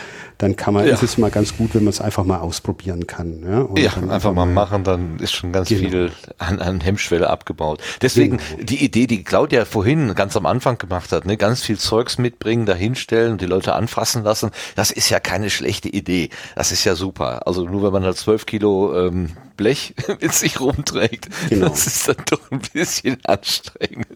dann 0.41 0.55
kann 0.55 0.73
man, 0.73 0.87
ja. 0.87 0.93
ist 0.93 1.03
es 1.03 1.19
mal 1.19 1.29
ganz 1.29 1.55
gut, 1.55 1.75
wenn 1.75 1.83
man 1.83 1.91
es 1.91 2.01
einfach 2.01 2.23
mal 2.23 2.39
ausprobieren 2.39 3.05
kann. 3.05 3.43
Ja, 3.47 3.59
und 3.59 3.77
ja 3.77 3.93
einfach 4.09 4.33
mal 4.33 4.47
machen, 4.47 4.83
dann 4.83 5.19
ist 5.19 5.33
schon 5.33 5.51
ganz 5.51 5.69
genau. 5.69 5.81
viel 5.81 6.11
an, 6.39 6.59
an 6.59 6.81
Hemmschwelle 6.81 7.29
abgebaut. 7.29 7.79
Deswegen 8.01 8.37
genau. 8.37 8.63
die 8.63 8.83
Idee, 8.83 9.05
die 9.05 9.23
Claudia 9.23 9.65
vorhin 9.65 10.15
ganz 10.15 10.35
am 10.35 10.47
Anfang 10.47 10.79
gemacht 10.79 11.11
hat, 11.11 11.25
ne, 11.25 11.37
ganz 11.37 11.61
viel 11.61 11.77
Zeugs 11.77 12.17
mitbringen, 12.17 12.65
dahinstellen 12.65 13.33
und 13.33 13.41
die 13.41 13.45
Leute 13.45 13.75
anfassen 13.75 14.23
lassen, 14.23 14.49
das 14.75 14.89
ist 14.89 15.11
ja 15.11 15.19
keine 15.19 15.51
schlechte 15.51 15.89
Idee. 15.89 16.29
Das 16.55 16.71
ist 16.71 16.85
ja 16.85 16.95
super. 16.95 17.45
Also 17.45 17.65
nur 17.65 17.83
wenn 17.83 17.93
man 17.93 18.03
halt 18.03 18.17
zwölf 18.17 18.47
Kilo 18.47 18.97
ähm, 18.97 19.29
Blech 19.57 19.93
mit 20.21 20.33
sich 20.33 20.59
rumträgt, 20.59 21.29
genau. 21.49 21.69
das 21.69 21.85
ist 21.85 22.07
dann 22.07 22.17
doch 22.31 22.49
ein 22.49 22.61
bisschen 22.73 23.19
anstrengend. 23.25 24.07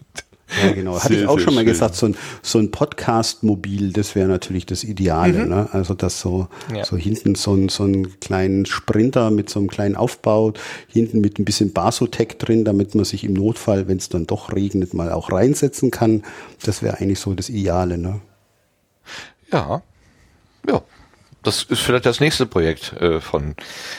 Ja, 0.64 0.72
genau. 0.72 1.00
Hatte 1.00 1.16
ich 1.16 1.28
auch 1.28 1.40
schon 1.40 1.56
mal 1.56 1.62
schön. 1.62 1.68
gesagt, 1.68 1.96
so 1.96 2.06
ein, 2.08 2.16
so 2.42 2.60
ein 2.60 2.70
Podcast-Mobil, 2.70 3.92
das 3.92 4.16
wäre 4.16 4.28
natürlich 4.28 4.66
das 4.66 4.84
Ideale. 4.84 5.40
Mhm. 5.40 5.50
Ne? 5.50 5.70
Also 5.72 5.94
das 5.96 6.20
so, 6.20 6.48
ja. 6.74 6.86
so 6.86 6.98
hinten 6.98 7.36
so 7.36 7.54
ein, 7.54 7.70
so 7.70 7.84
einen 7.84 8.20
kleinen 8.20 8.66
Sprinter 8.66 9.32
mit 9.32 9.50
so 9.50 9.60
einem 9.60 9.70
kleinen 9.70 9.96
Aufbau, 9.96 10.54
hinten 10.88 11.20
mit 11.20 11.40
ein 11.40 11.46
bisschen 11.46 11.74
Basotec 11.74 12.38
drin, 12.38 12.64
damit 12.64 12.94
man 12.94 13.06
sich 13.06 13.24
im 13.24 13.34
Notfall, 13.34 13.88
wenn 13.88 13.98
es 13.98 14.10
dann 14.10 14.28
doch 14.28 14.54
regnet, 14.54 14.94
mal 14.94 15.12
auch 15.12 15.32
reinsetzen 15.32 15.90
kann. 15.90 16.24
Das 16.64 16.84
wäre 16.84 17.00
eigentlich 17.00 17.20
so 17.20 17.34
das 17.34 17.50
Ideale. 17.50 17.98
Ne? 17.98 18.22
Ja, 19.52 19.82
ja. 20.70 20.82
Das 21.46 21.62
ist 21.62 21.82
vielleicht 21.82 22.08
das 22.08 22.20
nächste 22.20 22.48
Projekt 22.48 22.94
äh, 22.94 23.22
von 23.22 23.56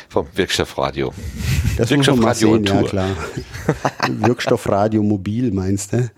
vom 0.08 0.26
Wirkstoffradio. 0.34 1.12
Das 1.76 1.90
Wirkstoffradio 1.90 2.54
sehen, 2.54 2.64
ja 2.64 2.82
klar. 2.82 3.10
Wirkstoffradio 4.08 5.00
mobil 5.04 5.52
meinst 5.52 5.92
du? 5.92 6.10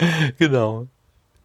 Genau. 0.38 0.86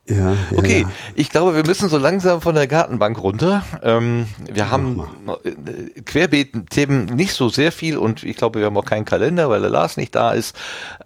Ja, 0.07 0.33
ja, 0.33 0.37
okay, 0.55 0.81
ja. 0.81 0.91
ich 1.15 1.31
glaube, 1.31 1.55
wir 1.55 1.65
müssen 1.65 1.89
so 1.89 1.97
langsam 1.97 2.39
von 2.39 2.53
der 2.53 2.67
Gartenbank 2.67 3.19
runter. 3.23 3.63
Ähm, 3.81 4.27
wir 4.51 4.69
haben 4.69 5.01
äh, 5.43 6.01
Querbeet-Themen 6.01 7.05
nicht 7.05 7.33
so 7.33 7.49
sehr 7.49 7.71
viel 7.71 7.97
und 7.97 8.23
ich 8.23 8.37
glaube, 8.37 8.59
wir 8.59 8.67
haben 8.67 8.77
auch 8.77 8.85
keinen 8.85 9.05
Kalender, 9.05 9.49
weil 9.49 9.61
der 9.61 9.71
Lars 9.71 9.97
nicht 9.97 10.13
da 10.13 10.31
ist. 10.33 10.55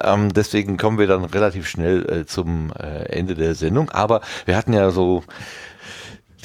Ähm, 0.01 0.34
deswegen 0.34 0.76
kommen 0.76 0.97
wir 0.97 1.07
dann 1.07 1.23
relativ 1.23 1.65
schnell 1.65 2.09
äh, 2.09 2.26
zum 2.26 2.73
äh, 2.77 3.05
Ende 3.05 3.35
der 3.35 3.55
Sendung. 3.55 3.89
Aber 3.89 4.19
wir 4.45 4.57
hatten 4.57 4.73
ja 4.73 4.91
so 4.91 5.23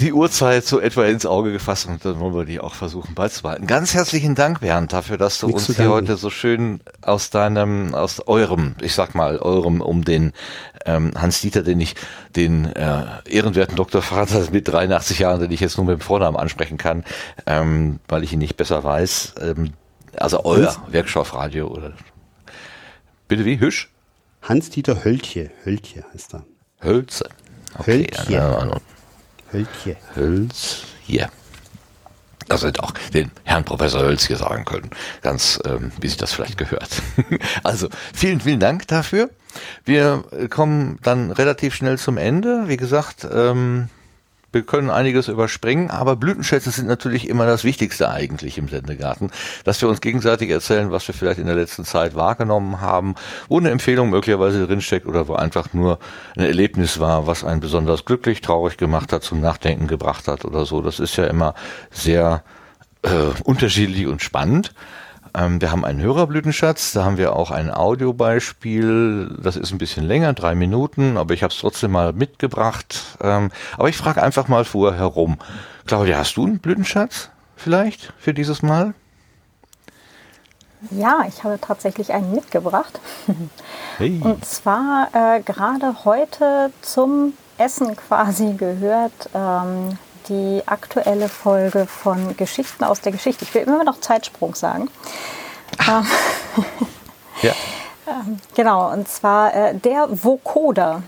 die 0.01 0.13
Uhrzeit 0.13 0.65
so 0.65 0.81
etwa 0.81 1.05
ins 1.05 1.25
Auge 1.25 1.53
gefasst 1.53 1.87
und 1.87 2.05
dann 2.05 2.19
wollen 2.19 2.35
wir 2.35 2.45
die 2.45 2.59
auch 2.59 2.75
versuchen 2.75 3.15
beizubehalten. 3.15 3.67
Ganz 3.67 3.95
herzlichen 3.95 4.35
Dank, 4.35 4.61
Bernd, 4.61 4.93
dafür, 4.93 5.19
dass 5.19 5.39
du 5.39 5.47
Nichts 5.47 5.69
uns 5.69 5.77
hier 5.79 5.91
heute 5.91 6.17
so 6.17 6.31
schön 6.31 6.81
aus 7.01 7.31
deinem, 7.31 7.95
aus 7.95 8.27
eurem, 8.27 8.75
ich 8.81 8.95
sag 8.95 9.15
mal, 9.15 9.39
eurem, 9.39 9.81
um 9.81 10.05
den 10.05 10.33
ähm, 10.85 11.13
Hans 11.17 11.41
Dieter, 11.41 11.63
den 11.63 11.81
ich, 11.81 11.95
den 12.35 12.67
äh, 12.75 13.05
ehrenwerten 13.29 13.77
Dr. 13.77 14.03
Vater 14.03 14.43
mit 14.51 14.67
83 14.67 15.21
Jahren, 15.21 15.41
den 15.41 15.53
ich 15.53 15.61
jetzt 15.61 15.77
nur 15.77 15.87
mit 15.87 16.01
dem 16.01 16.01
Vornamen 16.01 16.37
ansprechen 16.37 16.77
kann, 16.77 17.05
ähm, 17.47 18.01
weil 18.09 18.25
ich 18.25 18.33
ihn 18.33 18.41
nicht 18.41 18.57
besser 18.57 18.83
weiß. 18.83 19.35
Ähm, 19.41 19.75
also 20.17 20.45
euer 20.45 20.77
Werkstoffradio 20.89 21.69
oder 21.69 21.93
bitte 23.29 23.45
wie? 23.45 23.61
Hüsch? 23.61 23.91
Hans-Dieter 24.43 25.05
Höltje. 25.05 25.51
Höltje 25.65 26.05
heißt 26.13 26.35
er. 26.35 26.45
Hölze. 26.83 27.29
Okay, 27.79 27.99
Höltje. 27.99 28.37
Ja, 28.37 28.81
Hölzje. 29.55 29.97
Hölzje. 30.17 31.29
Also 32.49 32.67
hätte 32.67 32.83
auch 32.83 32.93
den 33.15 33.31
Herrn 33.45 33.65
Professor 33.65 34.03
Hölzje 34.03 34.37
sagen 34.37 34.65
können. 34.65 34.91
Ganz, 35.23 35.59
ähm, 35.65 35.93
wie 36.01 36.09
sich 36.09 36.17
das 36.17 36.33
vielleicht 36.33 36.59
gehört. 36.59 37.03
also 37.63 37.89
vielen, 38.13 38.41
vielen 38.41 38.61
Dank 38.61 38.87
dafür. 38.89 39.31
Wir 39.85 40.25
kommen 40.51 40.99
dann 41.03 41.31
relativ 41.31 41.75
schnell 41.75 41.99
zum 41.99 42.19
Ende. 42.19 42.65
Wie 42.67 42.77
gesagt, 42.77 43.27
ähm, 43.33 43.89
wir 44.55 44.63
können 44.63 44.91
einiges 44.91 45.29
überspringen, 45.29 45.91
aber 45.91 46.17
Blütenschätze 46.17 46.71
sind 46.71 46.87
natürlich 46.87 47.29
immer 47.29 47.47
das 47.47 47.65
Wichtigste 47.65 48.09
eigentlich 48.09 48.57
im 48.57 48.69
Sendegarten, 48.69 49.31
dass 49.65 49.81
wir 49.83 49.89
uns 49.89 50.01
gegenseitig 50.01 50.51
erzählen, 50.51 50.91
was 50.91 51.07
wir 51.09 51.15
vielleicht 51.15 51.41
in 51.41 51.47
der 51.47 51.57
letzten 51.57 51.85
Zeit 51.85 52.15
wahrgenommen 52.15 52.81
haben, 52.81 53.15
wo 53.49 53.59
eine 53.59 53.71
Empfehlung 53.71 54.11
möglicherweise 54.11 54.67
drinsteckt 54.67 55.07
oder 55.07 55.29
wo 55.29 55.35
einfach 55.35 55.73
nur 55.75 55.99
ein 56.37 56.45
Erlebnis 56.45 57.01
war, 57.01 57.27
was 57.27 57.45
einen 57.45 57.61
besonders 57.61 58.05
glücklich, 58.05 58.41
traurig 58.41 58.77
gemacht 58.77 59.13
hat, 59.13 59.23
zum 59.23 59.41
Nachdenken 59.41 59.87
gebracht 59.87 60.29
hat 60.29 60.45
oder 60.45 60.65
so. 60.65 60.81
Das 60.81 61.01
ist 61.01 61.17
ja 61.17 61.27
immer 61.27 61.55
sehr 61.91 62.43
äh, 63.03 63.09
unterschiedlich 63.45 64.07
und 64.07 64.23
spannend. 64.23 64.73
Ähm, 65.37 65.61
wir 65.61 65.73
haben 65.73 65.85
einen 65.85 66.01
Hörerblütenschatz, 66.01 66.93
da 66.93 67.05
haben 67.05 67.19
wir 67.19 67.35
auch 67.35 67.51
ein 67.51 67.71
Audiobeispiel, 67.71 69.37
das 69.41 69.57
ist 69.57 69.73
ein 69.73 69.79
bisschen 69.79 70.07
länger, 70.07 70.33
drei 70.33 70.55
Minuten, 70.55 71.17
aber 71.17 71.35
ich 71.35 71.43
habe 71.43 71.53
es 71.53 71.59
trotzdem 71.59 71.93
mal 71.93 72.13
mitgebracht. 72.13 73.03
Ähm, 73.21 73.51
aber 73.77 73.89
ich 73.89 73.97
frage 73.97 74.23
einfach 74.23 74.49
mal 74.49 74.65
vorher 74.65 74.99
herum. 74.99 75.39
Claudia, 75.87 76.19
hast 76.19 76.37
du 76.37 76.47
einen 76.47 76.61
Blütenschatz 76.61 77.31
vielleicht 77.57 78.13
für 78.19 78.33
dieses 78.33 78.63
Mal? 78.63 78.95
Ja, 80.91 81.25
ich 81.27 81.43
habe 81.45 81.59
tatsächlich 81.61 82.13
einen 82.13 82.33
mitgebracht. 82.33 83.01
Hey. 83.97 84.19
Und 84.21 84.45
zwar 84.45 85.09
äh, 85.13 85.41
gerade 85.41 86.05
heute 86.05 86.73
zum 86.83 87.35
Essen 87.59 87.95
quasi 87.95 88.55
gehört 88.55 89.31
ähm, 89.33 89.97
die 90.29 90.63
aktuelle 90.67 91.29
Folge 91.29 91.87
von 91.87 92.37
Geschichten 92.37 92.85
aus 92.85 93.01
der 93.01 93.13
Geschichte. 93.13 93.45
Ich 93.45 93.55
will 93.55 93.63
immer 93.63 93.85
noch 93.85 94.01
Zeitsprung 94.01 94.55
sagen. 94.55 94.91
Ähm, 95.89 96.07
ja. 97.43 97.53
ähm, 98.07 98.39
genau, 98.55 98.93
und 98.93 99.09
zwar 99.09 99.55
äh, 99.55 99.75
der 99.75 100.09
Vokoder. 100.11 101.03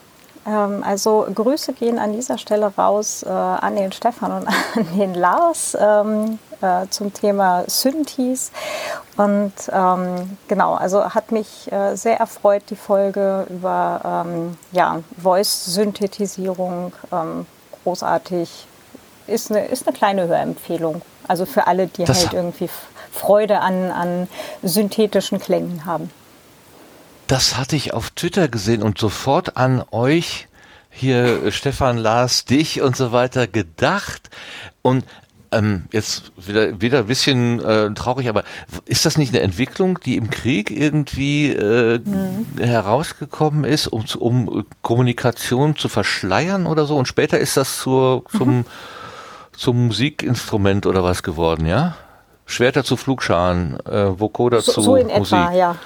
Ähm, 0.47 0.85
also 0.85 1.27
Grüße 1.35 1.73
gehen 1.73 1.99
an 1.99 2.13
dieser 2.13 2.39
Stelle 2.39 2.73
raus 2.77 3.23
äh, 3.23 3.29
an 3.29 3.77
den 3.77 3.93
Stefan 3.93 4.33
und 4.33 4.49
an 4.77 4.99
den 4.99 5.15
Lars 5.15 5.77
ähm, 5.79 6.39
äh, 6.61 6.87
zum 6.91 7.13
Thema 7.13 7.65
Synthes. 7.67 8.53
Und 9.17 9.55
ähm, 9.73 10.39
genau, 10.47 10.75
also 10.75 11.15
hat 11.15 11.33
mich 11.33 11.71
äh, 11.73 11.97
sehr 11.97 12.19
erfreut, 12.19 12.65
die 12.71 12.77
Folge 12.77 13.47
über 13.49 14.27
ja, 14.73 15.01
Voice-Synthetisierung. 15.23 16.93
Großartig. 17.83 18.67
Ist 19.27 19.51
eine, 19.51 19.67
ist 19.67 19.87
eine 19.87 19.97
kleine 19.97 20.29
Hörempfehlung. 20.29 21.03
Also 21.29 21.47
für 21.47 21.67
alle, 21.67 21.89
die 21.89 22.05
das 22.05 22.25
halt 22.25 22.35
irgendwie 22.35 22.69
Freude 23.11 23.61
an, 23.61 23.91
an 23.91 24.29
synthetischen 24.63 25.41
Klängen 25.41 25.85
haben. 25.85 26.11
Das 27.27 27.57
hatte 27.57 27.75
ich 27.75 27.93
auf 27.93 28.11
Twitter 28.11 28.49
gesehen 28.49 28.83
und 28.83 28.99
sofort 28.99 29.57
an 29.57 29.83
euch 29.91 30.47
hier 30.91 31.51
Stefan 31.51 31.99
Lars, 31.99 32.45
dich 32.45 32.81
und 32.81 32.97
so 32.97 33.13
weiter 33.13 33.47
gedacht. 33.47 34.31
Und 34.83 35.05
ähm, 35.53 35.85
jetzt 35.93 36.33
wieder, 36.37 36.81
wieder 36.81 37.01
ein 37.01 37.07
bisschen 37.07 37.65
äh, 37.65 37.93
traurig, 37.95 38.29
aber 38.29 38.45
ist 38.85 39.07
das 39.07 39.19
nicht 39.19 39.35
eine 39.35 39.43
Entwicklung, 39.43 39.99
die 40.01 40.17
im 40.17 40.31
Krieg 40.31 40.71
irgendwie 40.71 41.51
äh, 41.51 41.99
mhm. 41.99 42.47
herausgekommen 42.59 43.65
ist, 43.65 43.87
um, 43.89 44.05
um 44.19 44.67
Kommunikation 44.83 45.77
zu 45.77 45.89
verschleiern 45.89 46.67
oder 46.67 46.87
so? 46.87 46.97
Und 46.97 47.09
später 47.09 47.39
ist 47.39 47.57
das 47.57 47.79
zur, 47.79 48.25
zum, 48.37 48.59
mhm. 48.59 48.65
Zum 49.57 49.87
Musikinstrument 49.87 50.87
oder 50.87 51.03
was 51.03 51.23
geworden, 51.23 51.67
ja? 51.67 51.97
Schwerter 52.47 52.85
zu 52.85 52.97
Flugscharen, 52.97 53.79
äh, 53.87 54.19
Vokoder 54.21 54.61
so, 54.61 54.73
zu 54.73 54.81
so 54.81 54.97
in 54.97 55.09
Musik. 55.09 55.39
Etwa, 55.39 55.53
ja. 55.53 55.77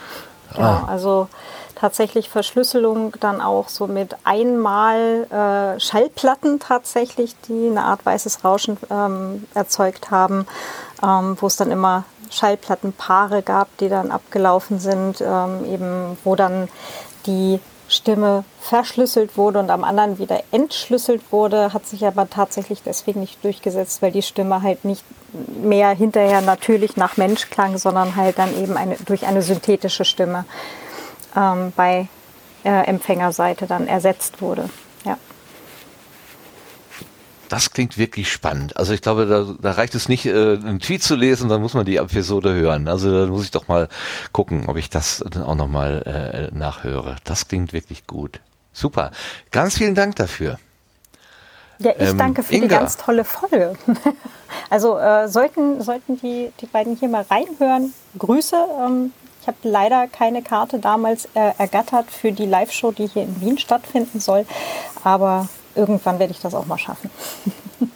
Genau, 0.55 0.67
ah. 0.67 0.85
also 0.89 1.29
tatsächlich 1.75 2.29
Verschlüsselung 2.29 3.15
dann 3.21 3.41
auch 3.41 3.69
so 3.69 3.87
mit 3.87 4.15
einmal 4.25 5.27
äh, 5.31 5.81
Schallplatten 5.81 6.59
tatsächlich, 6.59 7.35
die 7.49 7.69
eine 7.71 7.85
Art 7.85 8.05
weißes 8.05 8.45
Rauschen 8.45 8.77
ähm, 8.91 9.47
erzeugt 9.55 10.11
haben, 10.11 10.47
ähm, 11.03 11.39
wo 11.41 11.47
es 11.47 11.57
dann 11.57 11.71
immer 11.71 12.05
Schallplattenpaare 12.31 13.43
gab, 13.43 13.75
die 13.79 13.89
dann 13.89 14.11
abgelaufen 14.11 14.79
sind, 14.79 15.23
ähm, 15.23 15.65
eben 15.65 16.19
wo 16.23 16.37
dann 16.37 16.69
die 17.27 17.61
Stimme 17.91 18.45
verschlüsselt 18.61 19.37
wurde 19.37 19.59
und 19.59 19.69
am 19.69 19.83
anderen 19.83 20.19
wieder 20.19 20.41
entschlüsselt 20.53 21.33
wurde, 21.33 21.73
hat 21.75 21.87
sich 21.87 22.07
aber 22.07 22.31
tatsächlich 22.31 22.83
deswegen 22.85 23.19
nicht 23.19 23.43
durchgesetzt, 23.45 24.01
weil 24.01 24.13
die 24.13 24.23
Stimme 24.23 24.63
halt 24.63 24.85
nicht 24.85 25.05
mehr 25.61 25.91
hinterher 25.91 26.41
natürlich 26.41 26.97
nach 26.97 27.17
Mensch 27.17 27.51
klang, 27.51 27.79
sondern 27.79 28.15
halt 28.15 28.39
dann 28.39 28.57
eben 28.57 28.77
eine, 28.77 28.97
durch 29.07 29.27
eine 29.27 29.43
synthetische 29.43 30.05
Stimme 30.05 30.45
ähm, 31.37 31.73
bei 31.75 32.09
äh, 32.65 32.87
Empfängerseite 32.87 33.67
dann 33.67 33.89
ersetzt 33.89 34.41
wurde. 34.41 34.71
Das 37.51 37.73
klingt 37.73 37.99
wirklich 37.99 38.31
spannend. 38.31 38.77
Also 38.77 38.95
ich 38.95 39.03
glaube, 39.03 39.27
da, 39.27 39.45
da 39.61 39.73
reicht 39.73 39.97
es 39.97 40.09
nicht, 40.09 40.25
äh, 40.25 40.31
einen 40.31 40.79
Tweet 40.79 41.03
zu 41.03 41.17
lesen, 41.17 41.49
dann 41.49 41.61
muss 41.61 41.75
man 41.75 41.85
die 41.85 41.97
Episode 41.97 42.55
hören. 42.55 42.87
Also 42.87 43.27
da 43.27 43.27
muss 43.27 43.43
ich 43.43 43.51
doch 43.51 43.67
mal 43.67 43.89
gucken, 44.31 44.69
ob 44.69 44.77
ich 44.77 44.89
das 44.89 45.25
auch 45.37 45.57
nochmal 45.57 46.51
äh, 46.53 46.57
nachhöre. 46.57 47.17
Das 47.25 47.49
klingt 47.49 47.73
wirklich 47.73 48.07
gut. 48.07 48.39
Super. 48.73 49.11
Ganz 49.51 49.79
vielen 49.79 49.97
Dank 49.97 50.15
dafür. 50.15 50.61
Ja, 51.81 51.91
ich 51.99 52.11
ähm, 52.11 52.19
danke 52.19 52.45
für 52.45 52.55
Inga. 52.55 52.67
die 52.69 52.73
ganz 52.73 52.97
tolle 52.99 53.25
Folge. 53.25 53.75
also 54.71 54.97
äh, 54.97 55.27
sollten, 55.27 55.83
sollten 55.83 56.21
die, 56.21 56.53
die 56.61 56.67
beiden 56.67 56.95
hier 56.95 57.09
mal 57.09 57.27
reinhören. 57.29 57.93
Grüße. 58.17 58.57
Ähm, 58.79 59.13
ich 59.41 59.49
habe 59.49 59.57
leider 59.65 60.07
keine 60.07 60.43
Karte 60.43 60.79
damals 60.79 61.25
äh, 61.35 61.51
ergattert 61.59 62.13
für 62.13 62.31
die 62.31 62.47
Live-Show, 62.47 62.93
die 62.93 63.09
hier 63.09 63.23
in 63.23 63.41
Wien 63.41 63.59
stattfinden 63.59 64.21
soll. 64.21 64.47
Aber 65.03 65.49
irgendwann 65.75 66.19
werde 66.19 66.33
ich 66.33 66.41
das 66.41 66.55
auch 66.55 66.67
mal 66.67 66.79
schaffen. 66.79 67.11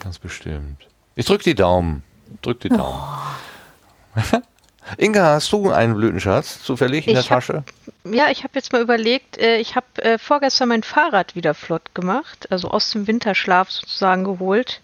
Ganz 0.00 0.18
bestimmt. 0.18 0.86
Ich 1.14 1.26
drücke 1.26 1.44
die 1.44 1.54
Daumen. 1.54 2.02
Drück 2.42 2.60
die 2.60 2.68
Daumen. 2.68 3.02
Oh. 4.14 4.38
Inga, 4.96 5.34
hast 5.34 5.52
du 5.52 5.70
einen 5.70 5.94
Blütenschatz 5.94 6.62
zufällig 6.62 7.06
in 7.06 7.16
ich 7.16 7.26
der 7.26 7.36
Tasche? 7.36 7.64
Hab, 8.04 8.14
ja, 8.14 8.30
ich 8.30 8.44
habe 8.44 8.52
jetzt 8.54 8.72
mal 8.72 8.80
überlegt, 8.80 9.36
äh, 9.36 9.58
ich 9.58 9.76
habe 9.76 9.86
äh, 9.96 10.18
vorgestern 10.18 10.70
mein 10.70 10.82
Fahrrad 10.82 11.34
wieder 11.34 11.52
flott 11.52 11.94
gemacht, 11.94 12.50
also 12.50 12.70
aus 12.70 12.90
dem 12.90 13.06
Winterschlaf 13.06 13.70
sozusagen 13.70 14.24
geholt 14.24 14.80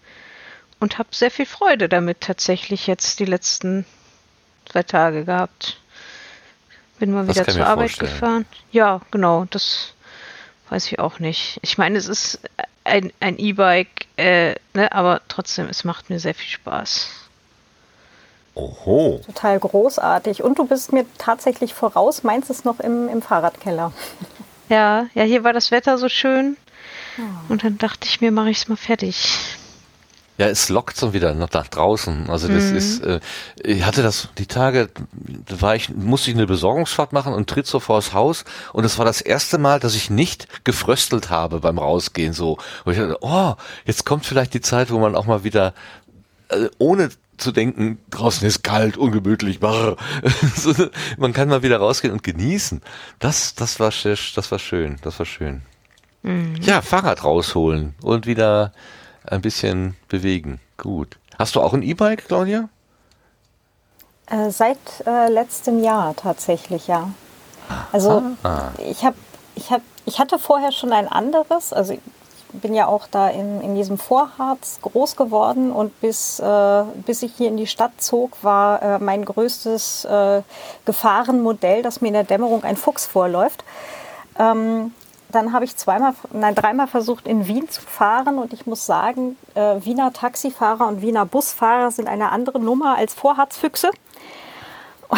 und 0.79 0.99
habe 0.99 1.09
sehr 1.11 1.31
viel 1.31 1.47
Freude 1.47 1.89
damit 1.89 2.21
tatsächlich 2.21 2.85
jetzt 2.85 3.19
die 3.19 3.25
letzten 3.25 3.85
zwei 4.71 4.83
Tage 4.83 5.25
gehabt. 5.25 5.79
Bin 6.99 7.11
mal 7.11 7.27
wieder 7.27 7.47
zur 7.47 7.65
Arbeit 7.65 7.91
vorstellen. 7.91 8.11
gefahren. 8.11 8.45
Ja, 8.71 9.01
genau, 9.11 9.45
das 9.49 9.94
weiß 10.69 10.87
ich 10.87 10.99
auch 10.99 11.19
nicht. 11.19 11.59
Ich 11.61 11.77
meine, 11.77 11.97
es 11.97 12.07
ist 12.07 12.39
ein, 12.83 13.11
ein 13.19 13.37
E-Bike, 13.37 14.07
äh, 14.17 14.55
ne, 14.73 14.91
aber 14.91 15.21
trotzdem, 15.27 15.67
es 15.67 15.83
macht 15.83 16.09
mir 16.09 16.19
sehr 16.19 16.35
viel 16.35 16.49
Spaß. 16.49 17.09
Oho. 18.55 19.21
Total 19.25 19.59
großartig. 19.59 20.41
Und 20.41 20.59
du 20.59 20.65
bist 20.65 20.93
mir 20.93 21.05
tatsächlich 21.17 21.73
voraus, 21.73 22.23
meins 22.23 22.49
ist 22.49 22.63
noch 22.63 22.79
im, 22.79 23.09
im 23.09 23.21
Fahrradkeller. 23.21 23.91
Ja, 24.69 25.07
ja, 25.13 25.23
hier 25.23 25.43
war 25.43 25.53
das 25.53 25.71
Wetter 25.71 25.97
so 25.97 26.09
schön. 26.09 26.57
Oh. 27.17 27.53
Und 27.53 27.63
dann 27.63 27.77
dachte 27.77 28.07
ich 28.07 28.21
mir, 28.21 28.31
mache 28.31 28.49
ich 28.49 28.57
es 28.57 28.67
mal 28.67 28.77
fertig. 28.77 29.57
Ja, 30.37 30.47
es 30.47 30.67
lockt 30.67 30.97
so 30.97 31.13
wieder 31.13 31.33
nach, 31.33 31.49
draußen. 31.49 32.29
Also 32.29 32.49
das 32.49 32.65
mhm. 32.65 32.75
ist, 32.75 33.03
äh, 33.03 33.19
ich 33.63 33.85
hatte 33.85 34.03
das 34.03 34.29
die 34.37 34.47
Tage, 34.47 34.89
da 35.45 35.61
war 35.61 35.75
ich, 35.75 35.89
musste 35.95 36.29
ich 36.29 36.35
eine 36.35 36.45
Besorgungsfahrt 36.45 37.13
machen 37.13 37.33
und 37.33 37.49
tritt 37.49 37.67
so 37.67 37.79
vors 37.79 38.13
Haus 38.13 38.43
und 38.73 38.83
es 38.83 38.97
war 38.97 39.05
das 39.05 39.21
erste 39.21 39.57
Mal, 39.57 39.79
dass 39.79 39.95
ich 39.95 40.09
nicht 40.09 40.65
gefröstelt 40.65 41.29
habe 41.29 41.61
beim 41.61 41.77
Rausgehen 41.77 42.33
so. 42.33 42.57
Und 42.83 42.93
ich 42.93 42.99
dachte, 42.99 43.17
oh, 43.21 43.53
jetzt 43.85 44.05
kommt 44.05 44.25
vielleicht 44.25 44.53
die 44.53 44.61
Zeit, 44.61 44.91
wo 44.91 44.99
man 44.99 45.15
auch 45.15 45.25
mal 45.25 45.45
wieder 45.45 45.73
äh, 46.49 46.67
ohne 46.79 47.09
zu 47.37 47.51
denken, 47.51 47.99
draußen 48.11 48.47
ist 48.47 48.63
kalt, 48.63 48.97
ungemütlich, 48.97 49.59
barr. 49.59 49.97
man 51.17 51.33
kann 51.33 51.49
mal 51.49 51.63
wieder 51.63 51.77
rausgehen 51.77 52.13
und 52.13 52.23
genießen. 52.23 52.81
Das, 53.19 53.55
das 53.55 53.79
war, 53.79 53.91
das 54.03 54.51
war 54.51 54.59
schön, 54.59 54.97
das 55.01 55.19
war 55.19 55.25
schön. 55.25 55.61
Mhm. 56.23 56.55
Ja, 56.61 56.81
Fahrrad 56.81 57.23
rausholen 57.23 57.95
und 58.01 58.25
wieder 58.25 58.73
ein 59.29 59.41
bisschen 59.41 59.95
bewegen. 60.07 60.59
Gut. 60.77 61.17
Hast 61.37 61.55
du 61.55 61.61
auch 61.61 61.73
ein 61.73 61.83
E-Bike, 61.83 62.27
Claudia? 62.27 62.69
Äh, 64.27 64.49
seit 64.49 64.77
äh, 65.05 65.29
letztem 65.29 65.83
Jahr 65.83 66.15
tatsächlich, 66.15 66.87
ja. 66.87 67.09
Also 67.91 68.23
ah. 68.43 68.69
ich 68.77 69.03
habe, 69.03 69.15
ich 69.55 69.71
habe, 69.71 69.83
ich 70.05 70.19
hatte 70.19 70.39
vorher 70.39 70.71
schon 70.71 70.93
ein 70.93 71.07
anderes. 71.07 71.73
Also 71.73 71.93
ich 71.93 71.99
bin 72.53 72.73
ja 72.73 72.87
auch 72.87 73.07
da 73.07 73.29
in, 73.29 73.61
in 73.61 73.75
diesem 73.75 73.97
Vorharz 73.97 74.79
groß 74.81 75.15
geworden 75.15 75.71
und 75.71 75.99
bis, 76.01 76.39
äh, 76.39 76.83
bis 77.05 77.21
ich 77.23 77.33
hier 77.35 77.49
in 77.49 77.57
die 77.57 77.67
Stadt 77.67 77.91
zog, 77.97 78.43
war 78.43 78.81
äh, 78.81 78.99
mein 78.99 79.25
größtes 79.25 80.05
äh, 80.05 80.41
Gefahrenmodell, 80.85 81.81
dass 81.81 82.01
mir 82.01 82.07
in 82.07 82.13
der 82.13 82.23
Dämmerung 82.23 82.63
ein 82.63 82.77
Fuchs 82.77 83.05
vorläuft. 83.05 83.63
Ähm, 84.39 84.93
dann 85.35 85.51
habe 85.51 85.65
ich 85.65 85.75
zweimal, 85.75 86.13
nein, 86.31 86.55
dreimal 86.55 86.87
versucht, 86.87 87.27
in 87.27 87.47
Wien 87.47 87.69
zu 87.69 87.81
fahren 87.81 88.39
und 88.39 88.53
ich 88.53 88.65
muss 88.65 88.85
sagen, 88.85 89.37
äh, 89.53 89.75
Wiener 89.83 90.13
Taxifahrer 90.13 90.87
und 90.87 91.01
Wiener 91.01 91.25
Busfahrer 91.25 91.91
sind 91.91 92.07
eine 92.07 92.31
andere 92.31 92.59
Nummer 92.59 92.95
als 92.95 93.13
Vorharzfüchse. 93.13 93.91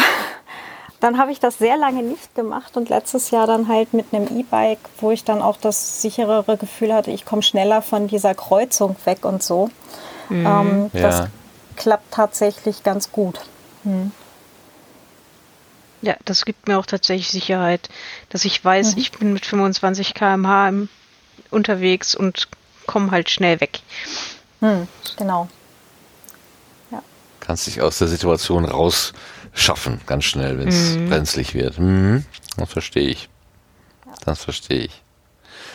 dann 1.00 1.18
habe 1.18 1.30
ich 1.30 1.38
das 1.38 1.58
sehr 1.58 1.76
lange 1.76 2.02
nicht 2.02 2.34
gemacht 2.34 2.76
und 2.76 2.88
letztes 2.88 3.30
Jahr 3.30 3.46
dann 3.46 3.68
halt 3.68 3.94
mit 3.94 4.12
einem 4.12 4.26
E-Bike, 4.26 4.80
wo 5.00 5.12
ich 5.12 5.22
dann 5.22 5.40
auch 5.40 5.56
das 5.56 6.02
sicherere 6.02 6.56
Gefühl 6.56 6.92
hatte, 6.92 7.12
ich 7.12 7.24
komme 7.24 7.42
schneller 7.42 7.80
von 7.80 8.08
dieser 8.08 8.34
Kreuzung 8.34 8.96
weg 9.04 9.24
und 9.24 9.42
so. 9.42 9.70
Mhm, 10.28 10.46
ähm, 10.46 10.90
ja. 10.92 11.02
Das 11.02 11.22
klappt 11.76 12.12
tatsächlich 12.12 12.82
ganz 12.82 13.12
gut. 13.12 13.40
Hm. 13.84 14.10
Ja, 16.02 16.16
das 16.24 16.44
gibt 16.44 16.68
mir 16.68 16.78
auch 16.78 16.86
tatsächlich 16.86 17.30
Sicherheit, 17.30 17.88
dass 18.28 18.44
ich 18.44 18.64
weiß, 18.64 18.94
mhm. 18.94 19.00
ich 19.00 19.12
bin 19.12 19.32
mit 19.32 19.44
25 19.44 20.14
km/h 20.14 20.72
unterwegs 21.50 22.14
und 22.14 22.48
komme 22.86 23.10
halt 23.10 23.30
schnell 23.30 23.60
weg. 23.60 23.80
Mhm, 24.60 24.88
genau. 25.16 25.48
Ja. 26.90 27.02
Kannst 27.40 27.66
dich 27.66 27.80
aus 27.80 27.98
der 27.98 28.08
Situation 28.08 28.64
rausschaffen, 28.64 30.00
ganz 30.06 30.24
schnell, 30.24 30.58
wenn 30.58 30.68
es 30.68 30.96
mhm. 30.96 31.08
brenzlig 31.08 31.54
wird. 31.54 31.78
Mhm. 31.78 32.24
Das 32.56 32.72
verstehe 32.72 33.08
ich. 33.08 33.28
Das 34.24 34.44
verstehe 34.44 34.80
ich. 34.80 35.02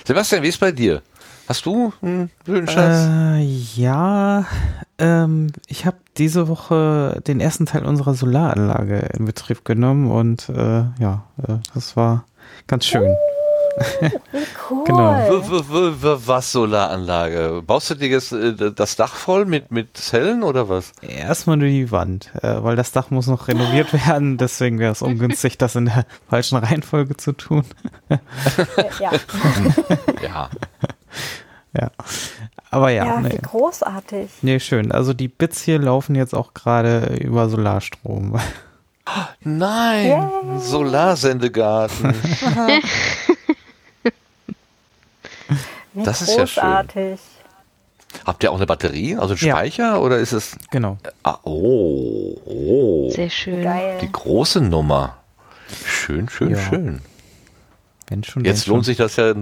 Sebastian, 0.06 0.44
wie 0.44 0.50
ist 0.50 0.60
bei 0.60 0.72
dir? 0.72 1.02
Hast 1.48 1.66
du 1.66 1.92
einen 2.02 2.30
Höhenschatz? 2.46 3.08
Äh, 3.10 3.42
ja, 3.76 4.46
ähm, 4.98 5.48
ich 5.68 5.86
habe 5.86 5.98
diese 6.18 6.48
Woche 6.48 7.22
den 7.28 7.42
ersten 7.42 7.66
Teil 7.66 7.86
unserer 7.86 8.14
Solaranlage 8.14 9.10
in 9.18 9.26
Betrieb 9.26 9.66
genommen 9.66 10.10
und 10.10 10.48
äh, 10.50 10.84
ja, 11.00 11.24
äh, 11.46 11.56
das 11.74 11.98
war 11.98 12.24
ganz 12.68 12.86
schön. 12.86 13.14
Wie 14.00 14.12
cool. 14.70 14.84
Genau. 14.86 15.14
W- 15.16 15.64
w- 15.68 16.04
w- 16.04 16.18
Was 16.28 16.52
Solaranlage? 16.52 17.62
Baust 17.66 17.90
du 17.90 17.96
dir 17.96 18.08
jetzt 18.08 18.32
äh, 18.32 18.72
das 18.72 18.96
Dach 18.96 19.14
voll 19.16 19.46
mit, 19.46 19.72
mit 19.72 19.98
Zellen 19.98 20.44
oder 20.44 20.70
was? 20.70 20.92
Erstmal 21.02 21.58
nur 21.58 21.68
die 21.68 21.92
Wand, 21.92 22.32
äh, 22.42 22.64
weil 22.64 22.76
das 22.76 22.92
Dach 22.92 23.10
muss 23.10 23.26
noch 23.28 23.48
renoviert 23.48 23.92
werden, 24.08 24.38
deswegen 24.38 24.78
wäre 24.80 24.92
es 24.94 25.02
ungünstig, 25.02 25.58
das 25.58 25.76
in 25.76 25.86
der 25.86 26.06
falschen 26.30 26.58
Reihenfolge 26.58 27.18
zu 27.18 27.32
tun. 27.34 27.64
Ja, 29.00 29.12
Ja. 30.22 30.50
Ja. 31.76 31.90
Aber 32.70 32.92
ja, 32.92 33.06
ja 33.06 33.18
wie 33.24 33.30
nee. 33.30 33.40
großartig. 33.42 34.30
nee, 34.44 34.60
schön. 34.60 34.92
Also 34.92 35.14
die 35.16 35.28
Bits 35.28 35.64
hier 35.64 35.80
laufen 35.80 36.14
jetzt 36.14 36.36
auch 36.36 36.54
gerade 36.54 37.16
über 37.20 37.50
Solarstrom. 37.50 38.40
Nein, 39.42 40.06
Yay. 40.08 40.60
Solarsendegarten. 40.60 42.14
Wie 45.94 46.04
Das 46.04 46.22
ist 46.22 46.30
ja 46.38 46.48
schön. 46.48 46.64
großartig. 46.64 47.20
Habt 48.26 48.44
ihr 48.44 48.52
auch 48.52 48.56
eine 48.58 48.66
Batterie, 48.66 49.16
also 49.16 49.34
einen 49.34 49.44
Ja. 49.44 49.56
Speicher 49.56 50.02
oder 50.02 50.18
ist 50.18 50.32
es? 50.34 50.56
Genau. 50.72 50.98
Ah, 51.24 51.38
oh, 51.44 52.36
oh. 52.46 53.10
Sehr 53.12 53.30
schön. 53.30 53.64
Geil. 53.64 53.98
Die 54.02 54.12
große 54.12 54.62
Nummer. 54.62 55.18
Schön, 55.86 56.30
schön, 56.30 56.52
Ja. 56.52 56.60
schön. 56.60 57.02
Wenn 58.08 58.24
schon. 58.24 58.46
Jetzt 58.46 58.68
wenn 58.68 58.74
lohnt 58.74 58.86
schon. 58.86 58.92
sich 58.92 58.98
das 58.98 59.16
ja 59.16 59.34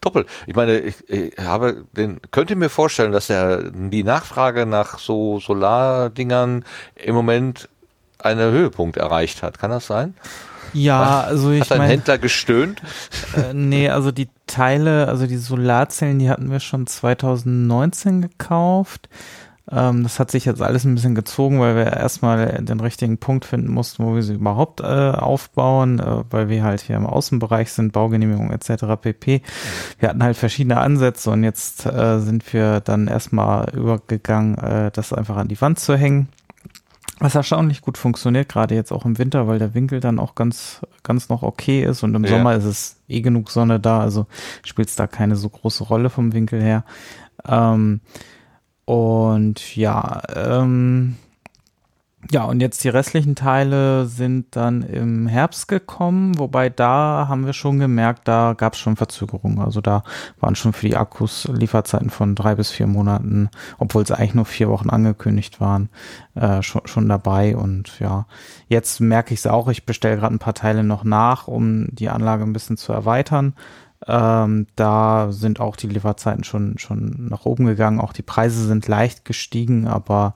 doppelt. 0.00 0.28
Ich 0.46 0.54
meine, 0.54 0.78
ich, 0.78 1.08
ich 1.08 1.36
habe 1.38 1.84
den, 1.92 2.20
könnt 2.30 2.50
ihr 2.50 2.56
mir 2.56 2.70
vorstellen, 2.70 3.12
dass 3.12 3.26
der, 3.28 3.70
die 3.70 4.04
Nachfrage 4.04 4.66
nach 4.66 4.98
so 4.98 5.40
Solardingern 5.40 6.64
im 6.96 7.14
Moment 7.14 7.68
einen 8.18 8.52
Höhepunkt 8.52 8.96
erreicht 8.96 9.42
hat. 9.42 9.58
Kann 9.58 9.70
das 9.70 9.86
sein? 9.86 10.14
Ja, 10.72 11.22
also 11.22 11.50
ich 11.50 11.62
Hat 11.62 11.72
ein 11.72 11.78
meine, 11.78 11.92
Händler 11.92 12.18
gestöhnt? 12.18 12.80
äh, 13.36 13.52
nee, 13.52 13.88
also 13.88 14.12
die 14.12 14.28
Teile, 14.46 15.08
also 15.08 15.26
die 15.26 15.36
Solarzellen, 15.36 16.18
die 16.18 16.30
hatten 16.30 16.50
wir 16.50 16.60
schon 16.60 16.86
2019 16.86 18.22
gekauft. 18.22 19.08
Ähm, 19.72 20.02
das 20.02 20.18
hat 20.18 20.30
sich 20.30 20.44
jetzt 20.44 20.62
alles 20.62 20.84
ein 20.84 20.94
bisschen 20.94 21.14
gezogen, 21.14 21.60
weil 21.60 21.76
wir 21.76 21.86
erstmal 21.86 22.62
den 22.62 22.80
richtigen 22.80 23.18
Punkt 23.18 23.44
finden 23.44 23.70
mussten, 23.72 24.04
wo 24.04 24.14
wir 24.14 24.22
sie 24.22 24.34
überhaupt 24.34 24.80
äh, 24.80 24.84
aufbauen, 24.84 26.00
äh, 26.00 26.24
weil 26.30 26.48
wir 26.48 26.64
halt 26.64 26.80
hier 26.80 26.96
im 26.96 27.06
Außenbereich 27.06 27.72
sind, 27.72 27.92
Baugenehmigung 27.92 28.50
etc. 28.50 28.84
pp. 29.00 29.42
Wir 29.98 30.08
hatten 30.08 30.22
halt 30.22 30.36
verschiedene 30.36 30.78
Ansätze 30.78 31.30
und 31.30 31.44
jetzt 31.44 31.86
äh, 31.86 32.18
sind 32.18 32.52
wir 32.52 32.80
dann 32.80 33.06
erstmal 33.06 33.70
übergegangen, 33.70 34.58
äh, 34.58 34.90
das 34.90 35.12
einfach 35.12 35.36
an 35.36 35.48
die 35.48 35.60
Wand 35.60 35.78
zu 35.78 35.96
hängen. 35.96 36.28
Was 37.20 37.34
erstaunlich 37.34 37.82
gut 37.82 37.98
funktioniert, 37.98 38.48
gerade 38.48 38.74
jetzt 38.74 38.92
auch 38.92 39.04
im 39.04 39.18
Winter, 39.18 39.46
weil 39.46 39.58
der 39.58 39.74
Winkel 39.74 40.00
dann 40.00 40.18
auch 40.18 40.34
ganz, 40.34 40.80
ganz 41.02 41.28
noch 41.28 41.42
okay 41.42 41.84
ist 41.84 42.02
und 42.02 42.14
im 42.14 42.24
Ja. 42.24 42.30
Sommer 42.30 42.54
ist 42.54 42.64
es 42.64 42.96
eh 43.08 43.20
genug 43.20 43.50
Sonne 43.50 43.78
da, 43.78 44.00
also 44.00 44.26
spielt 44.64 44.88
es 44.88 44.96
da 44.96 45.06
keine 45.06 45.36
so 45.36 45.50
große 45.50 45.84
Rolle 45.84 46.08
vom 46.08 46.32
Winkel 46.32 46.62
her. 46.62 46.82
Ähm, 47.46 48.00
und 48.90 49.76
ja, 49.76 50.20
ähm, 50.34 51.14
ja, 52.32 52.42
und 52.42 52.58
jetzt 52.58 52.82
die 52.82 52.88
restlichen 52.88 53.36
Teile 53.36 54.06
sind 54.06 54.56
dann 54.56 54.82
im 54.82 55.28
Herbst 55.28 55.68
gekommen, 55.68 56.36
wobei 56.40 56.70
da 56.70 57.26
haben 57.28 57.46
wir 57.46 57.52
schon 57.52 57.78
gemerkt, 57.78 58.26
da 58.26 58.54
gab 58.56 58.72
es 58.72 58.80
schon 58.80 58.96
Verzögerungen. 58.96 59.60
Also 59.60 59.80
da 59.80 60.02
waren 60.40 60.56
schon 60.56 60.72
für 60.72 60.88
die 60.88 60.96
Akkus 60.96 61.48
Lieferzeiten 61.52 62.10
von 62.10 62.34
drei 62.34 62.56
bis 62.56 62.72
vier 62.72 62.88
Monaten, 62.88 63.48
obwohl 63.78 64.02
es 64.02 64.10
eigentlich 64.10 64.34
nur 64.34 64.44
vier 64.44 64.68
Wochen 64.68 64.90
angekündigt 64.90 65.60
waren, 65.60 65.88
äh, 66.34 66.60
schon, 66.60 66.82
schon 66.86 67.08
dabei. 67.08 67.56
Und 67.56 68.00
ja, 68.00 68.26
jetzt 68.66 69.00
merke 69.00 69.34
ich 69.34 69.38
es 69.38 69.46
auch, 69.46 69.68
ich 69.68 69.86
bestelle 69.86 70.16
gerade 70.16 70.34
ein 70.34 70.40
paar 70.40 70.54
Teile 70.54 70.82
noch 70.82 71.04
nach, 71.04 71.46
um 71.46 71.86
die 71.94 72.08
Anlage 72.08 72.42
ein 72.42 72.52
bisschen 72.52 72.76
zu 72.76 72.92
erweitern. 72.92 73.54
Ähm, 74.06 74.66
da 74.76 75.30
sind 75.30 75.60
auch 75.60 75.76
die 75.76 75.88
Lieferzeiten 75.88 76.44
schon, 76.44 76.78
schon 76.78 77.28
nach 77.28 77.44
oben 77.44 77.66
gegangen. 77.66 78.00
Auch 78.00 78.12
die 78.12 78.22
Preise 78.22 78.66
sind 78.66 78.88
leicht 78.88 79.24
gestiegen, 79.24 79.86
aber 79.86 80.34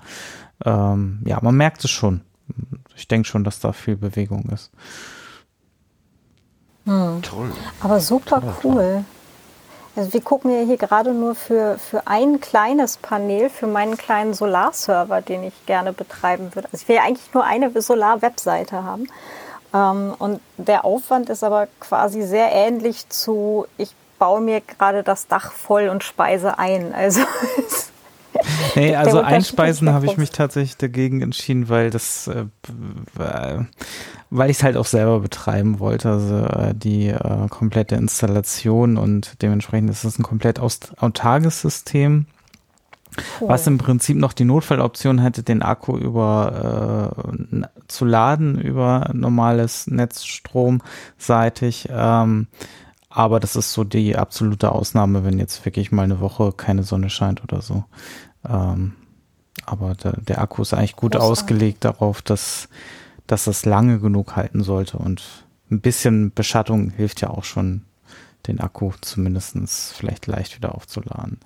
ähm, 0.65 1.21
ja, 1.25 1.39
man 1.41 1.57
merkt 1.57 1.85
es 1.85 1.91
schon. 1.91 2.21
Ich 2.95 3.09
denke 3.09 3.27
schon, 3.27 3.45
dass 3.45 3.61
da 3.61 3.73
viel 3.73 3.97
Bewegung 3.97 4.45
ist. 4.53 4.71
Toll. 7.23 7.51
Aber 7.81 8.01
super 8.01 8.43
cool. 8.63 9.05
Also 9.97 10.13
wir 10.13 10.21
gucken 10.21 10.51
ja 10.51 10.67
hier 10.67 10.77
gerade 10.77 11.15
nur 11.15 11.35
für, 11.35 11.79
für 11.79 12.07
ein 12.07 12.41
kleines 12.41 12.97
Panel, 12.97 13.49
für 13.49 13.69
meinen 13.69 13.97
kleinen 13.97 14.35
Solarserver, 14.35 15.23
den 15.23 15.45
ich 15.45 15.67
gerne 15.67 15.93
betreiben 15.93 16.55
würde. 16.55 16.69
Also 16.73 16.83
ich 16.83 16.89
will 16.89 16.97
ja 16.97 17.03
eigentlich 17.05 17.33
nur 17.33 17.45
eine 17.45 17.81
Solar-Webseite 17.81 18.83
haben. 18.83 19.07
Ähm, 19.75 20.15
und 20.19 20.41
der 20.57 20.85
Aufwand 20.85 21.29
ist 21.29 21.45
aber 21.45 21.69
quasi 21.81 22.23
sehr 22.23 22.53
ähnlich 22.53 23.09
zu, 23.09 23.67
ich 23.77 23.91
baue 24.19 24.41
mir 24.41 24.61
gerade 24.61 25.03
das 25.03 25.27
Dach 25.27 25.53
voll 25.53 25.89
und 25.89 26.05
speise 26.05 26.59
ein. 26.59 26.95
Also 26.95 27.21
Nee, 28.75 28.97
also 28.97 29.21
einspeisen 29.21 29.93
habe 29.93 30.07
ich 30.07 30.17
mich 30.17 30.31
tatsächlich 30.31 30.77
dagegen 30.77 31.21
entschieden, 31.23 31.69
weil 31.69 31.91
das, 31.91 32.27
äh, 32.27 32.47
äh, 33.19 33.65
weil 34.31 34.51
ich 34.51 34.59
es 34.59 34.63
halt 34.63 34.77
auch 34.77 34.87
selber 34.87 35.21
betreiben 35.21 35.79
wollte, 35.79 36.11
also 36.11 36.45
äh, 36.47 36.75
die 36.75 37.09
äh, 37.09 37.49
komplette 37.49 37.95
Installation 37.95 38.97
und 38.97 39.41
dementsprechend 39.43 39.91
ist 39.91 40.05
es 40.05 40.19
ein 40.19 40.25
komplett 40.25 40.59
aus 40.59 40.81
autarkes 40.99 41.61
System. 41.61 42.27
Was 43.41 43.67
im 43.67 43.79
Prinzip 43.79 44.17
noch 44.17 44.33
die 44.33 44.45
Notfalloption 44.45 45.19
hätte, 45.19 45.43
den 45.43 45.63
Akku 45.63 45.97
über 45.97 47.15
äh, 47.53 47.63
zu 47.89 48.05
laden 48.05 48.61
über 48.61 49.11
normales 49.13 49.87
Netzstrom 49.87 50.83
seitig. 51.19 51.89
Ähm, 51.91 52.49
aber 53.09 53.39
das 53.39 53.55
ist 53.55 53.73
so 53.73 53.85
die 53.85 54.17
absolute 54.17 54.73
Ausnahme, 54.73 55.25
wenn 55.25 55.39
jetzt 55.39 55.65
wirklich 55.65 55.93
mal 55.93 56.03
eine 56.03 56.21
Woche 56.21 56.53
keine 56.53 56.83
Sonne 56.83 57.11
scheint 57.11 57.45
oder 57.45 57.63
so. 57.63 57.85
Ähm, 58.49 58.95
aber 59.65 59.95
der, 59.95 60.21
der 60.21 60.41
Akku 60.41 60.63
ist 60.63 60.75
eigentlich 60.75 60.97
gut 60.97 61.13
Großartig. 61.13 61.31
ausgelegt 61.31 61.85
darauf, 61.85 62.23
dass, 62.23 62.69
dass 63.27 63.45
das 63.45 63.65
lange 63.65 64.01
genug 64.01 64.35
halten 64.37 64.63
sollte. 64.63 64.99
Und 64.99 65.45
ein 65.71 65.81
bisschen 65.81 66.33
Beschattung 66.33 66.91
hilft 66.91 67.21
ja 67.21 67.31
auch 67.31 67.45
schon, 67.45 67.83
den 68.47 68.61
Akku 68.61 68.93
zumindestens 69.01 69.93
vielleicht 69.97 70.27
leicht 70.27 70.57
wieder 70.57 70.75
aufzuladen. 70.75 71.39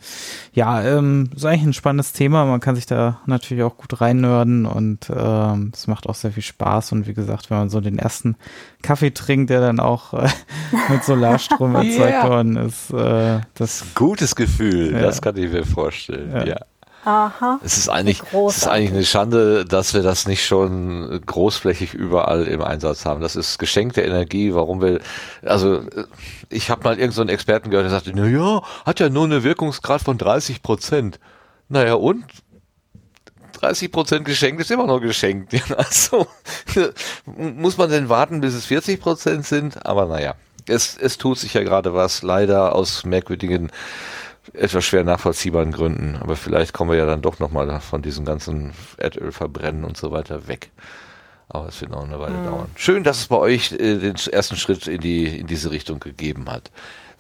Ja, 0.53 0.83
ähm, 0.83 1.31
ist 1.35 1.45
eigentlich 1.45 1.63
ein 1.65 1.73
spannendes 1.73 2.13
Thema. 2.13 2.45
Man 2.45 2.61
kann 2.61 2.75
sich 2.75 2.87
da 2.87 3.21
natürlich 3.27 3.63
auch 3.65 3.77
gut 3.77 4.01
reinnörden 4.01 4.67
und 4.67 5.11
ähm, 5.15 5.71
es 5.75 5.87
macht 5.87 6.09
auch 6.09 6.15
sehr 6.15 6.33
viel 6.33 6.43
Spaß. 6.43 6.93
Und 6.93 7.07
wie 7.07 7.15
gesagt, 7.15 7.51
wenn 7.51 7.59
man 7.59 7.71
so 7.71 7.81
den 7.81 7.99
ersten 7.99 8.37
Kaffee 8.83 9.11
trinkt, 9.13 9.51
der 9.51 9.61
dann 9.61 9.81
auch 9.81 10.15
äh, 10.15 10.29
mit 10.91 11.05
Solarstrom 11.05 11.75
erzeugt 11.77 12.11
Ja. 12.11 12.29
worden 12.29 12.57
ist, 12.57 12.91
äh, 12.93 13.41
das 13.55 13.85
Gutes 13.95 14.35
Gefühl, 14.35 14.93
Ja. 14.93 15.01
das 15.01 15.23
kann 15.23 15.37
ich 15.37 15.51
mir 15.51 15.65
vorstellen. 15.65 16.31
Ja. 16.33 16.45
Ja. 16.47 16.57
Aha. 17.09 17.61
Es 17.65 17.79
ist 17.79 17.89
eigentlich, 17.89 18.23
es 18.49 18.57
ist 18.59 18.69
eigentlich 18.69 18.93
eine 18.93 19.05
Schande, 19.05 19.65
dass 19.65 19.95
wir 19.95 20.03
das 20.03 20.27
nicht 20.27 20.45
schon 20.45 21.21
großflächig 21.25 21.95
überall 21.95 22.47
im 22.47 22.63
Einsatz 22.63 23.07
haben. 23.07 23.21
Das 23.21 23.37
ist 23.37 23.59
geschenkte 23.59 24.03
Energie. 24.03 24.55
Warum 24.55 24.83
wir, 24.83 25.01
also 25.43 25.83
ich 26.51 26.71
habe 26.71 26.85
mal 26.85 26.91
irgendeinen 26.91 27.13
so 27.13 27.21
einen 27.23 27.31
Experten 27.31 27.71
gehört, 27.71 27.85
der 27.85 27.91
sagte, 27.91 28.13
na 28.15 28.27
ja, 28.27 28.63
hat 28.85 29.01
ja 29.01 29.09
nur 29.09 29.25
eine 29.25 29.43
Wirkungsgrad 29.43 30.03
von 30.03 30.19
30 30.19 30.63
Prozent. 30.63 31.19
Naja 31.69 31.95
und? 31.95 32.25
30 33.53 33.91
Prozent 33.91 34.25
geschenkt 34.25 34.61
ist 34.61 34.71
immer 34.71 34.87
noch 34.87 35.01
geschenkt. 35.01 35.55
Also 35.77 36.27
muss 37.25 37.77
man 37.77 37.91
denn 37.91 38.09
warten, 38.09 38.41
bis 38.41 38.55
es 38.55 38.67
40 38.67 39.01
Prozent 39.01 39.47
sind? 39.47 39.85
Aber 39.87 40.07
naja, 40.07 40.35
es, 40.67 40.97
es 40.97 41.19
tut 41.19 41.39
sich 41.39 41.55
ja 41.55 41.63
gerade 41.63 41.95
was, 41.95 42.23
leider 42.23 42.75
aus 42.75 43.05
merkwürdigen 43.05 43.71
etwas 44.55 44.85
schwer 44.85 45.05
nachvollziehbaren 45.05 45.73
Gründen. 45.73 46.17
Aber 46.17 46.37
vielleicht 46.37 46.73
kommen 46.73 46.91
wir 46.91 46.99
ja 46.99 47.07
dann 47.07 47.23
doch 47.23 47.39
nochmal 47.39 47.81
von 47.81 48.03
diesem 48.03 48.25
ganzen 48.25 48.73
Erdöl 48.97 49.33
verbrennen 49.33 49.85
und 49.85 49.97
so 49.97 50.11
weiter 50.11 50.49
weg. 50.49 50.71
Aber 51.49 51.69
es 51.69 51.81
wird 51.81 51.91
noch 51.91 52.05
eine 52.05 52.19
Weile 52.19 52.43
dauern. 52.45 52.69
Schön, 52.77 53.05
dass 53.05 53.21
es 53.21 53.27
bei 53.29 53.37
euch 53.37 53.73
äh, 53.73 53.97
den 53.97 54.17
ersten 54.31 54.57
Schritt 54.57 54.87
in 54.87 55.01
die 55.01 55.39
in 55.39 55.47
diese 55.47 55.71
Richtung 55.71 55.99
gegeben 55.99 56.51
hat. 56.51 56.71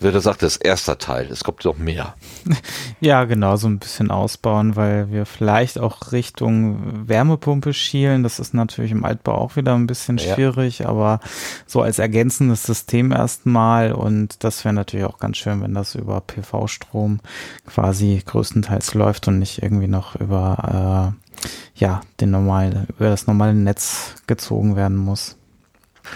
Wer 0.01 0.20
sagt, 0.20 0.43
das 0.43 0.57
ist 0.57 0.65
erster 0.65 0.99
Teil, 0.99 1.27
es 1.31 1.43
kommt 1.43 1.65
noch 1.65 1.77
mehr. 1.77 2.15
Ja, 3.01 3.25
genau, 3.25 3.55
so 3.55 3.69
ein 3.69 3.79
bisschen 3.79 4.11
ausbauen, 4.11 4.75
weil 4.75 5.12
wir 5.12 5.25
vielleicht 5.25 5.79
auch 5.79 6.11
Richtung 6.11 7.07
Wärmepumpe 7.09 7.73
schielen. 7.73 8.25
Das 8.25 8.41
ist 8.41 8.55
natürlich 8.55 8.91
im 8.91 9.05
Altbau 9.05 9.35
auch 9.35 9.55
wieder 9.55 9.75
ein 9.77 9.87
bisschen 9.87 10.19
Ja. 10.19 10.35
schwierig, 10.35 10.87
aber 10.89 11.20
so 11.66 11.81
als 11.81 12.01
ergänzendes 12.01 12.65
System 12.65 13.12
erstmal. 13.12 13.93
Und 13.93 14.43
das 14.43 14.65
wäre 14.65 14.75
natürlich 14.75 15.07
auch 15.07 15.19
ganz 15.19 15.37
schön, 15.37 15.62
wenn 15.62 15.75
das 15.75 15.95
über 15.95 16.20
PV-Strom 16.20 17.20
quasi 17.69 18.20
größtenteils 18.27 18.95
läuft 18.95 19.29
und 19.29 19.39
nicht 19.39 19.62
irgendwie 19.62 19.87
noch 19.89 20.16
über, 20.16 21.15
äh, 21.15 21.45
ja, 21.77 22.01
den 22.20 22.33
normalen, 22.33 22.89
über 22.99 23.11
das 23.11 23.29
normale 23.29 23.55
Netz 23.55 24.15
gezogen 24.27 24.75
werden 24.75 24.97
muss. 24.97 25.38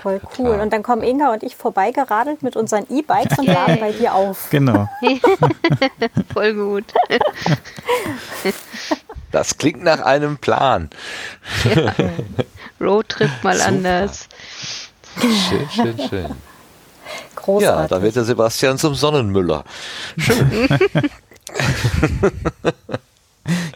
Voll 0.00 0.20
cool. 0.38 0.46
Klar. 0.46 0.62
Und 0.62 0.72
dann 0.72 0.82
kommen 0.82 1.02
Inga 1.02 1.32
und 1.32 1.42
ich 1.42 1.56
vorbeigeradelt 1.56 2.42
mit 2.42 2.56
unseren 2.56 2.86
E-Bikes 2.88 3.38
und 3.38 3.46
laden 3.46 3.78
bei 3.80 3.92
dir 3.92 4.14
auf. 4.14 4.48
Genau. 4.50 4.88
Voll 6.32 6.54
gut. 6.54 6.84
Das 9.30 9.56
klingt 9.56 9.82
nach 9.82 10.00
einem 10.00 10.36
Plan. 10.38 10.90
Ja. 11.64 11.94
Roadtrip 12.80 13.30
mal 13.42 13.56
Super. 13.56 13.68
anders. 13.68 14.28
Schön, 15.20 15.68
schön, 15.70 16.08
schön. 16.08 16.36
Großartig. 17.36 17.90
Ja, 17.90 17.96
da 17.98 18.02
wird 18.02 18.16
der 18.16 18.24
Sebastian 18.24 18.78
zum 18.78 18.94
Sonnenmüller. 18.94 19.64
Schön. 20.18 20.68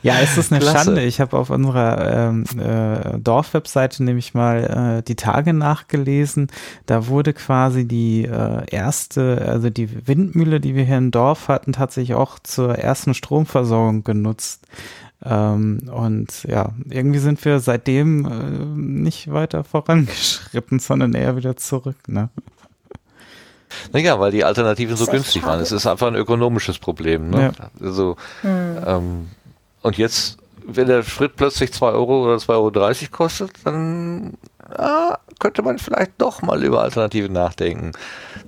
Ja, 0.03 0.21
es 0.21 0.39
ist 0.39 0.53
eine 0.53 0.61
Klasse. 0.61 0.85
Schande. 0.85 1.03
Ich 1.03 1.21
habe 1.21 1.37
auf 1.37 1.51
unserer 1.51 2.29
ähm, 2.29 2.45
äh, 2.59 3.19
Dorfwebseite 3.19 4.05
nämlich 4.05 4.35
mal 4.35 4.99
äh, 4.99 5.03
die 5.03 5.17
Tage 5.17 5.53
nachgelesen. 5.53 6.49
Da 6.87 7.09
wurde 7.09 7.33
quasi 7.33 7.87
die 7.87 8.25
äh, 8.25 8.65
erste, 8.71 9.45
also 9.47 9.71
die 9.71 10.07
Windmühle, 10.07 10.61
die 10.61 10.75
wir 10.75 10.85
hier 10.85 10.99
im 10.99 11.11
Dorf 11.11 11.49
hatten, 11.49 11.73
tatsächlich 11.73 12.15
auch 12.15 12.39
zur 12.39 12.77
ersten 12.79 13.15
Stromversorgung 13.15 14.05
genutzt. 14.05 14.67
Ähm, 15.25 15.91
und 15.93 16.45
ja, 16.45 16.73
irgendwie 16.89 17.19
sind 17.19 17.45
wir 17.45 17.59
seitdem 17.59 18.27
äh, 18.27 18.81
nicht 18.81 19.33
weiter 19.33 19.65
vorangeschritten, 19.65 20.79
sondern 20.79 21.15
eher 21.15 21.37
wieder 21.37 21.57
zurück. 21.57 21.97
Ne? 22.07 22.29
Naja, 23.93 24.21
weil 24.21 24.31
die 24.31 24.45
Alternativen 24.45 24.97
so 24.97 25.07
günstig 25.07 25.45
waren. 25.45 25.61
Es 25.61 25.73
ist 25.73 25.87
einfach 25.87 26.07
ein 26.07 26.15
ökonomisches 26.15 26.79
Problem. 26.79 27.31
Ne? 27.31 27.53
Ja. 27.59 27.71
Also, 27.85 28.17
hm. 28.43 28.77
ähm, 28.87 29.27
und 29.87 29.99
jetzt, 29.99 30.39
wenn 30.67 30.89
der 30.89 31.05
Schritt 31.05 31.37
plötzlich 31.37 31.73
2 31.73 31.93
Euro 31.93 32.25
oder 32.25 32.35
2,30 32.39 32.49
Euro 32.51 33.11
kostet, 33.13 33.53
dann 33.63 34.35
ja, 34.77 35.17
könnte 35.39 35.63
man 35.63 35.79
vielleicht 35.79 36.11
doch 36.19 36.43
mal 36.43 36.65
über 36.65 36.83
Alternativen 36.83 37.33
nachdenken. 37.33 37.93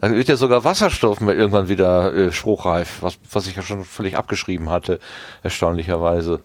Dann 0.01 0.17
wird 0.17 0.27
ja 0.27 0.35
sogar 0.35 0.65
Wasserstoff 0.65 1.21
irgendwann 1.21 1.69
wieder 1.69 2.13
äh, 2.13 2.33
spruchreif, 2.33 3.03
was, 3.03 3.21
was 3.31 3.47
ich 3.47 3.55
ja 3.55 3.63
schon 3.63 3.85
völlig 3.85 4.17
abgeschrieben 4.17 4.69
hatte, 4.69 4.99
erstaunlicherweise. 5.45 6.41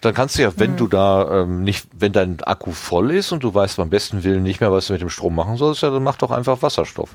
Dann 0.00 0.14
kannst 0.14 0.36
du 0.36 0.42
ja, 0.42 0.50
wenn 0.56 0.72
mhm. 0.72 0.76
du 0.78 0.88
da 0.88 1.42
ähm, 1.42 1.62
nicht, 1.62 1.86
wenn 1.96 2.10
dein 2.10 2.42
Akku 2.42 2.72
voll 2.72 3.12
ist 3.12 3.30
und 3.30 3.44
du 3.44 3.54
weißt 3.54 3.76
beim 3.76 3.88
besten 3.88 4.24
Willen 4.24 4.42
nicht 4.42 4.60
mehr, 4.60 4.72
was 4.72 4.88
du 4.88 4.94
mit 4.94 5.02
dem 5.02 5.10
Strom 5.10 5.36
machen 5.36 5.58
sollst, 5.58 5.82
ja, 5.82 5.90
dann 5.90 6.02
mach 6.02 6.16
doch 6.16 6.32
einfach 6.32 6.60
Wasserstoff. 6.60 7.10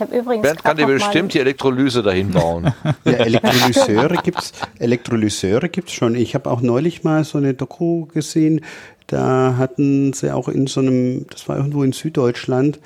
Ich 0.00 0.06
habe 0.06 0.16
übrigens. 0.16 0.42
Bernd 0.42 0.64
kann 0.64 0.76
dir 0.78 0.86
bestimmt 0.86 1.34
die 1.34 1.40
Elektrolyse 1.40 2.02
dahin 2.02 2.30
bauen. 2.30 2.72
ja, 3.04 3.12
Elektrolyseure 3.12 4.16
gibt's, 4.22 4.52
Elektrolyseure 4.78 5.68
gibt's 5.68 5.92
schon. 5.92 6.14
Ich 6.14 6.34
habe 6.34 6.50
auch 6.50 6.62
neulich 6.62 7.04
mal 7.04 7.22
so 7.24 7.36
eine 7.36 7.52
Doku 7.52 8.06
gesehen. 8.06 8.62
Da 9.08 9.56
hatten 9.58 10.14
sie 10.14 10.34
auch 10.34 10.48
in 10.48 10.68
so 10.68 10.80
einem, 10.80 11.26
das 11.28 11.50
war 11.50 11.58
irgendwo 11.58 11.82
in 11.82 11.92
Süddeutschland, 11.92 12.78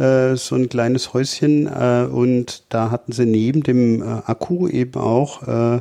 äh, 0.00 0.36
so 0.36 0.56
ein 0.56 0.68
kleines 0.68 1.12
Häuschen 1.12 1.66
äh, 1.66 2.08
und 2.10 2.64
da 2.70 2.90
hatten 2.90 3.12
sie 3.12 3.26
neben 3.26 3.62
dem 3.62 4.02
äh, 4.02 4.06
Akku 4.24 4.66
eben 4.66 5.00
auch 5.00 5.46
äh, 5.46 5.80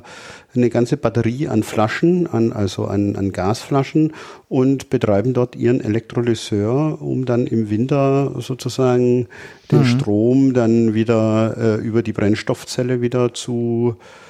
eine 0.56 0.70
ganze 0.70 0.98
Batterie 0.98 1.48
an 1.48 1.64
Flaschen, 1.64 2.28
an, 2.28 2.52
also 2.52 2.86
an, 2.86 3.16
an 3.16 3.32
Gasflaschen 3.32 4.14
und 4.50 4.90
betreiben 4.90 5.34
dort 5.34 5.56
ihren 5.56 5.82
Elektrolyseur, 5.82 7.02
um 7.02 7.26
dann 7.26 7.48
im 7.48 7.70
Winter 7.70 8.34
sozusagen 8.40 9.28
den 9.72 9.80
mhm. 9.80 9.86
Strom 9.86 10.54
dann 10.54 10.94
wieder 10.94 11.56
äh, 11.58 11.76
über 11.76 12.04
die 12.04 12.14
Brennstoffzelle 12.14 13.02
wieder 13.02 13.34
zu 13.34 13.96
äh, 13.98 14.29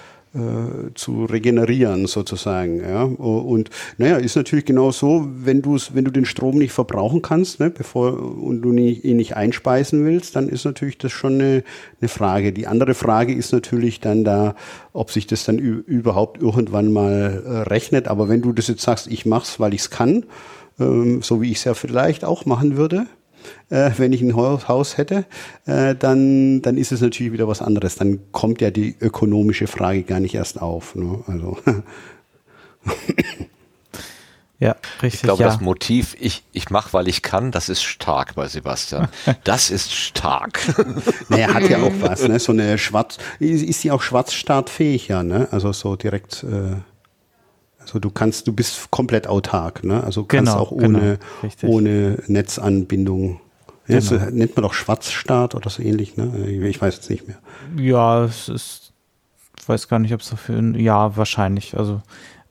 zu 0.94 1.26
regenerieren 1.26 2.06
sozusagen. 2.06 2.82
Ja. 2.82 3.04
Und 3.04 3.72
naja, 3.98 4.18
ist 4.18 4.36
natürlich 4.36 4.66
genau 4.66 4.92
so, 4.92 5.28
wenn 5.28 5.64
du 5.64 5.78
wenn 5.94 6.06
du 6.06 6.12
den 6.12 6.26
Strom 6.26 6.60
nicht 6.60 6.72
verbrauchen 6.72 7.24
kannst, 7.24 7.60
ne, 7.60 7.72
bevor 7.72 8.14
und 8.22 8.62
du 8.62 8.72
nie, 8.72 8.92
ihn 8.92 9.18
nicht 9.18 9.36
einspeisen 9.36 10.06
willst, 10.06 10.36
dann 10.36 10.48
ist 10.48 10.66
natürlich 10.66 11.00
das 11.00 11.12
schon 11.12 11.36
eine, 11.36 11.64
eine 12.00 12.10
Frage. 12.10 12.54
Die 12.54 12.68
andere 12.68 12.94
Frage 12.94 13.34
ist 13.34 13.52
natürlich 13.54 14.02
dann 14.02 14.24
da, 14.24 14.56
ob 14.94 15.12
sich 15.12 15.26
das 15.26 15.46
dann 15.46 15.58
überhaupt 15.58 16.42
irgendwann 16.42 16.94
mal 16.94 17.44
äh, 17.46 17.50
rechnet. 17.70 18.08
Aber 18.08 18.30
wenn 18.30 18.42
du 18.42 18.54
das 18.54 18.68
jetzt 18.68 18.84
sagst, 18.84 19.08
ich 19.08 19.26
mach's, 19.26 19.60
weil 19.60 19.74
ich's 19.74 19.90
kann, 19.90 20.26
ähm, 20.80 21.22
so 21.22 21.42
wie 21.42 21.52
ich 21.52 21.58
es 21.58 21.64
ja 21.64 21.74
vielleicht 21.74 22.24
auch 22.24 22.46
machen 22.46 22.78
würde, 22.78 23.08
äh, 23.70 23.92
wenn 23.98 24.14
ich 24.14 24.22
ein 24.22 24.36
Haus 24.36 24.98
hätte, 24.98 25.26
äh, 25.66 25.96
dann, 25.96 26.62
dann 26.62 26.78
ist 26.78 26.92
es 26.92 27.02
natürlich 27.02 27.34
wieder 27.34 27.48
was 27.48 27.62
anderes. 27.62 27.96
Dann 27.96 28.20
kommt 28.32 28.62
ja 28.62 28.72
die 28.72 28.96
ökonomische 29.00 29.68
Frage 29.68 30.04
gar 30.04 30.20
nicht 30.20 30.36
erst 30.36 30.62
auf. 30.62 30.96
Ne? 30.96 31.24
Also. 31.28 31.58
Ja, 34.62 34.76
richtig. 35.02 35.14
Ich 35.14 35.22
glaube, 35.22 35.42
ja. 35.42 35.48
das 35.48 35.62
Motiv, 35.62 36.18
ich, 36.20 36.44
ich 36.52 36.70
mache, 36.70 36.92
weil 36.92 37.08
ich 37.08 37.22
kann, 37.22 37.52
das 37.52 37.70
ist 37.70 37.82
stark 37.82 38.36
bei 38.36 38.48
Sebastian. 38.48 39.08
Das 39.46 39.70
ist 39.70 39.94
stark. 39.94 40.60
naja, 41.30 41.54
hat 41.54 41.70
ja 41.70 41.78
auch 41.82 41.94
was, 42.02 42.28
ne? 42.28 42.40
So 42.40 42.52
eine 42.52 42.78
Schwarz, 42.78 43.20
ist 43.40 43.82
sie 43.82 43.92
auch 43.92 44.02
schwarzstartfähig, 44.02 45.08
ja, 45.08 45.24
ne? 45.24 45.48
Also 45.52 45.72
so 45.72 45.96
direkt, 45.96 46.44
äh, 46.44 46.76
also 47.90 48.00
du 48.00 48.10
kannst, 48.12 48.48
du 48.48 48.54
bist 48.54 48.92
komplett 48.92 49.28
autark, 49.28 49.84
ne? 49.84 50.04
Also 50.04 50.24
kannst 50.24 50.52
genau, 50.52 50.62
auch 50.62 50.72
ohne, 50.72 51.20
genau, 51.42 51.74
ohne 51.74 52.24
Netzanbindung 52.28 53.42
Jetzt 53.88 54.10
genau. 54.10 54.26
nennt 54.30 54.56
man 54.56 54.64
doch 54.64 54.74
Schwarzstaat 54.74 55.56
oder 55.56 55.72
so 55.72 55.82
ähnlich, 55.82 56.16
ne? 56.16 56.48
Ich 56.48 56.80
weiß 56.80 56.98
jetzt 56.98 57.10
nicht 57.10 57.28
mehr. 57.28 57.38
Ja, 57.76 58.24
es 58.24 58.48
ist, 58.48 58.94
ich 59.58 59.68
weiß 59.68 59.88
gar 59.88 59.98
nicht, 59.98 60.14
ob 60.14 60.22
es 60.22 60.30
dafür, 60.30 60.62
ja, 60.78 61.18
wahrscheinlich. 61.18 61.76
Also, 61.76 62.04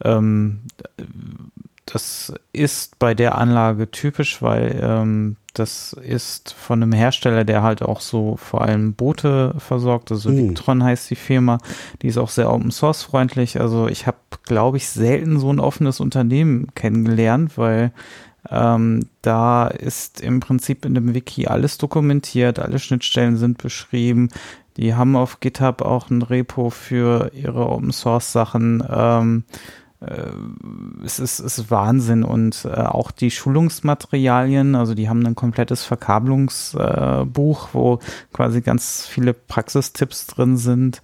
ähm, 0.04 0.62
das 1.86 2.34
ist 2.52 2.98
bei 2.98 3.14
der 3.14 3.38
Anlage 3.38 3.88
typisch, 3.88 4.42
weil 4.42 4.80
ähm, 4.82 5.36
das 5.58 5.92
ist 5.92 6.52
von 6.52 6.82
einem 6.82 6.92
Hersteller, 6.92 7.44
der 7.44 7.62
halt 7.62 7.82
auch 7.82 8.00
so 8.00 8.36
vor 8.36 8.62
allem 8.62 8.94
Boote 8.94 9.54
versorgt. 9.58 10.10
Also 10.10 10.30
hm. 10.30 10.50
Victron 10.50 10.82
heißt 10.82 11.10
die 11.10 11.16
Firma. 11.16 11.58
Die 12.02 12.08
ist 12.08 12.18
auch 12.18 12.30
sehr 12.30 12.52
Open 12.52 12.70
Source 12.70 13.02
freundlich. 13.02 13.60
Also 13.60 13.88
ich 13.88 14.06
habe, 14.06 14.18
glaube 14.44 14.76
ich, 14.76 14.88
selten 14.88 15.38
so 15.38 15.52
ein 15.52 15.60
offenes 15.60 16.00
Unternehmen 16.00 16.68
kennengelernt, 16.74 17.56
weil 17.56 17.92
ähm, 18.50 19.08
da 19.22 19.66
ist 19.66 20.20
im 20.20 20.40
Prinzip 20.40 20.84
in 20.84 20.94
dem 20.94 21.14
Wiki 21.14 21.46
alles 21.46 21.78
dokumentiert, 21.78 22.58
alle 22.58 22.78
Schnittstellen 22.78 23.36
sind 23.36 23.58
beschrieben. 23.58 24.28
Die 24.76 24.94
haben 24.94 25.16
auf 25.16 25.40
GitHub 25.40 25.82
auch 25.82 26.08
ein 26.08 26.22
Repo 26.22 26.70
für 26.70 27.32
ihre 27.34 27.68
Open 27.68 27.92
Source 27.92 28.32
Sachen. 28.32 28.82
Ähm, 28.88 29.44
äh, 29.48 29.52
es, 30.00 31.18
ist, 31.18 31.40
es 31.40 31.58
ist 31.58 31.70
Wahnsinn 31.70 32.22
und 32.22 32.64
äh, 32.64 32.68
auch 32.68 33.10
die 33.10 33.32
Schulungsmaterialien, 33.32 34.76
also 34.76 34.94
die 34.94 35.08
haben 35.08 35.26
ein 35.26 35.34
komplettes 35.34 35.84
Verkabelungsbuch, 35.84 37.68
äh, 37.68 37.74
wo 37.74 37.98
quasi 38.32 38.60
ganz 38.60 39.06
viele 39.06 39.34
Praxistipps 39.34 40.28
drin 40.28 40.56
sind. 40.56 41.00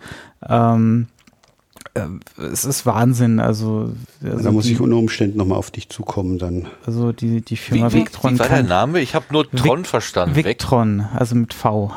Ähm, 0.49 1.09
äh, 1.95 2.07
es 2.41 2.65
ist 2.65 2.87
Wahnsinn. 2.87 3.41
Also, 3.41 3.93
also 4.23 4.45
da 4.45 4.53
muss 4.53 4.67
die, 4.67 4.75
ich 4.75 4.81
unter 4.81 4.97
Umständen 4.97 5.39
nochmal 5.39 5.59
auf 5.59 5.73
dich 5.73 5.89
zukommen 5.89 6.39
dann. 6.39 6.69
Also 6.87 7.11
die, 7.11 7.41
die 7.41 7.57
Firma 7.57 7.93
wie, 7.93 7.99
Victron. 7.99 8.35
Wie 8.35 8.39
war 8.39 8.49
der 8.49 8.63
Name? 8.63 9.01
Ich 9.01 9.17
habe 9.17 9.27
nur 9.33 9.51
Tron 9.51 9.81
Vic, 9.81 9.87
verstanden. 9.89 10.37
Victron, 10.37 11.07
also 11.15 11.35
mit 11.35 11.53
V. 11.53 11.93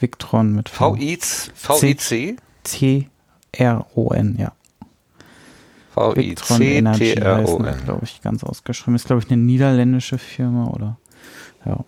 Victron 0.00 0.52
mit 0.52 0.68
V. 0.68 0.96
V-I-C? 0.96 2.36
T-R-O-N, 2.64 4.36
ja. 4.38 4.52
V-I-C-T-R-O-N. 5.94 7.84
glaube 7.84 8.04
ich, 8.04 8.20
ganz 8.22 8.44
ausgeschrieben. 8.44 8.96
Ist, 8.96 9.06
glaube 9.06 9.22
ich, 9.22 9.30
eine 9.30 9.40
niederländische 9.40 10.18
Firma 10.18 10.68
oder, 10.68 10.98
ja. 11.64 11.78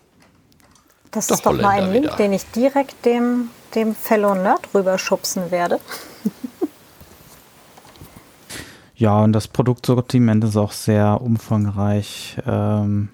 Das 1.10 1.26
doch 1.28 1.36
ist 1.36 1.46
doch 1.46 1.52
mal 1.52 1.68
ein 1.68 1.92
Link, 1.92 2.06
wieder. 2.06 2.16
den 2.16 2.32
ich 2.32 2.44
direkt 2.52 3.04
dem, 3.04 3.48
dem 3.74 3.94
Fellow 3.94 4.34
Nerd 4.34 4.68
rüberschubsen 4.74 5.50
werde. 5.50 5.80
Ja, 8.98 9.22
und 9.22 9.34
das 9.34 9.46
Produktsortiment 9.46 10.42
ist 10.42 10.56
auch 10.56 10.72
sehr 10.72 11.20
umfangreich. 11.20 12.38
Ähm, 12.46 13.10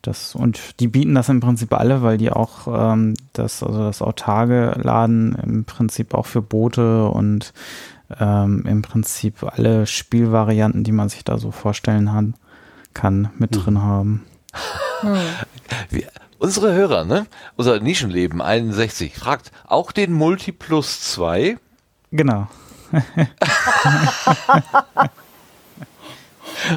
das, 0.00 0.34
und 0.34 0.80
die 0.80 0.88
bieten 0.88 1.14
das 1.14 1.28
im 1.28 1.40
Prinzip 1.40 1.72
alle, 1.74 2.02
weil 2.02 2.16
die 2.16 2.30
auch 2.30 2.66
ähm, 2.66 3.14
das, 3.34 3.62
also 3.62 3.80
das 3.80 4.00
autarke 4.00 4.80
Laden 4.82 5.34
im 5.34 5.64
Prinzip 5.64 6.14
auch 6.14 6.26
für 6.26 6.40
Boote 6.42 7.06
und 7.06 7.52
ähm, 8.20 8.64
im 8.66 8.82
Prinzip 8.82 9.42
alle 9.42 9.86
Spielvarianten, 9.86 10.84
die 10.84 10.92
man 10.92 11.08
sich 11.08 11.24
da 11.24 11.38
so 11.38 11.50
vorstellen 11.50 12.12
hat, 12.12 12.26
kann, 12.94 13.30
mit 13.38 13.54
hm. 13.54 13.62
drin 13.62 13.82
haben. 13.82 14.24
Hm. 15.00 15.16
Wir, 15.90 16.08
unsere 16.38 16.72
Hörer, 16.74 17.04
ne? 17.04 17.26
Unser 17.56 17.80
Nischenleben 17.80 18.40
61 18.42 19.14
fragt 19.14 19.52
auch 19.66 19.92
den 19.92 20.12
Multiplus 20.12 21.00
2. 21.12 21.56
Genau. 22.10 22.48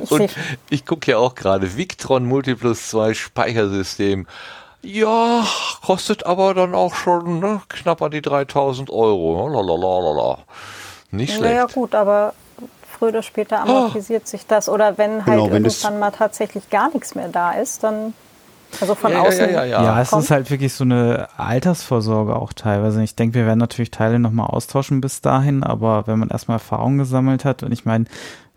Und 0.10 0.32
ich 0.70 0.86
gucke 0.86 1.12
ja 1.12 1.18
auch 1.18 1.36
gerade 1.36 1.76
Victron 1.78 2.26
Multiplus 2.26 2.90
2 2.90 3.14
Speichersystem. 3.14 4.26
Ja, 4.82 5.46
kostet 5.84 6.26
aber 6.26 6.54
dann 6.54 6.76
auch 6.76 6.94
schon 6.94 7.40
ne, 7.40 7.62
knapp 7.70 8.02
an 8.02 8.12
die 8.12 8.22
3000 8.22 8.90
Euro. 8.90 9.48
Lalalala. 9.50 10.40
Nicht 11.16 11.36
schlecht. 11.36 11.56
Ja, 11.56 11.66
gut, 11.66 11.96
aber 11.96 12.34
früher 12.98 13.10
oder 13.10 13.24
später 13.24 13.62
amortisiert 13.62 14.24
oh. 14.26 14.28
sich 14.30 14.46
das. 14.48 14.70
Oder 14.70 14.98
wenn 14.98 15.26
halt 15.26 15.38
Genau, 15.38 15.52
wenn 15.52 15.66
irgendwann 15.66 16.00
mal 16.00 16.12
tatsächlich 16.12 16.70
gar 16.70 16.92
nichts 16.94 17.16
mehr 17.16 17.28
da 17.30 17.52
ist, 17.52 17.84
dann 17.84 18.14
also 18.82 18.96
von 18.96 19.12
Ja, 19.12 19.18
ja, 19.20 19.24
außen. 19.24 19.40
ja, 19.40 19.52
ja, 19.52 19.64
ja. 19.66 19.84
Ja, 19.84 20.02
es 20.02 20.12
ist 20.12 20.32
halt 20.32 20.50
wirklich 20.50 20.74
so 20.74 20.84
eine 20.84 21.28
Altersvorsorge 21.38 22.36
auch 22.36 22.54
teilweise. 22.54 23.02
Ich 23.04 23.16
denke, 23.16 23.36
wir 23.36 23.46
werden 23.46 23.60
natürlich 23.60 23.92
Teile 23.92 24.20
nochmal 24.20 24.48
austauschen 24.48 25.02
bis 25.02 25.22
dahin, 25.22 25.64
aber 25.64 26.08
wenn 26.08 26.20
man 26.20 26.30
erstmal 26.30 26.56
Erfahrung 26.56 26.98
gesammelt 26.98 27.46
hat 27.46 27.64
und 27.64 27.72
ich 27.72 27.86
meine, 27.86 28.06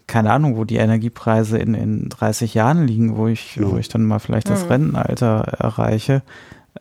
keine 0.06 0.32
Ahnung, 0.32 0.56
wo 0.56 0.64
die 0.64 0.76
Energiepreise 0.76 1.59
in, 1.59 1.74
in 1.74 2.09
30 2.09 2.55
Jahren 2.55 2.86
liegen, 2.86 3.16
wo 3.16 3.26
ich, 3.28 3.56
Ja. 3.56 3.70
wo 3.70 3.76
ich 3.76 3.89
dann 3.89 4.05
mal 4.05 4.18
vielleicht 4.18 4.48
das 4.48 4.68
Rentenalter 4.70 5.40
erreiche, 5.59 6.22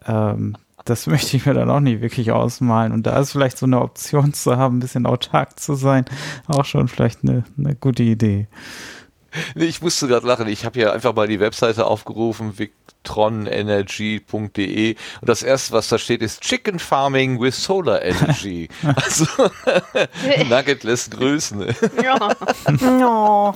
ähm, 0.08 0.56
das 0.90 1.08
möchte 1.08 1.38
ich 1.38 1.46
mir 1.46 1.54
dann 1.54 1.70
auch 1.70 1.80
nicht 1.80 2.02
wirklich 2.02 2.32
ausmalen. 2.32 2.92
Und 2.92 3.04
da 3.08 3.18
ist 3.20 3.32
vielleicht 3.32 3.58
so 3.58 3.66
eine 3.66 3.82
Option 3.82 4.34
zu 4.34 4.58
haben, 4.58 4.78
ein 4.78 4.80
bisschen 4.80 5.06
autark 5.06 5.60
zu 5.60 5.76
sein, 5.76 6.06
auch 6.48 6.66
schon 6.66 6.88
vielleicht 6.88 7.24
eine, 7.24 7.44
eine 7.58 7.76
gute 7.76 8.04
Idee. 8.04 8.48
Nee, 9.56 9.66
ich 9.66 9.82
musste 9.82 10.08
gerade 10.08 10.26
lachen. 10.26 10.48
Ich 10.48 10.66
habe 10.66 10.80
hier 10.80 10.94
einfach 10.94 11.14
mal 11.14 11.28
die 11.28 11.40
Webseite 11.40 11.86
aufgerufen, 11.86 12.58
victronenergy.de 12.58 14.96
und 15.22 15.30
das 15.30 15.44
erste, 15.44 15.74
was 15.74 15.90
da 15.90 15.98
steht, 16.00 16.22
ist 16.22 16.42
Chicken 16.42 16.80
Farming 16.80 17.40
with 17.40 17.62
Solar 17.62 18.02
Energy. 18.02 18.70
also 18.96 19.26
Nugget 20.50 20.84
lässt 20.84 21.12
grüßen. 21.12 21.68
Ja, 22.04 22.30
Oh, 22.82 23.54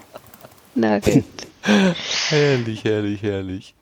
Nugget. 0.76 1.26
herrlich, 2.30 2.84
herrlich, 2.84 3.24
herrlich. 3.24 3.74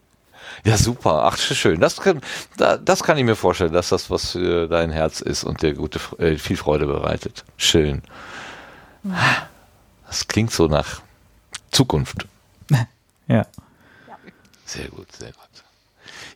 Ja, 0.65 0.77
super. 0.77 1.23
Ach, 1.26 1.38
schön. 1.38 1.80
Das 1.80 1.98
kann, 1.98 2.22
da, 2.57 2.77
das 2.77 3.03
kann 3.03 3.18
ich 3.18 3.23
mir 3.23 3.36
vorstellen, 3.36 3.73
dass 3.73 3.90
das 3.90 4.10
was 4.10 4.31
für 4.31 4.68
dein 4.68 4.91
Herz 4.91 5.22
ist 5.22 5.44
und 5.44 5.61
dir 5.61 5.73
gute, 5.73 5.99
äh, 6.18 6.38
viel 6.38 6.57
Freude 6.57 6.86
bereitet. 6.86 7.45
Schön. 7.57 8.02
Das 10.07 10.27
klingt 10.27 10.52
so 10.52 10.68
nach 10.68 11.02
Zukunft. 11.72 12.26
Ja. 13.27 13.45
Sehr 14.65 14.88
gut, 14.88 15.11
sehr 15.11 15.31
gut. 15.31 15.48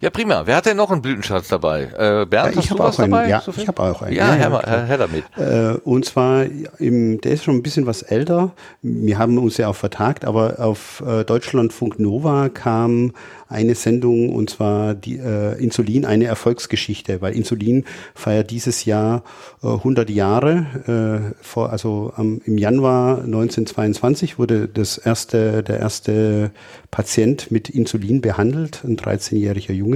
Ja, 0.03 0.09
prima. 0.09 0.41
Wer 0.45 0.57
hat 0.57 0.65
denn 0.65 0.75
noch 0.75 0.91
einen 0.91 1.01
Blütenschatz 1.01 1.47
dabei? 1.47 1.83
Äh, 1.83 2.25
Bernd, 2.25 2.55
Ja, 2.55 2.59
ich 2.61 2.71
habe 2.71 2.83
auch 2.83 2.99
einen. 2.99 3.09
dabei? 3.11 3.29
Ja, 3.29 3.39
Sophie? 3.39 3.61
ich 3.61 3.67
habe 3.69 3.81
auch 3.81 4.01
einen. 4.01 4.13
Ja, 4.13 4.27
Ja, 4.27 4.33
Herr. 4.33 4.61
Herr, 4.61 4.85
Herr 4.85 4.97
damit. 4.97 5.23
Äh, 5.37 5.77
und 5.85 6.03
zwar, 6.03 6.43
im, 6.77 7.21
der 7.21 7.31
ist 7.31 7.45
schon 7.45 7.55
ein 7.55 7.63
bisschen 7.63 7.85
was 7.85 8.01
älter. 8.01 8.51
Wir 8.81 9.17
haben 9.17 9.37
uns 9.37 9.55
ja 9.55 9.69
auch 9.69 9.77
vertagt, 9.77 10.25
aber 10.25 10.59
auf 10.59 11.01
äh, 11.07 11.23
Deutschlandfunk 11.23 11.99
Nova 11.99 12.49
kam 12.49 13.13
eine 13.47 13.75
Sendung 13.75 14.33
und 14.33 14.49
zwar 14.49 14.93
die 14.95 15.19
äh, 15.19 15.53
Insulin, 15.63 16.05
eine 16.05 16.25
Erfolgsgeschichte, 16.25 17.21
weil 17.21 17.33
Insulin 17.35 17.85
feiert 18.15 18.49
dieses 18.51 18.83
Jahr 18.83 19.23
äh, 19.61 19.67
100 19.67 20.09
Jahre. 20.09 21.31
Äh, 21.31 21.35
vor, 21.41 21.69
also 21.69 22.11
am, 22.17 22.41
im 22.45 22.57
Januar 22.57 23.19
1922 23.19 24.37
wurde 24.39 24.67
das 24.67 24.97
erste, 24.97 25.63
der 25.63 25.79
erste 25.79 26.51
Patient 26.91 27.51
mit 27.51 27.69
Insulin 27.69 28.21
behandelt, 28.21 28.81
ein 28.83 28.97
13-jähriger 28.97 29.73
Junge. 29.73 29.92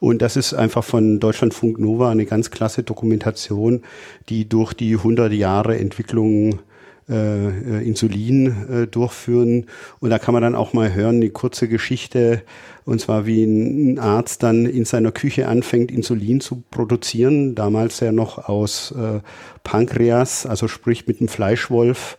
Und 0.00 0.22
das 0.22 0.36
ist 0.36 0.54
einfach 0.54 0.84
von 0.84 1.20
Deutschlandfunk 1.20 1.78
Nova 1.78 2.10
eine 2.10 2.26
ganz 2.26 2.50
klasse 2.50 2.82
Dokumentation, 2.82 3.82
die 4.28 4.48
durch 4.48 4.72
die 4.72 4.94
100 4.94 5.32
Jahre 5.32 5.78
Entwicklung 5.78 6.60
äh, 7.06 7.48
äh, 7.48 7.86
Insulin 7.86 8.46
äh, 8.70 8.86
durchführen. 8.86 9.66
Und 10.00 10.08
da 10.08 10.18
kann 10.18 10.32
man 10.32 10.42
dann 10.42 10.54
auch 10.54 10.72
mal 10.72 10.94
hören, 10.94 11.16
eine 11.16 11.28
kurze 11.28 11.68
Geschichte, 11.68 12.42
und 12.86 12.98
zwar 12.98 13.26
wie 13.26 13.44
ein 13.44 13.98
Arzt 13.98 14.42
dann 14.42 14.64
in 14.64 14.86
seiner 14.86 15.12
Küche 15.12 15.46
anfängt, 15.46 15.90
Insulin 15.90 16.40
zu 16.40 16.62
produzieren, 16.70 17.54
damals 17.54 18.00
ja 18.00 18.10
noch 18.10 18.48
aus 18.48 18.92
äh, 18.92 19.20
Pankreas, 19.64 20.46
also 20.46 20.66
sprich 20.66 21.06
mit 21.06 21.20
einem 21.20 21.28
Fleischwolf, 21.28 22.16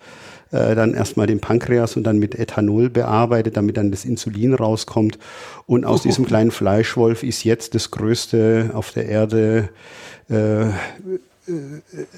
äh, 0.56 0.76
dann 0.76 0.94
erstmal 0.94 1.28
den 1.28 1.40
Pankreas 1.40 1.98
und 1.98 2.04
dann 2.04 2.18
mit 2.18 2.36
Ethanol 2.36 2.90
bearbeitet, 2.90 3.58
damit 3.58 3.78
dann 3.78 3.92
das 3.92 4.06
Insulin 4.06 4.54
rauskommt. 4.54 5.20
Und 5.68 5.86
aus 5.86 6.04
diesem 6.04 6.26
kleinen 6.26 6.52
Fleischwolf 6.52 7.24
ist 7.24 7.44
jetzt 7.44 7.76
das 7.76 7.92
größte 7.92 8.72
auf 8.74 8.92
der 8.92 9.08
Erde 9.08 9.70
äh, 10.30 10.68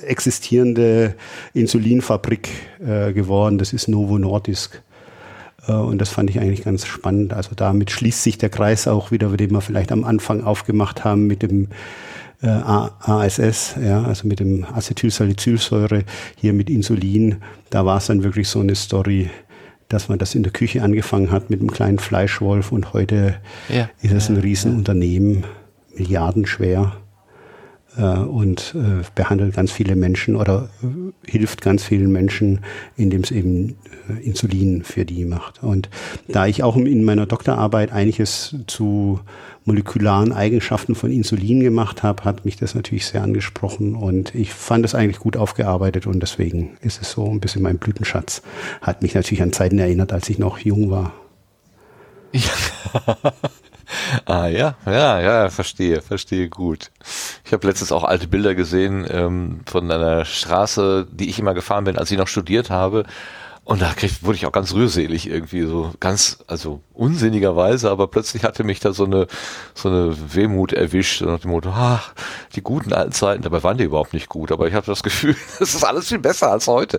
existierende 0.06 1.16
Insulinfabrik 1.54 2.50
äh, 2.80 3.12
geworden. 3.14 3.58
Das 3.58 3.74
ist 3.74 3.88
Novo 3.88 4.18
Nordisk. 4.18 4.82
Äh, 5.68 5.74
und 5.74 6.00
das 6.00 6.10
fand 6.10 6.30
ich 6.30 6.40
eigentlich 6.40 6.64
ganz 6.64 6.86
spannend. 6.86 7.34
Also 7.34 7.52
damit 7.56 7.92
schließt 7.92 8.24
sich 8.24 8.38
der 8.38 8.50
Kreis 8.50 8.88
auch 8.88 9.12
wieder, 9.12 9.30
den 9.36 9.52
wir 9.52 9.62
vielleicht 9.62 9.92
am 9.92 10.04
Anfang 10.04 10.44
aufgemacht 10.44 11.04
haben 11.04 11.28
mit 11.28 11.42
dem 11.42 11.70
äh, 12.42 12.48
ASS, 12.48 13.76
ja, 13.84 14.04
also 14.04 14.28
mit 14.28 14.40
dem 14.40 14.64
Acetylsalicylsäure, 14.66 16.04
hier 16.36 16.54
mit 16.54 16.70
Insulin. 16.70 17.38
Da 17.70 17.86
war 17.86 17.98
es 17.98 18.08
dann 18.08 18.24
wirklich 18.24 18.48
so 18.48 18.60
eine 18.60 18.76
Story, 18.76 19.30
dass 19.90 20.10
man 20.10 20.20
das 20.20 20.36
in 20.36 20.44
der 20.44 20.52
Küche 20.52 20.84
angefangen 20.84 21.32
hat 21.32 21.50
mit 21.50 21.60
einem 21.60 21.72
kleinen 21.72 22.00
Fleischwolf 22.00 22.72
und 22.72 22.94
heute 22.94 23.36
Ja. 23.70 23.90
ist 24.02 24.12
es 24.14 24.30
ein 24.30 24.38
Riesenunternehmen, 24.38 25.46
milliardenschwer 25.96 26.98
und 28.02 28.76
äh, 28.76 29.04
behandelt 29.16 29.56
ganz 29.56 29.72
viele 29.72 29.96
Menschen 29.96 30.36
oder 30.36 30.70
äh, 30.84 31.30
hilft 31.30 31.62
ganz 31.62 31.84
vielen 31.84 32.12
Menschen, 32.12 32.62
indem 32.96 33.22
es 33.22 33.32
eben 33.32 33.78
äh, 34.10 34.24
Insulin 34.24 34.84
für 34.84 35.06
die 35.06 35.26
macht. 35.26 35.64
Und 35.64 35.90
da 36.28 36.46
ich 36.46 36.64
auch 36.64 36.76
in 36.76 37.04
meiner 37.04 37.26
Doktorarbeit 37.26 37.92
einiges 37.92 38.56
zu 38.68 39.20
molekularen 39.66 40.32
Eigenschaften 40.32 40.96
von 40.96 41.12
Insulin 41.12 41.60
gemacht 41.60 42.04
habe, 42.04 42.24
hat 42.24 42.46
mich 42.46 42.56
das 42.56 42.76
natürlich 42.76 43.06
sehr 43.06 43.22
angesprochen 43.22 43.96
und 43.96 44.34
ich 44.34 44.54
fand 44.54 44.86
es 44.86 44.96
eigentlich 44.96 45.20
gut 45.20 45.36
aufgearbeitet 45.36 46.08
und 46.08 46.22
deswegen 46.22 46.78
ist 46.82 47.02
es 47.02 47.12
so 47.12 47.30
ein 47.30 47.40
bisschen 47.40 47.62
mein 47.62 47.78
Blütenschatz. 47.78 48.42
Hat 48.82 49.02
mich 49.02 49.16
natürlich 49.16 49.42
an 49.42 49.52
Zeiten 49.52 49.78
erinnert, 49.78 50.14
als 50.14 50.30
ich 50.30 50.40
noch 50.40 50.60
jung 50.60 50.90
war. 50.90 51.14
Ah 54.26 54.48
ja, 54.48 54.76
ja, 54.86 55.20
ja, 55.20 55.50
verstehe, 55.50 56.02
verstehe 56.02 56.50
gut. 56.50 56.92
Ich 57.46 57.54
habe 57.54 57.68
letztens 57.68 57.92
auch 57.92 58.04
alte 58.04 58.28
Bilder 58.28 58.56
gesehen 58.56 59.06
ähm, 59.10 59.62
von 59.66 59.90
einer 59.90 60.26
Straße, 60.26 61.08
die 61.12 61.30
ich 61.30 61.40
immer 61.40 61.54
gefahren 61.54 61.86
bin, 61.86 61.98
als 61.98 62.12
ich 62.12 62.18
noch 62.18 62.28
studiert 62.28 62.70
habe. 62.70 63.06
Und 63.68 63.82
da 63.82 63.94
krieg, 63.94 64.24
wurde 64.24 64.38
ich 64.38 64.46
auch 64.46 64.54
ganz 64.54 64.74
rührselig 64.74 65.30
irgendwie, 65.30 65.64
so 65.64 65.92
ganz, 66.00 66.40
also 66.48 66.80
unsinnigerweise, 66.94 67.92
aber 67.92 68.08
plötzlich 68.08 68.46
hatte 68.46 68.64
mich 68.64 68.80
da 68.80 68.94
so 68.94 69.04
eine, 69.04 69.28
so 69.74 69.90
eine 69.90 70.16
Wehmut 70.34 70.72
erwischt, 70.72 71.22
nach 71.22 71.40
dem 71.40 71.52
Motto, 71.52 71.72
ach, 71.76 72.14
die 72.56 72.62
guten 72.62 72.94
alten 72.94 73.12
Zeiten, 73.12 73.44
dabei 73.44 73.64
waren 73.64 73.78
die 73.78 73.84
überhaupt 73.84 74.14
nicht 74.14 74.30
gut, 74.30 74.54
aber 74.54 74.70
ich 74.70 74.74
habe 74.74 74.86
das 74.86 75.04
Gefühl, 75.04 75.36
das 75.60 75.76
ist 75.76 75.84
alles 75.84 76.08
viel 76.08 76.20
besser 76.20 76.50
als 76.50 76.68
heute. 76.68 76.98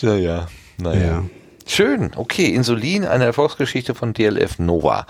Naja, 0.00 0.46
naja. 0.78 1.00
Ja. 1.04 1.24
Schön, 1.66 2.12
okay, 2.16 2.46
Insulin, 2.46 3.04
eine 3.04 3.24
Erfolgsgeschichte 3.24 3.94
von 3.94 4.14
DLF 4.14 4.58
Nova. 4.58 5.06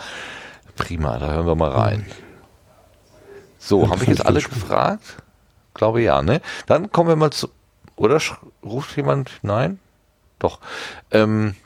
Prima, 0.77 1.19
da 1.19 1.33
hören 1.33 1.47
wir 1.47 1.55
mal 1.55 1.71
rein. 1.71 2.07
So, 3.59 3.91
habe 3.91 4.03
ich 4.05 4.09
jetzt 4.09 4.25
alle 4.25 4.41
gefragt? 4.41 5.23
Glaube 5.75 6.03
ja, 6.03 6.23
ne? 6.23 6.41
Dann 6.67 6.93
kommen 6.93 7.09
wir 7.09 7.17
mal 7.17 7.33
zu. 7.33 7.49
Oder 7.97 8.21
ruft 8.63 8.97
jemand? 8.97 9.31
Nein? 9.43 9.81
Doch. 10.39 10.61
Ähm, 11.11 11.57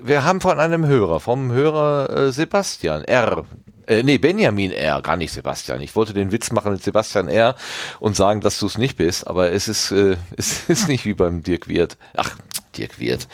wir 0.00 0.24
haben 0.24 0.40
von 0.40 0.58
einem 0.58 0.86
Hörer, 0.86 1.20
vom 1.20 1.52
Hörer 1.52 2.10
äh, 2.10 2.32
Sebastian 2.32 3.04
R. 3.04 3.44
Äh, 3.86 4.02
nee, 4.02 4.18
Benjamin 4.18 4.70
R., 4.70 5.02
gar 5.02 5.16
nicht 5.16 5.32
Sebastian. 5.32 5.80
Ich 5.80 5.94
wollte 5.94 6.14
den 6.14 6.32
Witz 6.32 6.50
machen 6.52 6.72
mit 6.72 6.82
Sebastian 6.82 7.28
R. 7.28 7.56
und 8.00 8.16
sagen, 8.16 8.40
dass 8.40 8.58
du 8.58 8.66
es 8.66 8.78
nicht 8.78 8.96
bist, 8.96 9.26
aber 9.26 9.52
es 9.52 9.68
ist, 9.68 9.90
äh, 9.90 10.16
es 10.36 10.68
ist 10.68 10.88
nicht 10.88 11.04
wie 11.04 11.14
beim 11.14 11.42
Dirk 11.42 11.68
Wirt. 11.68 11.96
Ach, 12.16 12.36
Dirk 12.76 12.98
Wirt. 12.98 13.28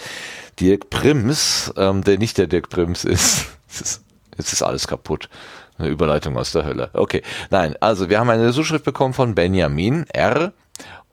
Dirk 0.59 0.91
Prims, 0.91 1.73
ähm, 1.77 2.03
der 2.03 2.19
nicht 2.19 2.39
der 2.39 2.47
Dirk 2.47 2.69
Prims 2.69 3.05
ist. 3.05 3.47
Es 3.71 3.83
ist, 3.83 4.05
jetzt 4.39 4.53
ist 4.53 4.63
alles 4.63 4.87
kaputt. 4.87 5.29
Eine 5.77 5.89
Überleitung 5.89 6.37
aus 6.37 6.53
der 6.53 6.65
Hölle. 6.65 6.91
Okay, 6.93 7.23
nein, 7.51 7.75
also 7.81 8.09
wir 8.09 8.19
haben 8.19 8.31
eine 8.31 8.53
Zuschrift 8.53 8.85
bekommen 8.85 9.15
von 9.15 9.35
Benjamin 9.35 10.07
R. 10.09 10.53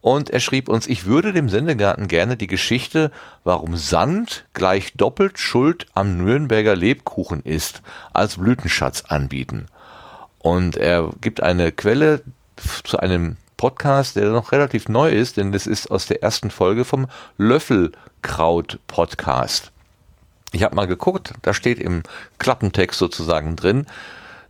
Und 0.01 0.29
er 0.29 0.39
schrieb 0.39 0.69
uns, 0.69 0.85
ich 0.85 1.05
würde 1.05 1.33
dem 1.33 1.49
Sendegarten 1.49 2.07
gerne 2.07 2.37
die 2.37 2.45
Geschichte, 2.45 3.09
warum 3.43 3.75
Sand 3.75 4.45
gleich 4.53 4.93
doppelt 4.93 5.39
Schuld 5.39 5.87
am 5.95 6.23
Nürnberger 6.23 6.75
Lebkuchen 6.75 7.41
ist, 7.41 7.81
als 8.13 8.37
Blütenschatz 8.37 9.05
anbieten. 9.07 9.65
Und 10.37 10.77
er 10.77 11.09
gibt 11.21 11.41
eine 11.41 11.71
Quelle 11.71 12.21
zu 12.83 12.99
einem 12.99 13.37
Podcast, 13.57 14.15
der 14.15 14.29
noch 14.29 14.51
relativ 14.51 14.89
neu 14.89 15.09
ist, 15.09 15.37
denn 15.37 15.51
das 15.51 15.65
ist 15.65 15.89
aus 15.89 16.05
der 16.05 16.21
ersten 16.21 16.51
Folge 16.51 16.85
vom 16.85 17.07
Löffelkraut-Podcast. 17.37 19.71
Ich 20.55 20.63
habe 20.63 20.73
mal 20.73 20.87
geguckt, 20.87 21.33
da 21.41 21.53
steht 21.53 21.79
im 21.79 22.03
Klappentext 22.39 22.97
sozusagen 22.97 23.57
drin, 23.57 23.87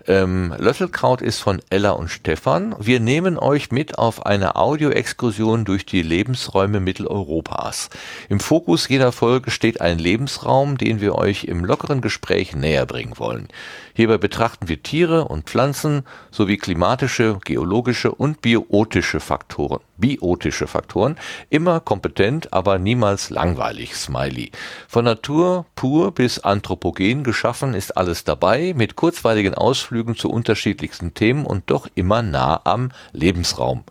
ähm, 0.07 0.53
Löffelkraut 0.60 1.23
ist 1.23 1.40
von 1.40 1.64
Ella 1.72 1.91
und 1.91 2.10
Stefan. 2.10 2.76
Wir 2.80 2.99
nehmen 2.99 3.40
euch 3.40 3.72
mit 3.72 3.98
auf 3.98 4.23
eine 4.23 4.56
Audioexkursion 4.56 5.65
durch 5.65 5.84
die 5.88 6.03
Lebensräume 6.03 6.80
Mitteleuropas. 6.80 7.90
Im 8.30 8.40
Fokus 8.40 8.88
jeder 8.88 9.11
Folge 9.11 9.49
steht 9.49 9.82
ein 9.82 9.98
Lebensraum, 9.98 10.77
den 10.77 11.02
wir 11.02 11.15
euch 11.15 11.45
im 11.45 11.65
lockeren 11.65 12.02
Gespräch 12.02 12.56
näher 12.56 12.86
bringen 12.86 13.18
wollen. 13.18 13.48
Hierbei 13.97 14.17
betrachten 14.17 14.67
wir 14.67 14.84
Tiere 14.84 15.23
und 15.30 15.45
Pflanzen 15.45 16.03
sowie 16.30 16.57
klimatische, 16.57 17.39
geologische 17.45 18.13
und 18.13 18.41
biotische 18.41 19.22
Faktoren, 19.22 19.80
biotische 19.95 20.67
Faktoren, 20.67 21.15
immer 21.49 21.80
kompetent, 21.80 22.51
aber 22.51 22.77
niemals 22.77 23.30
langweilig, 23.30 23.95
Smiley. 23.95 24.51
Von 24.89 25.05
Natur 25.05 25.65
pur 25.76 26.11
bis 26.11 26.39
anthropogen 26.39 27.23
geschaffen 27.23 27.73
ist 27.73 27.95
alles 27.95 28.26
dabei, 28.26 28.73
mit 28.76 28.97
kurzweiligen 28.97 29.53
Ausflügen 29.53 30.17
zu 30.17 30.30
unterschiedlichsten 30.30 31.13
Themen 31.13 31.45
und 31.45 31.72
doch 31.72 31.88
immer 31.95 32.22
nah 32.22 32.59
am 32.65 32.91
Lebensraum. 33.13 33.85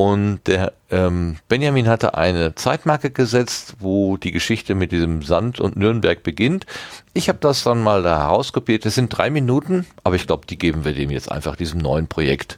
Und 0.00 0.40
der 0.46 0.72
ähm, 0.90 1.36
Benjamin 1.48 1.86
hatte 1.86 2.14
eine 2.14 2.54
Zeitmarke 2.54 3.10
gesetzt, 3.10 3.74
wo 3.80 4.16
die 4.16 4.30
Geschichte 4.30 4.74
mit 4.74 4.92
diesem 4.92 5.20
Sand 5.20 5.60
und 5.60 5.76
Nürnberg 5.76 6.22
beginnt. 6.22 6.64
Ich 7.12 7.28
habe 7.28 7.38
das 7.42 7.64
dann 7.64 7.82
mal 7.82 8.02
da 8.02 8.16
herauskopiert. 8.20 8.86
Das 8.86 8.94
sind 8.94 9.10
drei 9.10 9.28
Minuten, 9.28 9.86
aber 10.02 10.16
ich 10.16 10.26
glaube, 10.26 10.46
die 10.46 10.56
geben 10.56 10.86
wir 10.86 10.94
dem 10.94 11.10
jetzt 11.10 11.30
einfach 11.30 11.54
diesem 11.54 11.80
neuen 11.80 12.06
Projekt 12.06 12.56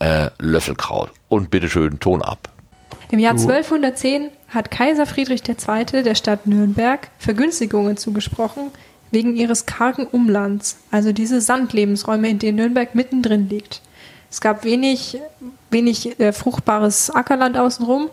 äh, 0.00 0.28
Löffelkraut. 0.38 1.10
Und 1.30 1.48
bitteschön, 1.48 1.98
Ton 1.98 2.20
ab. 2.20 2.50
Im 3.10 3.20
Jahr 3.20 3.38
1210 3.38 4.28
hat 4.48 4.70
Kaiser 4.70 5.06
Friedrich 5.06 5.44
II. 5.48 6.02
der 6.02 6.14
Stadt 6.14 6.46
Nürnberg 6.46 7.08
Vergünstigungen 7.16 7.96
zugesprochen 7.96 8.70
wegen 9.10 9.34
ihres 9.34 9.64
kargen 9.64 10.06
Umlands, 10.06 10.76
also 10.90 11.12
diese 11.12 11.40
Sandlebensräume, 11.40 12.28
in 12.28 12.38
denen 12.38 12.58
Nürnberg 12.58 12.94
mittendrin 12.94 13.48
liegt. 13.48 13.80
Es 14.32 14.40
gab 14.40 14.64
wenig, 14.64 15.20
wenig 15.70 16.18
äh, 16.18 16.32
fruchtbares 16.32 17.10
Ackerland 17.10 17.58
außenrum. 17.58 18.08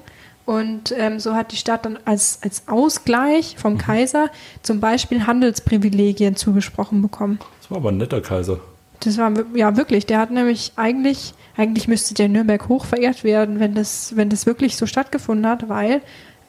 Und 0.45 0.93
ähm, 0.97 1.17
so 1.17 1.33
hat 1.33 1.53
die 1.53 1.55
Stadt 1.55 1.85
dann 1.85 1.97
als, 2.03 2.39
als 2.41 2.67
Ausgleich 2.67 3.55
vom 3.57 3.77
Kaiser 3.77 4.29
zum 4.61 4.81
Beispiel 4.81 5.25
Handelsprivilegien 5.25 6.35
zugesprochen 6.35 7.01
bekommen. 7.01 7.39
Das 7.61 7.71
war 7.71 7.77
aber 7.77 7.91
ein 7.91 7.97
netter 7.97 8.19
Kaiser. 8.19 8.59
Das 8.99 9.17
war 9.17 9.31
ja 9.55 9.77
wirklich. 9.77 10.07
Der 10.07 10.19
hat 10.19 10.29
nämlich 10.31 10.73
eigentlich, 10.75 11.33
eigentlich 11.55 11.87
müsste 11.87 12.13
der 12.15 12.27
Nürnberg 12.27 12.67
hoch 12.67 12.83
verehrt 12.83 13.23
werden, 13.23 13.61
wenn 13.61 13.73
das, 13.73 14.17
wenn 14.17 14.29
das 14.29 14.45
wirklich 14.45 14.75
so 14.75 14.87
stattgefunden 14.87 15.47
hat, 15.47 15.69
weil 15.69 16.01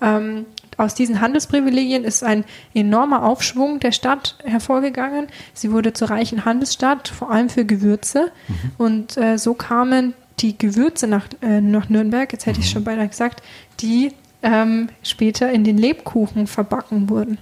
ähm, 0.02 0.46
aus 0.80 0.94
diesen 0.94 1.20
Handelsprivilegien 1.20 2.04
ist 2.04 2.24
ein 2.24 2.44
enormer 2.74 3.24
Aufschwung 3.24 3.80
der 3.80 3.92
Stadt 3.92 4.36
hervorgegangen. 4.44 5.26
Sie 5.52 5.72
wurde 5.72 5.92
zur 5.92 6.10
reichen 6.10 6.44
Handelsstadt, 6.44 7.08
vor 7.08 7.30
allem 7.30 7.48
für 7.50 7.64
Gewürze. 7.64 8.32
Mhm. 8.48 8.54
Und 8.78 9.16
äh, 9.16 9.38
so 9.38 9.54
kamen 9.54 10.14
die 10.38 10.56
Gewürze 10.56 11.06
nach, 11.06 11.26
äh, 11.42 11.60
nach 11.60 11.88
Nürnberg, 11.88 12.32
jetzt 12.32 12.46
hätte 12.46 12.60
ich 12.60 12.66
mhm. 12.66 12.70
schon 12.70 12.84
beinahe 12.84 13.08
gesagt, 13.08 13.42
die 13.80 14.12
ähm, 14.42 14.88
später 15.02 15.50
in 15.50 15.64
den 15.64 15.76
Lebkuchen 15.76 16.46
verbacken 16.46 17.10
wurden. 17.10 17.38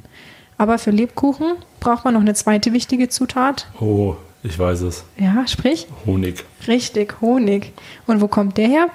Aber 0.57 0.79
für 0.79 0.91
Lebkuchen 0.91 1.53
braucht 1.79 2.05
man 2.05 2.15
noch 2.15 2.21
eine 2.21 2.35
zweite 2.35 2.73
wichtige 2.73 3.09
Zutat. 3.09 3.69
Oh, 3.81 4.17
ich 4.43 4.59
weiß 4.59 4.81
es. 4.81 5.05
Ja, 5.17 5.47
sprich? 5.47 5.87
Honig. 6.07 6.45
Richtig, 6.67 7.21
Honig. 7.21 7.73
Und 8.09 8.21
wo 8.21 8.27
kommt 8.27 8.57
der 8.57 8.67
her? 8.67 8.89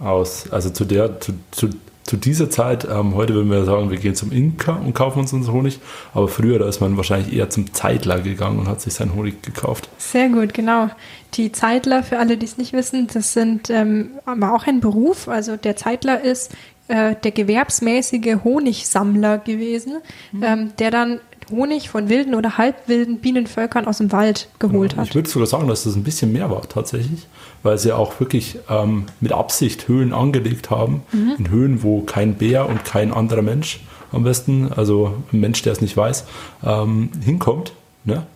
Aus, 0.00 0.50
also 0.50 0.70
zu 0.70 0.86
der, 0.86 1.20
zu, 1.20 1.34
zu 1.50 1.68
zu 2.04 2.16
dieser 2.16 2.50
Zeit, 2.50 2.86
ähm, 2.90 3.14
heute 3.14 3.34
würden 3.34 3.50
wir 3.50 3.64
sagen, 3.64 3.90
wir 3.90 3.98
gehen 3.98 4.14
zum 4.14 4.32
Imker 4.32 4.80
und 4.80 4.94
kaufen 4.94 5.20
uns 5.20 5.32
unseren 5.32 5.54
Honig, 5.54 5.78
aber 6.14 6.28
früher, 6.28 6.58
da 6.58 6.68
ist 6.68 6.80
man 6.80 6.96
wahrscheinlich 6.96 7.32
eher 7.32 7.48
zum 7.48 7.72
Zeitler 7.72 8.20
gegangen 8.20 8.58
und 8.58 8.68
hat 8.68 8.80
sich 8.80 8.94
seinen 8.94 9.14
Honig 9.14 9.42
gekauft. 9.42 9.88
Sehr 9.98 10.28
gut, 10.28 10.52
genau. 10.52 10.88
Die 11.34 11.52
Zeitler, 11.52 12.02
für 12.02 12.18
alle, 12.18 12.36
die 12.36 12.46
es 12.46 12.58
nicht 12.58 12.72
wissen, 12.72 13.06
das 13.12 13.32
sind 13.32 13.70
ähm, 13.70 14.10
aber 14.26 14.54
auch 14.54 14.66
ein 14.66 14.80
Beruf. 14.80 15.28
Also 15.28 15.56
der 15.56 15.76
Zeitler 15.76 16.20
ist 16.20 16.52
äh, 16.88 17.14
der 17.22 17.30
gewerbsmäßige 17.30 18.38
Honigsammler 18.42 19.38
gewesen, 19.38 19.98
mhm. 20.32 20.42
ähm, 20.42 20.72
der 20.78 20.90
dann 20.90 21.20
Honig 21.50 21.88
von 21.88 22.08
wilden 22.08 22.34
oder 22.34 22.58
halbwilden 22.58 23.18
Bienenvölkern 23.18 23.86
aus 23.86 23.98
dem 23.98 24.10
Wald 24.12 24.48
geholt 24.58 24.92
ja, 24.92 24.98
hat. 24.98 25.08
Ich 25.08 25.14
würde 25.14 25.28
sogar 25.28 25.46
sagen, 25.46 25.68
dass 25.68 25.84
das 25.84 25.94
ein 25.94 26.02
bisschen 26.02 26.32
mehr 26.32 26.50
war 26.50 26.62
tatsächlich, 26.68 27.26
weil 27.62 27.78
sie 27.78 27.92
auch 27.92 28.18
wirklich 28.20 28.58
ähm, 28.68 29.06
mit 29.20 29.32
Absicht 29.32 29.88
Höhlen 29.88 30.12
angelegt 30.12 30.70
haben, 30.70 31.02
mhm. 31.12 31.34
in 31.38 31.50
Höhen, 31.50 31.82
wo 31.82 32.02
kein 32.02 32.34
Bär 32.34 32.68
und 32.68 32.84
kein 32.84 33.12
anderer 33.12 33.42
Mensch 33.42 33.80
am 34.12 34.24
besten, 34.24 34.70
also 34.74 35.14
ein 35.32 35.40
Mensch, 35.40 35.62
der 35.62 35.72
es 35.72 35.80
nicht 35.80 35.96
weiß, 35.96 36.24
ähm, 36.64 37.10
hinkommt. 37.24 37.72
Ne? 38.04 38.26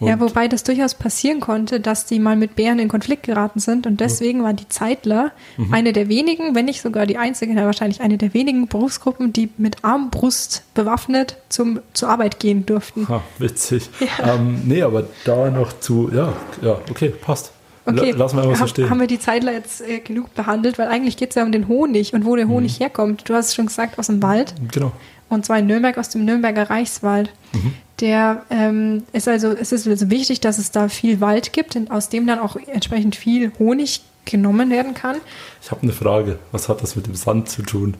Ja, 0.00 0.20
wobei 0.20 0.48
das 0.48 0.64
durchaus 0.64 0.94
passieren 0.94 1.40
konnte, 1.40 1.80
dass 1.80 2.04
die 2.04 2.18
mal 2.18 2.36
mit 2.36 2.56
Bären 2.56 2.78
in 2.78 2.88
Konflikt 2.88 3.22
geraten 3.22 3.58
sind 3.60 3.86
und 3.86 4.00
deswegen 4.00 4.42
waren 4.42 4.56
die 4.56 4.68
Zeitler 4.68 5.32
mhm. 5.56 5.72
eine 5.72 5.92
der 5.92 6.08
wenigen, 6.08 6.54
wenn 6.54 6.66
nicht 6.66 6.82
sogar 6.82 7.06
die 7.06 7.16
einzige, 7.16 7.54
wahrscheinlich 7.56 8.00
eine 8.00 8.18
der 8.18 8.34
wenigen 8.34 8.68
Berufsgruppen, 8.68 9.32
die 9.32 9.48
mit 9.56 9.82
Armbrust 9.82 10.64
bewaffnet 10.74 11.36
zum, 11.48 11.80
zur 11.92 12.08
Arbeit 12.08 12.38
gehen 12.38 12.66
durften. 12.66 13.08
Ha, 13.08 13.22
witzig. 13.38 13.88
Ja. 14.00 14.34
Ähm, 14.34 14.62
nee, 14.66 14.82
aber 14.82 15.04
da 15.24 15.50
noch 15.50 15.78
zu, 15.80 16.10
ja, 16.12 16.34
ja, 16.60 16.78
okay, 16.90 17.08
passt. 17.08 17.52
Okay, 17.86 18.12
lassen 18.12 18.36
wir 18.36 18.44
einfach 18.44 18.60
so 18.60 18.66
stehen. 18.66 18.90
Haben 18.90 19.00
wir 19.00 19.06
die 19.06 19.18
Zeitler 19.18 19.52
jetzt 19.52 19.80
äh, 19.82 20.00
genug 20.00 20.34
behandelt, 20.34 20.78
weil 20.78 20.88
eigentlich 20.88 21.16
geht 21.16 21.30
es 21.30 21.34
ja 21.34 21.44
um 21.44 21.52
den 21.52 21.68
Honig 21.68 22.14
und 22.14 22.24
wo 22.24 22.34
der 22.36 22.48
Honig 22.48 22.78
mhm. 22.78 22.84
herkommt. 22.84 23.28
Du 23.28 23.34
hast 23.34 23.48
es 23.48 23.54
schon 23.54 23.66
gesagt, 23.66 23.98
aus 23.98 24.06
dem 24.06 24.22
Wald. 24.22 24.54
Genau. 24.72 24.92
Und 25.28 25.44
zwar 25.44 25.58
in 25.58 25.66
Nürnberg 25.66 25.98
aus 25.98 26.08
dem 26.10 26.24
Nürnberger 26.24 26.70
Reichswald. 26.70 27.30
Mhm. 27.52 27.74
Der 28.00 28.42
ähm, 28.50 29.04
ist 29.12 29.28
also, 29.28 29.48
es 29.48 29.72
ist 29.72 29.86
also 29.86 30.10
wichtig, 30.10 30.40
dass 30.40 30.58
es 30.58 30.70
da 30.70 30.88
viel 30.88 31.20
Wald 31.20 31.52
gibt, 31.52 31.78
aus 31.90 32.08
dem 32.08 32.26
dann 32.26 32.38
auch 32.38 32.56
entsprechend 32.56 33.16
viel 33.16 33.52
Honig 33.58 34.02
genommen 34.24 34.70
werden 34.70 34.94
kann. 34.94 35.16
Ich 35.62 35.70
habe 35.70 35.82
eine 35.82 35.92
Frage. 35.92 36.38
Was 36.52 36.68
hat 36.68 36.82
das 36.82 36.96
mit 36.96 37.06
dem 37.06 37.14
Sand 37.14 37.48
zu 37.48 37.62
tun? 37.62 37.96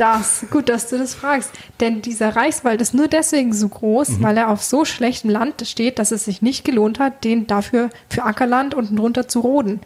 Das, 0.00 0.46
gut, 0.50 0.70
dass 0.70 0.88
du 0.88 0.96
das 0.96 1.14
fragst. 1.14 1.50
Denn 1.78 2.00
dieser 2.00 2.34
Reichswald 2.34 2.80
ist 2.80 2.94
nur 2.94 3.06
deswegen 3.06 3.52
so 3.52 3.68
groß, 3.68 4.08
mhm. 4.08 4.22
weil 4.22 4.38
er 4.38 4.48
auf 4.48 4.62
so 4.62 4.86
schlechtem 4.86 5.28
Land 5.28 5.66
steht, 5.66 5.98
dass 5.98 6.10
es 6.10 6.24
sich 6.24 6.40
nicht 6.40 6.64
gelohnt 6.64 6.98
hat, 6.98 7.22
den 7.22 7.46
dafür 7.46 7.90
für 8.08 8.22
Ackerland 8.22 8.72
unten 8.72 8.96
drunter 8.96 9.28
zu 9.28 9.40
roden. 9.40 9.80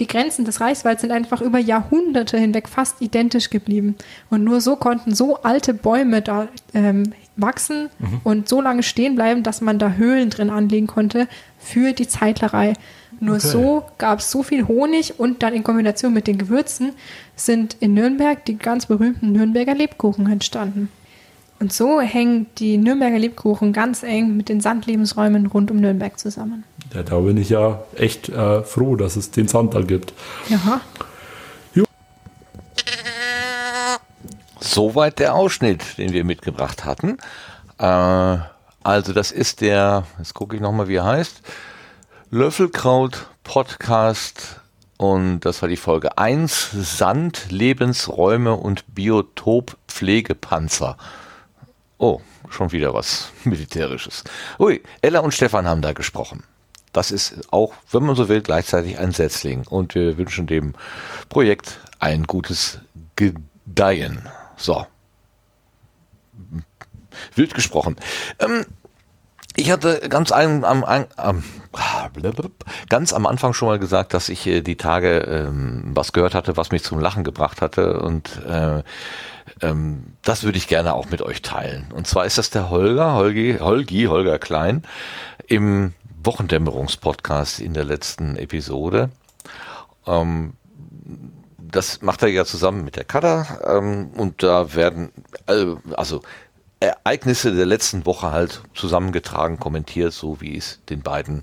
Die 0.00 0.08
Grenzen 0.08 0.44
des 0.44 0.60
Reichswalds 0.60 1.02
sind 1.02 1.12
einfach 1.12 1.40
über 1.40 1.60
Jahrhunderte 1.60 2.36
hinweg 2.36 2.68
fast 2.68 3.00
identisch 3.00 3.48
geblieben. 3.48 3.94
Und 4.28 4.42
nur 4.42 4.60
so 4.60 4.74
konnten 4.74 5.14
so 5.14 5.36
alte 5.42 5.72
Bäume 5.72 6.20
da 6.20 6.48
ähm, 6.74 7.12
wachsen 7.36 7.90
mhm. 8.00 8.20
und 8.24 8.48
so 8.48 8.60
lange 8.60 8.82
stehen 8.82 9.14
bleiben, 9.14 9.44
dass 9.44 9.60
man 9.60 9.78
da 9.78 9.92
Höhlen 9.92 10.30
drin 10.30 10.50
anlegen 10.50 10.88
konnte 10.88 11.28
für 11.60 11.92
die 11.92 12.08
Zeitlerei. 12.08 12.72
Nur 13.20 13.36
okay. 13.36 13.46
so 13.46 13.84
gab 13.98 14.20
es 14.20 14.30
so 14.30 14.42
viel 14.42 14.66
Honig 14.66 15.18
und 15.18 15.42
dann 15.42 15.52
in 15.52 15.62
Kombination 15.62 16.14
mit 16.14 16.26
den 16.26 16.38
Gewürzen 16.38 16.92
sind 17.36 17.76
in 17.80 17.92
Nürnberg 17.92 18.44
die 18.46 18.56
ganz 18.56 18.86
berühmten 18.86 19.32
Nürnberger 19.32 19.74
Lebkuchen 19.74 20.30
entstanden. 20.30 20.88
Und 21.60 21.74
so 21.74 22.00
hängen 22.00 22.46
die 22.56 22.78
Nürnberger 22.78 23.18
Lebkuchen 23.18 23.74
ganz 23.74 24.02
eng 24.02 24.38
mit 24.38 24.48
den 24.48 24.62
Sandlebensräumen 24.62 25.46
rund 25.46 25.70
um 25.70 25.76
Nürnberg 25.76 26.18
zusammen. 26.18 26.64
Ja, 26.94 27.02
da 27.02 27.20
bin 27.20 27.36
ich 27.36 27.50
ja 27.50 27.82
echt 27.94 28.30
äh, 28.30 28.62
froh, 28.62 28.96
dass 28.96 29.16
es 29.16 29.30
den 29.30 29.46
Sand 29.46 29.74
da 29.74 29.82
gibt. 29.82 30.14
Ja. 30.48 30.80
Soweit 34.60 35.18
der 35.18 35.34
Ausschnitt, 35.34 35.98
den 35.98 36.12
wir 36.12 36.24
mitgebracht 36.24 36.86
hatten. 36.86 37.18
Äh, 37.78 38.38
also 38.82 39.12
das 39.12 39.30
ist 39.30 39.60
der, 39.60 40.04
jetzt 40.18 40.32
gucke 40.32 40.56
ich 40.56 40.62
nochmal, 40.62 40.88
wie 40.88 40.96
er 40.96 41.04
heißt, 41.04 41.42
Löffelkraut 42.32 43.26
Podcast 43.42 44.60
und 44.98 45.40
das 45.40 45.62
war 45.62 45.68
die 45.68 45.76
Folge 45.76 46.16
1, 46.16 46.70
Sand, 46.74 47.50
Lebensräume 47.50 48.54
und 48.54 48.94
Biotop 48.94 49.76
Pflegepanzer. 49.88 50.96
Oh, 51.98 52.20
schon 52.48 52.70
wieder 52.70 52.94
was 52.94 53.32
Militärisches. 53.44 54.22
Ui, 54.60 54.80
Ella 55.02 55.18
und 55.18 55.34
Stefan 55.34 55.66
haben 55.66 55.82
da 55.82 55.92
gesprochen. 55.92 56.44
Das 56.92 57.10
ist 57.10 57.52
auch, 57.52 57.72
wenn 57.90 58.04
man 58.04 58.14
so 58.14 58.28
will, 58.28 58.42
gleichzeitig 58.42 59.00
ein 59.00 59.10
Setzling. 59.10 59.66
Und 59.66 59.96
wir 59.96 60.16
wünschen 60.16 60.46
dem 60.46 60.74
Projekt 61.30 61.80
ein 61.98 62.28
gutes 62.28 62.78
Gedeihen. 63.16 64.28
So. 64.56 64.86
Wild 67.34 67.54
gesprochen. 67.54 67.96
Ähm, 68.38 68.66
ich 69.60 69.70
hatte 69.70 70.08
ganz 70.08 70.32
am, 70.32 70.64
am, 70.64 70.84
am, 70.84 71.44
ganz 72.88 73.12
am 73.12 73.26
Anfang 73.26 73.52
schon 73.52 73.68
mal 73.68 73.78
gesagt, 73.78 74.14
dass 74.14 74.28
ich 74.28 74.46
äh, 74.46 74.62
die 74.62 74.76
Tage 74.76 75.18
ähm, 75.20 75.90
was 75.94 76.12
gehört 76.12 76.34
hatte, 76.34 76.56
was 76.56 76.70
mich 76.70 76.82
zum 76.82 76.98
Lachen 76.98 77.24
gebracht 77.24 77.60
hatte. 77.60 78.00
Und 78.00 78.40
äh, 78.46 78.82
ähm, 79.60 80.14
das 80.22 80.44
würde 80.44 80.58
ich 80.58 80.66
gerne 80.66 80.94
auch 80.94 81.10
mit 81.10 81.20
euch 81.20 81.42
teilen. 81.42 81.86
Und 81.94 82.06
zwar 82.06 82.24
ist 82.24 82.38
das 82.38 82.50
der 82.50 82.70
Holger, 82.70 83.14
Holgi, 83.14 83.58
Holgi, 83.60 84.04
Holger 84.04 84.38
Klein, 84.38 84.82
im 85.46 85.92
Wochendämmerungspodcast 86.24 87.60
in 87.60 87.74
der 87.74 87.84
letzten 87.84 88.36
Episode. 88.36 89.10
Ähm, 90.06 90.54
das 91.58 92.02
macht 92.02 92.22
er 92.22 92.28
ja 92.28 92.44
zusammen 92.44 92.84
mit 92.84 92.96
der 92.96 93.04
Kada 93.04 93.60
ähm, 93.64 94.10
und 94.16 94.42
da 94.42 94.74
werden 94.74 95.12
also, 95.46 95.80
also 95.96 96.22
Ereignisse 96.80 97.54
der 97.54 97.66
letzten 97.66 98.06
Woche 98.06 98.32
halt 98.32 98.62
zusammengetragen, 98.74 99.60
kommentiert, 99.60 100.12
so 100.12 100.40
wie 100.40 100.56
es 100.56 100.80
den 100.88 101.02
beiden 101.02 101.42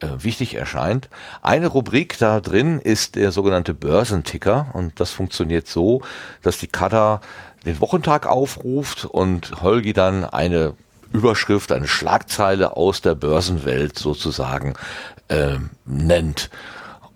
äh, 0.00 0.08
wichtig 0.18 0.54
erscheint. 0.54 1.08
Eine 1.40 1.68
Rubrik 1.68 2.18
da 2.18 2.40
drin 2.40 2.80
ist 2.80 3.16
der 3.16 3.32
sogenannte 3.32 3.72
Börsenticker 3.72 4.66
und 4.74 5.00
das 5.00 5.10
funktioniert 5.12 5.66
so, 5.66 6.02
dass 6.42 6.58
die 6.58 6.66
Kada 6.66 7.22
den 7.64 7.80
Wochentag 7.80 8.26
aufruft 8.26 9.06
und 9.06 9.62
Holgi 9.62 9.94
dann 9.94 10.24
eine 10.24 10.74
Überschrift, 11.12 11.72
eine 11.72 11.88
Schlagzeile 11.88 12.76
aus 12.76 13.00
der 13.00 13.14
Börsenwelt 13.14 13.98
sozusagen 13.98 14.74
äh, 15.28 15.56
nennt. 15.86 16.50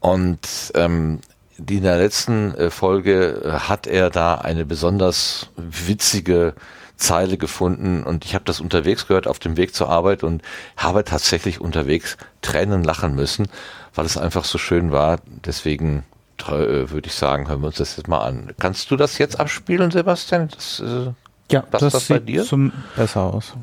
Und 0.01 0.73
ähm, 0.74 1.20
in 1.59 1.82
der 1.82 1.99
letzten 1.99 2.55
äh, 2.55 2.70
Folge 2.70 3.43
äh, 3.45 3.51
hat 3.69 3.87
er 3.87 4.09
da 4.09 4.37
eine 4.37 4.65
besonders 4.65 5.51
witzige 5.57 6.55
Zeile 7.01 7.39
gefunden 7.39 8.05
und 8.05 8.24
ich 8.24 8.35
habe 8.35 8.44
das 8.44 8.60
unterwegs 8.60 9.06
gehört 9.06 9.27
auf 9.27 9.39
dem 9.39 9.56
Weg 9.56 9.74
zur 9.74 9.89
Arbeit 9.89 10.22
und 10.22 10.43
habe 10.77 11.05
tatsächlich 11.05 11.60
unterwegs 11.60 12.16
Tränen 12.43 12.85
lachen 12.85 13.14
müssen, 13.14 13.48
weil 13.94 14.06
es 14.06 14.16
einfach 14.18 14.44
so 14.44 14.59
schön 14.59 14.93
war. 14.93 15.18
Deswegen 15.44 16.05
äh, 16.39 16.90
würde 16.90 17.09
ich 17.09 17.14
sagen, 17.14 17.48
hören 17.48 17.60
wir 17.62 17.68
uns 17.68 17.77
das 17.77 17.97
jetzt 17.97 18.06
mal 18.09 18.20
an. 18.20 18.52
Kannst 18.59 18.90
du 18.90 18.97
das 18.97 19.18
jetzt 19.18 19.40
abspielen, 19.40 19.90
Sebastian? 19.90 20.48
Das, 20.48 20.81
äh, 20.81 21.12
ja, 21.51 21.64
das, 21.70 21.81
das 21.81 22.06
sieht 22.06 22.09
bei 22.09 22.18
dir? 22.18 22.44
Zum 22.44 22.72
besser 22.97 23.22
aus. 23.22 23.55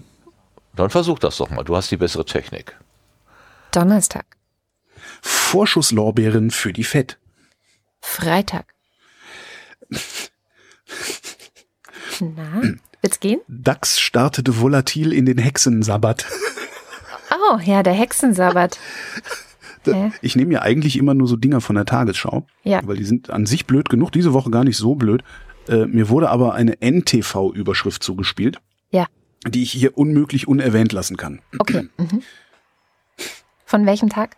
Dann 0.76 0.90
versuch 0.90 1.20
das 1.20 1.38
doch 1.38 1.50
mal. 1.50 1.64
Du 1.64 1.76
hast 1.76 1.90
die 1.92 1.98
bessere 1.98 2.26
Technik. 2.26 2.76
Donnerstag. 3.72 4.26
Vorschusslorbeeren 5.22 6.52
für 6.52 6.74
die 6.74 6.84
Fett. 6.84 7.18
Freitag. 8.02 8.66
Na, 12.20 12.62
wird's 13.08 13.20
gehen? 13.22 13.40
DAX 13.48 14.00
startete 14.00 14.60
volatil 14.60 15.14
in 15.14 15.26
den 15.26 15.38
Hexensabbat. 15.38 16.26
Oh, 17.30 17.60
ja, 17.64 17.84
der 17.84 17.94
Hexensabbat. 17.94 18.80
Ich 20.22 20.36
nehme 20.36 20.52
ja 20.54 20.64
eigentlich 20.64 20.98
immer 20.98 21.14
nur 21.14 21.30
so 21.30 21.38
Dinger 21.38 21.62
von 21.62 21.78
der 21.78 21.86
Tagesschau, 21.86 22.46
ja. 22.66 22.82
weil 22.84 22.98
die 22.98 23.06
sind 23.06 23.30
an 23.30 23.46
sich 23.46 23.66
blöd 23.68 23.88
genug, 23.88 24.12
diese 24.12 24.34
Woche 24.34 24.52
gar 24.52 24.66
nicht 24.66 24.76
so 24.76 24.96
blöd. 24.96 25.24
Äh, 25.70 25.86
mir 25.86 26.10
wurde 26.10 26.30
aber 26.30 26.56
eine 26.56 26.82
NTV-Überschrift 26.82 28.04
zugespielt, 28.04 28.60
ja. 28.92 29.08
die 29.48 29.64
ich 29.64 29.72
hier 29.72 29.98
unmöglich 29.98 30.46
unerwähnt 30.46 30.92
lassen 30.92 31.16
kann. 31.16 31.40
Okay. 31.58 31.88
Mhm. 31.98 32.22
Von 33.66 33.86
welchem 33.86 34.10
Tag? 34.10 34.36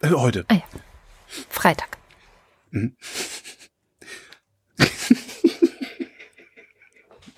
Äh, 0.00 0.10
heute. 0.10 0.44
Ah, 0.46 0.54
ja. 0.54 0.62
Freitag. 1.48 1.98
Mhm. 2.70 2.94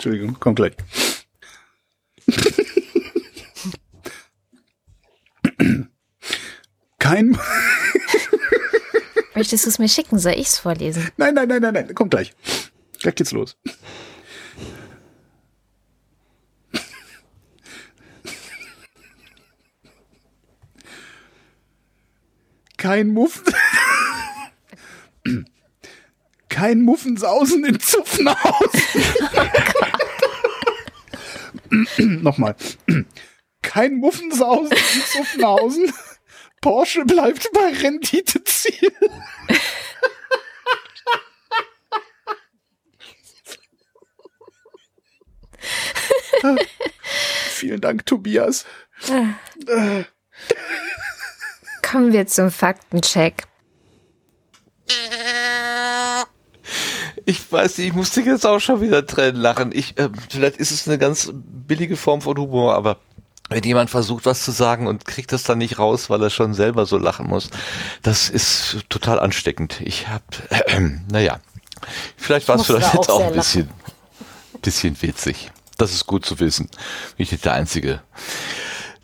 Entschuldigung, 0.04 0.38
kommt 0.38 0.56
gleich. 0.56 0.76
Kein. 6.98 7.30
Möchtest 9.34 9.64
du 9.64 9.70
es 9.70 9.78
mir 9.78 9.88
schicken? 9.88 10.18
Soll 10.18 10.34
ich 10.34 10.48
es 10.48 10.58
vorlesen? 10.58 11.08
Nein, 11.16 11.32
nein, 11.32 11.48
nein, 11.48 11.62
nein, 11.62 11.72
nein. 11.72 11.94
Kommt 11.94 12.10
gleich. 12.10 12.34
Gleich 13.00 13.14
geht's 13.14 13.32
los. 13.32 13.56
Kein 22.76 23.08
Muffen. 23.08 23.54
Kein 26.54 26.82
Muffensausen 26.82 27.64
in 27.64 27.80
Zuffenhausen. 27.80 28.80
Oh 29.84 29.93
Nochmal. 31.98 32.56
Kein 33.62 33.96
Muffensausen 33.96 34.72
in 34.72 35.02
Zuffenhausen. 35.06 35.92
Porsche 36.60 37.04
bleibt 37.04 37.50
bei 37.52 37.72
Renditeziel. 37.72 38.92
Vielen 47.50 47.80
Dank, 47.80 48.04
Tobias. 48.06 48.66
Kommen 51.82 52.12
wir 52.12 52.26
zum 52.26 52.50
Faktencheck. 52.50 53.44
Ich 57.26 57.50
weiß 57.50 57.78
nicht, 57.78 57.88
ich 57.88 57.94
musste 57.94 58.20
jetzt 58.20 58.46
auch 58.46 58.60
schon 58.60 58.80
wieder 58.80 59.06
Tränen 59.06 59.40
lachen. 59.40 59.70
Ich, 59.72 59.98
äh, 59.98 60.10
vielleicht 60.28 60.56
ist 60.58 60.70
es 60.70 60.86
eine 60.86 60.98
ganz 60.98 61.30
billige 61.32 61.96
Form 61.96 62.20
von 62.20 62.36
Humor, 62.36 62.74
aber 62.74 62.98
wenn 63.50 63.62
jemand 63.62 63.90
versucht, 63.90 64.26
was 64.26 64.42
zu 64.42 64.52
sagen 64.52 64.86
und 64.86 65.04
kriegt 65.04 65.32
das 65.32 65.42
dann 65.42 65.58
nicht 65.58 65.78
raus, 65.78 66.08
weil 66.08 66.22
er 66.22 66.30
schon 66.30 66.54
selber 66.54 66.86
so 66.86 66.96
lachen 66.96 67.26
muss, 67.26 67.50
das 68.02 68.28
ist 68.28 68.78
total 68.88 69.20
ansteckend. 69.20 69.80
Ich 69.82 70.08
hab, 70.08 70.22
äh, 70.50 70.76
äh, 70.76 70.90
naja, 71.10 71.40
vielleicht 72.16 72.48
war 72.48 72.56
es 72.56 72.66
vielleicht 72.66 72.94
jetzt 72.94 73.10
auch 73.10 73.22
ein 73.22 73.32
bisschen, 73.32 73.70
bisschen 74.62 75.00
witzig. 75.02 75.50
Das 75.76 75.92
ist 75.92 76.06
gut 76.06 76.24
zu 76.24 76.38
wissen. 76.40 76.68
Ich 77.16 77.30
bin 77.30 77.40
der 77.42 77.52
Einzige, 77.52 78.00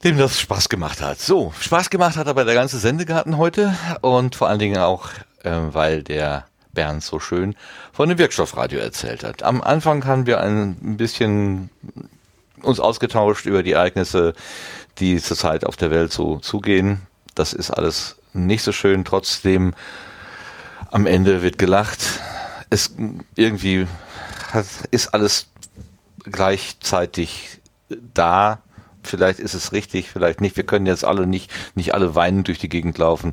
dem 0.04 0.16
das 0.16 0.38
Spaß 0.38 0.68
gemacht 0.68 1.02
hat. 1.02 1.20
So, 1.20 1.52
Spaß 1.60 1.90
gemacht 1.90 2.16
hat 2.16 2.28
aber 2.28 2.44
der 2.44 2.54
ganze 2.54 2.78
Sendegarten 2.78 3.36
heute 3.36 3.74
und 4.00 4.36
vor 4.36 4.48
allen 4.48 4.58
Dingen 4.58 4.78
auch, 4.78 5.08
äh, 5.42 5.50
weil 5.50 6.02
der 6.02 6.46
Bernd 6.72 7.02
so 7.02 7.18
schön 7.20 7.54
von 7.92 8.08
dem 8.08 8.18
Wirkstoffradio 8.18 8.78
erzählt 8.80 9.24
hat. 9.24 9.42
Am 9.42 9.60
Anfang 9.60 10.04
haben 10.04 10.26
wir 10.26 10.40
ein 10.40 10.96
bisschen 10.96 11.70
uns 12.62 12.80
ausgetauscht 12.80 13.46
über 13.46 13.62
die 13.62 13.72
Ereignisse, 13.72 14.34
die 14.98 15.20
zurzeit 15.20 15.64
auf 15.64 15.76
der 15.76 15.90
Welt 15.90 16.12
so 16.12 16.38
zugehen. 16.38 17.00
Das 17.34 17.52
ist 17.52 17.70
alles 17.70 18.16
nicht 18.32 18.62
so 18.62 18.72
schön. 18.72 19.04
Trotzdem 19.04 19.74
am 20.90 21.06
Ende 21.06 21.42
wird 21.42 21.58
gelacht. 21.58 22.00
Es 22.68 22.94
irgendwie 23.34 23.86
hat, 24.52 24.66
ist 24.90 25.14
alles 25.14 25.48
gleichzeitig 26.24 27.60
da. 28.14 28.60
Vielleicht 29.02 29.38
ist 29.38 29.54
es 29.54 29.72
richtig, 29.72 30.10
vielleicht 30.10 30.40
nicht. 30.40 30.56
Wir 30.56 30.64
können 30.64 30.86
jetzt 30.86 31.04
alle 31.04 31.26
nicht, 31.26 31.50
nicht 31.74 31.94
alle 31.94 32.14
weinen 32.14 32.44
durch 32.44 32.58
die 32.58 32.68
Gegend 32.68 32.98
laufen. 32.98 33.32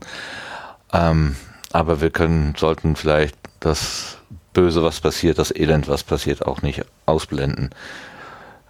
Ähm, 0.93 1.35
aber 1.71 2.01
wir 2.01 2.09
können, 2.09 2.55
sollten 2.57 2.95
vielleicht 2.95 3.35
das 3.59 4.17
Böse, 4.53 4.83
was 4.83 5.01
passiert, 5.01 5.37
das 5.37 5.55
Elend, 5.55 5.87
was 5.87 6.03
passiert, 6.03 6.45
auch 6.45 6.61
nicht 6.61 6.85
ausblenden. 7.05 7.69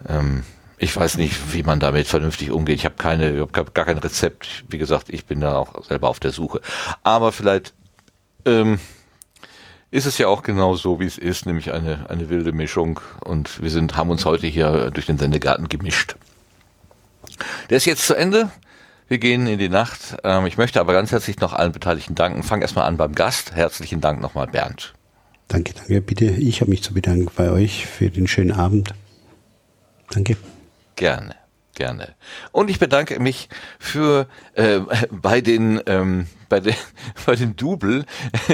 Ähm, 0.07 0.43
ich 0.77 0.95
weiß 0.95 1.17
nicht, 1.17 1.53
wie 1.53 1.63
man 1.63 1.79
damit 1.79 2.07
vernünftig 2.07 2.51
umgeht. 2.51 2.75
Ich 2.75 2.85
habe 2.85 2.95
keine, 2.95 3.35
ich 3.35 3.41
hab 3.41 3.73
gar 3.73 3.85
kein 3.85 3.97
Rezept. 3.97 4.63
Wie 4.69 4.77
gesagt, 4.77 5.09
ich 5.09 5.25
bin 5.25 5.41
da 5.41 5.55
auch 5.57 5.83
selber 5.85 6.09
auf 6.09 6.19
der 6.19 6.31
Suche. 6.31 6.61
Aber 7.03 7.31
vielleicht 7.31 7.73
ähm, 8.45 8.79
ist 9.89 10.05
es 10.05 10.17
ja 10.17 10.27
auch 10.27 10.43
genau 10.43 10.75
so, 10.75 10.99
wie 10.99 11.05
es 11.05 11.17
ist, 11.17 11.45
nämlich 11.45 11.73
eine, 11.73 12.09
eine 12.09 12.29
wilde 12.29 12.51
Mischung. 12.51 12.99
Und 13.21 13.61
wir 13.61 13.71
sind, 13.71 13.95
haben 13.95 14.11
uns 14.11 14.25
heute 14.25 14.45
hier 14.45 14.91
durch 14.91 15.07
den 15.07 15.17
Sendegarten 15.17 15.67
gemischt. 15.67 16.15
Der 17.69 17.77
ist 17.77 17.85
jetzt 17.85 18.05
zu 18.05 18.15
Ende. 18.15 18.51
Wir 19.07 19.19
gehen 19.19 19.47
in 19.47 19.57
die 19.57 19.69
Nacht. 19.69 20.17
Ähm, 20.23 20.45
ich 20.47 20.57
möchte 20.57 20.81
aber 20.81 20.91
ganz 20.91 21.11
herzlich 21.11 21.39
noch 21.39 21.53
allen 21.53 21.71
Beteiligten 21.71 22.15
danken. 22.15 22.43
Fang 22.43 22.61
erstmal 22.61 22.85
an 22.85 22.97
beim 22.97 23.15
Gast. 23.15 23.53
Herzlichen 23.53 24.01
Dank 24.01 24.21
nochmal, 24.21 24.47
Bernd. 24.47 24.93
Danke, 25.47 25.73
danke. 25.73 26.01
Bitte, 26.01 26.25
ich 26.25 26.59
habe 26.59 26.71
mich 26.71 26.83
zu 26.83 26.93
bedanken 26.93 27.31
bei 27.35 27.49
euch 27.49 27.85
für 27.85 28.09
den 28.09 28.27
schönen 28.27 28.51
Abend. 28.51 28.93
Danke. 30.09 30.35
Gerne, 30.97 31.35
gerne. 31.73 32.15
Und 32.51 32.69
ich 32.69 32.79
bedanke 32.79 33.19
mich 33.21 33.47
für 33.79 34.27
äh, 34.55 34.81
bei 35.09 35.39
den 35.39 35.79
ähm, 35.85 36.27
bei 36.49 36.59
den 36.59 36.75
bei 37.25 37.35
den 37.35 37.55
Double 37.55 38.03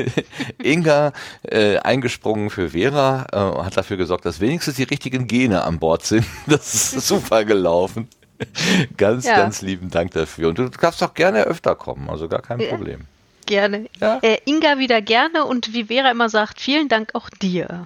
Inga 0.61 1.13
äh, 1.43 1.77
eingesprungen 1.77 2.51
für 2.51 2.69
Vera 2.71 3.25
äh, 3.31 3.63
hat 3.63 3.75
dafür 3.75 3.97
gesorgt, 3.97 4.25
dass 4.25 4.39
wenigstens 4.39 4.75
die 4.75 4.83
richtigen 4.83 5.25
Gene 5.25 5.63
an 5.63 5.79
Bord 5.79 6.05
sind. 6.05 6.25
Das 6.45 6.93
ist 6.93 7.07
super 7.07 7.43
gelaufen. 7.43 8.07
ganz, 8.97 9.25
ja. 9.25 9.35
ganz 9.35 9.61
lieben 9.61 9.89
Dank 9.89 10.11
dafür. 10.11 10.49
Und 10.49 10.57
du 10.57 10.69
darfst 10.69 11.01
auch 11.03 11.13
gerne 11.13 11.43
öfter 11.43 11.75
kommen, 11.75 12.09
also 12.09 12.27
gar 12.27 12.41
kein 12.41 12.59
Problem. 12.59 13.01
Gerne. 13.45 13.87
Ja? 13.99 14.19
Äh, 14.21 14.37
Inga 14.45 14.79
wieder 14.79 15.01
gerne 15.01 15.45
und 15.45 15.73
wie 15.73 15.85
Vera 15.85 16.11
immer 16.11 16.29
sagt, 16.29 16.61
vielen 16.61 16.87
Dank 16.87 17.09
auch 17.13 17.29
dir. 17.29 17.85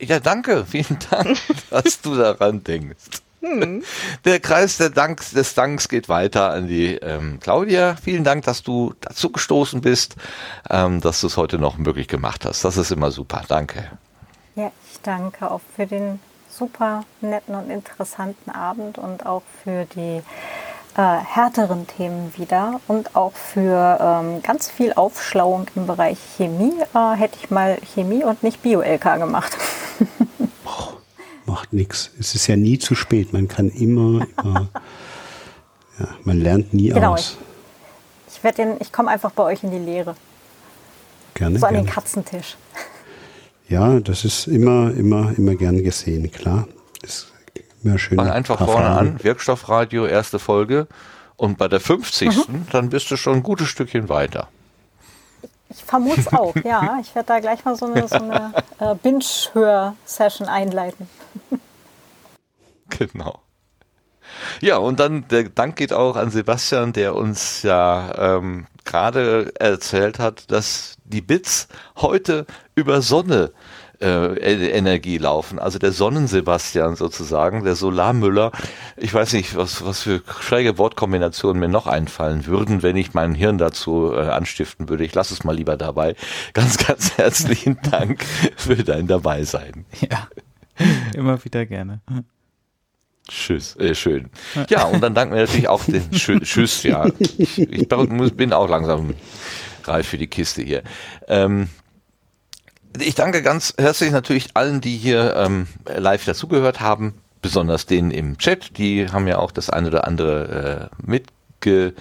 Ja, 0.00 0.20
danke. 0.20 0.64
Vielen 0.66 0.98
Dank, 1.10 1.38
dass 1.70 2.00
du 2.00 2.16
daran 2.16 2.64
denkst. 2.64 3.22
Hm. 3.40 3.84
Der 4.24 4.40
Kreis 4.40 4.78
der 4.78 4.90
Dank, 4.90 5.22
des 5.30 5.54
Danks 5.54 5.88
geht 5.88 6.08
weiter 6.08 6.50
an 6.50 6.66
die 6.66 6.94
ähm, 6.96 7.38
Claudia. 7.40 7.96
Vielen 8.02 8.24
Dank, 8.24 8.44
dass 8.44 8.62
du 8.62 8.94
dazu 9.00 9.30
gestoßen 9.30 9.80
bist, 9.80 10.16
ähm, 10.70 11.00
dass 11.00 11.20
du 11.20 11.28
es 11.28 11.36
heute 11.36 11.58
noch 11.58 11.78
möglich 11.78 12.08
gemacht 12.08 12.44
hast. 12.44 12.64
Das 12.64 12.76
ist 12.76 12.90
immer 12.90 13.10
super. 13.10 13.42
Danke. 13.46 13.90
Ja, 14.56 14.72
ich 14.90 15.00
danke 15.02 15.50
auch 15.50 15.60
für 15.76 15.86
den 15.86 16.18
super 16.56 17.04
netten 17.20 17.54
und 17.54 17.70
interessanten 17.70 18.50
Abend 18.50 18.98
und 18.98 19.26
auch 19.26 19.42
für 19.62 19.84
die 19.94 20.22
äh, 20.96 21.18
härteren 21.18 21.86
Themen 21.86 22.32
wieder 22.36 22.80
und 22.88 23.14
auch 23.14 23.34
für 23.34 23.98
ähm, 24.00 24.42
ganz 24.42 24.70
viel 24.70 24.92
Aufschlauung 24.94 25.66
im 25.74 25.86
Bereich 25.86 26.18
Chemie. 26.36 26.72
Äh, 26.94 27.16
hätte 27.16 27.36
ich 27.40 27.50
mal 27.50 27.78
Chemie 27.94 28.24
und 28.24 28.42
nicht 28.42 28.62
Bio-LK 28.62 29.18
gemacht. 29.18 29.56
oh, 30.64 30.94
macht 31.44 31.72
nichts. 31.72 32.10
Es 32.18 32.34
ist 32.34 32.46
ja 32.46 32.56
nie 32.56 32.78
zu 32.78 32.94
spät. 32.94 33.32
Man 33.32 33.48
kann 33.48 33.68
immer, 33.68 34.26
immer 34.42 34.68
ja, 35.98 36.08
man 36.24 36.40
lernt 36.40 36.72
nie 36.72 36.88
genau, 36.88 37.12
aus. 37.12 37.36
Ich, 38.28 38.42
ich, 38.42 38.66
ich 38.80 38.92
komme 38.92 39.10
einfach 39.10 39.32
bei 39.32 39.42
euch 39.42 39.62
in 39.62 39.70
die 39.70 39.78
Lehre. 39.78 40.16
Gerne. 41.34 41.58
So 41.58 41.66
an 41.66 41.74
gerne. 41.74 41.86
den 41.86 41.92
Katzentisch. 41.92 42.56
Ja, 43.68 43.98
das 44.00 44.24
ist 44.24 44.46
immer, 44.46 44.92
immer, 44.92 45.32
immer 45.36 45.54
gern 45.54 45.82
gesehen, 45.82 46.30
klar. 46.30 46.68
Es 47.02 47.32
Ja, 47.82 47.98
schön. 47.98 48.16
Fang 48.18 48.30
einfach 48.30 48.58
Paar 48.58 48.66
vorne 48.68 48.86
Fragen. 48.86 49.08
an, 49.08 49.24
Wirkstoffradio, 49.24 50.06
erste 50.06 50.38
Folge. 50.38 50.86
Und 51.36 51.58
bei 51.58 51.68
der 51.68 51.80
50. 51.80 52.30
dann 52.72 52.90
bist 52.90 53.10
du 53.10 53.16
schon 53.16 53.34
ein 53.36 53.42
gutes 53.42 53.68
Stückchen 53.68 54.08
weiter. 54.08 54.48
Ich 55.68 55.84
vermute 55.84 56.20
es 56.20 56.28
auch, 56.28 56.54
ja. 56.64 56.98
Ich 57.00 57.14
werde 57.14 57.26
da 57.26 57.40
gleich 57.40 57.64
mal 57.64 57.76
so 57.76 57.86
eine, 57.86 58.06
so 58.08 58.14
eine 58.14 58.52
äh, 58.78 58.94
Binge-Hör-Session 58.94 60.48
einleiten. 60.48 61.08
Genau. 62.88 63.40
Ja, 64.60 64.78
und 64.78 65.00
dann 65.00 65.26
der 65.28 65.44
Dank 65.44 65.76
geht 65.76 65.92
auch 65.92 66.16
an 66.16 66.30
Sebastian, 66.30 66.92
der 66.92 67.14
uns 67.14 67.62
ja 67.62 68.36
ähm, 68.36 68.66
gerade 68.84 69.52
erzählt 69.58 70.18
hat, 70.18 70.50
dass 70.50 70.96
die 71.04 71.20
Bits 71.20 71.68
heute 71.96 72.46
über 72.74 73.02
Sonne 73.02 73.52
äh, 74.00 74.34
E- 74.34 74.70
Energie 74.70 75.18
laufen. 75.18 75.58
Also 75.58 75.78
der 75.78 75.92
Sonnensebastian 75.92 76.96
sozusagen, 76.96 77.64
der 77.64 77.76
Solarmüller. 77.76 78.52
Ich 78.96 79.12
weiß 79.12 79.32
nicht, 79.32 79.56
was, 79.56 79.84
was 79.84 80.02
für 80.02 80.22
schräge 80.40 80.78
Wortkombinationen 80.78 81.58
mir 81.58 81.68
noch 81.68 81.86
einfallen 81.86 82.46
würden, 82.46 82.82
wenn 82.82 82.96
ich 82.96 83.14
mein 83.14 83.34
Hirn 83.34 83.58
dazu 83.58 84.12
äh, 84.12 84.28
anstiften 84.28 84.88
würde. 84.88 85.04
Ich 85.04 85.14
lasse 85.14 85.32
es 85.32 85.44
mal 85.44 85.56
lieber 85.56 85.76
dabei. 85.76 86.14
Ganz, 86.52 86.76
ganz 86.76 87.16
herzlichen 87.16 87.78
Dank 87.90 88.24
für 88.56 88.76
dein 88.76 89.06
Dabeisein. 89.06 89.86
Ja. 90.00 90.28
Immer 91.14 91.42
wieder 91.42 91.64
gerne. 91.64 92.02
Tschüss, 93.28 93.76
äh, 93.76 93.94
schön. 93.94 94.30
Ja, 94.68 94.84
und 94.84 95.00
dann 95.00 95.14
danken 95.14 95.34
wir 95.34 95.42
natürlich 95.42 95.68
auch 95.68 95.84
den 95.84 96.12
Schü 96.12 96.38
Tschüss, 96.44 96.82
ja. 96.84 97.06
Ich, 97.38 97.58
ich 97.58 97.88
muss- 98.08 98.30
bin 98.30 98.52
auch 98.52 98.68
langsam 98.68 99.14
reif 99.84 100.08
für 100.08 100.18
die 100.18 100.28
Kiste 100.28 100.62
hier. 100.62 100.82
Ähm, 101.26 101.68
ich 103.00 103.14
danke 103.14 103.42
ganz 103.42 103.74
herzlich 103.78 104.10
natürlich 104.12 104.50
allen, 104.54 104.80
die 104.80 104.96
hier 104.96 105.34
ähm, 105.36 105.66
live 105.96 106.24
dazugehört 106.24 106.80
haben, 106.80 107.14
besonders 107.42 107.86
denen 107.86 108.10
im 108.10 108.38
Chat, 108.38 108.78
die 108.78 109.08
haben 109.10 109.26
ja 109.26 109.38
auch 109.38 109.50
das 109.50 109.70
eine 109.70 109.88
oder 109.88 110.06
andere 110.06 110.90
äh, 110.92 111.02
mitge 111.06 111.94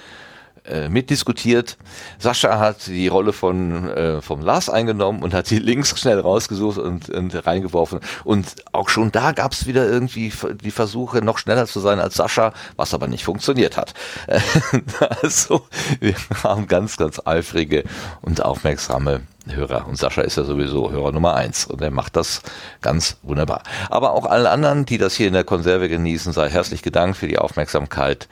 äh, 0.67 0.89
mitdiskutiert. 0.89 1.77
Sascha 2.19 2.59
hat 2.59 2.87
die 2.87 3.07
Rolle 3.07 3.33
von 3.33 3.89
äh, 3.89 4.21
vom 4.21 4.41
Lars 4.41 4.69
eingenommen 4.69 5.21
und 5.23 5.33
hat 5.33 5.49
die 5.49 5.59
Links 5.59 5.97
schnell 5.99 6.19
rausgesucht 6.19 6.77
und, 6.77 7.09
und 7.09 7.45
reingeworfen. 7.45 7.99
Und 8.23 8.55
auch 8.71 8.89
schon 8.89 9.11
da 9.11 9.31
gab 9.31 9.53
es 9.53 9.67
wieder 9.67 9.87
irgendwie 9.87 10.31
die 10.63 10.71
Versuche, 10.71 11.23
noch 11.23 11.37
schneller 11.37 11.67
zu 11.67 11.79
sein 11.79 11.99
als 11.99 12.15
Sascha, 12.15 12.53
was 12.75 12.93
aber 12.93 13.07
nicht 13.07 13.23
funktioniert 13.23 13.77
hat. 13.77 13.93
Äh, 14.27 14.39
also 15.21 15.67
wir 15.99 16.15
haben 16.43 16.67
ganz, 16.67 16.97
ganz 16.97 17.21
eifrige 17.25 17.83
und 18.21 18.43
aufmerksame 18.43 19.21
Hörer. 19.47 19.87
Und 19.87 19.97
Sascha 19.97 20.21
ist 20.21 20.37
ja 20.37 20.43
sowieso 20.43 20.91
Hörer 20.91 21.11
Nummer 21.11 21.35
eins 21.35 21.65
und 21.65 21.81
er 21.81 21.91
macht 21.91 22.15
das 22.15 22.41
ganz 22.81 23.17
wunderbar. 23.21 23.61
Aber 23.89 24.13
auch 24.13 24.25
allen 24.25 24.47
anderen, 24.47 24.85
die 24.85 24.97
das 24.97 25.15
hier 25.15 25.27
in 25.27 25.33
der 25.33 25.43
Konserve 25.43 25.89
genießen, 25.89 26.33
sei 26.33 26.49
herzlich 26.49 26.81
gedankt 26.81 27.17
für 27.17 27.27
die 27.27 27.37
Aufmerksamkeit. 27.37 28.27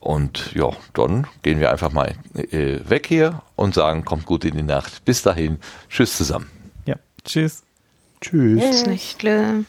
Und 0.00 0.54
ja, 0.54 0.70
dann 0.94 1.26
gehen 1.42 1.60
wir 1.60 1.70
einfach 1.70 1.92
mal 1.92 2.14
äh, 2.34 2.78
weg 2.88 3.06
hier 3.06 3.42
und 3.56 3.74
sagen, 3.74 4.04
kommt 4.04 4.26
gut 4.26 4.44
in 4.44 4.56
die 4.56 4.62
Nacht. 4.62 5.04
Bis 5.04 5.22
dahin, 5.22 5.58
tschüss 5.88 6.16
zusammen. 6.16 6.50
Ja. 6.86 6.96
Tschüss. 7.24 7.62
Tschüss. 8.20 8.60
Bis 8.60 8.86
nächtle. 8.86 9.64